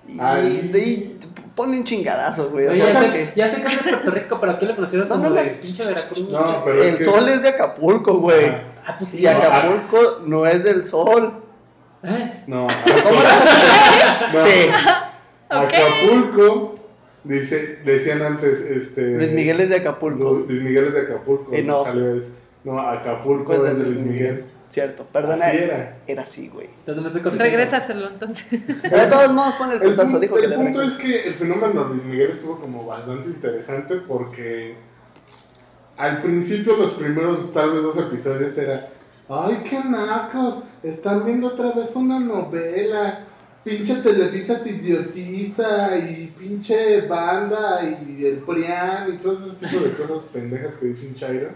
Y 0.09 0.19
Ay. 0.21 0.71
ahí 0.75 1.19
ponle 1.55 1.77
un 1.79 1.85
chingadazo, 1.85 2.51
güey. 2.51 2.67
O 2.67 2.75
sea, 2.75 2.93
ya, 2.93 3.01
que- 3.13 3.27
sé, 3.27 3.33
ya 3.37 3.55
sé 3.55 3.63
que 3.63 3.67
es 3.69 3.85
de 3.85 3.91
Puerto 3.93 4.11
Rico, 4.13 4.39
pero 4.41 4.53
aquí 4.53 4.67
le 4.67 4.75
conocieron 4.75 5.09
No, 5.09 5.15
como 5.17 5.29
no, 5.31 5.35
de 5.37 5.45
no. 5.53 5.61
pinche 5.61 5.85
Veracruz. 5.87 6.29
No, 6.31 6.65
pero 6.65 6.81
es 6.83 6.87
el 6.87 6.99
que- 6.99 7.05
sol 7.05 7.29
es 7.29 7.43
de 7.43 7.49
Acapulco, 7.49 8.15
güey. 8.19 8.47
Ajá. 8.47 8.63
Ah, 8.91 8.97
pues 8.99 9.11
sí. 9.11 9.21
Y 9.21 9.27
Acapulco 9.27 10.21
no 10.27 10.47
es 10.47 10.65
del 10.65 10.87
sol. 10.87 11.33
¿Eh? 12.03 12.45
No, 12.47 12.67
¿Cómo 13.03 13.21
no. 14.35 14.45
Sí. 14.45 14.71
Acapulco, 15.49 16.75
dice, 17.25 17.81
decían 17.85 18.23
antes, 18.23 18.61
este... 18.61 19.17
Luis 19.17 19.33
Miguel 19.33 19.61
es 19.61 19.69
de 19.69 19.77
Acapulco. 19.77 20.25
Lu- 20.25 20.47
Luis 20.47 20.63
Miguel 20.63 20.87
es 20.87 20.95
de 20.95 21.01
Acapulco. 21.01 21.53
Eh, 21.53 21.63
no. 21.63 21.85
Salió 21.85 22.15
es, 22.15 22.33
no, 22.65 22.79
Acapulco 22.81 23.53
Acapulco 23.53 23.67
es 23.67 23.79
de 23.79 23.85
Luis 23.85 24.01
Miguel. 24.01 24.45
Cierto, 24.69 25.05
perdona. 25.13 25.47
Así 25.47 25.57
era. 25.59 25.97
Era 26.07 26.23
así, 26.23 26.49
güey. 26.49 26.69
Entonces 26.87 27.05
corrigiendo. 27.23 27.45
Regrésaselo 27.45 28.09
entonces. 28.09 28.47
Pero 28.83 28.97
de 28.99 29.07
todos 29.09 29.33
modos, 29.33 29.57
pon 29.57 29.73
el 29.73 29.83
El, 29.83 29.91
putazo. 29.91 30.21
Dijo 30.21 30.39
el 30.39 30.55
punto 30.55 30.83
es 30.83 30.93
que 30.95 31.25
el 31.27 31.35
fenómeno 31.35 31.85
Luis 31.89 32.05
Miguel 32.05 32.31
estuvo 32.31 32.61
como 32.61 32.87
bastante 32.87 33.29
interesante 33.31 33.97
porque 33.97 34.77
al 36.01 36.23
principio 36.23 36.79
los 36.79 36.93
primeros 36.93 37.53
tal 37.53 37.73
vez 37.73 37.83
dos 37.83 37.99
episodios 37.99 38.57
era 38.57 38.89
ay 39.29 39.63
qué 39.69 39.79
nacos, 39.85 40.63
están 40.83 41.27
viendo 41.27 41.49
otra 41.49 41.73
vez 41.73 41.95
una 41.95 42.19
novela, 42.19 43.27
pinche 43.63 43.97
Televisa 43.97 44.63
te 44.63 44.71
idiotiza 44.71 45.99
y 45.99 46.33
pinche 46.39 47.03
banda 47.03 47.83
y 47.85 48.25
el 48.25 48.39
Prián 48.39 49.13
y 49.13 49.19
todo 49.19 49.35
ese 49.35 49.67
tipo 49.67 49.85
de 49.85 49.93
cosas 49.93 50.23
pendejas 50.33 50.75
que 50.75 50.87
dice 50.87 51.07
un 51.07 51.15
chairo. 51.17 51.51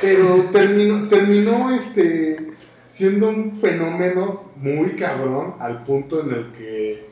Pero 0.00 0.46
terminó, 0.50 1.06
terminó 1.06 1.72
este, 1.72 2.52
siendo 2.88 3.28
un 3.28 3.52
fenómeno 3.52 4.50
muy 4.56 4.96
cabrón 4.96 5.54
al 5.60 5.84
punto 5.84 6.20
en 6.22 6.30
el 6.32 6.50
que 6.50 7.06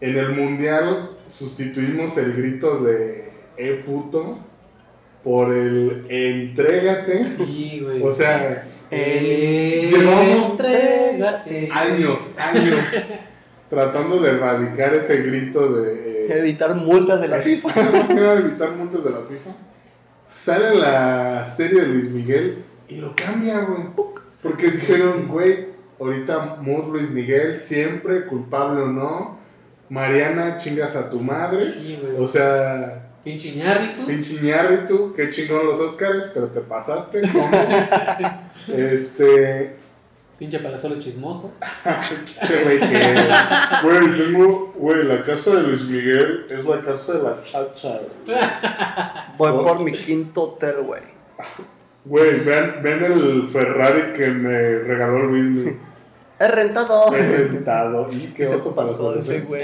en 0.00 0.18
el 0.18 0.34
mundial 0.34 1.10
sustituimos 1.28 2.18
el 2.18 2.32
grito 2.32 2.82
de 2.82 3.30
eh 3.56 3.80
puto 3.86 4.38
por 5.24 5.52
el 5.52 6.04
entrégate. 6.08 7.24
Sí, 7.28 7.80
güey. 7.84 8.02
O 8.02 8.12
sea, 8.12 8.66
Eh, 8.90 9.88
llevamos 9.90 10.50
entrégate. 10.50 11.68
años, 11.72 12.34
años 12.36 12.78
tratando 13.70 14.18
de 14.20 14.30
erradicar 14.32 14.92
ese 14.94 15.22
grito 15.22 15.72
de... 15.72 16.26
eh, 16.26 16.38
Evitar 16.38 16.74
multas 16.74 17.20
de 17.22 17.28
la 17.28 17.38
FIFA. 17.38 17.68
Más 17.92 18.08
que 18.08 18.14
nada 18.14 18.34
evitar 18.34 18.72
multas 18.72 19.04
de 19.04 19.10
la 19.10 19.20
FIFA. 19.20 19.50
Sale 20.24 20.74
la 20.74 21.46
serie 21.46 21.80
de 21.82 21.86
Luis 21.86 22.10
Miguel 22.10 22.58
y 22.88 22.96
lo 22.96 23.14
cambia, 23.14 23.60
güey. 23.60 23.84
Porque 24.42 24.70
dijeron, 24.72 25.28
güey, 25.28 25.66
ahorita 26.00 26.56
Mood 26.60 26.92
Luis 26.92 27.10
Miguel, 27.10 27.58
siempre, 27.58 28.26
culpable 28.26 28.82
o 28.82 28.86
no. 28.88 29.38
Mariana, 29.88 30.58
chingas 30.58 30.96
a 30.96 31.08
tu 31.10 31.20
madre. 31.20 31.60
Sí, 31.64 31.98
güey. 32.02 32.16
O 32.18 32.26
sea, 32.26 33.11
Pinche 33.24 33.50
Iñárritu. 33.50 34.06
pinche 34.06 34.34
qué 35.16 35.30
chingón 35.30 35.66
los 35.66 35.78
Oscars, 35.78 36.30
pero 36.34 36.48
te 36.48 36.60
pasaste. 36.60 37.22
este, 38.68 39.76
Pinche 40.38 40.58
palazuelo 40.58 40.98
chismoso. 40.98 41.52
Este 41.84 42.64
güey 42.64 42.80
que. 42.80 43.14
Güey, 43.84 44.18
tengo. 44.18 44.72
Güey, 44.76 45.04
la 45.04 45.22
casa 45.22 45.54
de 45.54 45.62
Luis 45.62 45.82
Miguel 45.84 46.46
es 46.50 46.64
la 46.64 46.80
casa 46.80 47.12
de 47.12 47.22
la 47.22 47.44
chacha. 47.44 48.00
güey. 48.26 48.38
Voy 49.38 49.52
por 49.62 49.80
mi 49.84 49.92
quinto 49.92 50.42
hotel, 50.42 50.82
güey. 50.82 51.02
Güey, 52.04 52.40
vean, 52.40 52.80
vean 52.82 53.04
el 53.04 53.48
Ferrari 53.52 54.12
que 54.14 54.26
me 54.26 54.78
regaló 54.80 55.26
Luis 55.26 55.44
Miguel. 55.44 55.78
He 56.40 56.48
rentado. 56.48 57.14
He 57.14 57.22
rentado. 57.46 58.08
Y 58.10 58.18
qué 58.18 58.34
¿Qué 58.34 58.48
se 58.48 58.56
oso 58.56 58.74
pasó 58.74 59.14
ese 59.14 59.42
mujer. 59.42 59.46
güey? 59.46 59.62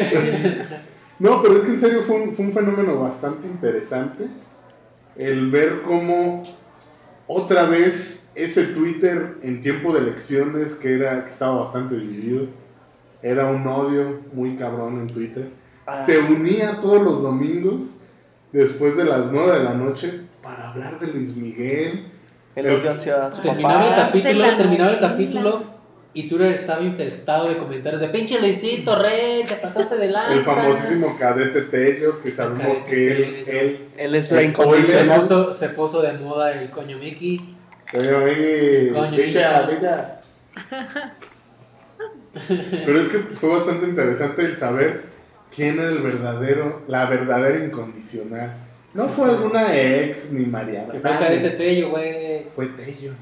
No, 1.19 1.43
pero 1.43 1.57
es 1.57 1.65
que 1.65 1.73
en 1.73 1.81
serio 1.81 2.03
fue 2.07 2.20
un, 2.20 2.35
fue 2.35 2.47
un 2.47 2.53
fenómeno 2.53 3.01
bastante 3.01 3.47
interesante. 3.49 4.28
El 5.16 5.51
ver 5.51 5.82
cómo 5.82 6.45
otra 7.27 7.65
vez 7.65 8.28
ese 8.35 8.66
Twitter 8.66 9.36
en 9.43 9.61
tiempo 9.61 9.93
de 9.93 10.01
elecciones 10.01 10.77
que 10.77 10.95
era 10.95 11.24
que 11.24 11.31
estaba 11.31 11.62
bastante 11.62 11.97
dividido. 11.97 12.47
Era 13.20 13.47
un 13.51 13.66
odio 13.66 14.20
muy 14.32 14.55
cabrón 14.57 15.01
en 15.01 15.07
Twitter. 15.09 15.49
Ah. 15.90 16.05
se 16.05 16.19
unía 16.19 16.81
todos 16.82 17.03
los 17.03 17.23
domingos 17.23 17.86
después 18.53 18.95
de 18.95 19.05
las 19.05 19.32
9 19.32 19.59
de 19.59 19.65
la 19.65 19.73
noche 19.73 20.20
para 20.43 20.69
hablar 20.69 21.01
de 21.01 21.07
Luis 21.09 21.35
Miguel. 21.35 22.12
El 22.55 22.66
odio 22.66 22.93
hacia 22.93 23.31
su 23.31 23.40
Terminaba 23.40 23.85
el 23.85 23.90
papá. 23.90 24.07
capítulo, 24.07 24.57
terminaba 24.57 24.93
el 24.93 25.01
capítulo 25.01 25.77
y 26.19 26.28
Twitter 26.28 26.53
estaba 26.53 26.82
infestado 26.82 27.49
de 27.49 27.57
comentarios 27.57 28.01
de 28.01 28.09
pinche 28.09 28.40
Luisito 28.40 29.01
Rey, 29.01 29.45
te 29.47 29.55
pasaste 29.55 29.97
de 29.97 30.09
lanza. 30.09 30.32
El 30.35 30.43
famosísimo 30.43 31.16
cadete 31.16 31.62
Tello, 31.62 32.20
que 32.20 32.32
sabemos 32.32 32.78
que 32.78 33.12
él, 33.12 33.45
él, 33.47 33.89
Él 33.97 34.15
es 34.16 34.28
la. 34.32 34.39
Se 34.40 34.45
incondicional. 34.47 35.20
puso, 35.20 35.53
se 35.53 35.69
puso 35.69 36.03
de 36.03 36.15
moda 36.15 36.53
el 36.53 36.70
coño 36.70 36.99
Mickey. 36.99 37.55
Oye, 37.95 38.15
oye, 38.15 38.90
Coño, 38.93 39.16
bella, 39.16 39.66
niña. 39.66 39.66
bella. 39.66 40.20
Pero 42.85 43.01
es 43.01 43.09
que 43.09 43.19
fue 43.36 43.51
bastante 43.51 43.86
interesante 43.86 44.43
el 44.43 44.57
saber 44.57 45.03
quién 45.55 45.78
era 45.78 45.89
el 45.89 45.99
verdadero, 45.99 46.82
la 46.89 47.07
verdadera 47.09 47.65
incondicional. 47.65 48.55
No 48.95 49.09
fue 49.09 49.31
alguna 49.31 49.77
ex 49.78 50.32
ni 50.32 50.47
Mariana. 50.47 50.93
Que 50.93 50.99
fue 51.01 51.11
el 51.12 51.19
cadete 51.19 51.51
Tello, 51.51 51.90
güey. 51.90 52.47
Fue 52.57 52.66
Tello. 52.66 53.12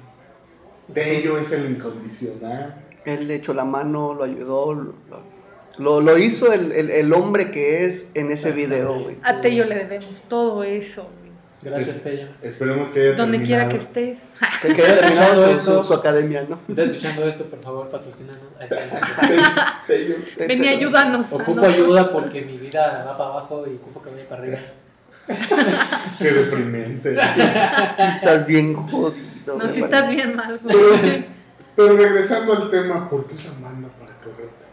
Tello 0.95 1.37
es 1.39 1.53
el 1.53 1.73
incondicional. 1.73 2.86
Él 3.07 3.27
le 3.29 3.37
echó 3.37 3.55
la 3.55 3.65
mano, 3.65 4.13
lo 4.15 4.25
ayudó, 4.25 4.75
lo, 4.75 4.95
lo, 5.79 6.01
lo 6.01 6.19
hizo 6.19 6.53
el, 6.53 6.73
el, 6.73 6.91
el 6.91 7.13
hombre 7.13 7.51
que 7.51 7.85
es 7.87 8.09
en 8.15 8.31
ese 8.31 8.53
video, 8.53 9.01
güey. 9.03 9.17
A 9.23 9.41
Tello 9.41 9.65
le 9.65 9.77
debemos 9.77 10.25
todo 10.29 10.63
eso. 10.65 11.09
Gracias, 11.63 12.03
Tello. 12.03 12.29
Esperemos 12.43 12.91
que 12.91 13.01
haya 13.01 13.13
Donde 13.17 13.43
quiera 13.43 13.69
que 13.69 13.77
estés. 13.79 14.35
Que, 14.63 14.83
haya 14.83 14.97
terminado 14.99 15.35
su, 15.47 15.51
Esto- 15.53 15.79
su- 15.83 15.89
su 15.89 15.95
academia, 15.95 16.47
¿no? 16.49 16.59
Estás 16.69 16.89
escuchando 16.89 17.27
esto, 17.27 17.45
por 17.47 17.61
favor, 17.61 17.89
patrocínanos. 17.89 18.43
Tello. 19.87 20.17
Ven 20.39 20.65
y 20.65 20.69
ayúdanos. 20.69 21.33
Ocupo 21.33 21.67
ayuda 21.67 22.13
porque 22.13 22.43
mi 22.43 22.57
vida 22.59 23.05
va 23.07 23.17
para 23.19 23.31
abajo 23.31 23.65
y 23.67 23.75
ocupo 23.77 24.03
que 24.03 24.11
vaya 24.11 24.29
para 24.29 24.43
arriba. 24.43 24.59
Qué 26.19 26.25
deprimente. 26.31 27.17
Si 27.97 28.03
estás 28.03 28.47
bien 28.47 28.75
jodido. 28.75 29.59
No, 29.59 29.69
si 29.73 29.81
estás 29.83 30.11
bien 30.11 30.37
mal. 30.37 30.59
güey. 30.63 31.36
Pero, 31.77 31.97
regresando 31.97 32.55
al 32.55 32.71
tema, 32.71 33.09
¿por 33.09 33.27
qué 33.27 33.35
usa 33.35 33.53
manda 33.61 33.89
para 34.01 34.15
correrte? 34.21 34.65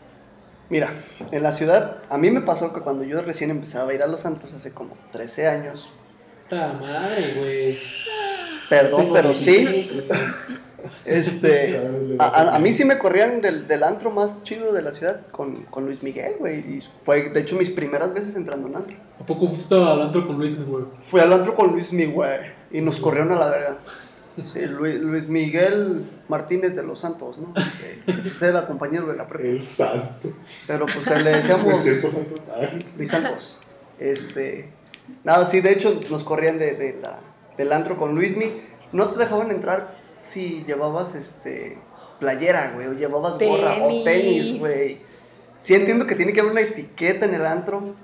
Mira, 0.69 0.93
en 1.31 1.43
la 1.43 1.51
ciudad, 1.51 1.97
a 2.09 2.17
mí 2.17 2.31
me 2.31 2.41
pasó 2.41 2.73
que 2.73 2.79
cuando 2.81 3.03
yo 3.03 3.21
recién 3.21 3.51
empezaba 3.51 3.91
a 3.91 3.93
ir 3.93 4.01
a 4.01 4.07
los 4.07 4.25
antros 4.25 4.53
hace 4.53 4.71
como 4.71 4.95
13 5.11 5.47
años, 5.47 5.91
Puta 6.49 6.73
madre, 6.81 7.23
güey. 7.37 7.73
perdón, 8.69 9.09
pero 9.13 9.35
sí, 9.35 9.57
16, 9.65 9.91
güey. 9.93 10.07
este, 11.05 11.81
a, 12.19 12.25
a- 12.25 12.55
a 12.55 12.59
mí 12.59 12.71
sí 12.71 12.85
me 12.85 12.97
corrían 12.97 13.41
del, 13.41 13.67
del 13.67 13.83
antro 13.83 14.09
más 14.11 14.41
chido 14.43 14.73
de 14.73 14.81
la 14.81 14.93
ciudad 14.93 15.21
con, 15.31 15.63
con 15.65 15.85
Luis 15.85 16.01
Miguel, 16.03 16.35
güey, 16.39 16.59
y 16.59 16.83
fue 17.05 17.29
de 17.29 17.39
hecho 17.41 17.55
mis 17.55 17.69
primeras 17.69 18.13
veces 18.13 18.35
entrando 18.35 18.67
un 18.67 18.75
antro. 18.75 18.95
¿A 19.21 19.25
poco 19.25 19.47
fuiste 19.47 19.75
al 19.75 20.01
antro 20.01 20.25
con 20.25 20.37
Luis, 20.37 20.65
güey? 20.65 20.85
Fui 21.03 21.19
al 21.21 21.31
antro 21.33 21.53
con 21.53 21.71
Luis 21.71 21.93
Miguel 21.93 22.51
y 22.71 22.81
nos 22.81 22.97
corrieron 22.97 23.31
a 23.31 23.35
la 23.35 23.47
verga. 23.49 23.77
Sí, 24.45 24.61
Luis, 24.61 24.99
Luis 24.99 25.27
Miguel 25.27 26.09
Martínez 26.27 26.75
de 26.75 26.83
los 26.83 26.99
Santos, 26.99 27.37
¿no? 27.37 27.53
Ese 28.25 28.49
era 28.49 28.65
compañero 28.65 29.07
de 29.07 29.15
la 29.15 29.27
prepa. 29.27 29.47
El 29.47 29.67
santo. 29.67 30.33
Pero 30.67 30.85
pues 30.85 31.23
le 31.23 31.31
decíamos. 31.31 31.85
Ay, 32.55 32.85
Luis 32.97 33.09
Santos. 33.09 33.61
Este, 33.99 34.71
nada, 35.23 35.45
sí, 35.47 35.61
de 35.61 35.71
hecho 35.71 36.01
nos 36.09 36.23
corrían 36.23 36.57
de, 36.57 36.73
de 36.75 36.99
la, 36.99 37.19
del 37.57 37.71
antro 37.71 37.97
con 37.97 38.15
Luismi. 38.15 38.61
No 38.91 39.09
te 39.09 39.19
dejaban 39.19 39.51
entrar 39.51 39.97
si 40.17 40.63
llevabas 40.65 41.15
este 41.15 41.77
playera, 42.19 42.71
güey, 42.73 42.87
o 42.87 42.93
llevabas 42.93 43.37
gorra 43.37 43.77
o 43.81 44.03
Tenis. 44.03 44.45
tenis, 44.45 44.59
güey. 44.59 45.01
Sí 45.59 45.75
entiendo 45.75 46.05
que 46.07 46.15
tiene 46.15 46.33
que 46.33 46.39
haber 46.39 46.51
una 46.53 46.61
etiqueta 46.61 47.25
en 47.25 47.35
el 47.35 47.45
antro, 47.45 47.95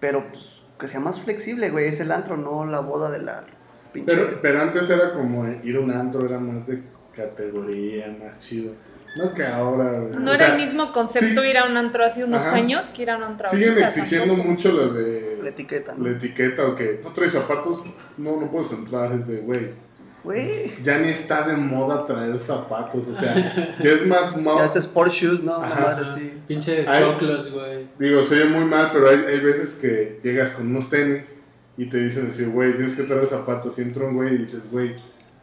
pero 0.00 0.30
pues 0.30 0.62
que 0.78 0.88
sea 0.88 1.00
más 1.00 1.20
flexible, 1.20 1.70
güey, 1.70 1.88
es 1.88 2.00
el 2.00 2.12
antro, 2.12 2.36
no 2.36 2.64
la 2.64 2.80
boda 2.80 3.10
de 3.10 3.18
la 3.18 3.44
pinche. 3.92 4.14
Pero, 4.14 4.38
pero 4.42 4.62
antes 4.62 4.88
era 4.90 5.12
como 5.12 5.46
ir 5.62 5.76
a 5.76 5.80
un 5.80 5.90
antro, 5.90 6.24
era 6.26 6.38
más 6.38 6.66
de 6.66 6.82
categoría, 7.14 8.16
más 8.22 8.38
chido. 8.40 8.72
No 9.16 9.32
que 9.34 9.44
ahora. 9.44 9.90
güey. 10.00 10.12
No 10.22 10.30
O 10.30 10.34
era 10.34 10.46
sea, 10.46 10.54
el 10.54 10.60
mismo 10.60 10.92
concepto 10.92 11.42
sí. 11.42 11.48
ir 11.48 11.58
a 11.58 11.64
un 11.66 11.76
antro 11.76 12.04
hace 12.04 12.24
unos 12.24 12.44
Ajá. 12.44 12.56
años 12.56 12.86
que 12.88 13.02
ir 13.02 13.10
a 13.10 13.16
un 13.16 13.22
antro 13.24 13.48
Siguen 13.50 13.70
ahorita 13.70 13.88
exigiendo 13.88 14.26
tampoco. 14.34 14.48
mucho 14.50 14.72
lo 14.72 14.92
de 14.92 15.38
la 15.42 15.48
etiqueta, 15.48 15.94
¿no? 15.96 16.04
la 16.06 16.12
etiqueta 16.16 16.66
o 16.66 16.76
que 16.76 17.00
no 17.02 17.12
traes 17.12 17.32
zapatos, 17.32 17.82
no, 18.18 18.38
no 18.40 18.50
puedes 18.50 18.70
entrar. 18.72 19.12
Es 19.12 19.26
de, 19.26 19.38
güey, 19.38 19.88
Güey, 20.24 20.72
ya 20.82 20.98
ni 20.98 21.08
está 21.10 21.46
de 21.48 21.54
moda 21.56 22.04
traer 22.04 22.38
zapatos. 22.38 23.08
O 23.08 23.14
sea, 23.14 23.34
ya 23.80 23.90
es 23.90 24.04
más. 24.06 24.36
mo- 24.36 24.58
ya 24.58 24.66
es 24.66 24.76
sport 24.76 25.10
shoes, 25.10 25.42
¿no? 25.42 25.54
Ajá. 25.54 25.80
madre 25.80 26.04
así. 26.04 26.32
Pinches 26.46 26.86
choclos, 26.86 27.50
güey. 27.52 27.86
Digo, 27.98 28.22
se 28.24 28.34
oye 28.34 28.44
muy 28.50 28.64
mal, 28.64 28.90
pero 28.92 29.08
hay, 29.08 29.20
hay 29.26 29.40
veces 29.40 29.76
que 29.80 30.20
llegas 30.22 30.50
con 30.50 30.66
unos 30.66 30.90
tenis 30.90 31.34
y 31.78 31.86
te 31.86 31.98
dicen 31.98 32.28
así, 32.30 32.44
güey, 32.44 32.74
tienes 32.74 32.94
que 32.94 33.04
traer 33.04 33.26
zapatos. 33.26 33.78
Y 33.78 33.82
entra 33.82 34.04
un 34.04 34.16
güey 34.16 34.34
y 34.34 34.38
dices, 34.38 34.70
güey, 34.70 34.96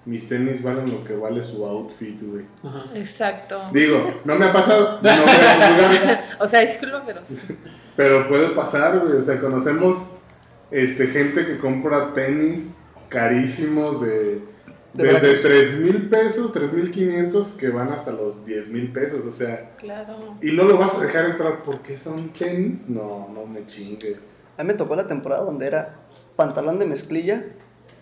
mis 0.05 0.27
tenis 0.29 0.61
valen 0.61 0.91
lo 0.91 1.03
que 1.03 1.15
vale 1.15 1.43
su 1.43 1.65
outfit, 1.65 2.21
güey. 2.21 2.45
Ajá. 2.63 2.83
Exacto. 2.93 3.59
Digo, 3.73 4.21
no 4.23 4.35
me 4.35 4.45
ha 4.45 4.53
pasado, 4.53 4.99
no 5.03 5.09
O 6.39 6.47
sea, 6.47 6.59
disculpa, 6.61 7.01
pero 7.07 7.21
sí. 7.25 7.39
pero 7.95 8.27
puede 8.27 8.49
pasar, 8.49 8.99
güey. 8.99 9.13
O 9.13 9.21
sea, 9.21 9.39
conocemos 9.39 10.11
este, 10.69 11.07
gente 11.07 11.45
que 11.45 11.57
compra 11.57 12.13
tenis 12.13 12.75
carísimos 13.09 14.01
de... 14.01 14.41
De 14.93 15.03
Desde 15.03 15.19
Veracruz. 15.27 15.41
3 15.41 15.79
mil 15.79 16.09
pesos, 16.09 16.53
3 16.53 16.71
mil 16.71 16.91
500 16.91 17.47
que 17.53 17.67
van 17.69 17.89
hasta 17.89 18.11
los 18.11 18.45
10 18.45 18.69
mil 18.69 18.93
pesos, 18.93 19.25
o 19.25 19.31
sea, 19.31 19.71
Claro. 19.77 20.37
y 20.41 20.53
no 20.53 20.63
lo 20.63 20.77
vas 20.77 20.95
a 20.95 21.01
dejar 21.01 21.25
entrar 21.31 21.63
porque 21.63 21.97
son 21.97 22.29
tenis, 22.29 22.87
no, 22.87 23.29
no 23.33 23.45
me 23.45 23.65
chingues. 23.67 24.19
A 24.57 24.63
mí 24.63 24.67
me 24.67 24.73
tocó 24.75 24.95
la 24.95 25.05
temporada 25.05 25.43
donde 25.43 25.67
era 25.67 25.95
pantalón 26.35 26.79
de 26.79 26.85
mezclilla, 26.85 27.43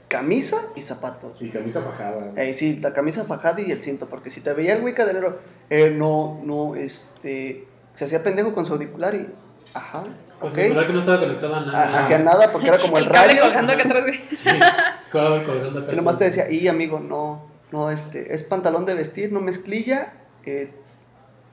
camisa 0.08 0.58
y 0.76 0.82
zapatos. 0.82 1.42
Y 1.42 1.50
camisa 1.50 1.80
bajada. 1.80 2.32
Eh, 2.36 2.54
sí, 2.54 2.78
la 2.78 2.94
camisa 2.94 3.26
fajada 3.26 3.62
y 3.62 3.72
el 3.72 3.82
cinto, 3.82 4.08
porque 4.08 4.30
si 4.30 4.42
te 4.42 4.54
veía 4.54 4.76
el 4.76 4.82
güey 4.82 4.94
cadenero, 4.94 5.40
eh, 5.70 5.90
no, 5.92 6.40
no, 6.44 6.76
este, 6.76 7.68
se 7.94 8.06
hacía 8.06 8.24
pendejo 8.24 8.54
con 8.54 8.66
su 8.66 8.74
auricular 8.74 9.16
y, 9.16 9.28
ajá, 9.74 10.04
Con 10.40 10.50
ok, 10.50 10.56
su 10.56 10.62
celular 10.62 10.88
que 10.88 10.94
no 10.94 11.00
estaba 11.00 11.20
conectado 11.20 11.56
a 11.56 11.60
Ah, 11.60 11.66
nada. 11.66 12.00
hacía 12.00 12.20
nada 12.20 12.52
porque 12.52 12.68
era 12.68 12.80
como 12.80 12.98
el, 12.98 13.06
cable 13.10 13.28
radio. 13.34 13.42
colgando 13.44 13.74
acá 13.74 13.84
atrás. 13.86 14.06
Sí, 14.32 14.50
colgando 15.12 15.80
acá. 15.80 15.92
Y 15.92 15.96
nomás 15.96 16.18
te 16.18 16.26
decía, 16.26 16.50
y 16.52 16.68
amigo, 16.68 17.00
no, 17.00 17.48
no, 17.72 17.90
este, 17.90 18.34
es 18.36 18.44
pantalón 18.44 18.86
de 18.86 18.94
vestir, 18.94 19.32
no 19.32 19.40
mezclilla, 19.42 20.14
eh, 20.46 20.72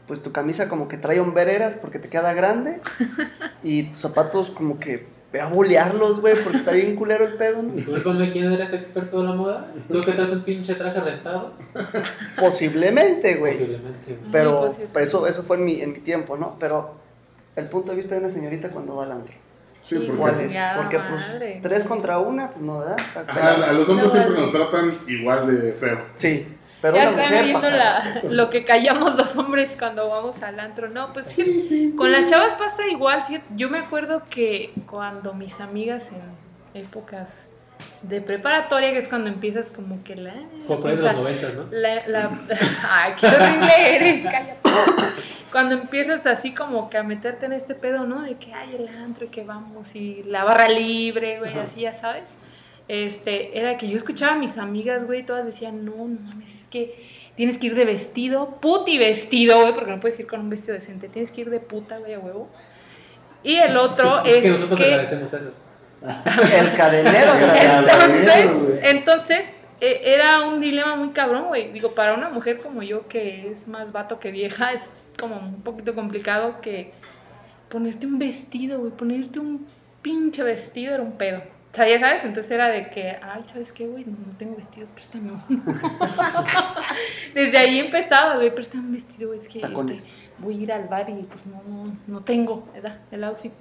pues 0.07 0.23
tu 0.23 0.33
camisa 0.33 0.69
como 0.69 0.89
que 0.89 0.97
trae 0.99 1.21
hombreras 1.21 1.77
porque 1.77 1.99
te 1.99 2.09
queda 2.09 2.35
grande, 2.35 2.81
y 3.63 3.85
tus 3.85 4.01
zapatos 4.01 4.51
como 4.51 4.79
que 4.81 5.07
ve 5.33 5.41
a 5.41 5.47
bolearlos, 5.47 6.21
güey, 6.21 6.35
porque 6.43 6.59
está 6.59 6.73
bien 6.73 6.97
culero 6.97 7.25
el 7.25 7.35
pedo, 7.35 7.63
¿no? 7.63 7.73
Discúlpame, 7.75 8.31
¿quién 8.33 8.53
eres 8.53 8.73
experto 8.73 9.21
de 9.23 9.29
la 9.29 9.35
moda? 9.35 9.73
¿Tú 9.91 10.01
que 10.01 10.13
traes 10.13 10.31
un 10.31 10.43
pinche 10.43 10.75
traje 10.75 11.01
rentado? 11.01 11.53
Posiblemente, 12.37 13.37
güey. 13.37 13.53
Posiblemente. 13.53 14.17
güey. 14.19 14.33
Pero 14.33 14.61
posible. 14.67 14.89
eso, 14.97 15.27
eso 15.27 15.43
fue 15.43 15.57
en 15.59 15.65
mi, 15.65 15.81
en 15.81 15.93
mi 15.93 15.99
tiempo, 16.01 16.37
¿no? 16.37 16.57
Pero 16.59 16.95
el 17.57 17.69
punto 17.69 17.91
de 17.93 17.97
vista 17.97 18.15
de 18.15 18.21
una 18.21 18.31
señorita 18.31 18.71
cuando 18.71 18.97
va 18.97 19.05
al 19.05 19.13
antro. 19.13 19.35
Sí, 19.83 19.97
porque- 19.99 20.13
¿Cuáles? 20.19 20.49
Chingada 20.53 20.77
Porque 20.83 20.99
pues 20.99 21.29
madre. 21.29 21.59
tres 21.63 21.85
contra 21.85 22.19
una, 22.19 22.51
pues 22.51 22.63
no, 22.65 22.79
¿verdad? 22.79 22.97
Ajá, 23.27 23.55
a 23.71 23.73
los 23.73 23.89
hombres 23.89 24.09
No, 24.09 24.13
siempre 24.13 24.41
vale. 24.41 24.53
nos 24.53 24.53
tratan 24.71 24.99
igual 25.09 25.47
de 25.63 25.73
feo. 25.73 25.99
Sí, 26.15 26.47
pero 26.81 26.97
ya 26.97 27.03
una 27.03 27.11
están 27.11 27.25
mujer 27.29 27.45
viendo 27.45 27.71
la- 27.71 28.21
lo 28.31 28.51
que 28.51 28.65
callamos 28.65 29.15
los 29.17 29.37
hombres 29.37 29.77
cuando 29.79 30.09
vamos 30.09 30.43
al 30.43 30.59
antro. 30.61 30.89
No, 30.89 31.13
pues 31.13 31.35
fíjate, 31.35 31.93
con 31.97 32.11
las 32.13 32.27
chavas 32.31 32.55
pasa 32.55 32.87
igual. 32.89 33.23
Fíjate, 33.27 33.47
yo 33.57 33.69
me 33.69 33.79
acuerdo 33.79 34.23
que 34.31 34.73
cuando 34.89 35.35
mis 35.35 35.61
amigas 35.61 36.11
en 36.13 36.81
épocas 36.83 37.47
de 38.03 38.21
preparatoria, 38.21 38.93
que 38.93 38.99
es 38.99 39.09
cuando 39.09 39.29
empiezas 39.29 39.71
como 39.71 40.03
que 40.05 40.15
la... 40.17 40.35
Como 40.67 40.81
por 40.81 40.91
los 40.93 41.01
noventas, 41.15 41.55
¿no? 41.55 41.65
la, 41.71 42.07
la- 42.07 42.31
ay, 42.91 43.13
qué 43.19 43.27
horrible 43.27 43.97
eres, 43.97 44.23
cállate. 44.25 44.61
Cuando 45.51 45.75
empiezas 45.75 46.27
así 46.27 46.55
como 46.55 46.89
que 46.91 46.99
a 46.99 47.03
meterte 47.03 47.47
en 47.47 47.53
este 47.53 47.75
pedo, 47.75 48.05
¿no? 48.07 48.23
De 48.23 48.37
que 48.37 48.53
hay 48.55 48.77
el 48.77 48.87
antro 48.89 49.25
y 49.25 49.29
que 49.29 49.43
vamos 49.43 49.97
y 49.97 50.23
la 50.25 50.45
barra 50.45 50.69
libre, 50.69 51.39
güey, 51.41 51.51
Ajá. 51.53 51.63
así 51.63 51.81
ya 51.81 51.93
sabes. 51.93 52.25
Este, 52.91 53.57
era 53.57 53.79
que 53.79 53.89
yo 53.89 53.97
escuchaba 53.97 54.33
a 54.33 54.37
mis 54.37 54.59
amigas, 54.59 55.07
güey, 55.07 55.25
todas 55.25 55.47
decían, 55.47 55.85
no, 55.85 55.93
no 56.09 56.19
mames, 56.29 56.63
es 56.63 56.67
que 56.67 57.07
tienes 57.37 57.57
que 57.57 57.69
ir 57.69 57.77
de 57.77 57.85
vestido, 57.85 58.59
puti 58.61 58.99
vestido, 58.99 59.61
güey, 59.61 59.75
porque 59.77 59.93
no 59.93 60.01
puedes 60.01 60.19
ir 60.19 60.27
con 60.27 60.41
un 60.41 60.51
vestido 60.51 60.75
decente, 60.75 61.09
tienes 61.09 61.31
que 61.31 61.43
ir 61.43 61.51
de 61.51 61.61
puta, 61.61 61.99
güey, 61.99 62.15
a 62.15 62.19
huevo. 62.19 62.49
Y 63.45 63.59
el 63.59 63.77
otro 63.77 64.25
es, 64.25 64.39
Es 64.39 64.43
que 64.43 64.49
nosotros 64.49 64.81
que... 64.81 64.85
agradecemos 64.87 65.33
eso. 65.33 65.53
El 66.03 66.75
cadenero 66.75 67.33
de 67.37 67.47
la 67.47 67.79
Entonces, 67.79 68.61
güey. 68.61 68.79
entonces 68.83 69.47
eh, 69.81 70.01
era 70.07 70.49
un 70.49 70.61
dilema 70.61 70.97
muy 70.97 71.11
cabrón, 71.11 71.45
güey. 71.45 71.71
Digo, 71.71 71.93
para 71.93 72.15
una 72.15 72.29
mujer 72.31 72.59
como 72.59 72.83
yo, 72.83 73.07
que 73.07 73.53
es 73.53 73.69
más 73.69 73.93
vato 73.93 74.19
que 74.19 74.33
vieja, 74.33 74.73
es 74.73 74.93
como 75.17 75.37
un 75.37 75.63
poquito 75.63 75.95
complicado 75.95 76.61
que 76.61 76.91
ponerte 77.69 78.07
un 78.07 78.19
vestido, 78.19 78.81
güey, 78.81 78.91
ponerte 78.91 79.39
un 79.39 79.65
pinche 80.03 80.43
vestido 80.43 80.95
era 80.95 81.05
un 81.05 81.13
pedo. 81.13 81.60
O 81.73 81.77
sea, 81.77 81.89
ya 81.89 82.01
sabes, 82.01 82.25
entonces 82.25 82.51
era 82.51 82.69
de 82.69 82.91
que, 82.91 83.17
ay, 83.23 83.45
¿sabes 83.47 83.71
qué, 83.71 83.87
güey? 83.87 84.05
No, 84.05 84.17
no 84.27 84.37
tengo 84.37 84.57
vestido, 84.57 84.89
préstame. 84.89 85.31
Desde 87.35 87.59
ahí 87.59 87.79
empezaba, 87.79 88.35
güey, 88.37 88.53
préstame 88.53 88.87
un 88.89 88.93
vestido, 88.95 89.29
güey, 89.29 89.39
es 89.41 89.47
que 89.47 89.61
este, 89.61 90.11
voy 90.39 90.59
a 90.59 90.63
ir 90.63 90.73
al 90.73 90.89
bar 90.89 91.09
y 91.09 91.23
pues 91.23 91.47
no, 91.47 91.63
no, 91.69 91.97
no 92.09 92.21
tengo, 92.23 92.67
¿verdad? 92.75 92.99
El 93.13 93.23
outfit. 93.23 93.53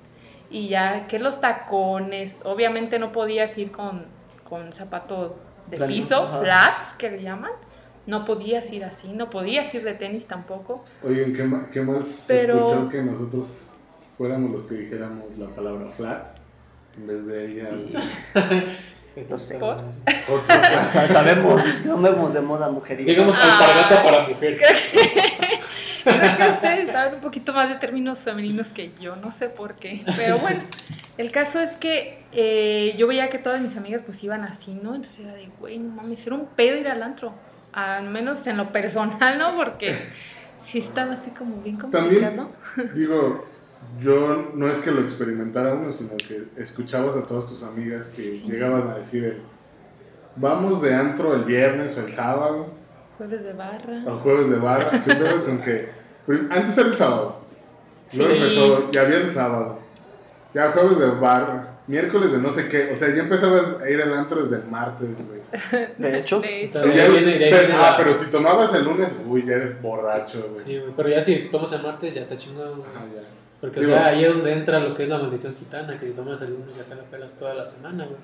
Y 0.49 0.69
ya 0.69 1.05
que 1.07 1.19
los 1.19 1.39
tacones, 1.39 2.35
obviamente 2.45 2.97
no 2.97 3.11
podías 3.11 3.55
ir 3.59 3.71
con, 3.71 4.07
con 4.43 4.73
zapato 4.73 5.37
de 5.69 5.77
Plano, 5.77 5.93
piso, 5.93 6.23
ajá. 6.23 6.39
flats, 6.39 6.95
que 6.95 7.11
le 7.11 7.21
llaman. 7.21 7.51
No 8.07 8.25
podías 8.25 8.71
ir 8.73 8.85
así, 8.85 9.09
no 9.09 9.29
podías 9.29 9.71
ir 9.75 9.83
de 9.83 9.93
tenis 9.93 10.25
tampoco. 10.25 10.83
Oigan, 11.03 11.33
¿qué, 11.33 11.47
qué 11.71 11.81
más 11.81 12.07
se 12.07 12.33
Pero- 12.33 12.71
escuchó 12.71 12.89
que 12.89 13.03
nosotros 13.03 13.69
fuéramos 14.17 14.49
los 14.49 14.63
que 14.63 14.73
dijéramos 14.75 15.37
la 15.37 15.47
palabra 15.49 15.91
flats 15.91 16.38
en 16.99 17.07
vez 17.07 17.25
de 17.25 17.45
ella? 17.51 17.69
No 19.29 19.37
sé. 19.37 19.59
Sabemos, 21.07 21.61
no 21.83 21.97
vemos 22.01 22.33
de 22.33 22.39
moda 22.41 22.69
mujeril. 22.69 23.05
Digamos 23.05 23.35
Ah. 23.37 23.57
alpargata 23.59 24.03
para 24.03 24.27
mujer. 24.29 24.57
Creo 26.03 26.37
que 26.37 26.49
ustedes 26.53 26.91
saben 26.91 27.15
un 27.15 27.19
poquito 27.19 27.51
más 27.51 27.67
de 27.67 27.75
términos 27.75 28.19
femeninos 28.19 28.69
que 28.69 28.91
yo, 29.01 29.17
no 29.17 29.31
sé 29.31 29.49
por 29.49 29.73
qué. 29.75 30.03
Pero 30.15 30.37
bueno, 30.37 30.61
el 31.17 31.31
caso 31.33 31.59
es 31.59 31.71
que 31.71 32.23
eh, 32.31 32.95
yo 32.97 33.07
veía 33.07 33.29
que 33.29 33.39
todas 33.39 33.59
mis 33.59 33.75
amigas 33.75 34.03
pues 34.05 34.23
iban 34.23 34.43
así, 34.43 34.71
¿no? 34.73 34.95
Entonces 34.95 35.25
era 35.25 35.33
de, 35.33 35.49
güey, 35.59 35.79
no 35.79 35.91
mames, 35.95 36.25
era 36.25 36.35
un 36.35 36.45
pedo 36.45 36.77
ir 36.77 36.87
al 36.87 37.03
antro. 37.03 37.33
Al 37.73 38.05
menos 38.09 38.47
en 38.47 38.55
lo 38.57 38.71
personal, 38.71 39.37
¿no? 39.37 39.55
Porque 39.57 39.95
sí 40.63 40.79
estaba 40.79 41.13
así 41.13 41.31
como 41.31 41.61
bien 41.61 41.75
complicado. 41.77 42.51
Digo, 42.95 43.45
yo 44.01 44.51
no 44.53 44.67
es 44.69 44.79
que 44.79 44.91
lo 44.91 45.01
experimentara 45.01 45.73
uno, 45.73 45.91
sino 45.93 46.15
que 46.17 46.43
escuchabas 46.57 47.15
a 47.15 47.25
todas 47.25 47.47
tus 47.47 47.63
amigas 47.63 48.07
que 48.09 48.21
Sí. 48.21 48.47
llegaban 48.49 48.89
a 48.89 48.95
decir 48.95 49.23
el, 49.25 49.41
vamos 50.35 50.81
de 50.81 50.93
antro 50.93 51.33
el 51.35 51.43
viernes 51.43 51.97
o 51.97 52.01
el 52.05 52.13
sábado, 52.13 52.67
Jueves 53.17 53.43
de 53.43 53.53
barra. 53.53 54.03
o 54.07 54.15
jueves 54.17 54.49
de 54.49 54.57
barra, 54.57 54.91
pedo 55.05 55.45
con 55.45 55.59
que 55.61 55.89
prim- 56.25 56.47
antes 56.51 56.77
era 56.77 56.87
el 56.89 56.95
sábado, 56.95 57.41
luego 58.13 58.31
Sí. 58.33 58.37
empezó, 58.39 58.91
ya 58.91 59.01
había 59.01 59.17
el 59.17 59.29
sábado, 59.29 59.79
ya 60.53 60.71
jueves 60.71 60.99
de 60.99 61.07
barra, 61.11 61.65
miércoles 61.87 62.31
de 62.31 62.37
no 62.37 62.51
sé 62.51 62.69
qué, 62.69 62.91
o 62.93 62.97
sea, 62.97 63.13
ya 63.13 63.23
empezabas 63.23 63.81
a 63.81 63.89
ir 63.89 64.01
al 64.01 64.13
antro 64.13 64.43
desde 64.43 64.63
el 64.63 64.71
martes, 64.71 65.09
güey. 65.27 65.39
De 65.97 66.19
hecho, 66.19 66.39
De 66.39 66.65
O 66.65 66.69
sea, 66.69 66.85
ya- 66.85 67.09
viene, 67.09 67.37
pero, 67.49 67.73
ah, 67.75 67.91
la- 67.91 67.97
pero 67.97 68.13
si 68.13 68.29
tomabas 68.31 68.73
el 68.75 68.83
lunes, 68.85 69.11
uy, 69.25 69.43
ya 69.45 69.55
eres 69.55 69.81
borracho, 69.81 70.47
güey. 70.53 70.63
Sí, 70.65 70.79
güey, 70.79 70.93
pero 70.95 71.09
ya 71.09 71.21
si 71.21 71.49
tomas 71.51 71.71
el 71.73 71.81
martes 71.81 72.13
ya 72.13 72.21
está 72.21 72.37
chingado. 72.37 72.85
Porque 73.61 73.79
o 73.79 73.83
Digo- 73.83 73.93
sea, 73.95 74.05
ahí 74.07 74.23
es 74.23 74.33
donde 74.33 74.53
entra 74.53 74.79
lo 74.79 74.95
que 74.95 75.03
es 75.03 75.09
la 75.09 75.17
maldición 75.17 75.55
gitana, 75.55 75.99
que 75.99 76.07
si 76.07 76.13
tomas 76.13 76.41
el 76.41 76.51
lunes 76.51 76.75
ya 76.77 76.83
te 76.83 76.95
la 76.95 77.03
pelas 77.03 77.33
toda 77.33 77.53
la 77.53 77.65
semana, 77.65 78.05
güey. 78.05 78.17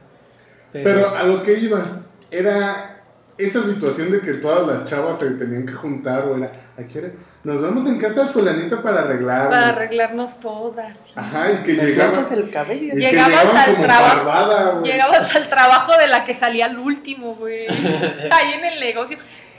Pero 0.71 1.15
a 1.15 1.23
lo 1.23 1.41
que 1.43 1.53
iba, 1.59 1.83
era 2.31 3.01
esa 3.37 3.61
situación 3.63 4.11
de 4.11 4.21
que 4.21 4.33
todas 4.35 4.65
las 4.67 4.85
chavas 4.89 5.19
se 5.19 5.31
tenían 5.31 5.65
que 5.65 5.73
juntar, 5.73 6.25
o 6.25 6.37
era, 6.37 6.51
¿a 6.77 6.83
qué 6.83 6.99
hora? 6.99 7.09
Nos 7.43 7.61
vemos 7.61 7.85
en 7.85 7.99
casa 7.99 8.23
de 8.23 8.29
fulanita 8.29 8.81
para 8.81 9.01
arreglarnos. 9.03 9.49
para 9.49 9.69
arreglarnos 9.69 10.39
todas. 10.39 10.97
sí. 10.97 11.11
Ajá, 11.15 11.51
y 11.51 11.57
que 11.63 11.75
planchas 11.75 12.31
el 12.31 12.49
cabello. 12.49 12.93
y 12.93 12.97
Llegabas 12.97 13.45
al 13.55 13.81
trabajo. 13.81 14.81
Llegabas 14.83 15.35
al 15.35 15.47
trabajo 15.47 15.97
de 15.97 16.07
la 16.07 16.23
que 16.23 16.33
salía 16.33 16.65
al 16.65 16.79
último, 16.79 17.35
güey. 17.35 17.67
Ahí 18.31 18.53
en 18.57 18.65
el 18.65 18.79
negocio. 18.79 19.17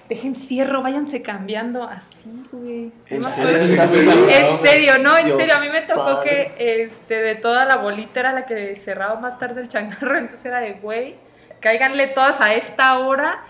Dejen 0.08 0.36
cierro, 0.36 0.82
váyanse 0.82 1.20
cambiando 1.20 1.82
así, 1.82 2.42
güey. 2.52 2.92
¿En 3.06 3.20
No 3.20 3.28
me 3.28 3.34
serio? 3.34 4.28
En 4.28 4.58
serio, 4.58 4.98
no, 4.98 5.18
en 5.18 5.26
Dios 5.26 5.38
serio, 5.38 5.56
a 5.56 5.60
mí 5.60 5.68
me 5.68 5.82
tocó 5.82 6.04
padre. 6.04 6.52
que 6.56 6.84
este, 6.84 7.14
de 7.14 7.34
toda 7.34 7.64
la 7.64 7.76
bolita 7.76 8.20
era 8.20 8.32
la 8.32 8.46
que 8.46 8.76
cerraba 8.76 9.18
más 9.18 9.38
tarde 9.38 9.62
el 9.62 9.68
changarro, 9.68 10.16
entonces 10.18 10.44
era 10.46 10.60
de, 10.60 10.74
güey, 10.74 11.16
cáiganle 11.60 12.08
todas 12.08 12.40
a 12.40 12.54
esta 12.54 12.98
hora, 12.98 13.40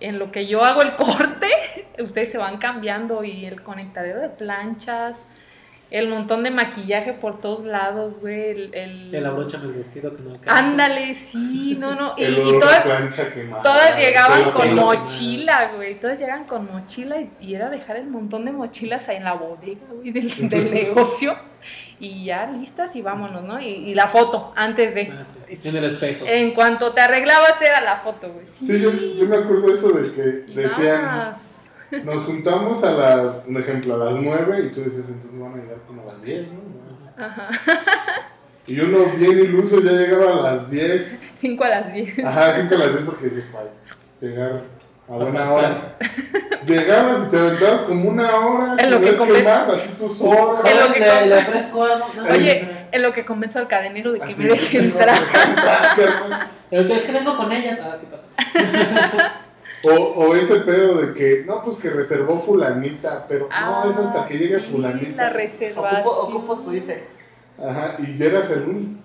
en 0.00 0.18
lo 0.18 0.32
que 0.32 0.46
yo 0.46 0.64
hago 0.64 0.82
el 0.82 0.92
corte, 0.96 1.48
ustedes 1.98 2.32
se 2.32 2.38
van 2.38 2.58
cambiando 2.58 3.22
y 3.22 3.46
el 3.46 3.62
conectadero 3.62 4.20
de 4.20 4.30
planchas, 4.30 5.24
el 5.90 6.08
montón 6.08 6.42
de 6.44 6.50
maquillaje 6.50 7.12
por 7.12 7.40
todos 7.40 7.64
lados, 7.64 8.20
güey, 8.20 8.50
el... 8.50 8.74
el- 8.74 9.14
El 9.14 9.26
abróchame 9.26 9.64
el 9.66 9.72
vestido 9.72 10.16
que 10.16 10.22
no 10.22 10.30
alcanza. 10.34 10.56
Ándale, 10.58 11.14
sí, 11.14 11.76
no, 11.78 11.94
no, 11.94 12.14
y, 12.18 12.24
El 12.24 12.38
y 12.38 12.58
todas... 12.58 12.80
plancha 12.80 13.32
quemada, 13.34 13.62
Todas 13.62 13.98
llegaban 13.98 14.50
con 14.52 14.74
mochila, 14.74 15.72
güey. 15.76 15.98
Todas 15.98 16.18
llegaban 16.18 16.44
con 16.44 16.70
mochila 16.72 17.20
y, 17.20 17.30
y 17.40 17.54
era 17.54 17.68
dejar 17.70 17.96
el 17.96 18.06
montón 18.08 18.44
de 18.44 18.52
mochilas 18.52 19.08
ahí 19.08 19.16
en 19.16 19.24
la 19.24 19.34
bodega, 19.34 19.82
güey, 19.92 20.10
del, 20.12 20.48
del 20.48 20.70
negocio. 20.72 21.34
Y 21.98 22.24
ya 22.24 22.46
listas 22.46 22.96
y 22.96 23.02
vámonos, 23.02 23.42
¿no? 23.42 23.60
Y, 23.60 23.66
y 23.66 23.94
la 23.94 24.08
foto 24.08 24.54
antes 24.56 24.94
de. 24.94 25.12
Ah, 25.12 25.22
sí, 25.24 25.68
En 25.68 25.76
el 25.76 25.84
espejo. 25.84 26.24
En 26.26 26.52
cuanto 26.52 26.92
te 26.92 27.02
arreglabas 27.02 27.60
era 27.60 27.82
la 27.82 27.96
foto, 27.96 28.32
güey. 28.32 28.46
Sí, 28.46 28.80
yo, 28.80 28.90
yo 28.92 29.26
me 29.26 29.36
acuerdo 29.36 29.70
eso 29.74 29.90
de 29.92 30.10
que 30.12 30.44
Y 30.50 30.54
decían. 30.54 31.34
Nos 32.04 32.24
juntamos 32.24 32.82
a 32.84 32.92
las, 32.92 33.46
un 33.46 33.56
ejemplo, 33.56 33.94
a 33.94 34.10
las 34.10 34.20
9 34.20 34.66
y 34.66 34.74
tú 34.74 34.82
decías, 34.82 35.08
entonces 35.08 35.40
van 35.40 35.52
a 35.54 35.56
llegar 35.56 35.78
como 35.86 36.02
a 36.02 36.12
las 36.12 36.22
10, 36.22 36.46
¿no? 36.52 37.24
Ajá. 37.24 37.48
Y 38.66 38.78
uno 38.80 39.16
bien 39.16 39.40
iluso 39.40 39.80
ya 39.80 39.92
llegaba 39.92 40.34
a 40.34 40.52
las 40.52 40.70
10, 40.70 41.32
5 41.40 41.64
a 41.64 41.68
las 41.68 41.92
10. 41.92 42.24
ajá, 42.24 42.54
5 42.60 42.74
a 42.74 42.78
las 42.78 42.92
10 42.92 43.02
porque 43.04 43.24
dije, 43.26 43.48
llegar 44.20 44.62
a 45.08 45.12
buena 45.12 45.52
hora. 45.52 45.96
Llegabas 46.66 47.26
y 47.26 47.30
te 47.30 47.38
aventabas 47.38 47.80
como 47.82 48.10
una 48.10 48.38
hora, 48.38 48.76
En 48.78 48.90
lo 48.90 49.00
no 49.00 49.04
que 49.04 49.10
es 49.10 49.20
que 49.20 49.42
más, 49.42 49.68
así 49.68 49.92
tú 49.98 50.08
solo. 50.08 50.58
En 50.64 50.78
lo 50.78 50.92
que 50.92 51.00
le, 51.00 51.26
le 51.26 51.36
ofrezco 51.38 51.84
algo. 51.84 52.06
No, 52.14 52.24
Oye, 52.26 52.86
en 52.92 53.02
lo 53.02 53.12
que 53.12 53.24
convenzo 53.24 53.58
al 53.58 53.66
cadenero 53.66 54.12
de 54.12 54.20
que 54.20 54.32
Así, 54.32 54.42
me 54.42 54.48
deje 54.50 54.78
entrar. 54.78 55.18
Pero 56.70 56.94
es 56.94 57.02
que 57.02 57.12
vengo 57.12 57.36
con 57.36 57.50
ellas. 57.50 57.78
Ah, 57.82 57.96
¿qué 58.00 58.06
pasa? 58.06 59.40
O, 59.82 59.90
o 59.92 60.34
ese 60.36 60.56
pedo 60.60 61.00
de 61.00 61.14
que, 61.14 61.44
no, 61.46 61.62
pues 61.62 61.78
que 61.78 61.88
reservó 61.90 62.40
fulanita, 62.40 63.26
pero 63.28 63.48
Ah, 63.50 63.82
no, 63.84 63.90
es 63.90 63.96
hasta 63.96 64.26
que 64.26 64.38
llegue 64.38 64.60
sí, 64.60 64.68
fulanita. 64.70 65.16
La 65.24 65.30
reservación. 65.30 66.00
Ocupo, 66.02 66.20
ocupo 66.20 66.56
su 66.56 66.74
IFE. 66.74 67.02
Ajá, 67.58 67.96
y 67.98 68.16
ya 68.16 68.26
eras 68.26 68.50
el, 68.50 68.96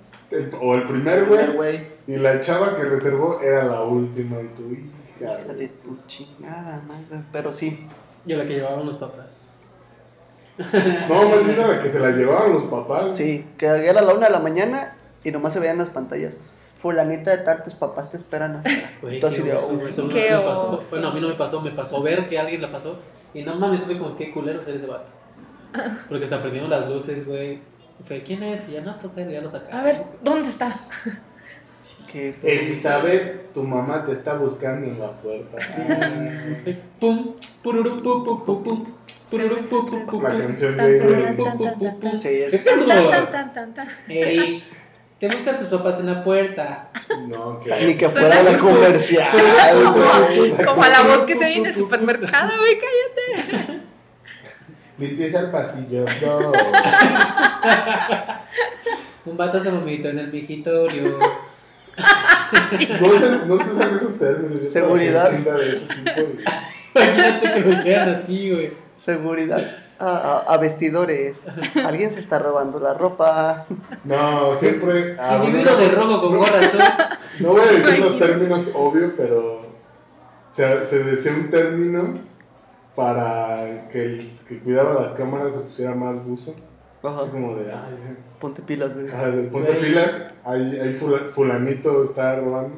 o 0.61 0.76
el 0.76 0.84
primer 0.84 1.26
güey, 1.26 1.47
güey. 1.56 1.88
y 2.07 2.18
la 2.18 2.41
chava 2.41 2.76
que 2.76 2.84
reservó 2.84 3.39
era 3.41 3.64
la 3.65 3.84
última, 3.84 4.41
y 4.41 4.47
tú, 4.49 4.64
hija, 4.72 5.38
de 5.53 5.68
tu 5.69 5.97
chingada 6.07 6.81
madre. 6.88 7.23
Pero 7.31 7.52
sí. 7.53 7.88
Yo 8.26 8.38
la 8.38 8.45
que 8.45 8.56
llevaban 8.56 8.85
los 8.85 8.97
papás. 8.97 9.41
No, 11.10 11.30
más 11.30 11.45
bien 11.45 11.60
a 11.60 11.68
la 11.68 11.81
que 11.81 11.89
se 11.89 11.99
la 11.99 12.11
llevaban 12.11 12.53
los 12.53 12.64
papás. 12.64 13.15
Sí, 13.15 13.45
que 13.57 13.65
era 13.65 14.02
la 14.02 14.14
una 14.14 14.27
de 14.27 14.31
la 14.31 14.39
mañana 14.39 14.95
y 15.23 15.31
nomás 15.31 15.52
se 15.53 15.60
veían 15.60 15.77
las 15.77 15.89
pantallas. 15.89 16.39
Fulanita 16.86 17.36
de 17.36 17.44
tal, 17.44 17.64
tus 17.64 17.74
papás 17.74 18.12
te 18.12 18.18
esperan 18.18 18.57
afuera. 18.57 18.91
Güey, 19.02 19.16
Entonces, 19.16 19.44
qué 19.44 19.49
de, 19.49 19.57
oso, 19.57 19.76
güey, 19.76 19.90
eso 19.90 20.03
no 20.03 20.14
Qué 20.14 20.30
me 20.30 20.38
pasó. 20.38 20.84
Bueno, 20.91 21.07
a 21.07 21.14
mí 21.16 21.20
no 21.20 21.30
me 21.30 21.34
pasó, 21.34 21.60
me 21.60 21.72
pasó 21.72 22.03
ver 22.03 22.30
que 22.30 22.38
alguien 22.38 22.62
la 22.62 22.72
pasó. 22.72 22.99
Y 23.34 23.41
no 23.41 23.56
mames, 23.56 23.82
fue 23.82 23.98
como 23.98 24.16
qué 24.16 24.32
culero 24.32 24.62
ser 24.62 24.76
ese 24.76 24.86
vato. 24.86 25.07
Porque 26.07 26.26
está 26.26 26.41
prendiendo 26.41 26.70
las 26.70 26.88
luces, 26.88 27.26
güey. 27.26 27.60
Fue, 28.07 28.22
¿quién 28.22 28.44
es? 28.44 28.70
Y 28.70 28.74
ya 28.74 28.82
no, 28.82 28.99
pues 28.99 29.18
él 29.18 29.32
ya 29.32 29.41
lo 29.41 29.49
sacaron. 29.49 29.80
A 29.80 29.84
ver, 29.84 30.03
¿dónde 30.22 30.48
está? 30.48 30.76
que 32.12 32.36
Elizabeth, 32.44 33.52
tu 33.52 33.64
mamá 33.64 34.06
te 34.06 34.12
está 34.12 34.36
buscando 34.36 34.86
en 34.86 34.99
la 34.99 35.12
puerta. 35.14 35.57
Pum, 36.99 37.34
pum, 37.64 37.84
pum, 38.03 38.45
pum, 38.45 38.64
pum. 38.64 38.84
La 40.22 40.38
canción 40.38 40.78
de... 40.78 42.20
Sí, 42.20 42.28
¿Qué 42.28 42.45
es- 42.45 42.64
pedo? 42.64 42.86
Te 45.20 45.28
buscan 45.28 45.58
tus 45.58 45.68
papás 45.68 46.00
en 46.02 46.08
la 46.08 46.24
puerta. 46.24 46.90
No, 47.28 47.62
Ni 47.64 47.94
que... 47.94 47.98
que 47.98 48.10
fuera 48.10 48.44
la 48.44 48.58
comercial. 48.58 49.28
Como 50.66 50.84
a 50.84 50.90
la 50.90 51.04
voz 51.04 51.24
que 51.24 51.38
se 51.38 51.48
viene 51.48 51.70
el 51.70 51.76
supermercado, 51.76 52.52
güey, 52.60 52.78
cállate. 52.80 53.82
Limpieza 54.98 55.40
el 55.40 55.52
pasillo. 55.52 56.06
No. 56.22 56.52
Un 59.26 59.38
vato 59.38 59.64
se 59.64 59.70
vomitó 59.70 60.10
en 60.10 60.20
el 60.20 60.32
vigitorio. 60.32 61.18
No 63.00 63.20
se, 63.20 63.30
no 63.46 63.64
se 63.64 63.72
usan 63.72 63.96
esos 63.96 64.20
términos. 64.20 64.70
Seguridad. 64.70 65.34
en 65.34 66.40
Imagínate 66.94 67.54
que 67.54 67.60
lo 67.62 67.84
quieran 67.84 68.10
así, 68.10 68.52
güey. 68.52 68.74
Seguridad. 68.96 69.85
A, 69.99 70.07
a- 70.47 70.53
a 70.53 70.57
vestidores. 70.57 71.47
Alguien 71.85 72.11
se 72.11 72.19
está 72.19 72.38
robando 72.39 72.80
la 72.80 72.93
ropa. 72.93 73.65
No, 74.03 74.53
siempre. 74.55 75.15
ah, 75.19 75.38
Individuo 75.38 75.73
bueno, 75.76 75.89
de 75.89 75.95
robo 75.95 76.22
con 76.22 76.38
gorra 76.38 76.59
azul. 76.59 76.81
No 77.39 77.49
voy 77.51 77.61
a 77.61 77.72
decir 77.72 77.99
los 77.99 78.19
términos 78.19 78.72
obvio, 78.76 79.13
pero 79.15 79.61
se, 80.53 80.85
se 80.85 81.03
decía 81.03 81.31
un 81.34 81.49
término 81.49 82.13
para 82.95 83.88
que 83.89 84.03
el 84.05 84.31
que 84.47 84.59
cuidaba 84.59 85.01
las 85.01 85.11
cámaras 85.13 85.53
se 85.53 85.59
pusiera 85.59 85.93
más 85.95 86.23
buzo. 86.26 86.55
Ajá. 87.03 87.22
Así 87.22 87.30
como 87.31 87.55
de, 87.55 87.72
ay, 87.72 87.95
sí. 87.97 88.15
Ponte 88.39 88.61
pilas, 88.63 88.93
güey. 88.93 89.07
Ponte 89.49 89.73
pilas, 89.73 90.27
ahí, 90.43 90.80
ahí 90.80 90.93
fula- 90.93 91.31
fulanito 91.34 92.03
está 92.03 92.35
robando. 92.38 92.76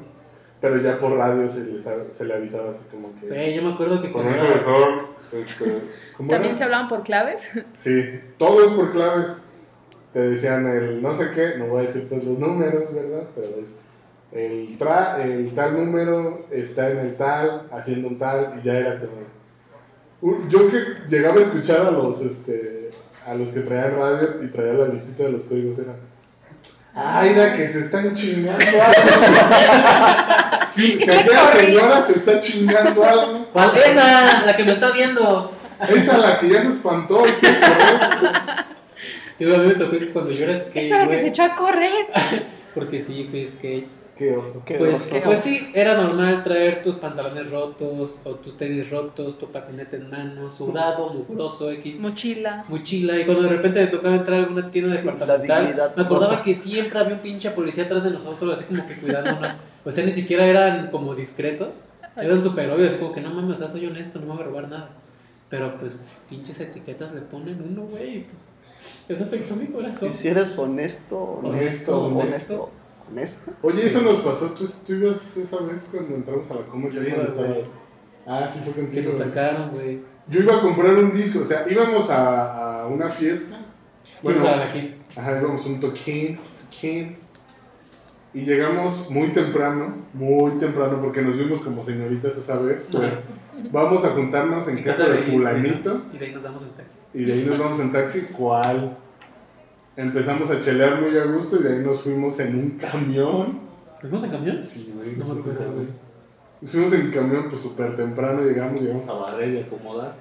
Pero 0.59 0.77
ya 0.81 0.97
por 0.97 1.11
radio 1.13 1.47
se 1.47 1.59
le, 1.65 1.79
se 2.13 2.25
le 2.25 2.33
avisaba 2.33 2.71
así 2.71 2.81
como 2.89 3.09
que. 3.19 3.55
Yo 3.55 3.61
me 3.63 3.73
acuerdo 3.73 4.01
que 4.01 4.11
Con 4.11 4.23
cuando 4.23 4.41
un 4.41 4.47
era- 4.47 4.55
mejor. 4.57 5.17
Este, 5.31 5.63
¿cómo 5.65 5.75
También 6.17 6.43
era? 6.45 6.55
se 6.57 6.63
hablaban 6.63 6.87
por 6.89 7.03
claves. 7.03 7.47
Sí, 7.75 8.19
todo 8.37 8.65
es 8.65 8.71
por 8.71 8.91
claves. 8.91 9.33
Te 10.13 10.19
decían 10.21 10.65
el 10.67 11.01
no 11.01 11.13
sé 11.13 11.31
qué, 11.35 11.55
no 11.57 11.65
voy 11.67 11.83
a 11.83 11.87
decir 11.87 12.07
pues 12.09 12.23
los 12.23 12.39
números, 12.39 12.91
¿verdad? 12.93 13.23
Pero 13.35 13.47
es 13.61 13.69
el, 14.31 14.77
tra, 14.77 15.21
el 15.23 15.53
tal 15.53 15.73
número 15.77 16.45
está 16.51 16.89
en 16.89 16.97
el 16.99 17.15
tal, 17.15 17.67
haciendo 17.71 18.07
un 18.07 18.17
tal, 18.17 18.59
y 18.59 18.65
ya 18.65 18.73
era 18.77 18.99
como. 18.99 19.11
Un- 20.21 20.49
Yo 20.49 20.69
que 20.71 20.77
llegaba 21.07 21.35
a 21.37 21.41
escuchar 21.41 21.81
a 21.85 21.91
los 21.91 22.19
este 22.21 22.89
a 23.25 23.33
los 23.35 23.49
que 23.49 23.59
traían 23.59 23.95
radio 23.97 24.41
y 24.43 24.47
traía 24.47 24.73
la 24.73 24.87
listita 24.87 25.23
de 25.23 25.31
los 25.33 25.43
códigos 25.43 25.77
era. 25.79 25.95
Ay, 26.95 27.35
la 27.35 27.53
que 27.53 27.67
se 27.67 27.81
están 27.81 28.15
chingando 28.15 28.65
algo. 28.65 29.21
que 30.75 31.11
aquella 31.11 31.51
señora 31.51 32.07
se 32.07 32.13
está 32.13 32.39
chingando 32.41 33.03
algo. 33.03 33.45
¿Cuál 33.53 33.71
esa? 33.77 34.45
La 34.45 34.55
que 34.55 34.63
me 34.63 34.71
está 34.71 34.91
viendo. 34.91 35.51
Esa 35.79 36.17
la 36.17 36.39
que 36.39 36.49
ya 36.49 36.61
se 36.63 36.69
espantó. 36.69 37.23
hay 37.25 37.31
que 37.33 37.47
correr. 37.47 38.65
Y 39.39 39.53
a 39.53 39.57
mí 39.59 39.67
me 39.67 39.73
tocó 39.75 39.91
que 39.97 40.09
cuando 40.11 40.31
yo 40.31 40.45
era 40.45 40.59
skate, 40.59 40.85
Esa 40.87 40.97
la 41.05 41.07
que 41.09 41.19
se 41.19 41.27
echó 41.27 41.43
a 41.43 41.55
correr. 41.55 42.07
Porque 42.73 42.99
sí, 42.99 43.27
fui 43.29 43.47
skate. 43.47 43.87
Qué 44.17 44.35
oso. 44.35 44.63
Qué 44.65 44.73
Pues, 44.75 44.95
oso. 44.95 45.15
pues 45.23 45.39
sí, 45.41 45.69
era 45.75 45.93
normal 45.95 46.43
traer 46.43 46.81
tus 46.81 46.95
pantalones 46.95 47.51
rotos, 47.51 48.15
o 48.23 48.31
tus 48.33 48.57
tenis 48.57 48.89
rotos, 48.89 49.37
tu 49.37 49.51
patinete 49.51 49.97
en 49.97 50.09
mano, 50.09 50.49
sudado, 50.49 51.13
mugroso, 51.13 51.69
X, 51.69 51.99
Mochila. 51.99 52.65
mochila. 52.67 53.19
Y 53.19 53.25
cuando 53.25 53.43
de 53.43 53.49
repente 53.49 53.79
me 53.81 53.87
tocaba 53.87 54.15
entrar 54.15 54.39
a 54.39 54.43
alguna 54.45 54.71
tienda 54.71 54.95
departamental, 54.95 55.91
me 55.95 56.01
acordaba 56.03 56.41
que 56.41 56.55
siempre 56.55 56.97
había 56.97 57.13
un 57.13 57.19
pinche 57.19 57.51
policía 57.51 57.83
atrás 57.83 58.05
de 58.05 58.09
nosotros, 58.09 58.57
así 58.57 58.65
como 58.65 58.87
que 58.87 58.95
cuidándonos. 58.95 59.53
O 59.85 59.91
sea, 59.91 60.03
ni 60.03 60.11
siquiera 60.11 60.47
eran 60.47 60.89
como 60.89 61.13
discretos, 61.13 61.83
eran 62.15 62.41
súper 62.41 62.71
obvios, 62.71 62.95
como 62.95 63.11
que 63.13 63.21
no 63.21 63.29
mames, 63.29 63.57
o 63.57 63.59
sea, 63.59 63.69
soy 63.71 63.85
honesto, 63.85 64.17
no 64.17 64.25
me 64.25 64.33
voy 64.33 64.41
a 64.41 64.45
robar 64.47 64.67
nada. 64.67 64.89
Pero 65.49 65.79
pues, 65.79 66.01
pinches 66.29 66.59
etiquetas 66.59 67.13
le 67.13 67.21
ponen 67.21 67.61
uno, 67.61 67.83
güey. 67.83 68.25
Eso 69.07 69.23
afectó 69.23 69.55
mi 69.55 69.67
corazón. 69.67 70.11
Si 70.13 70.27
eres 70.27 70.57
honesto, 70.57 71.17
honesto, 71.17 72.01
Honesto, 72.03 72.03
honesto, 72.03 72.69
honesto. 73.09 73.51
Oye, 73.61 73.85
eso 73.85 74.01
nos 74.01 74.17
pasó. 74.21 74.47
¿Tú, 74.51 74.69
tú 74.85 74.93
ibas 74.93 75.37
esa 75.37 75.57
vez 75.61 75.87
cuando 75.91 76.15
entramos 76.15 76.49
a 76.51 76.55
la 76.55 76.61
Comer? 76.61 76.91
Ya 76.93 76.99
Yo 77.01 77.15
cuando 77.15 77.23
iba, 77.23 77.53
estaba. 77.55 77.55
Ah, 78.25 78.49
sí, 78.51 78.59
fue 78.63 78.73
Que 78.73 78.81
contigo. 78.81 79.05
nos 79.05 79.15
güey. 79.15 79.29
sacaron, 79.29 79.71
güey. 79.71 79.99
Yo 80.27 80.41
iba 80.41 80.57
a 80.57 80.61
comprar 80.61 80.93
un 80.95 81.11
disco. 81.13 81.39
O 81.39 81.45
sea, 81.45 81.65
íbamos 81.69 82.09
a, 82.09 82.81
a 82.83 82.87
una 82.87 83.07
fiesta. 83.09 83.57
Bueno, 84.21 84.41
Bueno, 84.41 84.63
aquí. 84.63 84.95
ajá, 85.15 85.39
íbamos 85.39 85.65
a 85.65 85.69
un 85.69 85.79
toquín, 85.79 86.37
toquín. 86.61 87.17
Y 88.33 88.41
llegamos 88.41 89.09
muy 89.09 89.29
temprano, 89.29 89.95
muy 90.13 90.51
temprano, 90.59 90.99
porque 91.01 91.21
nos 91.21 91.37
vimos 91.37 91.59
como 91.61 91.83
señoritas 91.83 92.37
esa 92.37 92.57
vez. 92.59 92.85
Fue, 92.91 93.11
vamos 93.71 94.03
a 94.05 94.09
juntarnos 94.09 94.67
en 94.67 94.83
casa 94.83 95.07
de 95.09 95.17
fulanito. 95.19 96.01
Y 96.13 96.17
de 96.17 96.25
ahí 96.27 96.33
nos 96.33 96.43
damos 96.43 96.61
el 96.63 96.69
taxi. 96.69 96.97
Y 97.13 97.23
de 97.23 97.33
ahí 97.33 97.45
nos 97.49 97.57
vamos 97.57 97.79
en 97.79 97.91
taxi. 97.91 98.21
¿Cuál? 98.37 98.97
Empezamos 99.95 100.51
a 100.51 100.61
chelear 100.61 101.01
muy 101.01 101.17
a 101.17 101.23
gusto 101.25 101.59
y 101.59 101.63
de 101.63 101.73
ahí 101.77 101.83
nos 101.83 102.01
fuimos 102.01 102.39
en 102.39 102.55
un 102.55 102.69
camión. 102.77 103.59
¿Fuimos 103.99 104.23
en 104.25 104.29
camión? 104.29 104.61
Sí, 104.61 104.93
güey. 104.95 105.15
No 105.15 105.25
me 105.25 105.33
nos 105.35 105.43
fuimos 105.43 105.47
en 105.47 105.53
acuerdo, 105.53 105.71
camión. 105.71 105.85
güey. 105.85 105.87
Nos 106.61 106.71
fuimos 106.71 106.93
en 106.93 107.11
camión 107.11 107.45
pues 107.49 107.61
súper 107.61 107.95
temprano, 107.95 108.41
llegamos, 108.41 108.81
llegamos 108.81 109.07
a 109.09 109.13
barrer 109.13 109.49
y 109.49 109.59
acomodar. 109.61 110.13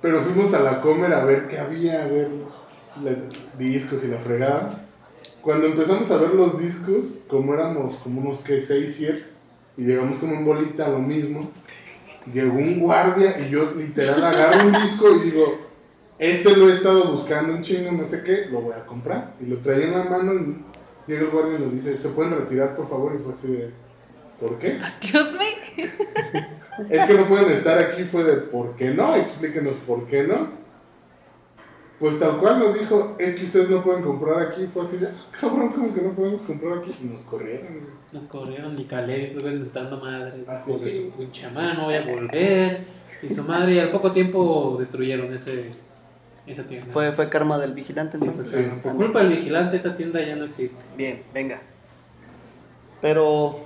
Pero 0.00 0.20
fuimos 0.22 0.54
a 0.54 0.60
la 0.60 0.80
comer 0.80 1.12
a 1.12 1.24
ver 1.24 1.48
qué 1.48 1.58
había, 1.58 2.04
a 2.04 2.06
ver 2.06 2.30
la- 3.02 3.16
discos 3.58 4.04
y 4.04 4.08
la 4.08 4.18
fregada. 4.18 4.85
Cuando 5.46 5.68
empezamos 5.68 6.10
a 6.10 6.16
ver 6.16 6.34
los 6.34 6.58
discos, 6.58 7.14
como 7.28 7.54
éramos 7.54 7.94
como 7.98 8.20
unos 8.20 8.40
que 8.40 8.60
6, 8.60 8.94
7, 8.96 9.24
y 9.76 9.84
llegamos 9.84 10.18
como 10.18 10.34
en 10.34 10.44
bolita 10.44 10.86
a 10.86 10.88
lo 10.88 10.98
mismo, 10.98 11.52
llegó 12.32 12.54
un 12.54 12.80
guardia 12.80 13.38
y 13.38 13.48
yo 13.48 13.70
literal 13.76 14.24
agarro 14.24 14.66
un 14.66 14.72
disco 14.72 15.08
y 15.14 15.30
digo, 15.30 15.56
este 16.18 16.56
lo 16.56 16.68
he 16.68 16.72
estado 16.72 17.12
buscando 17.12 17.52
un 17.52 17.62
chingo, 17.62 17.92
no 17.92 18.04
sé 18.04 18.24
qué, 18.24 18.46
lo 18.50 18.60
voy 18.60 18.72
a 18.72 18.84
comprar. 18.86 19.34
Y 19.40 19.46
lo 19.46 19.58
traía 19.58 19.84
en 19.84 19.92
la 19.92 20.02
mano 20.02 20.34
y 20.34 20.56
llega 21.06 21.22
el 21.22 21.30
guardia 21.30 21.60
y 21.60 21.62
nos 21.62 21.72
dice, 21.72 21.96
¿se 21.96 22.08
pueden 22.08 22.36
retirar 22.36 22.74
por 22.74 22.88
favor? 22.88 23.14
Y 23.14 23.22
fue 23.22 23.30
así 23.30 23.46
de, 23.46 23.70
¿por 24.40 24.58
qué? 24.58 24.78
Excuse 24.78 25.38
me. 25.38 26.46
Es 26.90 27.06
que 27.06 27.14
no 27.14 27.28
pueden 27.28 27.52
estar 27.52 27.78
aquí, 27.78 28.02
fue 28.02 28.24
de 28.24 28.36
¿por 28.38 28.74
qué 28.74 28.90
no? 28.90 29.14
Explíquenos 29.14 29.74
por 29.86 30.08
qué 30.08 30.24
no. 30.24 30.65
Pues 31.98 32.18
tal 32.18 32.38
cual 32.38 32.58
nos 32.58 32.78
dijo, 32.78 33.16
es 33.18 33.34
que 33.36 33.44
ustedes 33.46 33.70
no 33.70 33.82
pueden 33.82 34.02
comprar 34.02 34.40
aquí. 34.40 34.68
Fue 34.72 34.82
así 34.82 34.98
de, 34.98 35.06
"Ah, 35.06 35.12
cabrón, 35.40 35.70
como 35.70 35.94
que 35.94 36.02
no 36.02 36.10
podemos 36.12 36.42
comprar 36.42 36.78
aquí. 36.78 36.94
Y 37.02 37.06
nos 37.06 37.22
corrieron. 37.22 37.66
güey. 37.68 37.86
Nos 38.12 38.24
corrieron 38.26 38.78
y 38.78 38.84
calé, 38.84 39.28
estos 39.28 39.42
güeyes 39.42 39.60
mentando 39.60 39.96
madre. 39.98 40.44
Ah, 40.46 40.60
sí, 40.62 40.70
Hijo 40.72 40.84
de 40.84 40.90
sí. 40.90 41.10
su 41.10 41.18
pinche 41.18 41.50
madre, 41.52 41.74
no 41.74 41.84
voy 41.86 41.94
a 41.94 42.02
volver. 42.04 42.84
Y 43.22 43.32
su 43.32 43.42
madre, 43.44 43.72
y 43.74 43.78
al 43.78 43.90
poco 43.90 44.12
tiempo 44.12 44.76
destruyeron 44.78 45.32
ese, 45.32 45.70
esa 46.46 46.64
tienda. 46.64 46.92
Fue, 46.92 47.12
fue 47.12 47.30
karma 47.30 47.58
del 47.58 47.72
vigilante 47.72 48.18
entonces. 48.18 48.50
Sí, 48.50 48.64
Por 48.82 48.94
culpa 48.96 49.20
del 49.20 49.28
vigilante, 49.30 49.78
esa 49.78 49.96
tienda 49.96 50.20
ya 50.20 50.36
no 50.36 50.44
existe. 50.44 50.76
Bien, 50.98 51.22
venga. 51.32 51.62
Pero, 53.00 53.56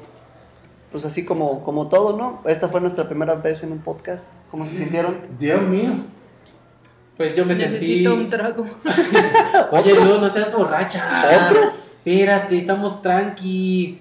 pues 0.93 1.05
así 1.05 1.25
como, 1.25 1.63
como 1.65 1.89
todo, 1.89 2.17
¿no? 2.17 2.43
Esta 2.47 2.69
fue 2.69 2.81
nuestra 2.81 3.09
primera 3.09 3.35
vez 3.35 3.63
en 3.65 3.73
un 3.73 3.79
podcast. 3.81 4.35
¿Cómo 4.51 4.67
se 4.67 4.75
sintieron? 4.77 5.19
Dios 5.39 5.63
mío. 5.63 5.91
Pues 7.21 7.37
yo 7.37 7.45
me 7.45 7.55
Necesito 7.55 7.77
sentí. 7.77 8.07
un 8.25 8.31
trago. 8.31 8.65
Oye, 9.73 9.93
no, 9.95 10.19
no 10.23 10.31
seas 10.31 10.55
borracha. 10.55 11.23
¿Otro? 11.49 11.73
Espérate, 12.03 12.57
estamos 12.57 13.03
tranqui. 13.03 14.01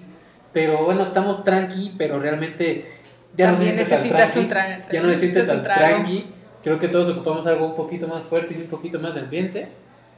Pero 0.54 0.86
bueno, 0.86 1.02
estamos 1.02 1.44
tranqui, 1.44 1.96
pero 1.98 2.18
realmente 2.18 2.90
ya 3.36 3.50
no 3.50 3.56
siente 3.58 3.84
tan 3.84 3.90
necesitas 3.90 4.32
tranqui. 4.32 4.38
un 4.38 4.48
trago. 4.48 4.82
Ya 4.90 5.02
no 5.02 5.08
necesitas 5.08 5.46
tan 5.46 5.58
un 5.58 5.62
trago. 5.64 5.80
tranqui. 5.80 6.26
Creo 6.64 6.78
que 6.78 6.88
todos 6.88 7.10
ocupamos 7.10 7.46
algo 7.46 7.66
un 7.66 7.76
poquito 7.76 8.08
más 8.08 8.24
fuerte 8.24 8.54
y 8.58 8.62
un 8.62 8.68
poquito 8.68 8.98
más 8.98 9.14
de 9.14 9.20
ambiente. 9.20 9.68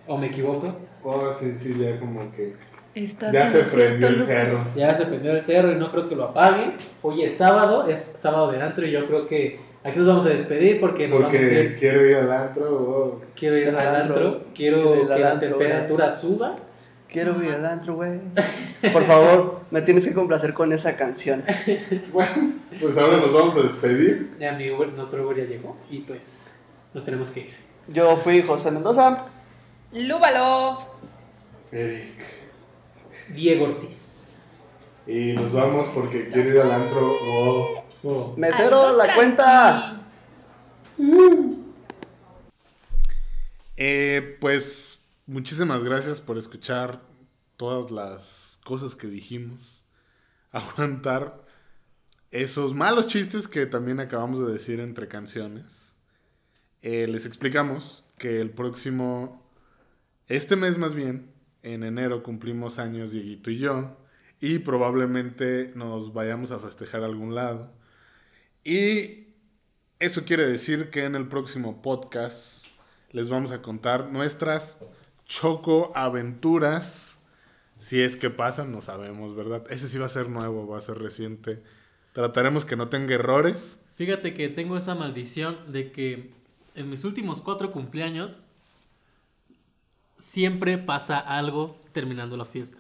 ¿O 0.07 0.17
me 0.17 0.29
equivoco? 0.29 0.73
Oh, 1.03 1.29
sí, 1.37 1.55
sí, 1.59 1.75
ya 1.77 1.99
como 1.99 2.31
que. 2.31 2.55
Estás 2.95 3.33
Ya 3.33 3.51
se 3.51 3.65
prendió 3.65 4.07
el 4.07 4.23
cerro. 4.23 4.61
Ya 4.77 4.95
se 4.95 5.07
prendió 5.07 5.33
el 5.33 5.43
cerro 5.43 5.73
y 5.73 5.75
no 5.75 5.91
creo 5.91 6.09
que 6.09 6.15
lo 6.15 6.27
apague. 6.27 6.77
Hoy 7.03 7.23
es 7.23 7.37
sábado, 7.37 7.89
es 7.89 7.99
sábado 8.15 8.53
de 8.53 8.63
antro 8.63 8.87
y 8.87 8.93
yo 8.93 9.09
creo 9.09 9.27
que 9.27 9.72
aquí 9.85 9.99
nos 9.99 10.09
vamos 10.09 10.27
a 10.27 10.31
despedir 10.31 10.81
porque 10.81 11.09
nos 11.09 11.21
vamos 11.21 11.35
a 11.35 11.39
Porque 11.39 11.63
ir. 11.65 11.77
quiero 11.77 12.07
ir 12.09 12.17
al 12.17 12.33
antro. 12.33 12.65
oh. 12.71 13.21
Quiero 13.35 13.57
ir 13.59 13.69
Al 13.69 13.77
al 13.79 13.97
antro. 13.97 14.15
antro, 14.15 14.45
quiero 14.55 14.77
Quiero 14.83 15.03
ir 15.03 15.09
que 15.09 15.19
la 15.21 15.31
antro, 15.33 15.49
temperatura 15.49 16.11
suba. 16.11 16.57
Quiero 17.09 17.43
ir 17.43 17.53
al 17.53 17.67
antro, 17.67 17.95
güey. 17.97 18.21
Por 18.93 19.05
favor, 19.05 19.61
me 19.71 19.83
tienes 19.83 20.05
que 20.07 20.15
complacer 20.15 20.55
con 20.55 20.73
esa 20.73 20.97
canción. 20.97 21.45
Bueno, 22.13 22.53
pues 22.81 22.97
ahora 22.97 23.19
nos 23.19 23.33
vamos 23.33 23.57
a 23.57 23.63
despedir. 23.63 24.31
Ya 24.41 24.53
mi 24.53 24.69
Uber- 24.71 24.93
nuestro 24.95 25.25
Uber 25.27 25.37
ya 25.37 25.45
llegó 25.45 25.77
y 25.91 25.99
pues 26.01 26.47
nos 26.95 27.05
tenemos 27.05 27.31
que 27.31 27.41
ir. 27.41 27.51
Yo 27.89 28.17
fui 28.17 28.41
José 28.43 28.71
Mendoza. 28.71 29.27
Lúbalo. 29.93 30.79
Eric. 31.71 32.15
Diego 33.35 33.65
Ortiz. 33.67 34.29
Y 35.07 35.33
nos 35.33 35.53
vamos 35.53 35.89
porque 35.95 36.29
quiero 36.29 36.49
ir 36.51 36.61
al 36.61 36.71
antro. 36.73 37.13
oh. 37.23 37.82
Oh. 38.05 38.35
Mesero, 38.37 38.87
Algo 38.87 38.97
la 38.99 39.15
cuenta. 39.15 40.01
Eh, 43.77 44.37
pues 44.41 45.01
muchísimas 45.27 45.85
gracias 45.85 46.21
por 46.21 46.37
escuchar 46.37 47.01
todas 47.57 47.91
las 47.91 48.59
cosas 48.65 48.97
que 48.97 49.07
dijimos. 49.07 49.83
Aguantar 50.53 51.43
esos 52.31 52.75
malos 52.75 53.07
chistes 53.07 53.47
que 53.47 53.67
también 53.67 54.01
acabamos 54.01 54.45
de 54.45 54.53
decir 54.53 54.81
entre 54.81 55.07
canciones. 55.07 55.95
Eh, 56.83 57.07
les 57.07 57.27
explicamos 57.27 58.05
que 58.19 58.41
el 58.41 58.51
próximo, 58.51 59.49
este 60.27 60.57
mes 60.57 60.79
más 60.79 60.95
bien, 60.95 61.31
En 61.63 61.85
enero 61.85 62.25
cumplimos 62.25 62.81
años 62.81 63.13
Dieguito 63.13 63.49
y 63.49 63.59
yo. 63.59 63.97
Y 64.41 64.59
probablemente 64.59 65.71
nos 65.77 66.13
vayamos 66.13 66.51
a 66.51 66.59
festejar 66.59 67.05
a 67.05 67.07
algún 67.07 67.37
lado. 67.37 67.73
Y 68.65 69.29
eso 69.99 70.25
quiere 70.25 70.47
decir 70.47 70.91
que 70.91 71.05
en 71.05 71.15
el 71.15 71.29
próximo 71.29 71.83
podcast 71.83 72.67
les 73.11 73.29
vamos 73.29 73.51
a 73.53 73.61
contar 73.61 74.11
nuestras 74.13 74.79
choco 75.25 75.91
aventuras. 75.95 77.17
Si 77.79 78.01
es 78.01 78.17
que 78.17 78.31
pasan, 78.31 78.71
no 78.71 78.81
sabemos, 78.81 79.35
¿verdad? 79.35 79.65
Ese 79.71 79.89
sí 79.89 79.99
va 79.99 80.07
a 80.07 80.11
ser 80.11 80.29
nuevo, 80.29 80.69
va 80.69 80.79
a 80.79 80.81
ser 80.81 80.99
reciente. 80.99 81.63
Trataremos 82.13 82.65
que 82.65 82.77
no 82.77 82.89
tenga 82.89 83.15
errores. 83.15 83.79
Fíjate 83.97 84.35
que 84.35 84.49
tengo 84.49 84.77
esa 84.77 84.95
maldición 84.95 85.73
de 85.73 85.91
que 85.91 86.33
en 86.75 86.89
mis 86.89 87.05
últimos 87.05 87.41
cuatro 87.41 87.73
cumpleaños 87.73 88.41
siempre 90.17 90.79
pasa 90.79 91.19
algo 91.19 91.81
terminando 91.93 92.37
la 92.37 92.45
fiesta. 92.45 92.79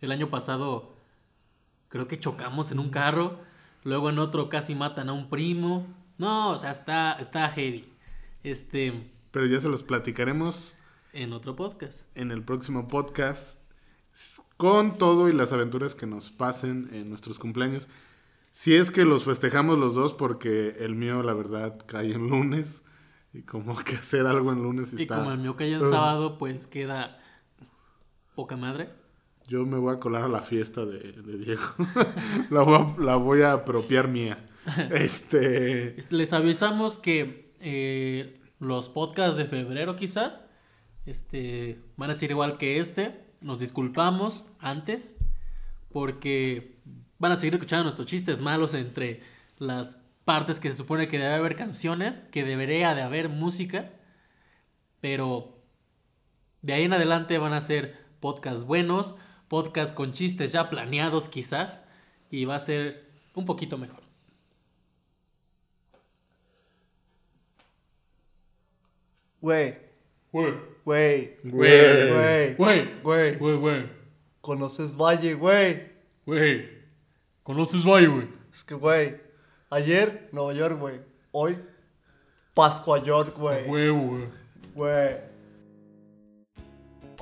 El 0.00 0.10
año 0.10 0.30
pasado 0.30 0.92
creo 1.88 2.08
que 2.08 2.18
chocamos 2.18 2.72
en 2.72 2.80
un 2.80 2.90
carro, 2.90 3.38
luego 3.84 4.10
en 4.10 4.18
otro 4.18 4.48
casi 4.48 4.74
matan 4.74 5.08
a 5.08 5.12
un 5.12 5.28
primo. 5.28 5.86
No, 6.18 6.50
o 6.50 6.58
sea, 6.58 6.70
está, 6.70 7.12
está 7.14 7.48
heavy. 7.50 7.88
Este, 8.42 9.10
Pero 9.30 9.46
ya 9.46 9.60
se 9.60 9.68
los 9.68 9.82
platicaremos 9.82 10.74
en 11.12 11.32
otro 11.32 11.56
podcast. 11.56 12.08
en 12.16 12.30
el 12.30 12.42
próximo 12.42 12.88
podcast 12.88 13.58
con 14.56 14.98
todo 14.98 15.28
y 15.28 15.32
las 15.32 15.52
aventuras 15.52 15.94
que 15.94 16.06
nos 16.06 16.30
pasen 16.30 16.90
en 16.92 17.08
nuestros 17.08 17.38
cumpleaños. 17.38 17.88
Si 18.52 18.74
es 18.74 18.90
que 18.90 19.04
los 19.04 19.24
festejamos 19.24 19.78
los 19.78 19.94
dos, 19.94 20.12
porque 20.12 20.76
el 20.80 20.94
mío, 20.94 21.22
la 21.22 21.32
verdad, 21.32 21.78
cae 21.86 22.12
en 22.12 22.28
lunes. 22.28 22.82
Y 23.32 23.42
como 23.42 23.76
que 23.82 23.96
hacer 23.96 24.26
algo 24.26 24.52
en 24.52 24.62
lunes 24.62 24.92
Y 24.92 25.02
está... 25.02 25.16
como 25.16 25.32
el 25.32 25.38
mío 25.38 25.56
cae 25.56 25.72
en 25.72 25.80
sábado, 25.80 26.36
pues 26.36 26.66
queda 26.66 27.18
poca 28.34 28.56
madre. 28.56 28.90
Yo 29.52 29.66
me 29.66 29.76
voy 29.76 29.94
a 29.94 30.00
colar 30.00 30.22
a 30.22 30.28
la 30.28 30.40
fiesta 30.40 30.86
de, 30.86 31.12
Diego. 31.36 31.60
la, 32.50 32.62
voy 32.62 32.74
a, 32.74 33.02
la 33.02 33.16
voy 33.16 33.42
a 33.42 33.52
apropiar 33.52 34.08
mía. 34.08 34.48
Este... 34.90 35.94
Les 36.08 36.32
avisamos 36.32 36.96
que 36.96 37.52
eh, 37.60 38.40
los 38.60 38.88
podcasts 38.88 39.36
de 39.36 39.44
febrero 39.44 39.94
quizás 39.94 40.42
este, 41.04 41.82
van 41.98 42.08
a 42.08 42.14
ser 42.14 42.30
igual 42.30 42.56
que 42.56 42.78
este. 42.78 43.26
Nos 43.42 43.58
disculpamos 43.58 44.46
antes 44.58 45.18
porque 45.90 46.78
van 47.18 47.32
a 47.32 47.36
seguir 47.36 47.52
escuchando 47.52 47.82
nuestros 47.84 48.06
chistes 48.06 48.40
malos 48.40 48.72
entre 48.72 49.20
las 49.58 49.98
partes 50.24 50.60
que 50.60 50.70
se 50.70 50.78
supone 50.78 51.08
que 51.08 51.18
debe 51.18 51.34
haber 51.34 51.56
canciones, 51.56 52.20
que 52.32 52.42
debería 52.42 52.94
de 52.94 53.02
haber 53.02 53.28
música, 53.28 53.90
pero 55.02 55.58
de 56.62 56.72
ahí 56.72 56.84
en 56.84 56.94
adelante 56.94 57.36
van 57.36 57.52
a 57.52 57.60
ser 57.60 58.00
podcasts 58.18 58.64
buenos, 58.64 59.14
podcasts 59.52 59.92
con 59.94 60.12
chistes 60.12 60.52
ya 60.52 60.70
planeados 60.70 61.28
quizás, 61.28 61.84
y 62.30 62.46
va 62.46 62.54
a 62.54 62.58
ser 62.58 63.04
un 63.34 63.44
poquito 63.44 63.76
mejor. 63.76 64.02
Güey, 69.42 69.76
Güey, 70.32 70.54
güey, 70.82 71.36
Güey. 71.44 72.54
güey, 72.54 72.54
güey, 72.54 73.00
güey. 73.02 73.36
güey, 73.36 73.56
güey. 73.58 73.90
¿Conoces 74.40 74.96
Valle, 74.96 75.34
güey? 75.34 75.92
Güey, 76.24 76.70
¿conoces 77.42 77.84
Valle, 77.84 78.06
güey? 78.06 78.28
Es 78.50 78.64
que, 78.64 78.74
güey, 78.74 79.20
ayer 79.68 80.30
Nueva 80.32 80.54
York, 80.54 80.78
güey. 80.78 81.00
Hoy 81.32 81.58
Pascua 82.54 83.02
York, 83.04 83.36
güey. 83.36 83.66
Huevo, 83.68 84.08
güey. 84.08 84.28
Güey. 84.74 85.31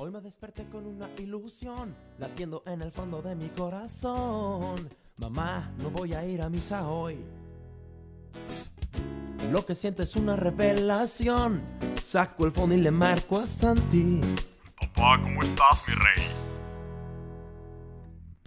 Hoy 0.03 0.09
me 0.09 0.19
desperté 0.19 0.65
con 0.65 0.87
una 0.87 1.07
ilusión, 1.19 1.95
latiendo 2.17 2.63
en 2.65 2.81
el 2.81 2.91
fondo 2.91 3.21
de 3.21 3.35
mi 3.35 3.49
corazón. 3.49 4.73
Mamá, 5.17 5.71
no 5.77 5.91
voy 5.91 6.13
a 6.13 6.25
ir 6.25 6.41
a 6.41 6.49
misa 6.49 6.87
hoy. 6.87 7.23
Lo 9.51 9.63
que 9.63 9.75
siento 9.75 10.01
es 10.01 10.15
una 10.15 10.35
revelación. 10.35 11.61
Saco 12.03 12.47
el 12.47 12.51
phone 12.51 12.71
y 12.71 12.77
le 12.77 12.89
marco 12.89 13.37
a 13.37 13.45
Santi. 13.45 14.19
Papá, 14.81 15.21
¿cómo 15.21 15.39
estás, 15.43 15.87
mi 15.87 15.93
rey? 15.93 16.25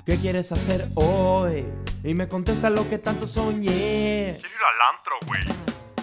¿Qué 0.04 0.16
quieres 0.16 0.50
hacer 0.50 0.88
hoy? 0.96 1.66
Y 2.02 2.14
me 2.14 2.26
contesta 2.26 2.68
lo 2.68 2.90
que 2.90 2.98
tanto 2.98 3.28
soñé. 3.28 4.40
Quiero 4.40 4.48
ir 4.48 4.64
al 4.72 4.96
antro, 4.96 5.14
güey. 5.28 5.40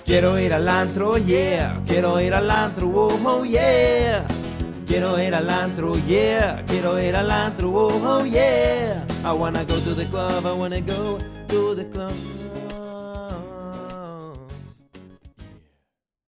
Quiero 0.05 0.39
ir 0.39 0.53
al 0.53 0.69
antro, 0.69 1.17
yeah. 1.17 1.83
Quiero 1.85 2.21
ir 2.21 2.33
al 2.35 2.49
antro, 2.49 2.87
oh, 2.87 3.19
oh, 3.25 3.43
yeah. 3.43 4.25
Quiero 4.91 5.17
ir 5.21 5.33
al 5.33 5.49
antro, 5.49 5.93
yeah. 6.05 6.65
Quiero 6.67 6.99
ir 6.99 7.15
al 7.15 7.31
antro, 7.31 7.71
oh, 7.73 8.01
oh, 8.03 8.25
yeah. 8.25 9.05
I 9.23 9.31
wanna 9.31 9.63
go 9.63 9.79
to 9.79 9.95
the 9.95 10.03
club, 10.07 10.45
I 10.45 10.51
wanna 10.51 10.81
go 10.81 11.17
to 11.47 11.75
the 11.75 11.85
club. 11.85 12.40